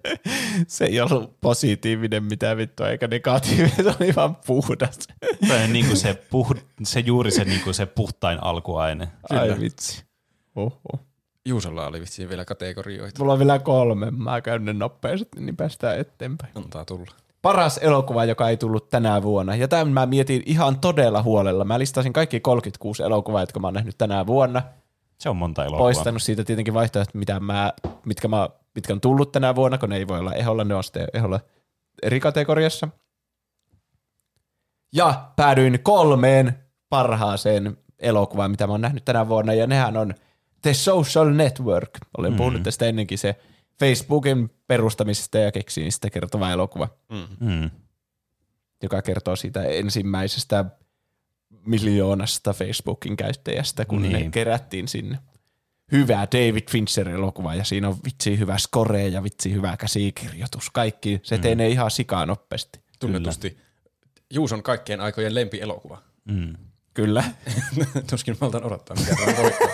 [0.67, 4.97] se ei ollut positiivinen mitä vittua, eikä negatiivinen, se oli vaan puhdas.
[5.63, 9.07] On niin kuin se, puh, se juuri se, niin kuin se puhtain alkuaine.
[9.29, 10.03] Ai vitsi.
[10.55, 10.99] Oho.
[11.45, 13.19] Juusolla oli vissiin vielä kategorioita.
[13.19, 16.51] Mulla on vielä kolme, mä käyn ne nopeasti, niin päästään eteenpäin.
[16.55, 17.11] Antaa tulla.
[17.41, 19.55] Paras elokuva, joka ei tullut tänä vuonna.
[19.55, 21.65] Ja tämän mä mietin ihan todella huolella.
[21.65, 24.61] Mä listasin kaikki 36 elokuvaa, jotka mä oon nähnyt tänä vuonna.
[25.23, 25.85] Se on monta elokuvaa.
[25.85, 27.73] Poistanut siitä tietenkin vaihtoehdot, mitä mä,
[28.05, 30.83] mitkä, mä, mitkä on tullut tänä vuonna, kun ne ei voi olla eholla, ne on
[30.83, 31.39] sitten eholla
[32.01, 32.87] eri kategoriassa.
[34.93, 36.59] Ja päädyin kolmeen
[36.89, 40.13] parhaaseen elokuvaan, mitä mä oon nähnyt tänä vuonna, ja nehän on
[40.61, 41.89] The Social Network.
[42.17, 42.37] Olen mm.
[42.37, 43.35] puhunut tästä ennenkin se
[43.79, 46.87] Facebookin perustamisesta ja keksinnistä kertova elokuva,
[47.39, 47.71] Mm.
[48.83, 50.65] joka kertoo siitä ensimmäisestä
[51.65, 54.13] miljoonasta Facebookin käyttäjästä, kun niin.
[54.13, 55.19] ne kerättiin sinne.
[55.91, 60.69] Hyvä David Fincher-elokuva, ja siinä on vitsi hyvä score ja vitsi hyvä käsikirjoitus.
[60.69, 62.79] Kaikki, se etenee ihan sikaa nopeasti.
[62.99, 63.57] Tunnetusti
[64.33, 66.01] Juuson kaikkien aikojen lempielokuva.
[66.25, 66.53] Mm.
[66.93, 67.23] Kyllä.
[68.09, 69.15] Tuskin maltan odottaa, mikä.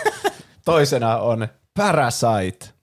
[0.66, 2.79] Toisena on Parasite.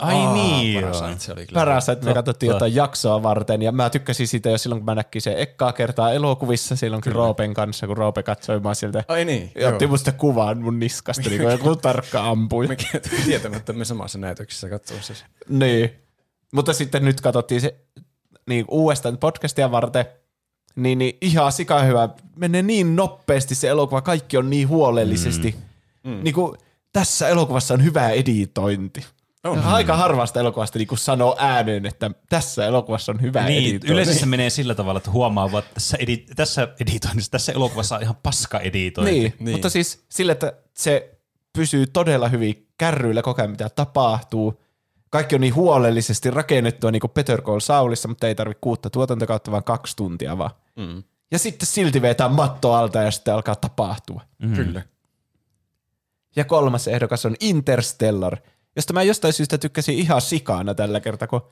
[0.00, 0.80] Ai Aa, niin.
[0.80, 1.60] Parasite, se oli kyllä.
[1.60, 5.22] Parasite, me katsottiin jotain jaksoa varten, ja mä tykkäsin siitä jo silloin, kun mä näkin
[5.22, 9.04] sen ekkaa kertaa elokuvissa, silloin kun Roopen kanssa, kun Roope katsoi mä sieltä.
[9.08, 12.66] Ai niin, Ja otti musta kuvan mun niskasta, niin kuin joku tarkka ampui.
[12.66, 12.76] Me
[13.24, 15.14] tietämättä me samassa näytöksessä katsomassa.
[15.14, 15.24] se.
[15.48, 15.90] Niin.
[16.52, 17.74] Mutta sitten nyt katsottiin se
[18.48, 20.04] niin uudestaan podcastia varten,
[20.76, 22.08] niin, niin ihan sika hyvä.
[22.36, 25.56] Menee niin nopeasti se elokuva, kaikki on niin huolellisesti.
[26.04, 26.24] Mm.
[26.24, 26.58] Niin kuin,
[26.92, 29.04] tässä elokuvassa on hyvä editointi.
[29.44, 29.58] On.
[29.58, 33.88] Aika harvasta elokuvasta niin kuin sanoo ääneen, että tässä elokuvassa on hyvä Niin, editointi.
[33.92, 37.96] yleensä se menee sillä tavalla, että huomaa, vaan, että tässä, edi- tässä editoinnissa, tässä elokuvassa
[37.96, 39.12] on ihan paska editointi.
[39.12, 39.50] Niin, Niin.
[39.54, 41.18] mutta siis sille, että se
[41.52, 44.60] pysyy todella hyvin kärryillä koko ajan, mitä tapahtuu.
[45.10, 49.50] Kaikki on niin huolellisesti rakennettua niin kuin Better Call Saulissa, mutta ei tarvitse kuutta tuotantokautta,
[49.50, 50.50] vaan kaksi tuntia vaan.
[50.76, 51.02] Mm.
[51.32, 54.20] Ja sitten silti vetää matto alta ja sitten alkaa tapahtua.
[54.42, 54.54] Mm.
[54.54, 54.82] Kyllä.
[56.36, 58.36] Ja kolmas ehdokas on Interstellar,
[58.80, 61.42] josta mä jostain syystä tykkäsin ihan sikana tällä kertaa, kun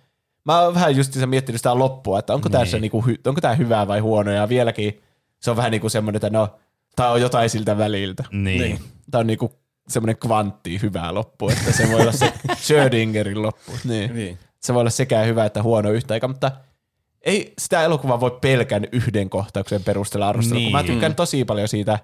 [0.44, 2.60] mä oon vähän just miettinyt sitä loppua, että onko, niin.
[2.60, 5.02] tässä niinku, onko tämä hyvää vai huono, ja vieläkin
[5.40, 6.58] se on vähän niin kuin semmoinen, että no,
[6.96, 8.24] tämä on jotain siltä väliltä.
[8.32, 8.60] Niin.
[8.60, 8.78] niin.
[9.10, 9.52] Tämä on niinku
[9.88, 12.32] semmoinen kvantti hyvä loppu, että se voi olla se
[12.62, 13.72] Schrödingerin loppu.
[13.84, 14.14] Niin.
[14.14, 14.38] niin.
[14.60, 16.50] Se voi olla sekä hyvä että huono yhtä aikaa, mutta
[17.22, 20.66] ei sitä elokuvaa voi pelkän yhden kohtauksen perusteella arvostella, niin.
[20.66, 20.92] kun mä niin.
[20.92, 21.98] tykkään tosi paljon siitä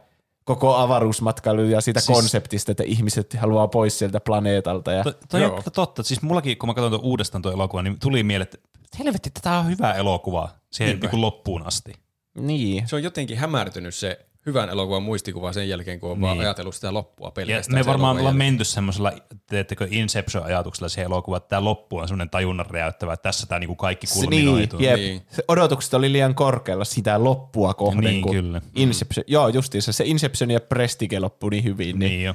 [0.45, 4.93] koko avaruusmatkailun ja siitä siis, konseptista, että ihmiset haluaa pois sieltä planeetalta.
[4.93, 6.03] Ja, to, toi on totta.
[6.03, 8.59] Siis mullakin, kun mä katson tuon uudestaan tuon elokuvan, niin tuli mieleen, että
[8.99, 11.93] helvetti, tämä on hyvä elokuva siihen niin loppuun asti.
[12.35, 12.89] Niin.
[12.89, 16.23] Se on jotenkin hämärtynyt se hyvän elokuvan muistikuva sen jälkeen, kun on niin.
[16.23, 17.79] vaan ajatellut sitä loppua pelkästään.
[17.79, 19.13] Ja me varmaan ollaan menty semmoisella,
[19.47, 23.75] teettekö Inception-ajatuksella siihen elokuvaan, että tämä loppu on semmoinen tajunnan räjäyttävä, että tässä tämä niinku
[23.75, 24.79] kaikki kulminoituu.
[24.79, 25.23] Niin, niin.
[25.31, 28.61] Se odotukset oli liian korkealla sitä loppua kohden, niin, kun kyllä.
[28.75, 29.33] Inception, mm.
[29.33, 32.35] joo justiinsa, se Inception ja Prestige loppui niin hyvin, niin, niin jo.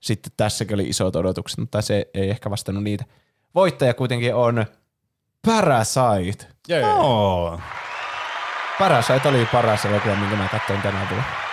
[0.00, 3.04] sitten tässäkin oli isot odotukset, mutta se ei ehkä vastannut niitä.
[3.54, 4.66] Voittaja kuitenkin on
[5.46, 6.46] Parasite.
[6.70, 7.04] Yeah.
[7.04, 7.60] Oh.
[8.78, 11.49] Parasite oli paras elokuva, minkä mä katsoin tänä vuonna.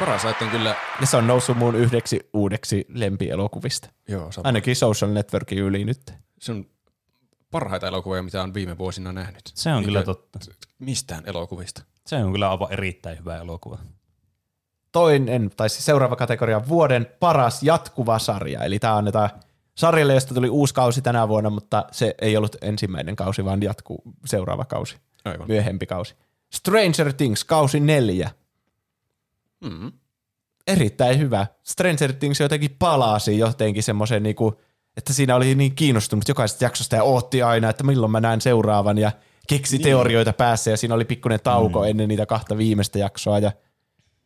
[0.00, 0.76] Parasite on kyllä...
[1.00, 3.90] Ja se on noussut mun yhdeksi uudeksi lempielokuvista.
[4.08, 4.46] Joo, sama.
[4.46, 6.12] Ainakin Social Networkin yli nyt.
[6.40, 6.66] Se on
[7.50, 9.42] parhaita elokuvia, mitä on viime vuosina nähnyt.
[9.54, 10.38] Se on niin kyllä totta.
[10.78, 11.82] Mistään elokuvista.
[12.06, 13.78] Se on kyllä aivan erittäin hyvä elokuva.
[14.92, 18.64] Toinen, tai siis seuraava kategoria, vuoden paras jatkuva sarja.
[18.64, 19.30] Eli tämä annetaan
[19.74, 24.02] sarjalle, josta tuli uusi kausi tänä vuonna, mutta se ei ollut ensimmäinen kausi, vaan jatkuu
[24.24, 24.96] seuraava kausi.
[25.24, 25.48] Aivan.
[25.48, 26.14] Myöhempi kausi.
[26.52, 28.30] Stranger Things, kausi neljä.
[29.60, 29.92] Mm.
[30.66, 31.46] Erittäin hyvä.
[31.64, 34.60] Stranger Things jotenkin palasi jotenkin semmoisen, niinku,
[34.96, 38.98] että siinä oli niin kiinnostunut jokaisesta jaksosta ja ootti aina, että milloin mä näen seuraavan
[38.98, 39.12] ja
[39.48, 39.84] keksi niin.
[39.84, 41.88] teorioita päässä ja siinä oli pikkuinen tauko mm.
[41.88, 43.38] ennen niitä kahta viimeistä jaksoa.
[43.38, 43.52] Ja...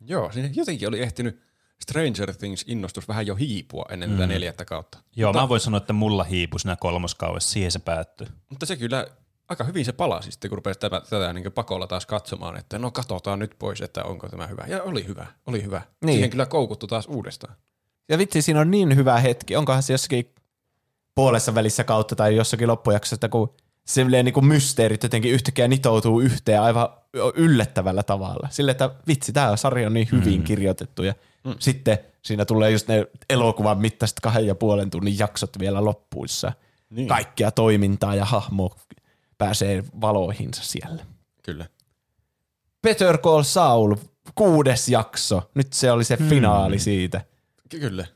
[0.01, 1.41] Joo, siinä jotenkin oli ehtinyt
[1.83, 4.17] Stranger Things innostus vähän jo hiipua ennen mm.
[4.17, 4.99] tätä neljättä kautta.
[5.17, 8.27] Joo, mutta, mä voin sanoa, että mulla hiipui siinä kolmoskaudessa, siihen se päättyi.
[8.51, 9.07] Mutta se kyllä
[9.49, 12.91] aika hyvin se palasi sitten, kun rupesi tätä, tätä niin pakolla taas katsomaan, että no
[12.91, 14.65] katsotaan nyt pois, että onko tämä hyvä.
[14.69, 15.83] Ja oli hyvä, oli hyvä.
[16.05, 16.15] Niin.
[16.15, 17.55] Siihen kyllä koukuttu taas uudestaan.
[18.09, 19.57] Ja vitsi, siinä on niin hyvä hetki.
[19.57, 20.35] Onkohan se jossakin
[21.15, 23.55] puolessa välissä kautta tai jossakin loppujaksossa, että kun
[23.87, 26.89] se niin kuin mysteerit jotenkin yhtäkkiä nitoutuu yhteen aivan
[27.35, 28.49] yllättävällä tavalla.
[28.51, 30.45] Sille, että vitsi, tämä sarja on niin hyvin mm.
[30.45, 31.03] kirjoitettu.
[31.03, 31.15] Ja
[31.45, 31.55] mm.
[31.59, 36.53] sitten siinä tulee just ne elokuvan mittaiset kahden ja puolen tunnin jaksot vielä loppuissa.
[36.91, 37.09] Niin.
[37.09, 38.77] Kaikkea toimintaa ja hahmo
[39.45, 41.07] pääsee valoihinsa siellä.
[41.43, 41.67] Kyllä.
[42.83, 43.97] Better Call Saul,
[44.35, 45.51] kuudes jakso.
[45.55, 46.29] Nyt se oli se hmm.
[46.29, 47.21] finaali siitä.
[47.69, 48.07] Kyllä.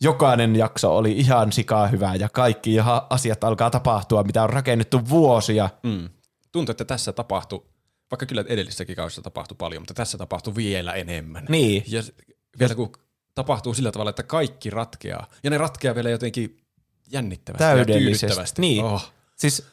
[0.00, 2.76] Jokainen jakso oli ihan sikaa hyvää ja kaikki
[3.10, 5.70] asiat alkaa tapahtua, mitä on rakennettu vuosia.
[5.82, 6.08] Mm.
[6.52, 7.66] Tuntuu, että tässä tapahtui,
[8.10, 11.46] vaikka kyllä edellisessäkin kaudessa tapahtui paljon, mutta tässä tapahtui vielä enemmän.
[11.48, 11.84] Niin.
[11.86, 12.02] Ja
[12.58, 12.92] vielä kun
[13.34, 15.26] tapahtuu sillä tavalla, että kaikki ratkeaa.
[15.42, 16.56] Ja ne ratkeaa vielä jotenkin
[17.10, 18.60] jännittävästi Täydellisesti.
[18.60, 18.84] Niin.
[18.84, 19.12] Oh.
[19.36, 19.66] Siis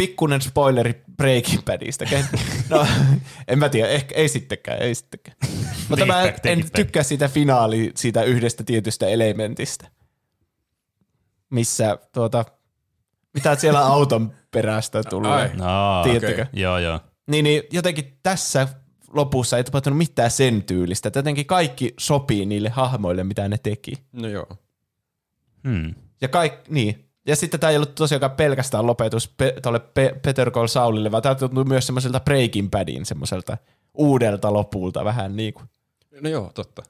[0.00, 2.04] pikkunen spoileri Breaking Badista.
[2.68, 2.86] No,
[3.48, 5.36] en mä tiedä, ehkä ei sittenkään, ei sittenkään.
[5.88, 9.88] Mutta mä en tykkää siitä finaali, siitä yhdestä tietystä elementistä.
[11.50, 12.44] Missä tuota,
[13.34, 15.50] mitä siellä auton perästä tulee.
[15.54, 16.42] No, Tiedättekö?
[16.42, 16.60] Okay.
[16.60, 17.00] Joo, joo.
[17.30, 18.68] Niin, niin jotenkin tässä
[19.12, 21.08] lopussa ei tapahtunut mitään sen tyylistä.
[21.08, 23.92] Että jotenkin kaikki sopii niille hahmoille, mitä ne teki.
[24.12, 24.46] No joo.
[25.68, 25.94] Hmm.
[26.20, 30.50] Ja kaikki, niin, ja sitten tämä ei ollut tosiaan pelkästään lopetus pe- tuolle Pe- Peter
[30.50, 33.56] Call Saulille, vaan tämä tuntui myös semmoiselta Breaking Badin semmoiselta
[33.94, 35.68] uudelta lopulta vähän niin kuin.
[36.20, 36.82] No joo, totta.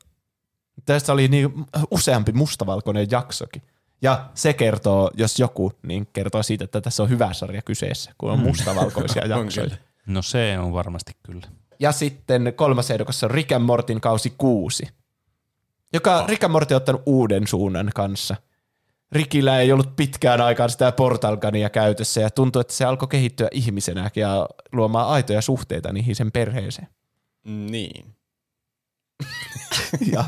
[0.84, 3.62] Tästä oli niin useampi mustavalkoinen jaksokin.
[4.02, 8.30] Ja se kertoo, jos joku, niin kertoo siitä, että tässä on hyvä sarja kyseessä, kun
[8.30, 8.46] on mm.
[8.46, 9.76] mustavalkoisia jaksoja.
[10.06, 11.46] No se on varmasti kyllä.
[11.78, 14.88] Ja sitten kolmas ehdokas on Rick and Mortin kausi kuusi,
[15.92, 16.28] joka oh.
[16.28, 18.36] Rick and Morty on ottanut uuden suunnan kanssa–
[19.12, 24.10] Rikillä ei ollut pitkään aikaan sitä portalgania käytössä ja tuntui, että se alkoi kehittyä ihmisenä
[24.16, 26.88] ja luomaan aitoja suhteita niihin sen perheeseen.
[27.44, 28.14] Niin.
[30.12, 30.24] ja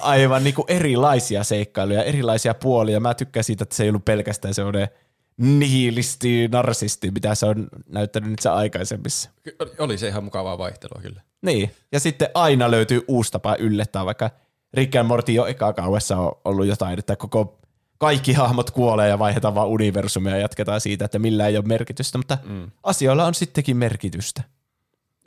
[0.00, 3.00] aivan niin kuin erilaisia seikkailuja, erilaisia puolia.
[3.00, 4.88] Mä tykkään siitä, että se ei ollut pelkästään semmoinen
[5.36, 9.30] nihilisti, narsisti, mitä se on näyttänyt itse aikaisemmissa.
[9.78, 11.22] Oli se ihan mukavaa vaihtelua kyllä.
[11.42, 14.30] Niin, ja sitten aina löytyy uusi tapa yllättää, vaikka
[14.74, 17.58] Rick and Morty jo eka kauessa on ollut jotain, että koko
[18.04, 22.18] kaikki hahmot kuolee ja vaihdetaan vaan universumia ja jatketaan siitä, että millä ei ole merkitystä,
[22.18, 22.70] mutta mm.
[22.82, 24.42] asioilla on sittenkin merkitystä.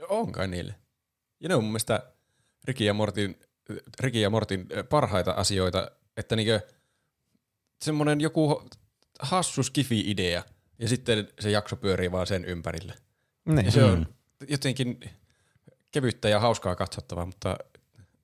[0.10, 0.76] On kai niille.
[1.40, 2.04] Ja ne on mun mielestä
[2.64, 3.40] Riki ja Mortin,
[4.00, 6.60] Riki ja Mortin parhaita asioita, että niinkö
[7.82, 8.64] semmoinen joku
[9.20, 10.44] hassu skifi-idea
[10.80, 12.94] ja sitten se jakso pyörii vaan sen ympärille.
[13.46, 13.62] Ne.
[13.62, 14.06] Ja se on mm.
[14.50, 15.00] jotenkin
[15.92, 17.58] kevyttä ja hauskaa katsottavaa, mutta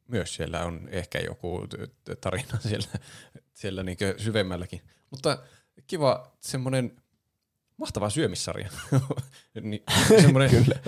[0.07, 1.67] myös siellä on ehkä joku
[2.21, 2.87] tarina siellä,
[3.53, 4.81] siellä niin syvemmälläkin.
[5.09, 5.37] Mutta
[5.87, 6.91] kiva semmoinen
[7.77, 8.69] mahtava syömissarja.
[9.61, 9.83] niin,
[10.21, 10.79] semmoinen, Kyllä.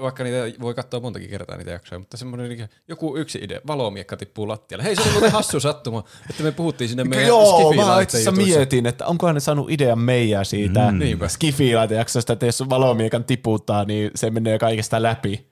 [0.00, 4.16] Vaikka niitä voi katsoa montakin kertaa niitä jaksoja, mutta semmoinen niin joku yksi idea, valomiekka
[4.16, 4.84] tippuu lattialle.
[4.84, 8.86] Hei, se oli muuten hassu sattuma, että me puhuttiin sinne meidän Joo, mä itse mietin,
[8.86, 10.98] että onkohan ne saanut idean meidän siitä mm.
[11.28, 15.51] Skifi-jaksosta, että jos valomiekan tiputtaa, niin se menee kaikesta läpi.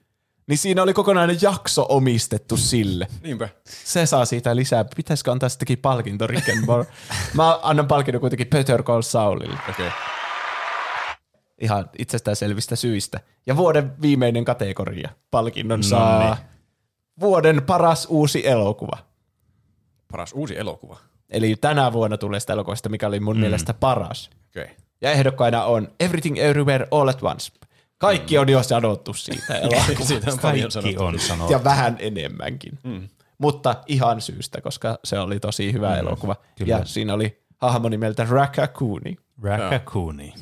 [0.51, 3.07] Niin siinä oli kokonainen jakso omistettu sille.
[3.23, 3.49] Niinpä.
[3.65, 4.85] Se saa siitä lisää.
[4.95, 6.85] Pitäisikö antaa sittenkin palkinto Rick and
[7.33, 9.57] Mä annan palkinnon kuitenkin Peter Call Saulille.
[9.69, 9.87] Okei.
[9.87, 9.99] Okay.
[11.61, 13.19] Ihan itsestäänselvistä syistä.
[13.45, 15.09] Ja vuoden viimeinen kategoria.
[15.31, 16.45] Palkinnon saa no niin.
[17.19, 18.97] vuoden paras uusi elokuva.
[20.11, 20.97] Paras uusi elokuva?
[21.29, 23.41] Eli tänä vuonna tulee sitä elokuvasta, mikä oli mun mm.
[23.41, 24.29] mielestä paras.
[24.49, 24.67] Okay.
[25.01, 27.51] Ja ehdokkaina on Everything Everywhere All at Once,
[28.01, 30.05] kaikki on jo sanottu siitä elokuvasta.
[30.05, 31.03] siitä on paljon sanottu.
[31.03, 31.53] on sanottu.
[31.53, 32.79] Ja vähän enemmänkin.
[32.83, 33.09] Mm.
[33.37, 35.99] Mutta ihan syystä, koska se oli tosi hyvä mm.
[35.99, 36.35] elokuva.
[36.57, 36.77] Kyllä.
[36.77, 39.15] Ja siinä oli hahmo nimeltä Raccooni.
[39.41, 40.33] Raccooni.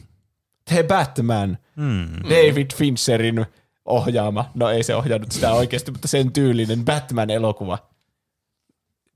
[0.65, 1.57] The Batman.
[1.75, 2.07] Mm.
[2.23, 3.45] David Fincherin
[3.85, 4.51] ohjaama.
[4.55, 7.77] No ei se ohjannut sitä oikeasti, mutta sen tyylinen Batman-elokuva.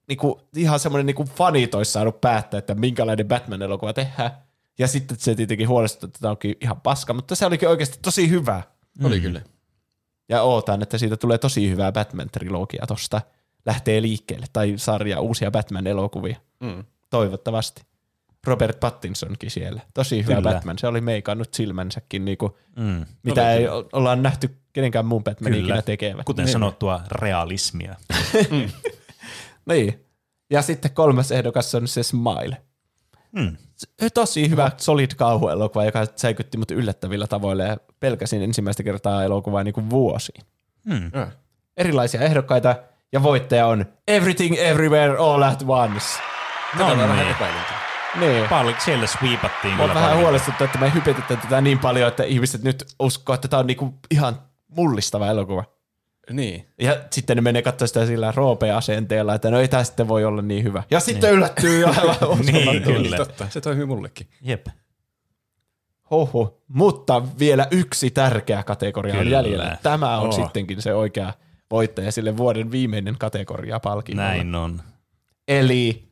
[0.08, 4.32] Niinku, ihan semmoinen niinku fanit olisi saanut päättää, että minkälainen Batman-elokuva tehdään.
[4.80, 8.30] Ja sitten se tietenkin huolestui, että tämä onkin ihan paska, mutta se olikin oikeasti tosi
[8.30, 8.62] hyvä.
[9.00, 9.06] Mm.
[9.06, 9.42] Oli kyllä.
[10.30, 13.22] Ja ootan, että siitä tulee tosi hyvää Batman-trilogia tosta.
[13.66, 16.36] Lähtee liikkeelle, tai sarja uusia Batman-elokuvia.
[16.60, 16.84] Mm.
[17.10, 17.82] Toivottavasti.
[18.48, 19.82] Robert Pattinsonkin siellä.
[19.94, 20.54] Tosi hyvä Kyllä.
[20.54, 20.80] Batman.
[20.80, 23.06] Se oli meikannut silmänsäkin, niinku, mm.
[23.24, 23.84] mitä oli ei kyllä.
[23.94, 26.24] ollaan nähty kenenkään muun Batmanin ikinä tekevä.
[26.24, 26.54] Kuten niin.
[26.54, 27.96] sanottua, realismia.
[29.70, 30.06] niin.
[30.50, 32.62] Ja sitten kolmas ehdokas on se Smile.
[33.36, 33.58] Mm.
[34.14, 39.74] Tosi hyvä, solid kauhuelokuva, joka säikytti mut yllättävillä tavoilla ja pelkäsin ensimmäistä kertaa elokuvaa niin
[39.74, 40.46] kuin vuosiin.
[40.86, 41.12] Mm.
[41.78, 42.76] Erilaisia ehdokkaita
[43.12, 46.20] ja voittaja on Everything Everywhere All at Once.
[46.80, 47.36] No Tätä niin.
[48.20, 48.50] Niin.
[48.50, 49.78] Paljon siellä sweepattiin.
[49.78, 53.60] Mä vähän huolestuttu, että me hypetetään tätä niin paljon, että ihmiset nyt uskoo, että tämä
[53.60, 55.64] on niinku ihan mullistava elokuva.
[56.32, 56.68] Niin.
[56.82, 60.42] Ja sitten ne menee katsoa sitä sillä roope-asenteella, että no ei tämä sitten voi olla
[60.42, 60.84] niin hyvä.
[60.92, 61.38] Ja sitten niin.
[61.38, 63.18] yllättyy aivan niin, kyllä.
[63.18, 64.28] Totta, se toimii mullekin.
[64.42, 64.68] Jep.
[66.12, 66.62] Hoho.
[66.68, 69.40] Mutta vielä yksi tärkeä kategoria kyllä.
[69.40, 69.78] on jäljellä.
[69.84, 70.36] Tämä on oh.
[70.36, 71.34] sittenkin se oikea
[71.72, 74.30] voittaja sille vuoden viimeinen kategoria palkinnolla.
[74.30, 74.82] Näin on.
[75.48, 76.04] Eli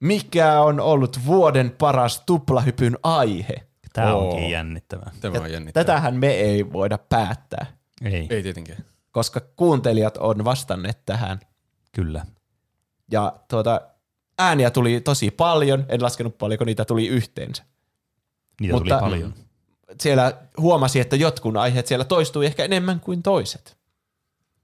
[0.00, 3.54] mikä on ollut vuoden paras tuplahypyn aihe?
[3.92, 4.50] Tämä onkin oh.
[4.50, 5.10] jännittävää.
[5.20, 5.84] Tämä on jännittävää.
[5.84, 7.66] Tätähän me ei voida päättää.
[8.04, 8.26] Ei.
[8.30, 11.40] Ei tietenkään koska kuuntelijat on vastanneet tähän.
[11.92, 12.26] Kyllä.
[13.10, 13.80] Ja tuota,
[14.38, 17.64] ääniä tuli tosi paljon, en laskenut paljonko niitä tuli yhteensä.
[18.60, 19.34] Niitä Mutta tuli paljon.
[20.00, 23.76] Siellä huomasi, että jotkun aiheet siellä toistui ehkä enemmän kuin toiset.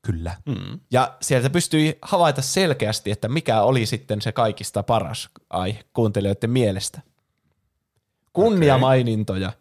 [0.02, 0.36] Kyllä.
[0.46, 0.80] Mm.
[0.90, 7.00] Ja sieltä pystyi havaita selkeästi, että mikä oli sitten se kaikista paras aihe kuuntelijoiden mielestä.
[8.32, 9.60] Kunniamainintoja okay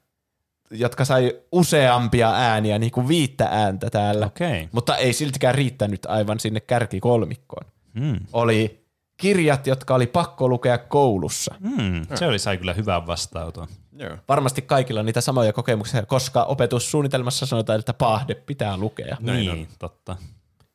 [0.71, 4.67] jotka sai useampia ääniä, niin kuin viittä ääntä täällä, okay.
[4.71, 7.65] mutta ei siltikään riittänyt aivan sinne kärkikolmikkoon.
[7.99, 8.19] Hmm.
[8.33, 8.87] Oli
[9.17, 11.55] kirjat, jotka oli pakko lukea koulussa.
[11.61, 12.05] Hmm.
[12.15, 13.67] Se oli sai kyllä hyvää vastautua.
[13.93, 14.17] Joo.
[14.27, 19.17] Varmasti kaikilla niitä samoja kokemuksia, koska opetussuunnitelmassa sanotaan, että pahde pitää lukea.
[19.19, 20.15] Niin, niin totta.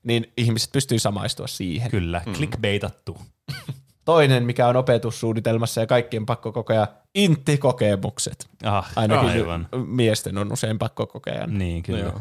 [0.02, 1.90] Niin ihmiset pystyy samaistua siihen.
[1.90, 2.32] Kyllä, mm.
[2.32, 3.18] clickbaitattu.
[4.04, 8.48] Toinen, mikä on opetussuunnitelmassa ja kaikkien pakko kokea, intti-kokemukset.
[8.64, 9.68] Ah, Ainakin aivan.
[9.86, 11.46] miesten on usein pakko kokea.
[11.46, 11.98] Niin, kyllä.
[12.00, 12.20] Joo.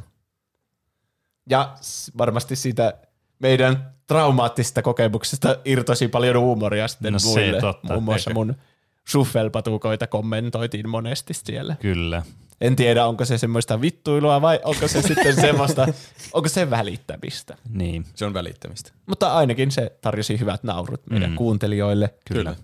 [1.49, 1.75] Ja
[2.17, 2.93] varmasti siitä
[3.39, 7.61] meidän traumaattista kokemuksesta irtosi paljon huumoria sitten no muille.
[7.61, 8.55] Totta, Muun muassa mun
[9.07, 11.75] suffelpatukoita kommentoitiin monesti siellä.
[11.79, 12.23] Kyllä.
[12.61, 15.87] En tiedä, onko se semmoista vittuilua vai onko se sitten semmoista,
[16.33, 17.57] onko se välittämistä.
[17.69, 18.05] Niin.
[18.15, 18.91] Se on välittämistä.
[19.05, 21.35] Mutta ainakin se tarjosi hyvät naurut meidän mm.
[21.35, 22.13] kuuntelijoille.
[22.25, 22.55] Kyllä.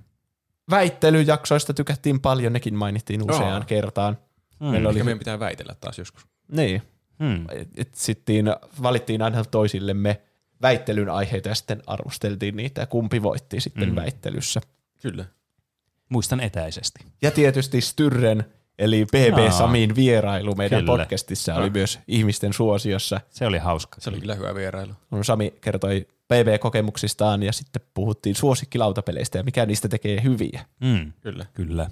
[0.70, 3.68] Väittelyjaksoista tykättiin paljon, nekin mainittiin useaan oh.
[3.68, 4.18] kertaan.
[4.60, 4.68] Mm.
[4.68, 5.04] Meillä oli...
[5.04, 6.28] meidän pitää väitellä taas joskus.
[6.52, 6.82] Niin.
[7.24, 7.46] Hmm.
[7.78, 8.46] Et sitten
[8.82, 10.22] valittiin aina toisillemme
[10.62, 13.96] väittelyn aiheita ja sitten arvosteltiin niitä ja kumpi voitti sitten hmm.
[13.96, 14.62] väittelyssä.
[15.02, 15.26] Kyllä.
[16.10, 17.06] Muistan etäisesti.
[17.22, 18.46] Ja tietysti Styrren
[18.80, 19.52] Eli BB Jaa.
[19.52, 20.98] Samin vierailu meidän kyllä.
[20.98, 23.22] podcastissa oli myös ihmisten suosiossa.
[23.30, 24.02] Se oli hauska.
[24.02, 24.94] Se oli kyllä hyvä vierailu.
[25.22, 30.66] Sami kertoi BB-kokemuksistaan ja sitten puhuttiin suosikkilautapeleistä ja mikä niistä tekee hyviä.
[30.80, 31.46] Mm, kyllä.
[31.54, 31.90] kyllä.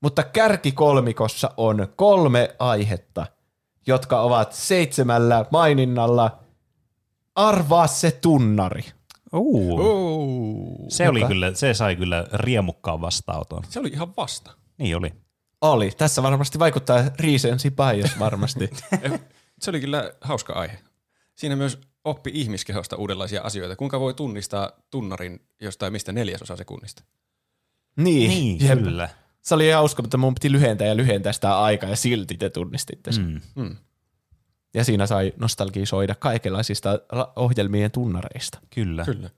[0.00, 3.26] Mutta kärkikolmikossa on kolme aihetta,
[3.86, 6.38] jotka ovat seitsemällä maininnalla.
[7.34, 8.84] Arvaa se tunnari.
[9.32, 9.80] Uh.
[9.80, 10.86] Uh.
[10.88, 13.62] Se, oli kyllä, se sai kyllä riemukkaan vastaanoton.
[13.68, 14.50] Se oli ihan vasta.
[14.78, 15.12] Niin oli.
[15.60, 15.90] Oli.
[15.90, 18.70] Tässä varmasti vaikuttaa recency bias varmasti.
[19.60, 20.78] Se oli kyllä hauska aihe.
[21.34, 23.76] Siinä myös oppi ihmiskehosta uudenlaisia asioita.
[23.76, 27.02] Kuinka voi tunnistaa tunnarin jostain mistä neljäsosa sekunnista?
[27.96, 29.08] Niin, niin kyllä.
[29.42, 32.50] se oli ihan hauska, mutta mun piti lyhentää ja lyhentää sitä aikaa ja silti te
[32.50, 33.42] tunnistitte sen.
[33.54, 33.76] Mm.
[34.74, 38.58] Ja siinä sai nostalgisoida kaikenlaisista la- ohjelmien tunnareista.
[38.74, 39.04] Kyllä.
[39.04, 39.30] Kyllä.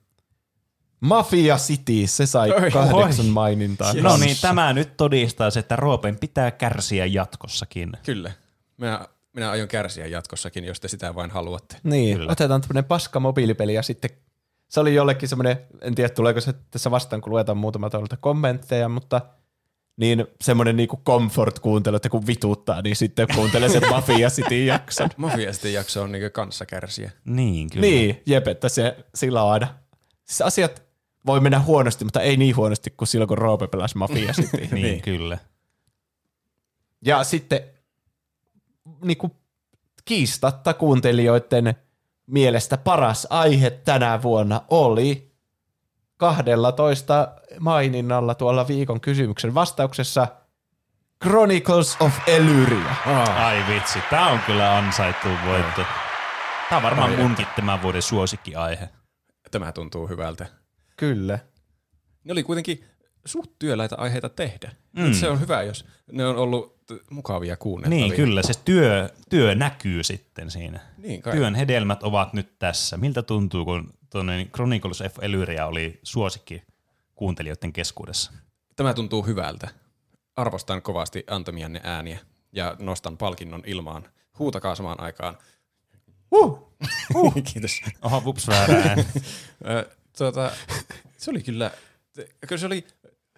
[1.03, 2.71] Mafia City, se sai Oi.
[2.71, 3.93] kahdeksan mainintaa.
[3.93, 4.25] No kanssa.
[4.25, 7.91] niin, tämä nyt todistaa se, että Roopen pitää kärsiä jatkossakin.
[8.05, 8.31] Kyllä.
[8.77, 11.75] Minä, minä aion kärsiä jatkossakin, jos te sitä vain haluatte.
[11.83, 12.31] Niin, Kyllä.
[12.31, 14.09] otetaan tämmöinen paska mobiilipeli ja sitten
[14.67, 18.89] se oli jollekin semmoinen, en tiedä tuleeko se tässä vastaan, kun luetaan muutama tuolta kommentteja,
[18.89, 19.21] mutta
[19.97, 25.09] niin semmoinen niinku comfort-kuuntelu, että kun vituuttaa, niin sitten kuuntelee sen Mafia City jakson.
[25.17, 27.11] Mafia sitten jakso on niinku kanssa kärsiä.
[27.25, 27.81] Niin, kyllä.
[27.81, 29.67] Niin, jep, että se sillä on aina.
[30.25, 30.92] Siis asiat
[31.25, 34.67] voi mennä huonosti, mutta ei niin huonosti kuin silloin, kun Roope pelasi Mafia City.
[34.71, 35.37] niin, kyllä.
[37.05, 37.59] Ja sitten
[39.03, 39.31] niinku,
[40.05, 41.75] kiistatta kuuntelijoiden
[42.27, 45.33] mielestä paras aihe tänä vuonna oli
[46.17, 47.27] 12
[47.59, 50.27] maininnalla tuolla viikon kysymyksen vastauksessa
[51.23, 52.95] Chronicles of Elyria.
[53.37, 55.81] Ai vitsi, tää on kyllä ansaittu voitto.
[56.69, 58.89] Tää on varmaan munkin tämän vuoden suosikkiaihe.
[59.51, 60.62] Tämä tuntuu hyvältä.
[60.97, 61.39] Kyllä.
[62.23, 62.83] Ne oli kuitenkin
[63.25, 64.71] suht työläitä aiheita tehdä.
[64.97, 65.13] Mm.
[65.13, 66.73] Se on hyvä, jos ne on ollut
[67.09, 68.05] mukavia kuunneltavia.
[68.05, 68.41] Niin, kyllä.
[68.43, 70.79] Se työ, työ näkyy sitten siinä.
[70.97, 71.33] Niin kai.
[71.33, 72.97] Työn hedelmät ovat nyt tässä.
[72.97, 76.63] Miltä tuntuu, kun tuonne Chronicles of Elyria oli suosikki
[77.15, 78.31] kuuntelijoiden keskuudessa?
[78.75, 79.69] Tämä tuntuu hyvältä.
[80.35, 82.19] Arvostan kovasti antamianne ääniä
[82.51, 84.09] ja nostan palkinnon ilmaan.
[84.39, 85.37] Huutakaa samaan aikaan.
[86.31, 86.73] Uh.
[87.53, 87.81] Kiitos.
[88.01, 89.05] Oho, vups, väärä ääni.
[90.17, 90.51] Tuota,
[91.17, 91.71] se oli kyllä,
[92.47, 92.87] kyllä se oli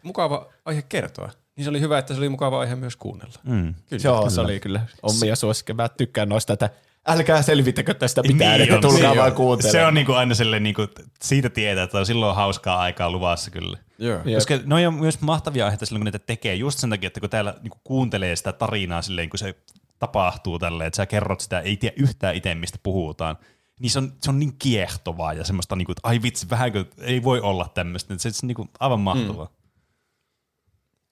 [0.03, 1.31] mukava aihe kertoa.
[1.55, 3.39] Niin se oli hyvä, että se oli mukava aihe myös kuunnella.
[3.43, 3.73] Mm.
[3.89, 4.01] Kyllä.
[4.03, 5.75] Joo, se oli kyllä omia suosikkeja.
[5.75, 6.69] Mä tykkään noista, että
[7.07, 9.71] älkää selvitäkö tästä mitään, Niin niin on, tulkaa niin vaan kuuntelemaan.
[9.71, 10.87] Se on niinku aina silleen, niinku,
[11.21, 13.77] siitä tietää, että on silloin hauskaa aikaa luvassa kyllä.
[13.97, 14.21] Joo.
[14.25, 14.35] Jep.
[14.37, 17.29] Koska ne on myös mahtavia aiheita silloin, kun niitä tekee, just sen takia, että kun
[17.29, 19.55] täällä niinku kuuntelee sitä tarinaa silleen, kun se
[19.99, 23.37] tapahtuu tälleen, että sä kerrot sitä, ei tiedä yhtään itse, mistä puhutaan,
[23.79, 27.23] niin se on, se on niin kiehtovaa ja semmoista, niinku, että ai vitsi, vähänkö, ei
[27.23, 29.45] voi olla tämmöistä, se, se on niinku aivan mahtavaa.
[29.45, 29.55] Mm.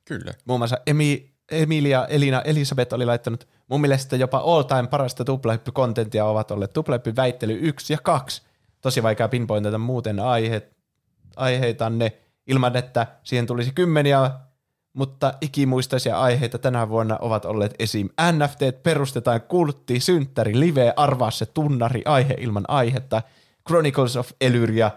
[0.06, 0.34] Kyllä.
[0.46, 6.26] Muun muassa Emi, Emilia Elina Elisabeth oli laittanut mun mielestä jopa all time parasta tuplahyppy-kontenttia
[6.26, 8.42] ovat olleet tuplahyppy väittely 1 ja 2.
[8.82, 10.78] Tosi vaikea pinpointata muuten aiheet,
[11.36, 12.18] aiheitanne
[12.48, 14.32] ilman, että siihen tulisi kymmeniä,
[14.94, 18.10] mutta ikimuistaisia aiheita tänä vuonna ovat olleet esim.
[18.32, 23.22] NFT perustetaan kultti, synttäri, live, arvaa se tunnari, aihe ilman aihetta,
[23.68, 24.92] Chronicles of Elyria,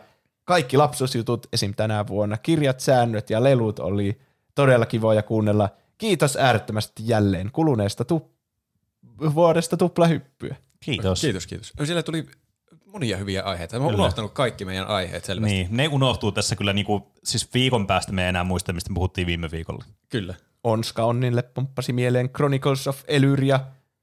[0.44, 1.74] kaikki lapsuusjutut esim.
[1.74, 4.20] tänä vuonna, kirjat, säännöt ja lelut oli
[4.54, 5.68] todella kivoja kuunnella.
[5.98, 8.30] Kiitos äärettömästi jälleen kuluneesta tu-
[9.34, 10.56] vuodesta tuplahyppyä.
[10.80, 11.20] Kiitos.
[11.20, 11.72] Kiitos, kiitos.
[11.84, 12.26] Siellä tuli
[12.96, 13.78] monia hyviä aiheita.
[13.78, 14.02] Mä oon Kyllä.
[14.02, 15.54] unohtanut kaikki meidän aiheet selvästi.
[15.54, 18.94] Niin, ne unohtuu tässä kyllä, niinku, siis viikon päästä me ei enää muista, mistä me
[18.94, 19.84] puhuttiin viime viikolla.
[20.08, 20.34] Kyllä.
[20.64, 23.60] Onska Onnille pomppasi mieleen Chronicles of Elyria,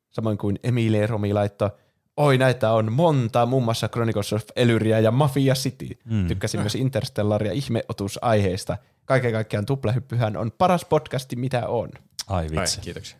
[0.10, 1.70] samoin kuin Emilie Romi laittoi,
[2.18, 5.90] oi näitä on monta, muun muassa Chronicles of Elyria ja Mafia City.
[6.06, 6.28] Mm.
[6.28, 8.78] Tykkäsin myös Interstellar ja ihmeotusaiheista.
[9.06, 11.90] Kaiken kaikkiaan tuplahyppyhän on paras podcasti, mitä on.
[12.28, 12.82] Ai Ai, vitsi.
[12.82, 13.18] kiitoksia.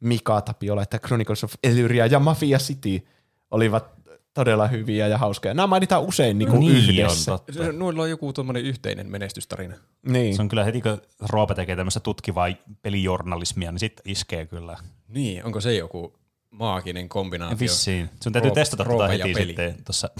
[0.00, 3.06] Mika Tapiola, että Chronicles of Elyria ja Mafia City
[3.50, 3.95] olivat
[4.36, 5.54] todella hyviä ja hauskoja.
[5.54, 7.32] Nämä mainitaan usein niin kuin Niin yhdessä.
[7.32, 7.52] on totta.
[7.52, 9.74] Se- Noilla on joku tuommoinen yhteinen menestystarina.
[10.08, 10.36] Niin.
[10.36, 12.48] Se on kyllä heti, kun Roope tekee tämmöistä tutkivaa
[12.82, 14.78] pelijournalismia, niin sitten iskee kyllä.
[15.08, 16.12] Niin, onko se joku
[16.50, 17.58] maaginen kombinaatio?
[17.58, 18.10] Vissiin.
[18.22, 19.46] Sun täytyy Roope- testata Roope tota ja heti peli.
[19.46, 20.10] sitten tuossa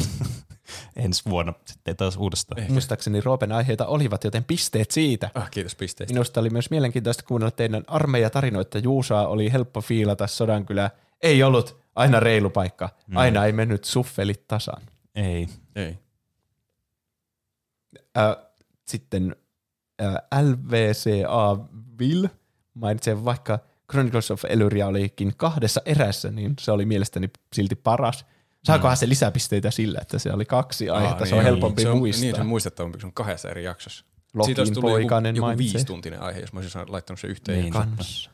[0.97, 2.63] ensi vuonna sitten taas uudestaan.
[2.73, 5.31] Muistaakseni Roopen aiheita olivat, joten pisteet siitä.
[5.35, 6.15] Ah, kiitos pisteistä.
[6.15, 8.79] Minusta oli myös mielenkiintoista kuunnella teidän armeijatarinoita.
[8.79, 10.91] Juusaa oli helppo fiilata Sodankylä.
[11.23, 12.89] Ei ollut aina reilu paikka.
[13.15, 14.83] Aina ei mennyt suffelit tasan.
[15.15, 15.49] Ei.
[15.77, 15.99] Ei.
[18.19, 18.37] Äh,
[18.89, 19.37] sitten
[20.03, 21.59] äh, LVCA
[22.01, 22.27] Will
[22.75, 23.59] mainitsee vaikka
[23.91, 28.27] Chronicles of Elyria olikin kahdessa erässä, niin se oli mielestäni silti paras.
[28.65, 31.89] Saakohan se lisäpisteitä sillä, että se oli kaksi aihetta, Ah, se on niin, helpompi se
[31.89, 32.23] on, muistaa.
[32.23, 34.05] Niin, se on muistettavampi, se on kahdessa eri jaksossa.
[34.35, 37.61] Lokin Siitä olisi tullut poikainen joku, joku viisituntinen aihe, jos mä olisin laittanut se yhteen.
[37.61, 37.73] Niin.
[37.73, 38.31] kanssa.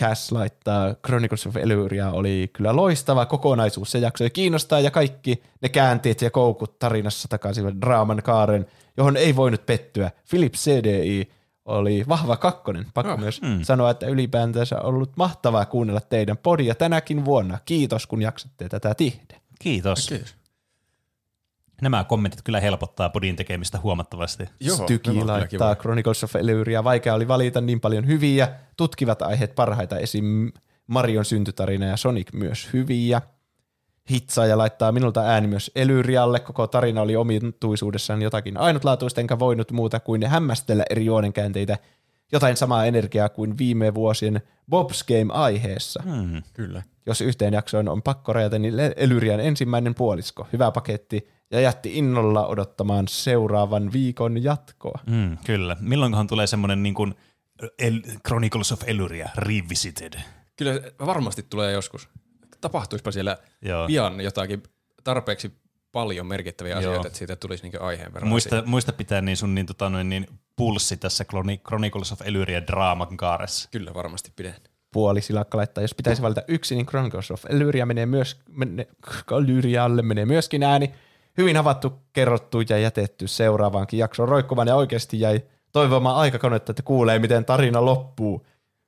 [0.00, 3.90] Cass laittaa Chronicles of Elyria oli kyllä loistava kokonaisuus.
[3.90, 9.36] Se jaksoi kiinnostaa ja kaikki ne käänteet ja koukut tarinassa takaisin draaman kaaren, johon ei
[9.36, 10.10] voinut pettyä.
[10.30, 11.30] Philip CDI
[11.64, 12.86] oli vahva kakkonen.
[12.94, 17.58] Pakko Ah, myös sanoa, että ylipäätänsä on ollut mahtavaa kuunnella teidän podia tänäkin vuonna.
[17.64, 19.40] Kiitos, kun jaksatte tätä tehdä.
[19.58, 20.08] Kiitos.
[20.08, 20.39] Kiitos.
[21.80, 24.44] Nämä kommentit kyllä helpottaa podin tekemistä huomattavasti.
[24.60, 25.74] Joo, Styki kyllä laittaa.
[25.76, 26.84] Chronicles of Elyria.
[26.84, 30.52] Vaikea oli valita niin paljon hyviä, tutkivat aiheet parhaita, esim.
[30.86, 33.22] Marion syntytarina ja Sonic myös hyviä.
[34.10, 36.40] hitsaa ja laittaa minulta ääni myös Elyrialle.
[36.40, 41.78] Koko tarina oli omituisuudessaan jotakin ainutlaatuista, enkä voinut muuta kuin hämmästellä eri juonenkäänteitä
[42.32, 44.40] jotain samaa energiaa kuin viime vuosien
[44.72, 46.02] Bob's Game-aiheessa.
[46.04, 46.42] Hmm.
[46.52, 46.82] Kyllä.
[47.06, 50.46] Jos yhteen jaksoon on pakko rajata, niin Elyrian ensimmäinen puolisko.
[50.52, 54.98] Hyvä paketti ja jätti innolla odottamaan seuraavan viikon jatkoa.
[55.06, 55.76] Mm, kyllä.
[55.80, 57.14] Milloinkohan tulee semmoinen niin kuin
[57.78, 60.12] El- Chronicles of Elyria Revisited?
[60.56, 60.72] Kyllä
[61.06, 62.08] varmasti tulee joskus.
[62.60, 63.86] Tapahtuispa siellä Joo.
[63.86, 64.62] pian jotakin
[65.04, 65.52] tarpeeksi
[65.92, 66.78] paljon merkittäviä Joo.
[66.78, 68.28] asioita, että siitä tulisi niinku aiheen verran.
[68.28, 72.66] Muista, muista pitää niin sun niin, tota, noin, niin pulssi tässä Chroni- Chronicles of Elyria
[72.66, 73.68] draaman kaaressa.
[73.72, 74.54] Kyllä varmasti pidän.
[74.92, 75.82] puoli silakka laittaa.
[75.84, 78.86] Jos pitäisi valita yksi, niin Chronicles of Elyria menee myös, mene,
[79.38, 80.94] Elyrialle menee myöskin ääni.
[81.38, 85.42] Hyvin avattu, kerrottu ja jätetty seuraavaankin jaksoon roikkumaan ja oikeasti jäi
[85.72, 88.46] toivomaan aikakonetta, että kuulee, miten tarina loppuu.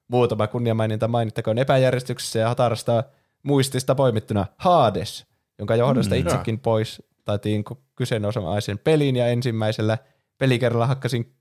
[0.08, 3.04] Muutama kunniamaininta mainittakoon epäjärjestyksessä ja hatarasta
[3.42, 5.26] muistista poimittuna Hades,
[5.58, 7.64] jonka johdosta Mm, itsekin pois taitiin
[7.94, 9.98] kyseenomaisen pelin ja ensimmäisellä
[10.38, 11.34] pelikerralla hakkasin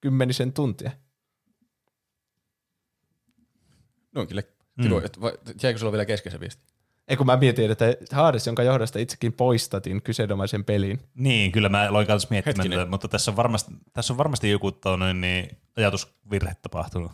[0.00, 0.90] kymmenisen tuntia.
[4.14, 4.42] No on kyllä
[4.82, 5.00] kiva.
[5.00, 5.54] Mm.
[5.62, 6.69] Jäikö sulla vielä kesken se viesti?
[7.10, 11.00] Ei kun mä mietin, että Hades, jonka johdosta itsekin poistatin kyseenomaisen pelin.
[11.14, 14.72] Niin, kyllä mä aloin kanssa miettimään, tätä, mutta tässä on varmasti, tässä on varmasti joku
[14.72, 17.12] toinen, niin ajatusvirhe tapahtunut.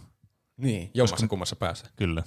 [0.57, 1.87] Niin, jommassa kummassa päässä.
[1.97, 2.23] Kyllä.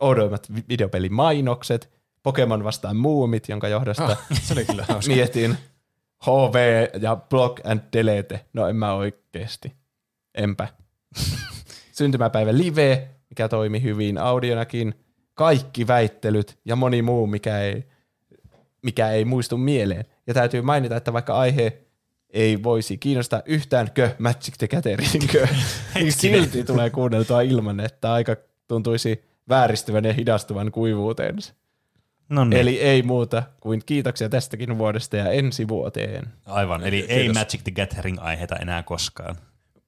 [0.00, 1.90] Oudoimmat vi- videopelimainokset,
[2.22, 5.56] Pokemon vastaan muumit, jonka johdosta Ah, se oli kyllä mietin
[6.26, 8.44] HV ja Block and Delete.
[8.52, 9.72] No en mä oikeesti.
[10.34, 10.68] Enpä.
[11.92, 14.94] Syntymäpäivä live, mikä toimi hyvin audionakin.
[15.34, 17.84] Kaikki väittelyt ja moni muu, mikä ei,
[18.82, 20.04] mikä ei muistu mieleen.
[20.26, 21.78] Ja täytyy mainita, että vaikka aihe
[22.30, 25.48] ei voisi kiinnostaa yhtäänkö Magic the Gatherinkö,
[25.94, 28.36] niin silti tulee kuunneltua ilman, että aika
[28.68, 31.54] tuntuisi vääristyvän ja hidastuvan kuivuuteensa.
[32.28, 36.28] No niin, Eli, ei muuta kuin kiitoksia tästäkin vuodesta ja ensi vuoteen.
[36.46, 36.84] aivan.
[36.84, 37.36] Eli ei Kiitos.
[37.36, 39.36] Magic the Gathering-aiheita enää koskaan.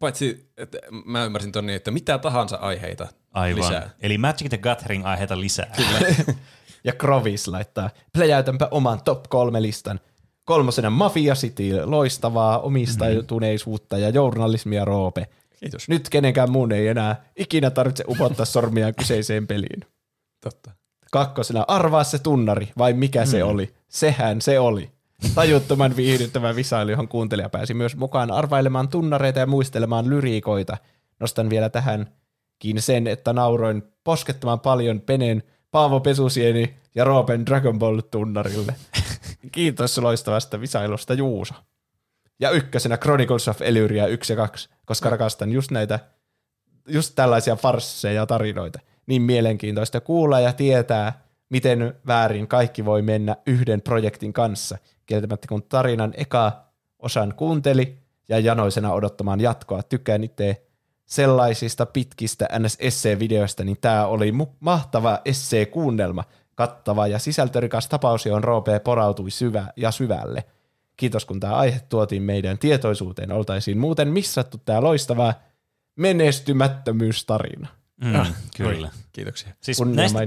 [0.03, 3.63] Paitsi, että mä ymmärsin ton niin, että mitä tahansa aiheita Aivan.
[3.63, 3.91] lisää.
[4.01, 5.75] Eli Magic the Gathering-aiheita lisää.
[6.85, 10.01] Ja Krovis laittaa, pläjäytänpä oman top kolme listan.
[10.45, 15.27] Kolmosena Mafia City, loistavaa omistautuneisuutta ja journalismia Roope.
[15.61, 15.89] Kiitos.
[15.89, 19.85] Nyt kenenkään muun ei enää ikinä tarvitse upottaa sormia kyseiseen peliin.
[20.41, 20.71] Totta.
[21.13, 23.75] Kakkosena arvaa se tunnari, vai mikä se oli?
[23.89, 24.92] Sehän se oli.
[25.35, 30.77] Tajuttoman viihdyttävä visailu, johon kuuntelija pääsi myös mukaan arvailemaan tunnareita ja muistelemaan lyriikoita.
[31.21, 38.01] Nostan vielä tähänkin sen, että nauroin poskettoman paljon Penen Paavo Pesusieni ja Roopen Dragon Ball
[38.01, 38.75] tunnarille.
[39.53, 41.55] Kiitos loistavasta visailusta Juuso.
[42.41, 45.99] Ja ykkösenä Chronicles of Elyria 1 ja 2, koska rakastan just näitä,
[46.89, 48.79] just tällaisia farsseja ja tarinoita.
[49.07, 54.79] Niin mielenkiintoista kuulla ja tietää, miten väärin kaikki voi mennä yhden projektin kanssa.
[55.13, 56.65] Kieltämättä kun tarinan eka
[56.99, 60.67] osan kuunteli ja janoisena odottamaan jatkoa, tykkään itse
[61.05, 66.25] sellaisista pitkistä NS-essee-videoista, niin tämä oli mu- mahtava essee-kuunnelma,
[66.55, 70.45] kattava ja sisältörikas tapaus, johon Roope porautui syvä ja syvälle.
[70.97, 73.33] Kiitos, kun tämä aihe tuotiin meidän tietoisuuteen.
[73.33, 75.35] Oltaisiin muuten missattu tämä loistava
[75.97, 77.69] menestymättömyystarina.
[78.05, 78.91] Mm, kyllä.
[79.13, 79.53] Kiitoksia.
[79.61, 80.19] Siis näistä,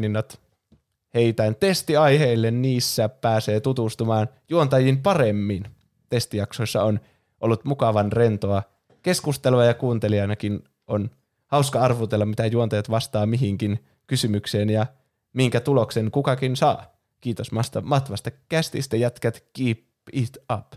[1.16, 5.66] heitän testiaiheille, niissä pääsee tutustumaan juontajiin paremmin.
[6.10, 7.00] Testijaksoissa on
[7.42, 8.64] ollut mukavan rentoa
[9.02, 11.10] keskustelua ja kuuntelijanakin on
[11.48, 14.86] hauska arvutella, mitä juontajat vastaa mihinkin kysymykseen ja
[15.34, 16.96] minkä tuloksen kukakin saa.
[17.22, 19.80] Kiitos Masta, matvasta kästistä jätkät, keep
[20.14, 20.74] it up.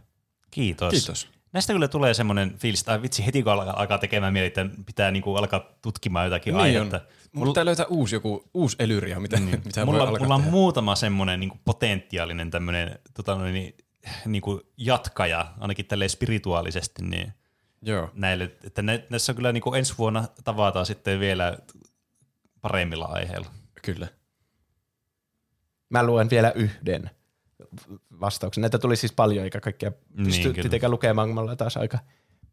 [0.51, 0.91] kiitos.
[0.91, 1.38] Kiitos.
[1.59, 5.11] Näistä kyllä tulee semmoinen fiilis, että vitsi heti kun alkaa, alkaa tekemään mieli, että pitää
[5.11, 7.01] niinku alkaa tutkimaan jotakin Niin aihetta.
[7.33, 9.63] Mulla pitää löytää uusi joku, uusi elyria, mitä, niin.
[9.65, 10.51] mitä mulla, voi alkaa mulla on tehdä.
[10.51, 13.77] muutama semmoinen niin potentiaalinen tämmöinen tota, noin, niin,
[14.27, 17.33] niin kuin jatkaja, ainakin tälleen spirituaalisesti, niin
[17.83, 18.11] Joo.
[18.15, 21.59] näille, että ne, näissä on kyllä niin kuin ensi vuonna tavataan sitten vielä
[22.61, 23.51] paremmilla aiheilla.
[23.83, 24.09] Kyllä.
[25.91, 27.11] Mä luen vielä yhden
[28.21, 28.63] vastauksen.
[28.63, 30.55] Näitä tuli siis paljon, eikä kaikkea Niin, pysty kyllä.
[30.55, 31.99] tietenkään lukemaan, kun me ollaan taas aika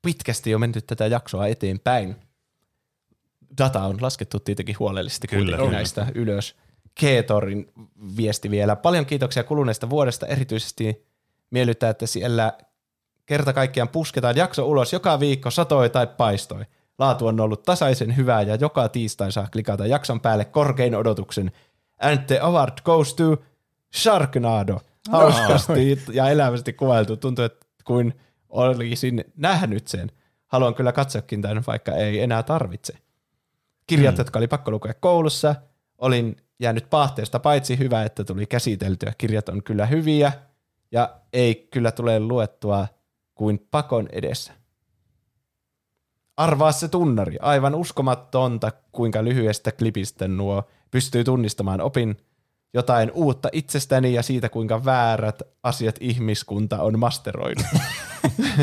[0.01, 2.15] pitkästi jo menty tätä jaksoa eteenpäin.
[3.57, 5.77] Data on laskettu tietenkin huolellisesti Kyllä, kuitenkin kyllä.
[5.77, 6.55] näistä ylös.
[6.99, 7.71] Keetorin
[8.17, 8.75] viesti vielä.
[8.75, 10.25] Paljon kiitoksia kuluneesta vuodesta.
[10.25, 11.05] Erityisesti
[11.51, 12.53] miellyttää, että siellä
[13.25, 16.65] kerta kaikkiaan pusketaan jakso ulos joka viikko satoi tai paistoi.
[16.99, 21.51] Laatu on ollut tasaisen hyvää ja joka tiistai saa klikata jakson päälle korkein odotuksen.
[22.01, 23.43] And the award goes to
[23.95, 24.79] Sharknado.
[25.11, 27.17] Hauskasti ja elävästi kuvailtu.
[27.17, 28.13] Tuntuu, että kuin
[28.49, 30.11] olisin nähnyt sen.
[30.47, 32.93] Haluan kyllä katsoakin tämän, vaikka ei enää tarvitse.
[33.87, 34.19] Kirjat, mm.
[34.19, 35.55] jotka oli pakko lukea koulussa.
[35.97, 39.13] Olin jäänyt paahteesta, paitsi hyvä, että tuli käsiteltyä.
[39.17, 40.31] Kirjat on kyllä hyviä
[40.91, 42.87] ja ei kyllä tule luettua
[43.35, 44.53] kuin pakon edessä.
[46.37, 47.37] Arvaa se tunnari.
[47.41, 52.17] Aivan uskomatonta, kuinka lyhyestä klipistä nuo pystyy tunnistamaan opin
[52.75, 57.65] jotain uutta itsestäni ja siitä, kuinka väärät asiat ihmiskunta on masteroinut.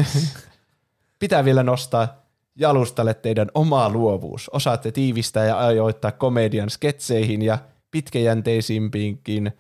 [1.19, 2.23] Pitää vielä nostaa
[2.57, 4.49] jalustalle teidän oma luovuus.
[4.49, 7.59] Osaatte tiivistää ja ajoittaa komedian sketseihin ja
[7.91, 9.53] pitkäjänteisimpikin,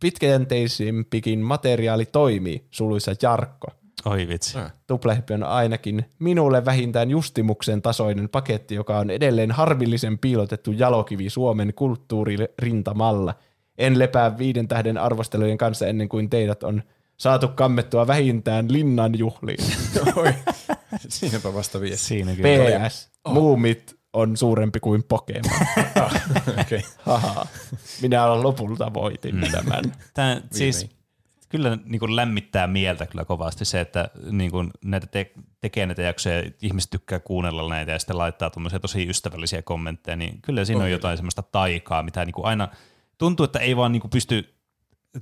[0.00, 3.68] pitkäjänteisimpikin materiaali toimii, suluissa Jarkko.
[4.04, 4.58] Oi vitsi.
[4.86, 11.74] Tuplahyppi on ainakin minulle vähintään justimuksen tasoinen paketti, joka on edelleen harvillisen piilotettu jalokivi Suomen
[11.74, 13.34] kulttuuririntamalla.
[13.80, 16.82] En lepää viiden tähden arvostelujen kanssa ennen kuin teidät on
[17.16, 19.64] saatu kammettua vähintään linnan juhliin.
[21.08, 22.06] Siinäpä vasta viesti.
[22.06, 22.88] Siinä kyllä.
[22.88, 23.10] PS.
[23.28, 25.50] Muumit on suurempi kuin Pokemon.
[26.60, 26.80] Okay.
[26.98, 27.46] Haha.
[28.02, 29.50] Minä olen lopulta voitin mm.
[29.52, 29.84] tämän.
[30.14, 30.90] Tämä siis
[31.48, 36.02] kyllä niin kuin lämmittää mieltä kyllä kovasti se, että niin kuin näitä te- tekee näitä
[36.02, 40.64] jaksoja ja ihmiset tykkää kuunnella näitä ja sitten laittaa tuommoisia tosi ystävällisiä kommentteja, niin kyllä
[40.64, 42.68] siinä on, on jotain semmoista taikaa, mitä niin kuin aina
[43.20, 44.54] tuntuu, että ei vaan niin kuin pysty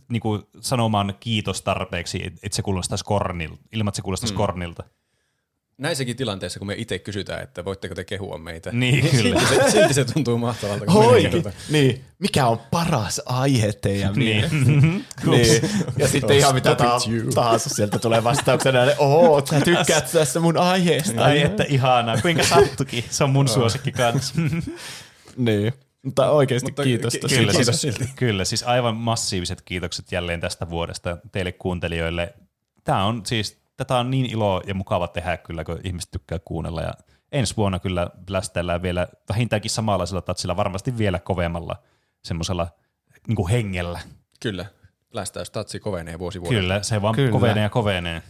[0.09, 4.37] niin kuin sanomaan kiitos tarpeeksi, että se kuulostaisi kornilta, ilman että se kuulostaisi mm.
[4.39, 4.85] kornilta.
[5.79, 9.41] Näissäkin tilanteissa, kun me itse kysytään, että voitteko te kehua meitä, Niin, kyllä.
[9.41, 10.85] silti, se, silti se tuntuu mahtavalta.
[10.85, 11.31] kun meidän Oikein.
[11.31, 11.55] kerrotaan.
[11.71, 12.05] Niin.
[12.19, 14.27] Mikä on paras aihe teidän Niin.
[14.53, 14.81] mielestä?
[15.31, 15.63] niin.
[15.99, 16.99] Ja sitten ihan mitä ta-
[17.35, 21.25] tahansa sieltä tulee vastauksena, että oo, sä tykkäät tästä mun aiheesta.
[21.25, 23.05] Ai että ihanaa, kuinka sattukin.
[23.11, 24.35] Se on mun suosikki kanssa.
[25.37, 25.73] Niin.
[26.09, 28.13] Mutta oikeasti Mutta kiitos ki- Kyllä, Kiitos siis, silti.
[28.17, 32.35] kyllä, siis aivan massiiviset kiitokset jälleen tästä vuodesta teille kuuntelijoille.
[32.85, 36.83] Tämä on siis, tätä on niin ilo ja mukava tehdä kyllä, kun ihmiset tykkää kuunnella.
[36.83, 36.93] Ja
[37.33, 41.77] ensi vuonna kyllä lästellään vielä vähintäänkin samanlaisella tatsilla, varmasti vielä kovemmalla
[42.25, 42.69] semmoisella
[43.29, 44.01] niin hengellä.
[44.43, 44.67] Kyllä.
[45.13, 46.61] Lästäystatsi kovenee vuosi vuodelta.
[46.61, 47.33] Kyllä, se vaan Kyllä.
[47.33, 48.23] kovenee ja kovenee.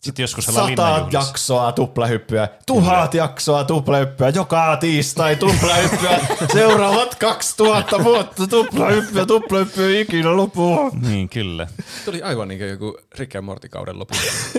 [0.00, 6.20] Sitten joskus ollaan Sata jaksoa tuplahyppyä, tuhat jaksoa tuplahyppyä, joka tiistai tuplahyppyä,
[6.52, 10.90] seuraavat 2000 vuotta tuplahyppyä, tuplahyppyä ei ikinä lopu.
[11.00, 11.66] Niin, kyllä.
[12.04, 14.58] Tuli aivan niin kuin joku Rick and Morty kauden lopussa.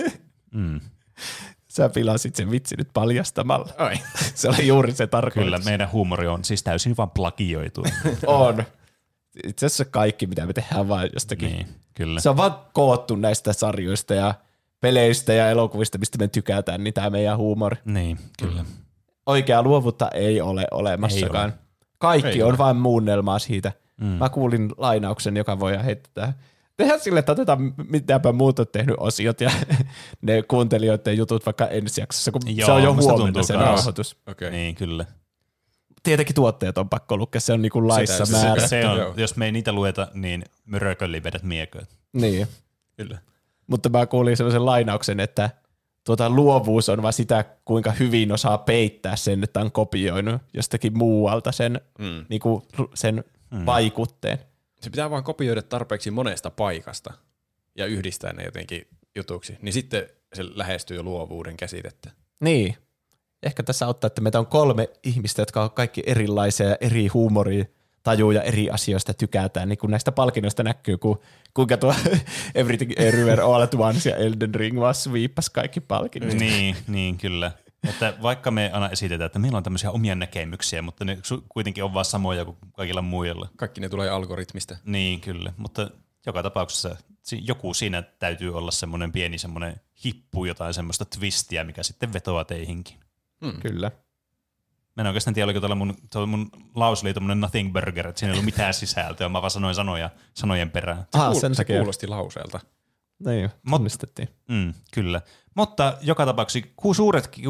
[1.68, 3.68] Sä pilasit sen vitsi nyt paljastamalla.
[3.78, 3.96] Ai.
[4.34, 5.44] Se oli juuri se tarkoitus.
[5.44, 7.84] Kyllä, meidän huumori on siis täysin vaan plagioitu.
[8.26, 8.64] On.
[9.46, 11.48] Itse asiassa kaikki, mitä me tehdään vaan jostakin.
[11.48, 12.20] niin, kyllä.
[12.20, 14.34] Se on vaan koottu näistä sarjoista ja
[14.82, 17.76] peleistä ja elokuvista, mistä me tykätään, niin tämä meidän huumori.
[17.84, 18.64] Niin, kyllä.
[19.26, 21.50] Oikeaa luovuutta ei ole olemassakaan.
[21.50, 21.56] Ei
[21.98, 22.58] Kaikki Ei on ole.
[22.58, 23.72] vain muunnelmaa siitä.
[24.00, 24.06] Mm.
[24.06, 26.32] Mä kuulin lainauksen, joka voi heittää.
[26.76, 29.50] Tehdään sille, että otetaan mitäpä muut on tehnyt osiot ja
[30.22, 33.64] ne kuuntelijoiden jutut vaikka ensi jaksossa, kun Joo, se on jo huomenna tuntuu se kans.
[33.66, 34.16] nauhoitus.
[34.26, 34.50] Okei.
[34.50, 35.04] Niin, kyllä.
[36.02, 38.66] Tietenkin tuotteet on pakko lukea, se on niinku laissa määrä.
[38.66, 39.14] Se on, Joo.
[39.16, 41.86] jos me ei niitä lueta, niin mörökölli vedät mieköön.
[42.12, 42.46] Niin.
[42.96, 43.18] Kyllä.
[43.66, 45.50] Mutta mä kuulin sellaisen lainauksen, että
[46.06, 51.52] tuota, luovuus on vaan sitä, kuinka hyvin osaa peittää sen, että on kopioinut jostakin muualta
[51.52, 52.24] sen, mm.
[52.28, 52.62] niinku,
[52.94, 53.66] sen mm.
[53.66, 54.38] vaikutteen.
[54.80, 57.14] Se pitää vaan kopioida tarpeeksi monesta paikasta
[57.76, 59.58] ja yhdistää ne jotenkin jutuksi.
[59.62, 62.10] Niin sitten se lähestyy jo luovuuden käsitettä.
[62.40, 62.76] Niin.
[63.42, 67.64] Ehkä tässä auttaa, että meitä on kolme ihmistä, jotka on kaikki erilaisia ja eri huumoria
[68.02, 71.20] tajuja eri asioista tykätään, niin kun näistä palkinnoista näkyy, kun,
[71.54, 71.94] kuinka tuo
[72.54, 76.34] Everything Everywhere All at Once ja Elden Ring vaan sweepas kaikki palkinnot.
[76.34, 77.52] Niin, niin kyllä.
[77.88, 81.94] Että vaikka me aina esitetään, että meillä on tämmöisiä omia näkemyksiä, mutta ne kuitenkin on
[81.94, 83.48] vaan samoja kuin kaikilla muilla.
[83.56, 84.76] Kaikki ne tulee algoritmista.
[84.84, 85.52] Niin, kyllä.
[85.56, 85.90] Mutta
[86.26, 91.82] joka tapauksessa si- joku siinä täytyy olla semmoinen pieni semmoinen hippu, jotain semmoista twistiä, mikä
[91.82, 92.96] sitten vetoaa teihinkin.
[93.60, 93.90] Kyllä.
[94.96, 98.18] Mä en oikeastaan tiedä, oliko tuolla mun, tuolla mun lause oli tommonen nothing burger, että
[98.18, 101.06] siinä ei ollut mitään sisältöä, mä vaan sanoin sanoja sanojen perään.
[101.14, 101.76] Ah, Kuul- sen se takia.
[101.76, 102.60] kuulosti lauseelta.
[103.26, 104.28] Niin, tunnistettiin.
[104.48, 105.20] Mm, kyllä.
[105.54, 107.42] Mutta joka tapauksessa ku- suuret ki-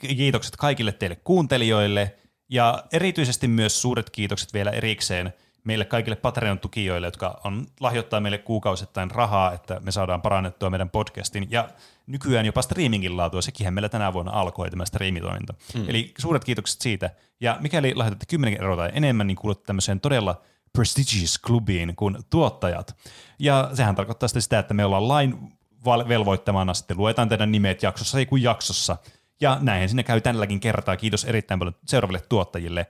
[0.00, 2.16] kiitokset kaikille teille kuuntelijoille
[2.48, 5.32] ja erityisesti myös suuret kiitokset vielä erikseen
[5.64, 11.46] meille kaikille Patreon-tukijoille, jotka on, lahjoittaa meille kuukausittain rahaa, että me saadaan parannettua meidän podcastin
[11.50, 11.68] ja
[12.10, 13.42] nykyään jopa streamingin laatua.
[13.42, 15.54] Sekinhän meillä tänä vuonna alkoi tämä striimitoiminta.
[15.74, 15.84] Mm.
[15.88, 17.10] Eli suuret kiitokset siitä.
[17.40, 20.40] Ja mikäli lahjoitatte 10 euroa tai enemmän, niin kuulutte tämmöiseen todella
[20.72, 22.96] prestigious klubiin kuin tuottajat.
[23.38, 25.52] Ja sehän tarkoittaa sitten sitä, että me ollaan lain
[25.84, 28.96] velvoittamana sitten luetaan teidän nimet jaksossa, ei kuin jaksossa.
[29.40, 30.96] Ja näin sinne käy tälläkin kertaa.
[30.96, 32.86] Kiitos erittäin paljon seuraaville tuottajille.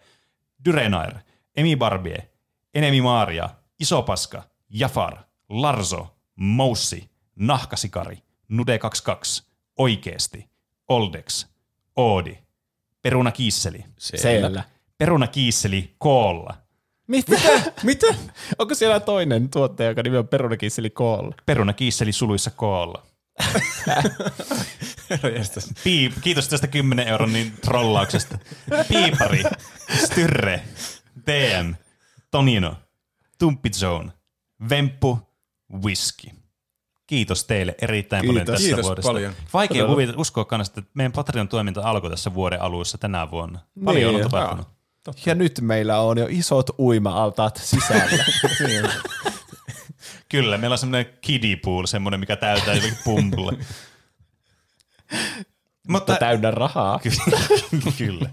[0.65, 1.15] Dyrenair,
[1.57, 2.31] Emi Barbie,
[2.74, 3.50] Enemi Maaria,
[3.81, 5.16] Isopaska, Jafar,
[5.49, 8.18] Larzo, Moussi, Nahkasikari,
[8.53, 9.45] Nude22,
[9.79, 10.49] Oikeesti,
[10.89, 11.47] Oldex,
[11.97, 12.39] Oodi,
[13.03, 14.65] Peruna Kiisseli, Siellä.
[14.99, 16.57] Peruna Kiisseli Koolla,
[17.07, 17.37] Mitä?
[17.83, 18.07] Mitä?
[18.59, 21.35] Onko siellä toinen tuottaja, joka nimi on Perunakisseli Koolla?
[21.47, 23.07] Perunakiisseli suluissa koolla.
[25.85, 28.39] Piip, kiitos tästä 10 euron niin trollauksesta.
[28.89, 29.43] Piipari,
[30.05, 30.62] Styrre,
[31.27, 31.75] DM,
[32.31, 32.77] Tonino,
[33.39, 34.12] Tumpitzone,
[34.70, 35.19] Vemppu,
[35.85, 36.31] Whisky.
[37.10, 38.52] Kiitos teille erittäin paljon Kiitos.
[38.52, 39.08] tästä Kiitos vuodesta.
[39.08, 39.32] paljon.
[39.55, 43.58] Vaikea kuvitella, uskoa kannasta, että meidän Patreon toiminta alkoi tässä vuoden alussa tänä vuonna.
[43.84, 44.24] Paljon Niin.
[44.24, 44.68] on tapahtunut.
[45.26, 48.24] Ja nyt meillä on jo isot uima-altaat sisällä.
[50.28, 53.52] Kyllä, meillä on semmoinen kiddie pool, semmoinen, mikä täytää jotenkin pumpulla.
[55.89, 56.98] Mutta täynnä rahaa.
[56.98, 57.10] Ky-
[57.98, 58.30] Kyllä.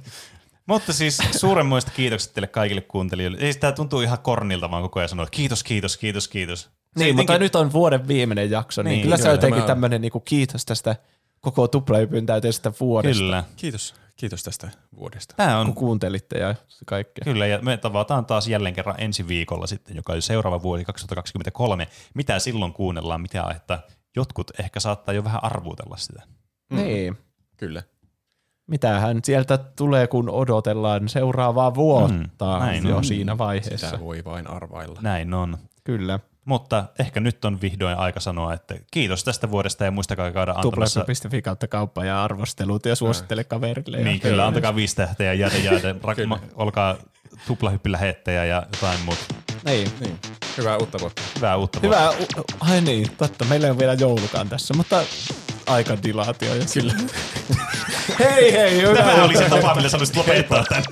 [0.68, 3.38] Mutta siis suuremmoista kiitokset teille kaikille kuuntelijoille.
[3.42, 6.62] Ei sitä tuntuu ihan kornilta vaan koko ajan sanoa, että kiitos, kiitos, kiitos, kiitos.
[6.62, 6.70] Se
[7.04, 9.54] Niin, mutta jotenkin- nyt on vuoden viimeinen jakso, niin, Niin, niin kyllä se on jotenkin
[9.56, 10.96] tämä on- tämmöinen niinku kiitos tästä
[11.42, 13.44] koko tuplahypyn täyteisestä vuodesta, Kyllä.
[13.56, 15.34] Kiitos, kiitos tästä vuodesta.
[15.38, 16.56] Tämä on kun kuuntelitte ja
[16.86, 17.24] kaikkea.
[17.24, 21.88] Kyllä, ja me tavataan taas jälleen kerran ensi viikolla sitten, joka on seuraava vuosi 2023.
[22.14, 23.80] Mitä silloin kuunnellaan, mitä aihetta
[24.16, 26.22] jotkut ehkä saattaa jo vähän arvuutella sitä.
[26.70, 26.78] Mm.
[26.78, 27.18] Niin.
[27.58, 27.84] Kyllä.
[28.68, 33.04] Mitähän sieltä tulee, kun odotellaan seuraavaa vuotta Mm, näin jo on.
[33.04, 33.88] siinä vaiheessa.
[33.88, 35.00] Sitä voi vain arvailla.
[35.02, 35.58] Näin on.
[35.84, 36.20] Kyllä.
[36.46, 41.00] Mutta ehkä nyt on vihdoin aika sanoa, että kiitos tästä vuodesta ja muistakaa käydä antamassa...
[41.00, 43.98] Tuplahyppy.fi kautta kauppa ja arvostelut ja suosittele kaverille.
[43.98, 46.96] Niin, ja kyllä, antakaa viisi tähteä, jäädä, jäädä, rak- olkaa
[47.48, 49.22] tuplahyppilähettäjä ja jotain muuta.
[49.66, 49.90] Niin.
[50.00, 50.20] Niin.
[50.58, 51.22] Hyvää uutta vuotta.
[51.36, 52.12] Hyvää uutta vuotta.
[52.12, 52.26] Hyvä.
[52.42, 53.46] u- Ai niin, totta.
[53.46, 55.02] Meillä on vielä joulukaan tässä, mutta
[55.68, 56.56] aika dilaatio.
[56.56, 56.94] Ja kyllä.
[58.20, 60.84] hei hei, Tämä oli se tapa, millä sä olisit lopettaa tämän.